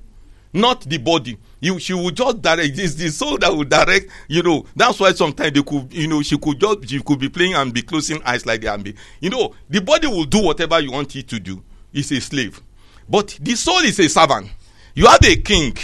not 0.53 0.81
the 0.81 0.97
body 0.97 1.37
you 1.63 1.79
she 1.79 1.95
would 1.95 2.17
just 2.17 2.43
direct. 2.43 2.75
This 2.75 2.95
the 2.95 3.09
soul 3.09 3.39
that 3.39 3.57
would 3.57 3.69
direct 3.71 4.09
you 4.29 4.43
know. 4.43 4.67
That's 4.75 4.99
why 4.99 5.13
sometimes 5.13 5.53
they 5.53 5.63
could 5.63 5.93
you 5.93 6.09
know 6.09 6.21
she 6.21 6.37
could 6.37 6.59
just 6.61 6.91
she 6.91 7.01
could 7.01 7.21
be 7.21 7.29
playing 7.29 7.55
and 7.55 7.73
be 7.73 7.83
closing 7.83 8.21
eyes 8.25 8.45
like 8.45 8.63
that 8.63 8.83
be 8.83 8.95
you 9.21 9.31
know 9.31 9.55
the 9.71 9.81
body 9.81 10.09
will 10.09 10.25
do 10.25 10.43
whatever 10.43 10.81
you 10.81 10.91
want 10.91 11.15
it 11.15 11.29
to 11.29 11.39
do. 11.39 11.63
It's 11.93 12.11
a 12.11 12.21
slave. 12.21 12.61
But 13.09 13.39
the 13.41 13.55
soul 13.55 13.79
is 13.79 13.99
a 14.01 14.09
servant. 14.09 14.51
You 14.95 15.07
have 15.07 15.21
a 15.25 15.37
king. 15.37 15.77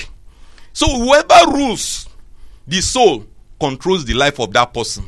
So 0.72 0.86
whoever 0.88 1.52
rules 1.52 2.08
the 2.66 2.80
soul 2.80 3.24
controls 3.58 4.04
the 4.04 4.14
life 4.14 4.40
of 4.40 4.52
that 4.54 4.74
person. 4.74 5.04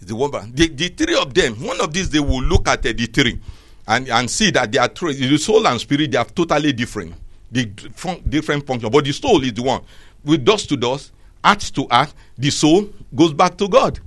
The 0.00 0.16
woman 0.16 0.52
the, 0.54 0.68
the 0.68 0.88
three 0.88 1.14
of 1.14 1.34
them 1.34 1.62
one 1.62 1.80
of 1.82 1.92
these 1.92 2.08
they 2.08 2.20
will 2.20 2.42
look 2.42 2.68
at 2.68 2.78
uh, 2.86 2.92
the 2.96 3.06
three 3.06 3.38
and 3.86 4.08
and 4.08 4.30
see 4.30 4.50
that 4.52 4.72
they 4.72 4.78
are 4.78 4.88
three. 4.88 5.12
The 5.12 5.36
soul 5.36 5.66
and 5.66 5.78
spirit 5.78 6.10
they 6.10 6.16
are 6.16 6.24
totally 6.24 6.72
different 6.72 7.14
the 7.50 7.70
fun- 7.94 8.22
different 8.28 8.66
function. 8.66 8.90
But 8.90 9.04
the 9.04 9.12
soul 9.12 9.42
is 9.42 9.52
the 9.52 9.62
one. 9.62 9.82
With 10.24 10.44
dust 10.44 10.68
to 10.70 10.76
dust, 10.76 11.12
heart 11.44 11.60
to 11.60 11.86
heart, 11.90 12.12
the 12.36 12.50
soul 12.50 12.88
goes 13.14 13.32
back 13.32 13.56
to 13.58 13.68
God. 13.68 14.00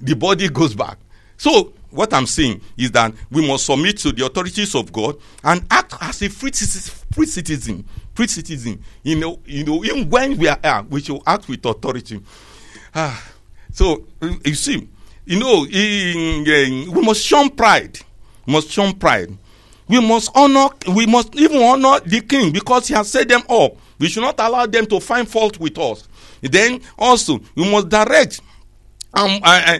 The 0.00 0.14
body 0.14 0.48
goes 0.48 0.74
back. 0.74 0.98
So 1.36 1.72
what 1.90 2.12
I'm 2.12 2.26
saying 2.26 2.60
is 2.76 2.90
that 2.92 3.12
we 3.30 3.46
must 3.46 3.66
submit 3.66 3.98
to 3.98 4.12
the 4.12 4.26
authorities 4.26 4.74
of 4.74 4.92
God 4.92 5.16
and 5.42 5.64
act 5.70 5.94
as 6.00 6.22
a 6.22 6.28
free 6.28 6.52
citizen. 6.52 6.94
Free 7.12 7.26
citizen, 7.26 7.84
free 8.14 8.26
citizen. 8.26 8.82
You 9.02 9.16
know, 9.16 9.38
you 9.46 9.64
know, 9.64 9.84
even 9.84 10.10
when 10.10 10.36
we 10.36 10.48
are, 10.48 10.82
we 10.90 11.00
should 11.00 11.20
act 11.26 11.48
with 11.48 11.64
authority. 11.64 12.20
Ah, 12.94 13.30
so 13.72 14.04
you 14.44 14.54
see, 14.54 14.88
you 15.24 15.38
know, 15.38 15.64
in, 15.64 16.46
in, 16.46 16.92
we 16.92 17.02
must 17.02 17.20
shun 17.22 17.50
pride. 17.50 17.98
We 18.46 18.52
must 18.52 18.70
shun 18.70 18.94
pride 18.94 19.36
we 19.88 20.00
must 20.00 20.30
honor 20.34 20.68
we 20.94 21.06
must 21.06 21.34
even 21.36 21.62
honor 21.62 22.00
the 22.00 22.20
king 22.20 22.52
because 22.52 22.88
he 22.88 22.94
has 22.94 23.10
set 23.10 23.28
them 23.28 23.42
up. 23.48 23.76
We 23.98 24.08
should 24.08 24.22
not 24.22 24.38
allow 24.40 24.66
them 24.66 24.86
to 24.86 25.00
find 25.00 25.28
fault 25.28 25.58
with 25.60 25.78
us. 25.78 26.08
Then 26.40 26.80
also 26.98 27.40
we 27.54 27.70
must 27.70 27.88
direct 27.88 28.40
and 29.14 29.42
uh, 29.44 29.78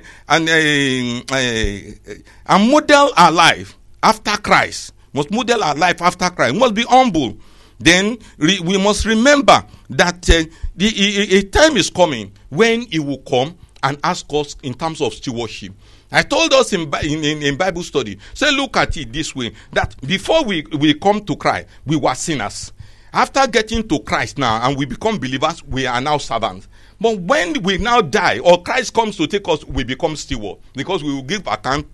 and 2.47 2.71
model 2.71 3.11
our 3.17 3.33
life 3.33 3.77
after 4.03 4.33
christ. 4.33 4.93
Must 5.13 5.31
model 5.31 5.63
our 5.63 5.75
life 5.75 6.03
after 6.03 6.31
christ. 6.31 6.55
We 6.55 6.59
must 6.61 6.75
be 6.75 6.83
humble. 6.85 7.37
Then 7.79 8.19
we 8.39 8.79
must 8.79 9.05
remember 9.05 9.65
that 9.91 10.31
uh, 10.31 10.45
the, 10.77 10.87
a, 10.87 11.39
a 11.39 11.43
time 11.43 11.77
is 11.77 11.91
coming 11.91 12.33
when 12.49 12.83
he 12.83 12.99
will 13.01 13.19
come 13.19 13.57
and 13.83 13.99
ask 14.03 14.27
us 14.31 14.57
in 14.63 14.75
terms 14.75 15.01
of 15.01 15.13
stewardship 15.13 15.73
I 16.15 16.23
told 16.23 16.53
us 16.53 16.73
in, 16.73 16.93
in, 17.03 17.43
in, 17.43 17.57
Bible 17.57 17.83
study, 17.83 18.19
say, 18.35 18.53
look 18.53 18.77
at 18.77 18.97
it 18.97 19.13
this 19.13 19.35
way 19.35 19.53
that 19.73 19.97
before 20.07 20.45
we, 20.45 20.65
we 20.79 20.95
come 20.95 21.25
to 21.25 21.35
Christ, 21.35 21.67
we 21.85 21.97
were 21.97 22.15
sinners. 22.15 22.73
After 23.13 23.45
getting 23.49 23.89
to 23.89 23.99
Christ 23.99 24.39
now 24.39 24.65
and 24.65 24.77
we 24.79 24.87
become 24.87 25.19
believers, 25.19 25.65
we 25.65 25.87
are 25.89 26.01
now 26.01 26.19
servants. 26.19 26.69
But 27.01 27.19
when 27.19 27.61
we 27.65 27.79
now 27.79 28.01
die 28.01 28.39
or 28.39 28.63
Christ 28.63 28.95
comes 28.95 29.17
to 29.17 29.27
take 29.27 29.49
us, 29.49 29.65
we 29.65 29.83
become 29.83 30.15
steward 30.15 30.59
because 30.75 31.03
we 31.03 31.13
will 31.13 31.23
give 31.23 31.49
account 31.49 31.85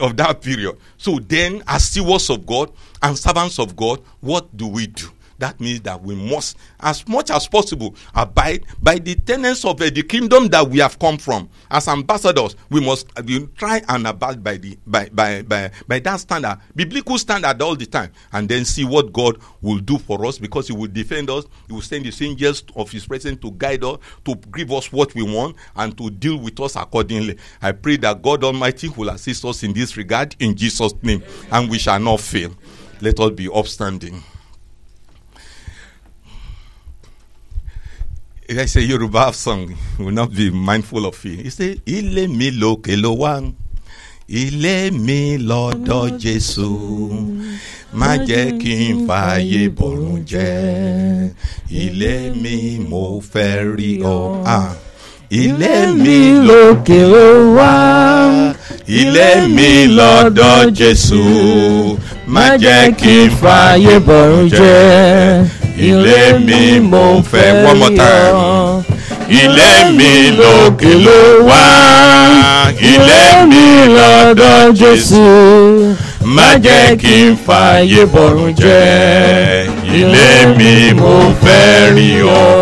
of 0.00 0.16
that 0.16 0.42
period. 0.42 0.76
So 0.96 1.20
then, 1.20 1.62
as 1.68 1.84
stewards 1.84 2.30
of 2.30 2.44
God 2.44 2.72
and 3.02 3.16
servants 3.16 3.60
of 3.60 3.76
God, 3.76 4.00
what 4.20 4.56
do 4.56 4.66
we 4.66 4.88
do? 4.88 5.06
That 5.44 5.60
means 5.60 5.82
that 5.82 6.02
we 6.02 6.14
must, 6.14 6.56
as 6.80 7.06
much 7.06 7.30
as 7.30 7.46
possible, 7.46 7.94
abide 8.14 8.64
by 8.80 8.98
the 8.98 9.14
tenets 9.14 9.66
of 9.66 9.76
the 9.76 9.90
kingdom 10.02 10.48
that 10.48 10.66
we 10.66 10.78
have 10.78 10.98
come 10.98 11.18
from. 11.18 11.50
As 11.70 11.86
ambassadors, 11.86 12.56
we 12.70 12.80
must 12.80 13.08
uh, 13.14 13.22
we 13.26 13.46
try 13.48 13.82
and 13.90 14.06
abide 14.06 14.42
by 14.42 14.56
the 14.56 14.78
by, 14.86 15.10
by 15.10 15.42
by 15.42 15.70
by 15.86 15.98
that 15.98 16.20
standard, 16.20 16.60
biblical 16.74 17.18
standard 17.18 17.60
all 17.60 17.76
the 17.76 17.84
time, 17.84 18.10
and 18.32 18.48
then 18.48 18.64
see 18.64 18.86
what 18.86 19.12
God 19.12 19.36
will 19.60 19.80
do 19.80 19.98
for 19.98 20.24
us 20.24 20.38
because 20.38 20.68
He 20.68 20.72
will 20.72 20.86
defend 20.90 21.28
us. 21.28 21.44
He 21.66 21.74
will 21.74 21.82
send 21.82 22.06
His 22.06 22.22
angels 22.22 22.64
of 22.74 22.90
His 22.90 23.06
presence 23.06 23.38
to 23.42 23.50
guide 23.50 23.84
us, 23.84 23.98
to 24.24 24.36
give 24.36 24.72
us 24.72 24.90
what 24.90 25.14
we 25.14 25.24
want, 25.24 25.56
and 25.76 25.94
to 25.98 26.08
deal 26.08 26.38
with 26.38 26.58
us 26.60 26.74
accordingly. 26.74 27.36
I 27.60 27.72
pray 27.72 27.98
that 27.98 28.22
God 28.22 28.44
Almighty 28.44 28.88
will 28.88 29.10
assist 29.10 29.44
us 29.44 29.62
in 29.62 29.74
this 29.74 29.98
regard 29.98 30.36
in 30.38 30.54
Jesus' 30.54 30.94
name, 31.02 31.22
and 31.52 31.68
we 31.68 31.76
shall 31.76 32.00
not 32.00 32.20
fail. 32.20 32.50
Let 33.02 33.20
us 33.20 33.32
be 33.32 33.46
upstanding. 33.52 34.22
There's 38.46 38.76
a 38.76 38.82
Yoruba 38.82 39.32
song, 39.32 39.74
will 39.98 40.10
not 40.10 40.34
be 40.34 40.50
mindful 40.50 41.06
of 41.06 41.24
it. 41.24 41.46
It 41.46 41.50
says, 41.52 41.78
Ilé 41.86 42.28
mi 42.28 42.50
lókè 42.50 42.94
ló 43.00 43.14
wá, 43.16 43.40
ilé 44.28 44.90
mi 44.92 45.38
lọ́dọ̀ 45.38 46.18
Jésù, 46.20 46.68
má 47.94 48.16
jẹ́ 48.28 48.58
kí 48.60 48.74
n 48.92 49.06
fààyè 49.08 49.62
bọ̀rùn 49.78 50.24
jẹ́, 50.28 51.32
ilé 51.70 52.12
mi 52.42 52.78
mo 52.90 53.20
fẹ́ 53.32 53.76
rí 53.76 53.90
ọ. 54.04 54.42
Ah. 54.44 54.76
Ilé 55.30 55.86
mi 55.96 56.18
lókè 56.46 57.00
ó 57.04 57.54
wá, 57.56 57.72
ilé 58.86 59.48
mi 59.48 59.86
lọ́dọ̀ 59.96 60.70
Jésù, 60.78 61.22
má 62.26 62.56
jẹ́ 62.62 62.92
kí 63.00 63.14
n 63.26 63.30
fààyè 63.40 63.96
bọ̀rùn 64.06 64.48
jẹ́, 64.50 65.44
ilé 65.88 66.18
mi 66.46 66.80
mo 66.90 67.22
fẹ́ 67.30 67.64
one 67.68 67.78
more 67.80 67.94
time. 67.96 68.84
Ilé 69.40 69.70
mi 69.98 70.12
lókè 70.38 70.92
ló 71.06 71.18
wá, 71.48 71.64
ilé 72.92 73.22
mi 73.50 73.64
lọ́dọ̀ 73.96 74.72
Jésù, 74.80 75.24
má 76.34 76.48
jẹ́ 76.64 76.96
kí 77.02 77.16
n 77.30 77.36
fààyè 77.46 78.02
bọ̀rùn 78.14 78.52
jẹ́, 78.54 79.66
ilé 79.98 80.28
mi 80.58 80.72
mo 81.00 81.14
fẹ́ 81.42 81.92
rí 81.96 82.10
ọ. 82.22 82.53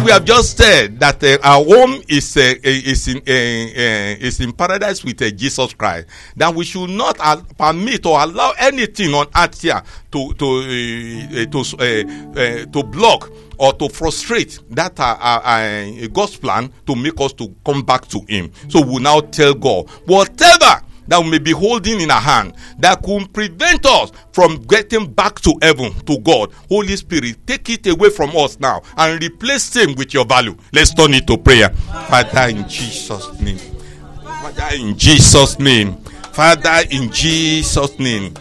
What 0.00 0.06
we 0.06 0.12
have 0.12 0.24
just 0.24 0.56
said 0.56 0.98
that 1.00 1.22
uh, 1.22 1.36
our 1.42 1.62
home 1.62 2.00
is 2.08 2.34
uh, 2.34 2.54
is 2.64 3.06
in 3.06 3.18
uh, 3.18 3.20
uh, 3.20 4.26
is 4.26 4.40
in 4.40 4.50
paradise 4.54 5.04
with 5.04 5.20
uh, 5.20 5.30
Jesus 5.30 5.74
Christ. 5.74 6.06
That 6.36 6.54
we 6.54 6.64
should 6.64 6.88
not 6.88 7.18
permit 7.58 8.06
or 8.06 8.18
allow 8.18 8.54
anything 8.58 9.12
on 9.12 9.26
earth 9.36 9.60
here 9.60 9.82
to 10.12 10.32
to 10.32 10.46
uh, 10.46 11.42
uh, 11.42 11.46
to 11.52 11.58
uh, 11.76 12.40
uh, 12.40 12.64
to 12.72 12.82
block 12.82 13.30
or 13.58 13.74
to 13.74 13.90
frustrate 13.90 14.58
that 14.70 14.98
uh, 14.98 15.18
uh, 15.20 15.40
uh, 15.44 16.06
God's 16.10 16.36
plan 16.38 16.72
to 16.86 16.96
make 16.96 17.20
us 17.20 17.34
to 17.34 17.54
come 17.62 17.82
back 17.82 18.06
to 18.08 18.20
Him. 18.26 18.50
So 18.70 18.80
we 18.80 19.02
now 19.02 19.20
tell 19.20 19.52
God 19.52 19.90
whatever 20.06 20.80
that 21.10 21.22
we 21.22 21.28
may 21.28 21.38
be 21.38 21.50
holding 21.50 22.00
in 22.00 22.10
our 22.10 22.20
hand 22.20 22.54
that 22.78 23.02
could 23.02 23.32
prevent 23.34 23.84
us 23.84 24.12
from 24.32 24.62
getting 24.62 25.12
back 25.12 25.40
to 25.40 25.52
heaven 25.60 25.92
to 26.06 26.18
God. 26.20 26.52
Holy 26.68 26.96
Spirit, 26.96 27.36
take 27.46 27.68
it 27.68 27.86
away 27.88 28.10
from 28.10 28.30
us 28.36 28.58
now 28.60 28.80
and 28.96 29.22
replace 29.22 29.74
him 29.74 29.94
with 29.96 30.14
your 30.14 30.24
value. 30.24 30.56
Let's 30.72 30.94
turn 30.94 31.12
it 31.14 31.26
to 31.26 31.36
prayer. 31.36 31.70
Father, 32.08 32.56
in 32.56 32.68
Jesus' 32.68 33.38
name. 33.40 33.58
Father, 33.58 34.76
in 34.76 34.96
Jesus' 34.96 35.58
name. 35.58 35.96
Father, 36.32 36.86
in 36.90 37.10
Jesus' 37.10 37.98
name. 37.98 38.34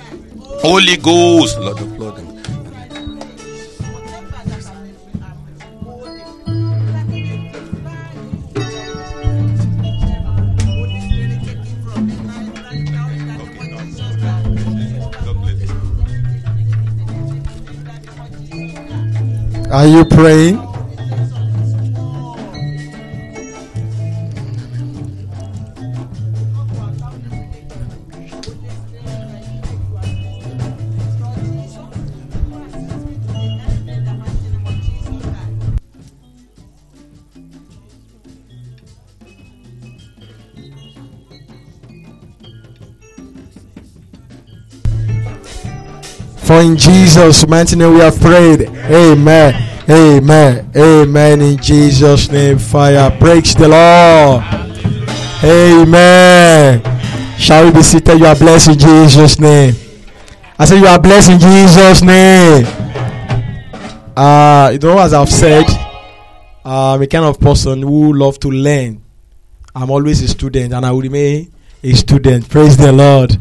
Holy 0.61 0.97
Ghost, 0.97 1.57
Lord 1.59 1.79
of 1.79 1.99
Lord. 1.99 2.28
Are 19.71 19.85
you 19.85 20.03
praying? 20.03 20.68
For 46.59 46.65
in 46.65 46.75
Jesus' 46.75 47.47
mighty 47.47 47.77
name 47.77 47.93
we 47.93 47.99
have 48.01 48.19
prayed. 48.19 48.63
Amen. 48.63 49.55
Amen. 49.89 50.69
Amen. 50.75 51.41
In 51.41 51.57
Jesus' 51.57 52.29
name, 52.29 52.59
fire. 52.59 53.17
breaks 53.17 53.53
the 53.53 53.69
law. 53.69 54.43
Amen. 55.41 56.81
Shall 57.37 57.63
we 57.63 57.71
be 57.71 57.81
seated? 57.81 58.19
You 58.19 58.25
are 58.25 58.35
blessed 58.35 58.71
in 58.71 58.77
Jesus' 58.77 59.39
name. 59.39 59.73
I 60.57 60.65
say 60.65 60.77
you 60.77 60.87
are 60.87 60.99
blessed 60.99 61.29
in 61.29 61.39
Jesus' 61.39 62.01
name. 62.01 62.65
Uh, 64.17 64.71
you 64.73 64.79
know, 64.79 64.99
as 64.99 65.13
I've 65.13 65.29
said, 65.29 65.63
I'm 66.65 67.01
a 67.01 67.07
kind 67.07 67.23
of 67.23 67.39
person 67.39 67.83
who 67.83 68.11
love 68.11 68.37
to 68.41 68.51
learn. 68.51 69.01
I'm 69.73 69.89
always 69.89 70.21
a 70.21 70.27
student, 70.27 70.73
and 70.73 70.85
I 70.85 70.91
will 70.91 71.03
remain 71.03 71.53
a 71.81 71.93
student. 71.93 72.49
Praise 72.49 72.75
the 72.75 72.91
Lord. 72.91 73.39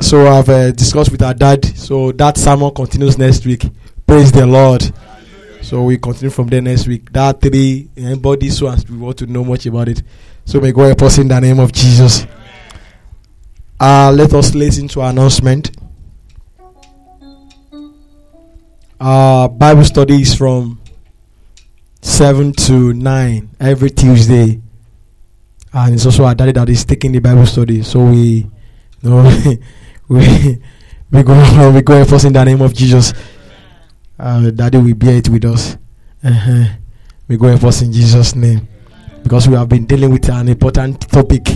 So 0.00 0.26
I've 0.26 0.48
uh, 0.48 0.72
discussed 0.72 1.12
with 1.12 1.22
our 1.22 1.34
dad. 1.34 1.64
So 1.64 2.10
that 2.12 2.36
sermon 2.38 2.74
continues 2.74 3.18
next 3.18 3.44
week. 3.46 3.68
Praise 4.06 4.32
the 4.32 4.46
Lord. 4.46 4.82
So 5.62 5.82
we 5.84 5.98
continue 5.98 6.30
from 6.30 6.48
there 6.48 6.62
next 6.62 6.88
week. 6.88 7.12
That 7.12 7.40
three 7.40 7.88
anybody 7.96 8.48
so 8.48 8.68
as 8.68 8.88
we 8.88 8.96
want 8.96 9.18
to 9.18 9.26
know 9.26 9.44
much 9.44 9.66
about 9.66 9.88
it. 9.88 10.02
So 10.44 10.58
may 10.60 10.72
God 10.72 10.86
help 10.86 11.02
us 11.02 11.18
in 11.18 11.28
the 11.28 11.38
name 11.38 11.60
of 11.60 11.70
Jesus. 11.72 12.26
Uh, 13.78 14.10
let 14.14 14.32
us 14.34 14.54
listen 14.54 14.88
to 14.88 15.02
our 15.02 15.10
announcement. 15.10 15.70
Uh, 18.98 19.48
Bible 19.48 19.84
study 19.84 20.22
is 20.22 20.34
from 20.34 20.80
seven 22.02 22.52
to 22.52 22.92
nine 22.92 23.48
every 23.60 23.90
Tuesday, 23.90 24.60
and 25.72 25.94
it's 25.94 26.04
also 26.04 26.24
our 26.24 26.34
daddy 26.34 26.52
that 26.52 26.68
is 26.68 26.84
taking 26.84 27.12
the 27.12 27.20
Bible 27.20 27.46
study. 27.46 27.82
So 27.82 28.04
we, 28.04 28.46
you 29.02 29.10
know, 29.10 29.22
we 30.10 30.58
we 31.10 31.22
go 31.22 31.70
we 31.74 31.80
go 31.82 31.96
in 31.96 32.32
the 32.32 32.44
name 32.44 32.60
of 32.60 32.74
Jesus. 32.74 33.14
Uh, 34.18 34.50
Daddy 34.50 34.76
will 34.76 34.94
bear 34.94 35.16
it 35.16 35.28
with 35.30 35.44
us. 35.46 35.78
Uh-huh. 36.22 36.64
We 37.26 37.38
go 37.38 37.46
in 37.48 37.92
Jesus' 37.92 38.34
name. 38.34 38.68
Because 39.22 39.48
we 39.48 39.54
have 39.54 39.68
been 39.68 39.86
dealing 39.86 40.10
with 40.10 40.28
an 40.28 40.48
important 40.48 41.00
topic. 41.08 41.46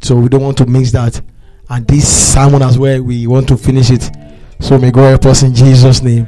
So 0.00 0.16
we 0.16 0.28
don't 0.28 0.42
want 0.42 0.58
to 0.58 0.66
mix 0.66 0.90
that. 0.92 1.20
And 1.68 1.86
this 1.86 2.32
sermon 2.32 2.62
as 2.62 2.78
well, 2.78 3.00
we 3.02 3.26
want 3.28 3.46
to 3.48 3.56
finish 3.56 3.90
it. 3.90 4.10
So 4.58 4.78
may 4.78 4.90
God 4.90 5.10
help 5.10 5.26
us 5.26 5.42
in 5.42 5.54
Jesus' 5.54 6.02
name. 6.02 6.26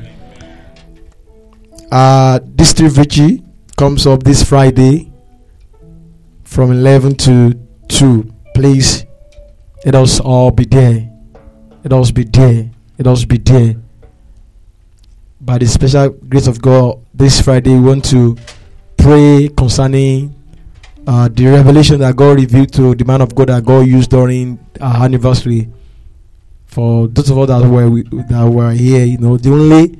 Uh 1.90 2.38
District 2.38 2.92
vigil 2.92 3.38
comes 3.76 4.06
up 4.06 4.22
this 4.22 4.44
Friday 4.44 5.10
from 6.44 6.70
11 6.70 7.16
to 7.16 7.54
2. 7.88 8.32
Please, 8.54 9.04
let 9.84 9.96
us 9.96 10.20
all 10.20 10.50
be 10.50 10.64
there. 10.64 11.11
Let 11.84 11.92
us 11.92 12.10
be 12.10 12.24
there. 12.24 12.70
Let 12.98 13.06
us 13.06 13.24
be 13.24 13.38
there 13.38 13.76
by 15.42 15.58
the 15.58 15.66
special 15.66 16.10
grace 16.10 16.46
of 16.46 16.62
God, 16.62 17.04
this 17.12 17.40
Friday 17.40 17.74
we 17.74 17.80
want 17.80 18.04
to 18.06 18.36
pray 18.96 19.50
concerning 19.56 20.32
uh, 21.04 21.28
the 21.28 21.46
revelation 21.46 21.98
that 21.98 22.14
God 22.14 22.38
revealed 22.38 22.72
to 22.74 22.94
the 22.94 23.04
man 23.04 23.20
of 23.20 23.34
God 23.34 23.48
that 23.48 23.64
God 23.64 23.80
used 23.88 24.10
during 24.10 24.64
our 24.80 25.04
anniversary. 25.04 25.68
For 26.66 27.08
those 27.08 27.28
of 27.28 27.38
us 27.38 27.48
that 27.48 27.68
were 27.68 27.90
we, 27.90 28.02
that 28.02 28.48
were 28.48 28.70
here, 28.72 29.04
you 29.04 29.18
know, 29.18 29.36
the 29.36 29.50
only, 29.50 29.90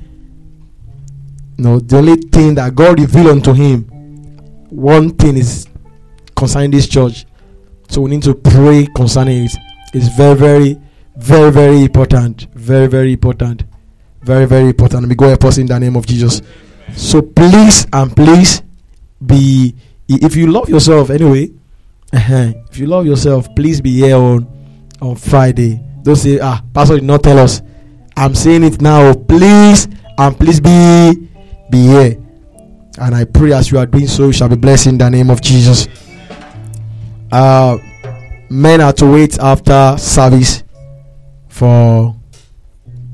you 1.57 1.63
know, 1.63 1.79
the 1.79 1.97
only 1.97 2.15
thing 2.15 2.55
that 2.55 2.73
God 2.73 2.99
revealed 3.01 3.27
unto 3.27 3.51
him, 3.51 3.83
one 4.69 5.09
thing 5.09 5.35
is 5.35 5.67
concerning 6.37 6.71
this 6.71 6.87
church. 6.87 7.25
So 7.89 8.01
we 8.01 8.11
need 8.11 8.23
to 8.23 8.33
pray 8.33 8.87
concerning 8.95 9.45
it. 9.45 9.55
It's 9.93 10.07
very, 10.15 10.35
very, 10.35 10.81
very, 11.15 11.51
very 11.51 11.81
important. 11.83 12.47
Very, 12.53 12.87
very 12.87 13.13
important 13.13 13.63
very 14.21 14.45
very 14.45 14.67
important 14.69 15.05
we 15.09 15.15
go 15.15 15.27
help 15.27 15.43
us 15.43 15.57
in 15.57 15.67
the 15.67 15.77
name 15.77 15.97
of 15.97 16.05
jesus 16.05 16.41
so 16.95 17.21
please 17.21 17.85
and 17.91 18.15
please 18.15 18.63
be 19.25 19.75
if 20.07 20.37
you 20.37 20.47
love 20.49 20.69
yourself 20.69 21.09
anyway 21.09 21.51
uh-huh, 22.13 22.53
if 22.71 22.77
you 22.77 22.87
love 22.87 23.05
yourself 23.05 23.53
please 23.53 23.81
be 23.81 23.91
here 23.91 24.15
on 24.15 24.47
on 25.01 25.13
friday 25.17 25.77
don't 26.03 26.15
say 26.15 26.39
ah 26.39 26.63
pastor 26.73 26.95
did 26.95 27.03
not 27.03 27.21
tell 27.21 27.37
us 27.37 27.61
I'm 28.15 28.35
saying 28.35 28.63
it 28.63 28.81
now. 28.81 29.13
Please 29.13 29.87
and 30.17 30.37
please 30.37 30.59
be 30.59 31.29
be 31.69 31.87
here. 31.87 32.17
And 32.99 33.15
I 33.15 33.25
pray 33.25 33.53
as 33.53 33.71
you 33.71 33.79
are 33.79 33.85
doing 33.85 34.07
so, 34.07 34.27
you 34.27 34.33
shall 34.33 34.49
be 34.49 34.55
blessed 34.55 34.87
in 34.87 34.97
the 34.97 35.09
name 35.09 35.29
of 35.29 35.41
Jesus. 35.41 35.87
Uh, 37.31 37.77
men 38.49 38.81
are 38.81 38.93
to 38.93 39.07
wait 39.11 39.39
after 39.39 39.95
service 39.97 40.62
for 41.53 42.15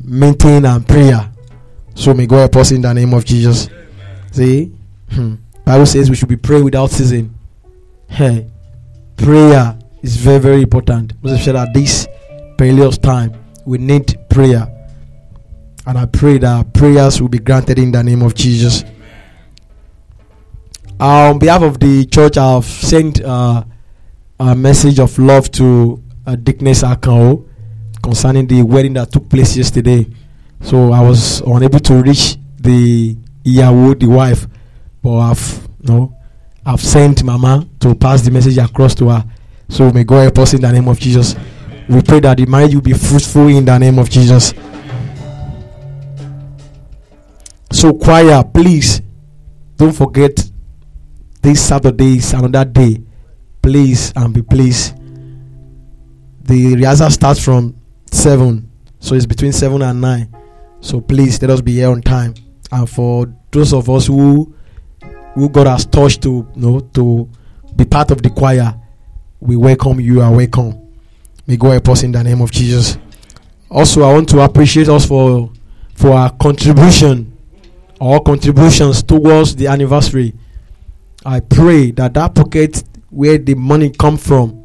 meeting 0.04 0.64
and 0.66 0.88
prayer. 0.88 1.30
So 1.94 2.14
may 2.14 2.26
God 2.26 2.38
help 2.38 2.56
us 2.56 2.72
in 2.72 2.82
the 2.82 2.94
name 2.94 3.14
of 3.14 3.26
Jesus. 3.26 3.68
See, 4.32 4.72
Hmm. 5.12 5.36
Bible 5.66 5.86
says 5.88 6.10
we 6.10 6.16
should 6.16 6.30
be 6.30 6.36
praying 6.38 6.64
without 6.64 6.90
ceasing. 6.92 7.34
Hey, 8.08 8.48
prayer 9.18 9.78
is 10.04 10.16
very 10.18 10.40
very 10.40 10.62
important. 10.62 11.14
Moses 11.22 11.44
said 11.44 11.56
at 11.56 11.74
this 11.74 12.08
perilous 12.58 12.98
time 12.98 13.34
we 13.66 13.78
need 13.80 14.18
prayer, 14.30 14.68
and 15.88 15.98
I 15.98 16.06
pray 16.06 16.38
that 16.38 16.74
prayers 16.74 17.20
will 17.20 17.28
be 17.30 17.40
granted 17.40 17.80
in 17.80 17.92
the 17.92 18.04
name 18.04 18.22
of 18.22 18.36
Jesus. 18.36 18.84
Uh, 21.00 21.32
on 21.32 21.40
behalf 21.40 21.64
of 21.64 21.80
the 21.80 22.06
church, 22.06 22.38
I've 22.38 22.66
sent 22.66 23.22
uh, 23.24 23.64
a 24.40 24.56
message 24.56 25.00
of 25.00 25.18
love 25.18 25.50
to 25.54 26.02
uh, 26.28 26.36
Deaconess 26.36 26.84
Akao 26.84 27.49
concerning 28.02 28.48
the 28.48 28.64
wedding 28.64 28.94
that 28.94 29.12
took 29.12 29.30
place 29.30 29.56
yesterday. 29.58 30.08
So 30.62 30.92
I 30.92 31.02
was 31.02 31.42
unable 31.42 31.80
to 31.80 32.02
reach 32.02 32.38
the 32.60 33.16
Iyawo, 33.44 34.00
the 34.00 34.08
wife, 34.08 34.48
but 35.02 35.18
I've 35.18 35.68
no, 35.82 36.16
I've 36.66 36.82
sent 36.82 37.24
Mama 37.24 37.68
to 37.80 37.96
pass 37.96 38.22
the 38.22 38.32
message 38.32 38.58
across 38.58 38.94
to 38.96 39.10
her. 39.10 39.26
So 39.70 39.92
may 39.92 40.04
God 40.04 40.22
help 40.22 40.40
us 40.40 40.54
in 40.54 40.62
the 40.62 40.72
name 40.72 40.88
of 40.88 41.00
Jesus. 41.00 41.36
We 41.88 42.02
pray 42.02 42.20
that 42.20 42.38
the 42.38 42.46
marriage 42.46 42.76
will 42.76 42.82
be 42.82 42.94
fruitful 42.94 43.48
in 43.48 43.66
the 43.66 43.78
name 43.78 43.98
of 43.98 44.10
Jesus. 44.10 44.54
So 47.72 47.94
choir, 47.94 48.44
please 48.44 49.02
don't 49.78 49.94
forget 49.94 50.44
this 51.42 51.66
Saturday 51.68 52.18
is 52.18 52.34
another 52.34 52.66
day. 52.70 53.02
Please 53.62 54.12
and 54.16 54.34
be 54.34 54.42
pleased. 54.42 54.96
The 56.44 56.76
rehearsal 56.76 57.10
starts 57.12 57.44
from 57.44 57.79
seven, 58.14 58.72
so 59.00 59.16
it's 59.16 59.26
between 59.26 59.52
seven 59.52 59.82
and 59.82 60.02
nine. 60.02 60.36
So 60.82 61.02
please 61.02 61.42
let 61.42 61.52
us 61.52 61.62
be 61.62 61.74
here 61.74 61.90
on 61.90 62.02
time. 62.02 62.34
And 62.72 62.90
for 62.90 63.34
those 63.52 63.74
of 63.74 63.90
us 63.90 64.08
who 64.08 64.54
who 65.34 65.50
God 65.50 65.68
has 65.68 65.86
touched 65.86 66.22
to 66.24 66.48
you 66.56 66.62
know 66.62 66.80
to 66.80 67.30
be 67.76 67.86
part 67.86 68.12
of 68.12 68.22
the 68.22 68.30
choir, 68.30 68.76
we 69.40 69.56
welcome 69.56 70.00
you. 70.00 70.22
Are 70.22 70.32
welcome. 70.32 70.88
May 71.48 71.58
God 71.58 71.72
help 71.72 71.90
us 71.90 72.04
in 72.04 72.12
the 72.12 72.24
name 72.24 72.42
of 72.42 72.52
Jesus. 72.52 72.98
Also, 73.72 74.02
I 74.04 74.14
want 74.14 74.30
to 74.30 74.40
appreciate 74.42 74.90
us 74.90 75.06
for 75.06 75.52
for 75.96 76.12
our 76.14 76.32
contribution, 76.38 77.38
our 78.00 78.22
contributions 78.22 79.04
towards 79.04 79.56
the 79.56 79.68
anniversary. 79.68 80.34
I 81.26 81.42
pray 81.42 81.92
that 81.92 82.14
that 82.14 82.36
pocket 82.36 82.84
where 83.10 83.38
the 83.38 83.56
money 83.56 83.90
come 83.90 84.18
from, 84.18 84.59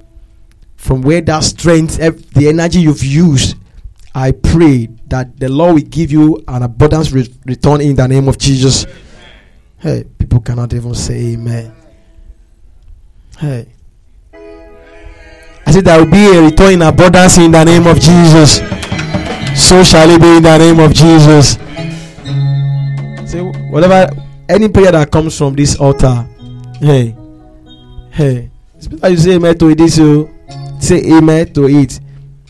from 0.85 1.01
where 1.01 1.23
that 1.23 1.43
strength, 1.43 1.97
the 1.97 2.47
energy 2.47 2.81
you've 2.81 3.03
used, 3.03 3.57
I 4.15 4.33
pray 4.33 4.91
that 5.07 5.41
the 5.41 5.49
Lord 5.49 5.77
will 5.77 5.81
give 5.81 6.13
you 6.13 6.45
an 6.47 6.63
abundance 6.63 7.11
re- 7.11 7.35
return 7.47 7.81
in 7.81 7.97
the 7.97 8.07
name 8.07 8.29
of 8.29 8.37
Jesus. 8.37 8.85
Hey, 9.79 10.05
people 10.19 10.41
cannot 10.41 10.75
even 10.75 10.95
say 10.95 11.33
amen. 11.33 11.75
Hey. 13.39 13.67
I 15.67 15.71
said 15.71 15.87
there 15.87 16.05
will 16.05 16.11
be 16.11 16.37
a 16.37 16.43
return 16.43 16.75
in 16.75 16.83
abundance 16.83 17.39
in 17.39 17.51
the 17.51 17.65
name 17.65 17.87
of 17.87 17.99
Jesus. 17.99 18.59
So 19.57 19.83
shall 19.85 20.11
it 20.11 20.21
be 20.21 20.37
in 20.37 20.43
the 20.43 20.59
name 20.59 20.81
of 20.81 20.93
Jesus. 20.93 21.53
Say 23.31 23.41
whatever 23.71 24.11
any 24.51 24.69
prayer 24.69 24.93
that 24.93 25.11
comes 25.11 25.39
from 25.39 25.55
this 25.55 25.81
altar, 25.81 26.29
hey, 26.79 27.17
hey, 28.11 28.51
it's 28.77 28.87
better 28.87 29.09
you 29.09 29.17
say 29.17 29.33
amen 29.37 29.57
to 29.57 29.71
it. 29.71 29.79
This 29.79 29.97
you 29.97 30.29
say 30.81 31.03
amen 31.17 31.53
to 31.55 31.67
it. 31.69 32.01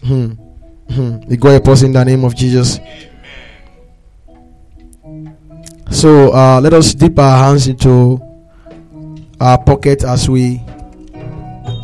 Hmm. 0.03 0.33
Hmm. 0.91 1.19
We 1.29 1.37
go 1.37 1.51
help 1.51 1.69
us 1.69 1.83
in 1.83 1.93
the 1.93 2.05
name 2.05 2.25
of 2.25 2.35
Jesus. 2.35 2.79
So 5.91 6.33
uh, 6.35 6.61
let 6.61 6.75
us 6.75 6.93
dip 6.95 7.19
our 7.19 7.45
hands 7.45 7.69
into 7.69 8.21
our 9.41 9.59
pocket 9.63 10.05
as 10.05 10.29
we 10.29 10.61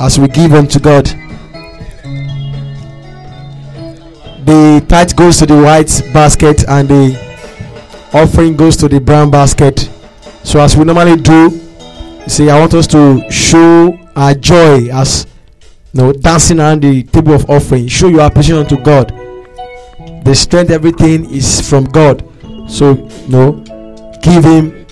as 0.00 0.18
we 0.18 0.28
give 0.28 0.52
unto 0.52 0.78
God. 0.80 1.06
The 4.44 4.84
tithe 4.88 5.14
goes 5.14 5.38
to 5.38 5.46
the 5.46 5.56
white 5.62 6.02
basket 6.12 6.64
and 6.68 6.88
the 6.88 7.30
offering 8.12 8.56
goes 8.56 8.76
to 8.78 8.88
the 8.88 9.00
brown 9.00 9.30
basket. 9.30 9.88
So 10.42 10.60
as 10.60 10.76
we 10.76 10.84
normally 10.84 11.16
do, 11.16 11.50
see, 12.26 12.50
I 12.50 12.58
want 12.58 12.74
us 12.74 12.86
to 12.88 13.30
show 13.30 13.96
our 14.16 14.34
joy 14.34 14.88
as 14.92 15.26
know, 15.94 16.12
dancing 16.12 16.60
around 16.60 16.82
the 16.82 17.02
table 17.04 17.34
of 17.34 17.48
offering. 17.50 17.88
Show 17.88 18.08
your 18.08 18.20
appreciation 18.22 18.62
unto 18.62 18.76
God. 18.82 19.12
The 20.24 20.34
strength, 20.34 20.70
everything 20.70 21.30
is 21.30 21.68
from 21.68 21.84
God. 21.84 22.22
So, 22.68 22.94
know, 23.28 23.62
give 24.22 24.44
Him 24.44 24.86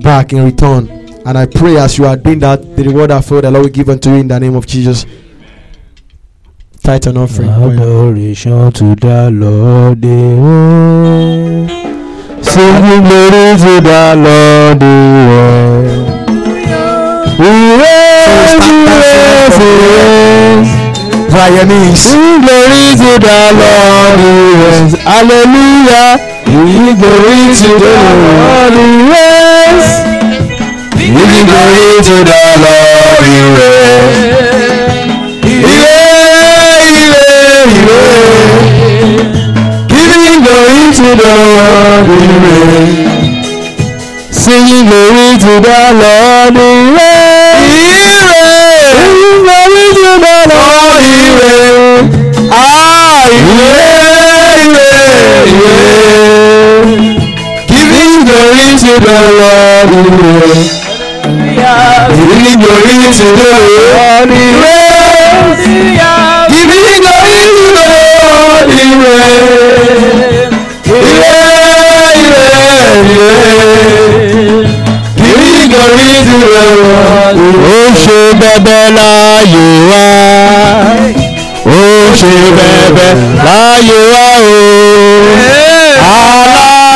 back 0.00 0.32
in 0.32 0.44
return. 0.44 0.88
And 1.24 1.38
I 1.38 1.46
pray 1.46 1.76
as 1.76 1.98
you 1.98 2.06
are 2.06 2.16
doing 2.16 2.40
that, 2.40 2.76
the 2.76 2.82
reward 2.84 3.10
I 3.10 3.20
feel 3.20 3.40
the 3.40 3.50
Lord 3.50 3.64
will 3.64 3.70
give 3.72 3.88
unto 3.88 4.10
you 4.10 4.16
in 4.16 4.28
the 4.28 4.38
name 4.40 4.54
of 4.56 4.66
Jesus. 4.66 5.06
Tithe 6.82 7.06
and 7.06 7.18
offering. 7.18 7.48
Adoration 7.48 8.72
to 8.72 8.94
the 8.96 9.30
Lord. 9.32 10.04
eh. 10.04 10.08
Singing 12.42 13.02
glory 13.06 13.56
to 13.56 13.80
the 13.80 14.14
Lord. 14.18 14.82
We 17.38 17.48
raise, 17.78 18.52
we 18.58 18.70
raise, 18.82 19.58
we 19.58 19.70
raise. 19.78 20.11
By 21.32 21.48
your 21.48 21.64
knees. 21.64 22.12
Glory 22.12 22.92
to 22.92 23.10
the 23.16 23.36
Lord. 23.56 24.20
raise. 24.60 24.92
Hallelujah. 25.00 26.20
Glory 26.44 27.56
to 27.56 27.70
the 27.80 27.94
Lord. 28.20 28.76
Sing 30.92 31.46
glory 31.48 32.04
to 32.04 32.16
the 32.28 32.40
Lord. 32.60 33.24
ire, 35.64 35.80
ire. 35.80 36.52
Giving 39.88 40.38
glory 40.44 40.92
to 40.92 41.08
the 41.16 41.32
Lord. 41.56 42.08
Singing 44.30 44.84
glory 44.86 45.38
to 45.40 45.52
the 45.64 45.80
Lord. 45.96 46.81
The 59.00 59.18
Lord. 59.38 59.88
we 59.92 60.02
raise. 60.40 60.72
Giving 62.12 62.58
glory 62.62 62.98
to 63.18 63.26
the 63.38 63.50
Lord. 63.86 64.28
we 64.28 64.44
raise. 64.62 64.92
Ire, 70.92 71.36
ire, 72.02 72.46
ire. 72.82 73.32
Giving 75.16 75.68
glory 75.72 76.10
to 76.26 76.34
the 76.42 76.64
Lord. 76.80 77.36
Ó 77.72 77.80
ṣe 78.02 78.20
bẹ̀bẹ̀ 78.40 78.84
láyé 78.96 79.66
wá. 79.88 80.04
Ó 81.66 81.82
ṣe 82.20 82.34
bẹ̀bẹ̀ 82.56 83.12
láyé 83.46 83.98
wá 84.12 84.24
o. 84.42 84.72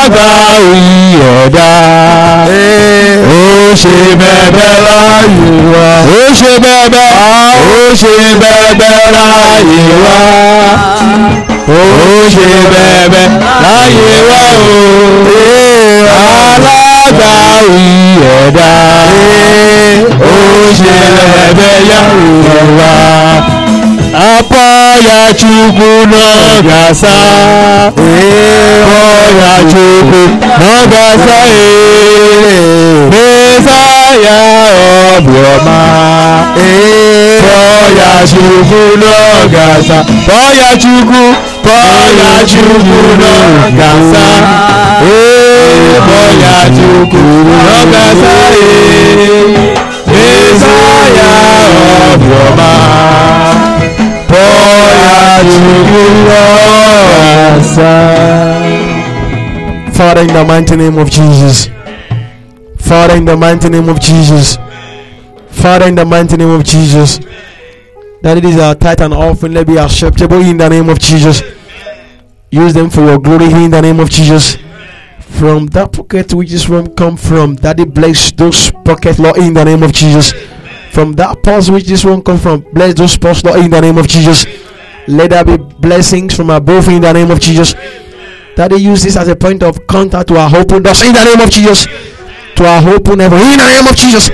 Alágbàwí 0.06 0.86
ẹ̀dá. 1.42 1.70
Ó 3.28 3.74
ṣe 3.82 3.96
bẹ̀bẹ̀ 4.20 4.74
láyé 4.86 5.50
wá. 5.72 5.86
Ó 6.16 6.22
ṣe 6.40 6.52
bẹ̀bẹ̀. 6.64 7.10
Ó 7.74 7.94
ṣe 8.00 8.14
bẹ̀bẹ̀ 8.40 8.98
láyé 9.14 9.82
wá. 10.04 10.18
Ó 11.68 11.82
ṣe 12.34 12.48
bẹ̀bẹ̀ 12.72 13.28
láyé 13.64 14.14
wá 14.28 14.42
o. 14.68 14.82
Alágbàwí 16.46 17.88
ẹ̀dá. 18.40 18.72
Ó 20.20 20.36
ṣe 20.78 20.94
bẹ̀bẹ̀ 21.16 21.74
yàwó 21.90 22.58
wá. 22.78 23.55
Apayachukwu 24.14 25.88
n'ọgasa 26.10 27.14
ee 27.98 28.84
Apayachukwu 28.86 30.20
n'ọgasa 30.60 31.36
ee 31.52 33.10
Mesaya 33.12 34.38
ọbụọma 35.16 35.78
ee 36.58 37.38
Apayachukwu 37.38 38.80
n'ọgasa 39.02 39.98
Apayachukwu 40.00 41.22
eh. 41.22 41.74
Apayachukwu 41.76 42.98
n'ọgasa 43.20 44.24
ee 45.02 45.66
Apayachukwu 45.98 47.22
n'ọgasa 47.64 48.32
ee 49.18 49.46
Mesaya 50.12 51.30
ọbụọma. 52.12 52.70
Father, 59.96 60.20
in 60.20 60.28
the 60.28 60.44
mighty 60.46 60.76
name 60.76 60.98
of 60.98 61.10
Jesus. 61.10 61.68
Father, 62.78 63.16
in 63.16 63.24
the 63.24 63.36
mighty 63.36 63.68
name 63.68 63.88
of 63.88 63.98
Jesus. 64.00 64.56
Father, 65.48 65.86
in 65.86 65.94
the 65.94 66.04
mighty 66.04 66.36
name 66.36 66.50
of 66.50 66.64
Jesus. 66.64 67.18
That 68.22 68.38
it 68.38 68.44
is 68.44 68.58
our 68.58 68.74
tithe 68.74 69.00
and 69.00 69.14
offering, 69.14 69.54
let 69.54 69.66
be 69.66 69.76
acceptable 69.76 70.40
in 70.40 70.56
the 70.56 70.68
name 70.68 70.88
of 70.88 70.98
Jesus. 70.98 71.42
Use 72.50 72.74
them 72.74 72.90
for 72.90 73.02
your 73.02 73.18
glory 73.18 73.46
in 73.52 73.70
the 73.70 73.80
name 73.80 74.00
of 74.00 74.10
Jesus. 74.10 74.56
From 75.20 75.66
that 75.68 75.92
pocket 75.92 76.34
which 76.34 76.50
this 76.50 76.68
one 76.68 76.94
come 76.94 77.16
from, 77.16 77.56
that 77.56 77.78
it 77.78 77.94
bless 77.94 78.32
those 78.32 78.70
pockets, 78.84 79.18
Lord, 79.18 79.38
in 79.38 79.54
the 79.54 79.64
name 79.64 79.82
of 79.82 79.92
Jesus. 79.92 80.32
From 80.92 81.12
that 81.14 81.42
purse 81.42 81.70
which 81.70 81.86
this 81.86 82.04
one 82.04 82.22
come 82.22 82.38
from, 82.38 82.66
bless 82.72 82.94
those 82.94 83.16
purse, 83.16 83.44
Lord, 83.44 83.60
in 83.60 83.70
the 83.70 83.80
name 83.80 83.98
of 83.98 84.08
Jesus. 84.08 84.65
Let 85.08 85.30
there 85.30 85.44
be 85.44 85.56
blessings 85.56 86.34
from 86.34 86.50
above 86.50 86.88
in 86.88 87.02
the 87.02 87.12
name 87.12 87.30
of 87.30 87.40
Jesus. 87.40 87.74
That 88.56 88.70
they 88.70 88.78
use 88.78 89.02
this 89.02 89.16
as 89.16 89.28
a 89.28 89.36
point 89.36 89.62
of 89.62 89.86
contact 89.86 90.28
to 90.28 90.36
our 90.36 90.50
open 90.56 90.82
doors 90.82 91.02
in 91.02 91.12
the 91.12 91.22
name 91.22 91.40
of 91.40 91.50
Jesus. 91.50 91.86
To 92.56 92.64
our 92.64 92.82
open 92.90 93.20
heaven 93.20 93.38
in 93.38 93.58
the 93.58 93.68
name 93.68 93.86
of 93.86 93.94
Jesus. 93.94 94.32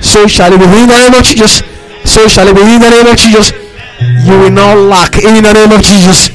So 0.00 0.26
shall 0.26 0.52
it 0.52 0.58
be 0.58 0.64
in 0.64 0.88
the 0.88 0.96
name 0.96 1.14
of 1.14 1.24
Jesus. 1.24 1.60
So 2.08 2.28
shall 2.28 2.48
it 2.48 2.54
be 2.54 2.62
in 2.62 2.80
the 2.80 2.88
name 2.88 3.06
of 3.06 3.16
Jesus. 3.16 3.52
You 4.24 4.38
will 4.38 4.54
not 4.54 4.78
lack 4.78 5.16
in 5.20 5.42
the 5.42 5.52
name 5.52 5.72
of 5.72 5.82
Jesus. 5.82 6.30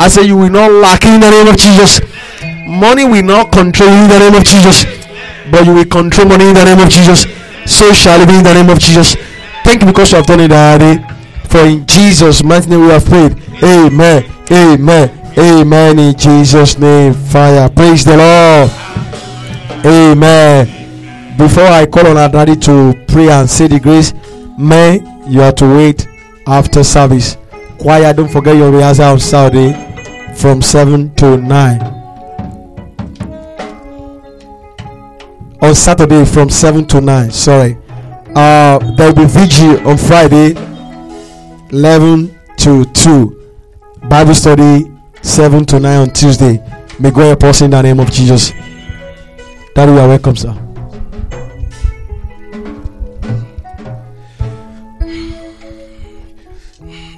I 0.00 0.08
say 0.08 0.24
you 0.26 0.36
will 0.36 0.50
not 0.50 0.72
lack 0.72 1.04
in 1.04 1.20
the 1.20 1.30
name 1.30 1.46
of 1.46 1.56
Jesus. 1.56 2.00
Money 2.66 3.04
will 3.04 3.22
not 3.22 3.52
control 3.52 3.90
in 3.90 4.08
the 4.08 4.18
name 4.18 4.34
of 4.34 4.44
Jesus. 4.44 4.84
But 5.50 5.66
you 5.66 5.74
will 5.74 5.86
control 5.86 6.28
money 6.28 6.48
in 6.48 6.54
the 6.54 6.64
name 6.64 6.80
of 6.80 6.88
Jesus. 6.88 7.26
So 7.66 7.92
shall 7.92 8.20
it 8.20 8.26
be 8.26 8.38
in 8.38 8.44
the 8.44 8.54
name 8.54 8.70
of 8.70 8.78
Jesus. 8.78 9.14
Thank 9.62 9.82
you 9.82 9.86
because 9.86 10.10
you 10.12 10.16
have 10.16 10.26
done 10.26 10.40
it 10.40 10.50
already. 10.50 11.19
For 11.50 11.66
in 11.66 11.84
Jesus' 11.84 12.44
mighty 12.44 12.70
name 12.70 12.82
we 12.82 12.88
have 12.90 13.04
prayed. 13.04 13.32
Amen. 13.62 14.24
Amen. 14.52 15.34
Amen. 15.36 15.98
In 15.98 16.16
Jesus' 16.16 16.78
name. 16.78 17.12
Fire. 17.12 17.68
Praise 17.68 18.04
the 18.04 18.16
Lord. 18.16 18.70
Amen. 19.84 21.36
Before 21.36 21.64
I 21.64 21.86
call 21.86 22.06
on 22.06 22.16
our 22.18 22.28
daddy 22.28 22.54
to 22.54 22.94
pray 23.08 23.30
and 23.30 23.50
say 23.50 23.66
the 23.66 23.80
grace, 23.80 24.12
may 24.56 25.00
you 25.26 25.40
have 25.40 25.56
to 25.56 25.66
wait 25.66 26.06
after 26.46 26.84
service. 26.84 27.36
Choir, 27.80 28.12
don't 28.12 28.30
forget 28.30 28.56
your 28.56 28.70
rehearsal 28.70 29.06
on 29.06 29.18
Saturday 29.18 29.72
from 30.36 30.62
7 30.62 31.12
to 31.16 31.36
9. 31.36 31.82
On 35.62 35.74
Saturday 35.74 36.24
from 36.24 36.48
7 36.48 36.86
to 36.86 37.00
9. 37.00 37.30
Sorry. 37.32 37.76
Uh, 38.36 38.78
there 38.96 39.08
will 39.12 39.16
be 39.16 39.24
vigil 39.26 39.88
on 39.88 39.98
Friday 39.98 40.54
11 41.72 42.36
to 42.58 42.84
2. 42.84 43.52
Bible 44.08 44.34
study 44.34 44.90
7 45.22 45.64
to 45.66 45.78
9 45.78 45.98
on 45.98 46.10
Tuesday. 46.10 46.62
May 46.98 47.10
God 47.10 47.26
help 47.26 47.44
us 47.44 47.62
in 47.62 47.70
the 47.70 47.80
name 47.80 48.00
of 48.00 48.10
Jesus. 48.10 48.50
Daddy, 49.74 49.92
you 49.92 49.98
are 49.98 50.08
welcome, 50.08 50.36
sir. 50.36 50.52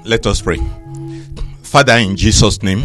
Let 0.05 0.27
us 0.27 0.43
pray. 0.43 0.59
Father, 1.63 1.95
in 1.95 2.17
Jesus' 2.17 2.63
name, 2.63 2.85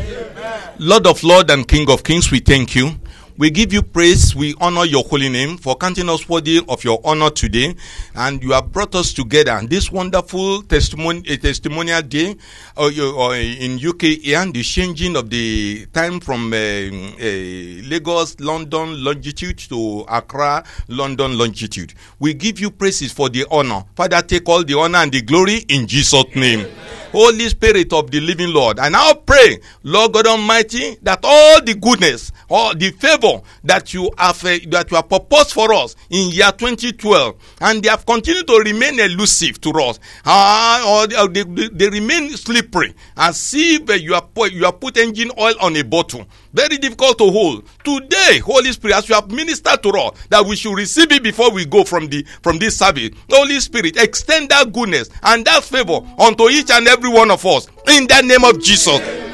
Lord 0.79 1.05
of 1.05 1.21
Lords 1.23 1.51
and 1.51 1.67
King 1.67 1.89
of 1.89 2.03
Kings, 2.03 2.31
we 2.31 2.39
thank 2.39 2.75
you. 2.75 2.91
We 3.37 3.51
give 3.51 3.71
you 3.71 3.83
praise. 3.83 4.35
We 4.35 4.55
honor 4.59 4.83
your 4.83 5.03
holy 5.03 5.29
name 5.29 5.57
for 5.57 5.75
counting 5.75 6.09
us 6.09 6.27
worthy 6.27 6.59
of 6.67 6.83
your 6.83 6.99
honor 7.03 7.29
today. 7.29 7.75
And 8.15 8.41
you 8.41 8.53
have 8.53 8.71
brought 8.71 8.95
us 8.95 9.13
together 9.13 9.61
this 9.63 9.91
wonderful 9.91 10.63
testimony, 10.63 11.21
testimonial 11.37 12.01
day 12.01 12.35
uh, 12.75 12.85
uh, 12.85 13.31
in 13.33 13.77
UK 13.77 14.25
and 14.33 14.55
the 14.55 14.63
changing 14.63 15.15
of 15.15 15.29
the 15.29 15.85
time 15.93 16.19
from 16.19 16.51
uh, 16.51 16.55
uh, 16.55 17.87
Lagos, 17.87 18.39
London 18.39 19.03
longitude 19.03 19.59
to 19.59 20.03
Accra, 20.09 20.63
London 20.87 21.37
longitude. 21.37 21.93
We 22.17 22.33
give 22.33 22.59
you 22.59 22.71
praises 22.71 23.11
for 23.11 23.29
the 23.29 23.45
honor. 23.51 23.83
Father, 23.95 24.23
take 24.23 24.49
all 24.49 24.63
the 24.63 24.79
honor 24.79 24.97
and 24.97 25.11
the 25.11 25.21
glory 25.21 25.57
in 25.69 25.85
Jesus' 25.85 26.35
name. 26.35 26.65
Holy 27.11 27.49
Spirit 27.49 27.93
of 27.93 28.11
the 28.11 28.19
living 28.19 28.51
Lord. 28.51 28.79
And 28.79 28.95
I 28.95 28.99
now 28.99 29.13
pray, 29.13 29.59
Lord 29.83 30.13
God 30.13 30.27
Almighty, 30.27 30.97
that 31.03 31.19
all 31.23 31.61
the 31.63 31.75
goodness, 31.75 32.31
all 32.49 32.75
the 32.75 32.91
favor 32.91 33.26
that 33.63 33.93
you 33.93 34.11
have 34.17 34.43
uh, 34.45 34.57
that 34.69 34.89
you 34.91 34.95
have 34.97 35.07
proposed 35.09 35.51
for 35.53 35.73
us 35.73 35.95
in 36.09 36.29
year 36.31 36.51
2012, 36.51 37.35
and 37.61 37.83
they 37.83 37.89
have 37.89 38.05
continued 38.05 38.47
to 38.47 38.59
remain 38.59 38.99
elusive 38.99 39.59
to 39.61 39.69
us, 39.71 39.99
ah, 40.25 41.01
or 41.03 41.07
they, 41.29 41.43
they, 41.43 41.67
they- 41.69 41.89
remain 41.89 42.29
slippery, 42.31 42.93
as 43.15 43.53
if 43.55 43.89
uh, 43.89 43.93
you 43.93 44.13
have 44.13 44.33
put, 44.33 44.51
you 44.51 44.65
have 44.65 44.79
put 44.79 44.97
engine 44.97 45.31
oil 45.39 45.53
on 45.61 45.75
a 45.77 45.83
bottle. 45.83 46.25
Very 46.53 46.77
difficult 46.77 47.17
to 47.19 47.29
hold. 47.31 47.63
Today, 47.83 48.39
Holy 48.39 48.71
Spirit, 48.71 48.97
as 48.97 49.07
you 49.09 49.15
have 49.15 49.29
ministered 49.31 49.81
to 49.83 49.89
us, 49.89 50.17
that 50.29 50.45
we 50.45 50.55
should 50.55 50.75
receive 50.75 51.11
it 51.11 51.23
before 51.23 51.51
we 51.51 51.65
go 51.65 51.83
from 51.83 52.07
the 52.07 52.23
from 52.41 52.57
this 52.57 52.77
service. 52.77 53.11
Holy 53.29 53.59
Spirit, 53.59 53.97
extend 53.97 54.49
that 54.49 54.71
goodness 54.73 55.09
and 55.23 55.45
that 55.45 55.63
favor 55.63 55.99
unto 56.19 56.49
each 56.49 56.71
and 56.71 56.87
every 56.87 57.09
one 57.09 57.31
of 57.31 57.45
us 57.45 57.67
in 57.89 58.07
the 58.07 58.21
name 58.21 58.43
of 58.43 58.61
Jesus. 58.61 59.26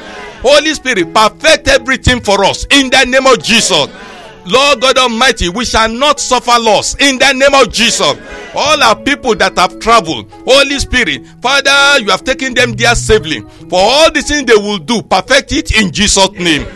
Holy 0.44 0.74
Spirit, 0.74 1.14
perfect 1.14 1.68
everything 1.68 2.20
for 2.20 2.44
us 2.44 2.66
in 2.70 2.90
the 2.90 3.04
name 3.06 3.26
of 3.26 3.42
Jesus. 3.42 3.88
Lord 4.46 4.82
God 4.82 4.98
Almighty, 4.98 5.48
we 5.48 5.64
shall 5.64 5.88
not 5.88 6.20
suffer 6.20 6.60
loss 6.60 6.94
in 7.00 7.18
the 7.18 7.32
name 7.32 7.54
of 7.54 7.72
Jesus. 7.72 8.12
All 8.54 8.82
our 8.82 8.94
people 8.94 9.34
that 9.36 9.56
have 9.56 9.80
traveled, 9.80 10.30
Holy 10.46 10.78
Spirit, 10.78 11.26
Father, 11.40 11.98
you 12.04 12.10
have 12.10 12.24
taken 12.24 12.52
them 12.52 12.74
there 12.74 12.94
safely. 12.94 13.40
For 13.40 13.80
all 13.80 14.12
the 14.12 14.20
things 14.20 14.44
they 14.44 14.54
will 14.54 14.76
do, 14.76 15.00
perfect 15.00 15.50
it 15.52 15.80
in 15.80 15.90
Jesus' 15.90 16.30
name. 16.32 16.66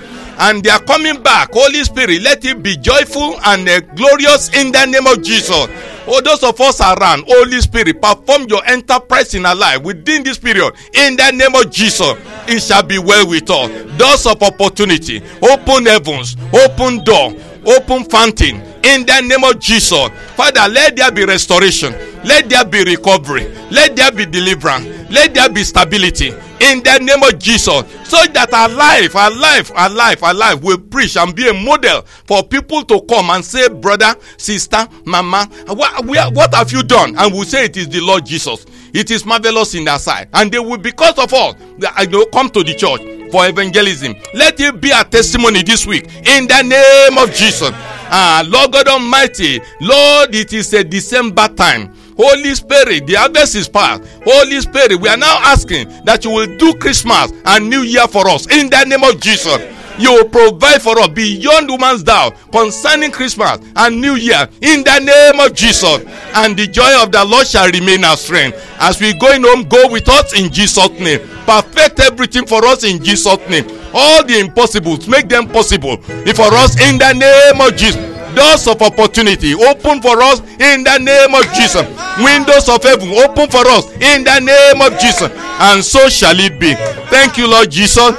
And 0.40 0.62
they 0.62 0.70
are 0.70 0.80
coming 0.80 1.22
back. 1.22 1.52
Holy 1.52 1.84
Spirit, 1.84 2.22
let 2.22 2.44
it 2.46 2.62
be 2.62 2.76
joyful 2.78 3.38
and 3.44 3.68
uh, 3.68 3.80
glorious 3.96 4.48
in 4.56 4.72
the 4.72 4.86
name 4.86 5.06
of 5.06 5.22
Jesus. 5.22 5.66
Oh, 6.10 6.22
those 6.22 6.42
of 6.42 6.58
us 6.60 6.80
around, 6.80 7.24
Holy 7.28 7.60
Spirit, 7.60 8.00
perform 8.00 8.46
your 8.48 8.64
enterprise 8.66 9.34
in 9.34 9.44
our 9.44 9.54
life 9.54 9.82
within 9.82 10.22
this 10.22 10.38
period. 10.38 10.72
In 10.94 11.16
the 11.16 11.30
name 11.32 11.54
of 11.54 11.70
Jesus, 11.70 12.14
it 12.46 12.60
shall 12.60 12.82
be 12.82 12.98
well 12.98 13.28
with 13.28 13.50
us. 13.50 13.68
Doors 13.98 14.26
of 14.26 14.42
opportunity, 14.42 15.22
open 15.42 15.84
heavens, 15.84 16.36
open 16.52 17.04
door, 17.04 17.34
open 17.66 18.04
fountain. 18.04 18.62
In 18.88 19.04
the 19.04 19.20
name 19.20 19.44
of 19.44 19.58
Jesus, 19.58 20.08
Father, 20.34 20.66
let 20.72 20.96
there 20.96 21.12
be 21.12 21.26
restoration, 21.26 21.92
let 22.24 22.48
there 22.48 22.64
be 22.64 22.84
recovery, 22.84 23.46
let 23.70 23.94
there 23.94 24.10
be 24.10 24.24
deliverance, 24.24 24.86
let 25.10 25.34
there 25.34 25.50
be 25.50 25.62
stability. 25.62 26.28
In 26.60 26.82
the 26.82 26.98
name 27.02 27.22
of 27.22 27.38
Jesus, 27.38 27.84
so 28.08 28.24
that 28.32 28.48
our 28.54 28.68
life, 28.70 29.14
our 29.14 29.30
life, 29.30 29.70
our 29.74 29.90
life, 29.90 30.22
our 30.22 30.32
life 30.32 30.62
will 30.62 30.78
preach 30.78 31.18
and 31.18 31.34
be 31.36 31.48
a 31.48 31.52
model 31.52 32.00
for 32.26 32.42
people 32.42 32.82
to 32.84 33.02
come 33.02 33.28
and 33.28 33.44
say, 33.44 33.68
brother, 33.68 34.14
sister, 34.38 34.88
mama, 35.04 35.44
what, 35.68 36.54
have 36.54 36.72
you 36.72 36.82
done? 36.82 37.14
And 37.18 37.34
we'll 37.34 37.44
say 37.44 37.66
it 37.66 37.76
is 37.76 37.90
the 37.90 38.00
Lord 38.00 38.24
Jesus. 38.24 38.64
It 38.98 39.12
is 39.12 39.24
marvelous 39.24 39.74
in 39.76 39.84
their 39.84 39.98
sight. 40.00 40.26
And 40.34 40.50
they 40.50 40.58
will, 40.58 40.76
because 40.76 41.16
of 41.18 41.32
us, 41.32 41.54
they 41.78 42.06
know, 42.08 42.26
come 42.26 42.50
to 42.50 42.64
the 42.64 42.74
church 42.74 43.00
for 43.30 43.46
evangelism. 43.46 44.16
Let 44.34 44.58
it 44.58 44.80
be 44.80 44.90
a 44.90 45.04
testimony 45.04 45.62
this 45.62 45.86
week 45.86 46.06
in 46.26 46.48
the 46.48 46.62
name 46.62 47.16
of 47.16 47.32
Jesus. 47.32 47.70
Ah, 48.10 48.42
Lord 48.44 48.72
God 48.72 48.88
Almighty, 48.88 49.60
Lord, 49.80 50.34
it 50.34 50.52
is 50.52 50.72
a 50.74 50.82
December 50.82 51.46
time. 51.46 51.94
Holy 52.16 52.52
Spirit, 52.56 53.06
the 53.06 53.14
harvest 53.14 53.54
is 53.54 53.68
past. 53.68 54.02
Holy 54.24 54.60
Spirit, 54.60 55.00
we 55.00 55.08
are 55.08 55.16
now 55.16 55.38
asking 55.44 55.88
that 56.04 56.24
you 56.24 56.32
will 56.32 56.56
do 56.58 56.74
Christmas 56.74 57.32
and 57.44 57.70
New 57.70 57.82
Year 57.82 58.08
for 58.08 58.28
us 58.28 58.46
in 58.52 58.68
the 58.68 58.84
name 58.84 59.04
of 59.04 59.20
Jesus. 59.20 59.77
You 59.98 60.24
provide 60.30 60.80
for 60.80 60.98
us 60.98 61.08
beyond 61.08 61.68
woman's 61.68 62.02
doubt 62.02 62.36
concerning 62.52 63.10
Christmas 63.10 63.58
and 63.76 64.00
New 64.00 64.14
Year 64.14 64.48
in 64.62 64.84
the 64.84 64.98
name 65.00 65.40
of 65.44 65.54
Jesus. 65.54 66.04
And 66.34 66.56
the 66.56 66.66
joy 66.66 67.02
of 67.02 67.12
the 67.12 67.24
Lord 67.24 67.46
shall 67.46 67.70
remain 67.70 68.04
our 68.04 68.16
strength. 68.16 68.56
As 68.80 69.00
we 69.00 69.12
going 69.18 69.42
home, 69.42 69.64
go 69.64 69.90
with 69.90 70.08
us 70.08 70.38
in 70.38 70.52
Jesus' 70.52 70.90
name. 71.00 71.20
Perfect 71.46 72.00
everything 72.00 72.46
for 72.46 72.64
us 72.64 72.84
in 72.84 73.02
Jesus' 73.02 73.38
name. 73.48 73.66
All 73.92 74.24
the 74.24 74.38
impossibles, 74.38 75.08
make 75.08 75.28
them 75.28 75.48
possible 75.48 75.96
for 75.96 76.54
us 76.54 76.80
in 76.80 76.98
the 76.98 77.12
name 77.12 77.60
of 77.60 77.76
Jesus 77.76 78.18
doors 78.34 78.68
of 78.68 78.80
opportunity 78.82 79.54
open 79.54 80.00
for 80.00 80.20
us 80.22 80.40
in 80.60 80.84
the 80.84 80.98
name 80.98 81.34
of 81.34 81.44
Jesus. 81.54 81.82
Windows 82.22 82.68
of 82.68 82.82
heaven 82.82 83.08
open 83.24 83.48
for 83.50 83.66
us 83.66 83.90
in 83.94 84.22
the 84.22 84.38
name 84.38 84.80
of 84.80 84.98
Jesus. 85.00 85.30
And 85.58 85.82
so 85.82 86.08
shall 86.08 86.38
it 86.38 86.60
be. 86.60 86.74
Thank 87.10 87.36
you, 87.36 87.48
Lord 87.50 87.70
Jesus. 87.70 88.14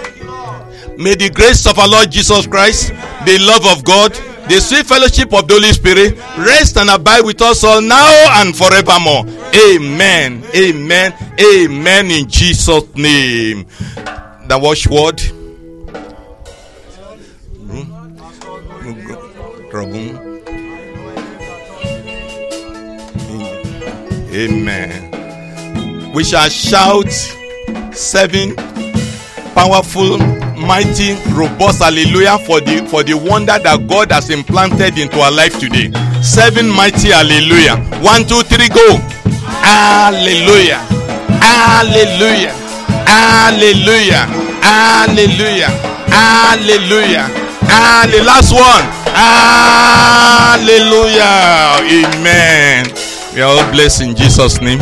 May 0.99 1.15
the 1.15 1.29
grace 1.29 1.65
of 1.65 1.79
our 1.79 1.87
Lord 1.87 2.11
Jesus 2.11 2.45
Christ, 2.45 2.89
the 3.25 3.37
love 3.39 3.65
of 3.65 3.85
God, 3.85 4.11
the 4.49 4.59
sweet 4.59 4.85
fellowship 4.85 5.33
of 5.33 5.47
the 5.47 5.53
Holy 5.53 5.71
Spirit 5.71 6.17
rest 6.37 6.75
and 6.75 6.89
abide 6.89 7.23
with 7.23 7.41
us 7.41 7.63
all 7.63 7.81
now 7.81 8.41
and 8.41 8.53
forevermore. 8.53 9.23
Amen. 9.55 10.43
Amen. 10.53 11.13
Amen. 11.39 12.11
In 12.11 12.27
Jesus' 12.27 12.83
name. 12.95 13.65
The 14.49 14.59
watchword. 14.61 15.21
Amen. 24.33 26.11
We 26.13 26.25
shall 26.25 26.49
shout 26.49 27.09
seven 27.93 28.53
powerful, 29.55 30.17
mighty, 30.59 31.15
robust 31.33 31.81
hallelujah 31.81 32.37
for 32.45 32.59
the 32.61 32.85
for 32.89 33.03
the 33.03 33.15
wonder 33.15 33.57
that 33.57 33.87
God 33.87 34.11
has 34.11 34.29
implanted 34.29 34.97
into 34.97 35.19
our 35.19 35.31
life 35.31 35.57
today. 35.59 35.91
Seven 36.21 36.69
mighty 36.69 37.09
hallelujah. 37.09 37.77
One, 38.03 38.27
two, 38.27 38.43
three, 38.43 38.69
go. 38.69 38.99
Hallelujah. 39.63 40.79
Hallelujah. 41.39 42.53
Hallelujah. 43.07 44.25
Hallelujah. 44.61 45.71
Hallelujah. 46.11 47.27
Hallelujah. 47.65 48.25
Last 48.25 48.51
one. 48.53 48.83
Hallelujah. 50.59 51.29
Amen. 51.87 52.85
We 53.33 53.41
are 53.41 53.49
all 53.49 53.71
blessed 53.71 54.01
in 54.01 54.15
Jesus' 54.15 54.61
name. 54.61 54.79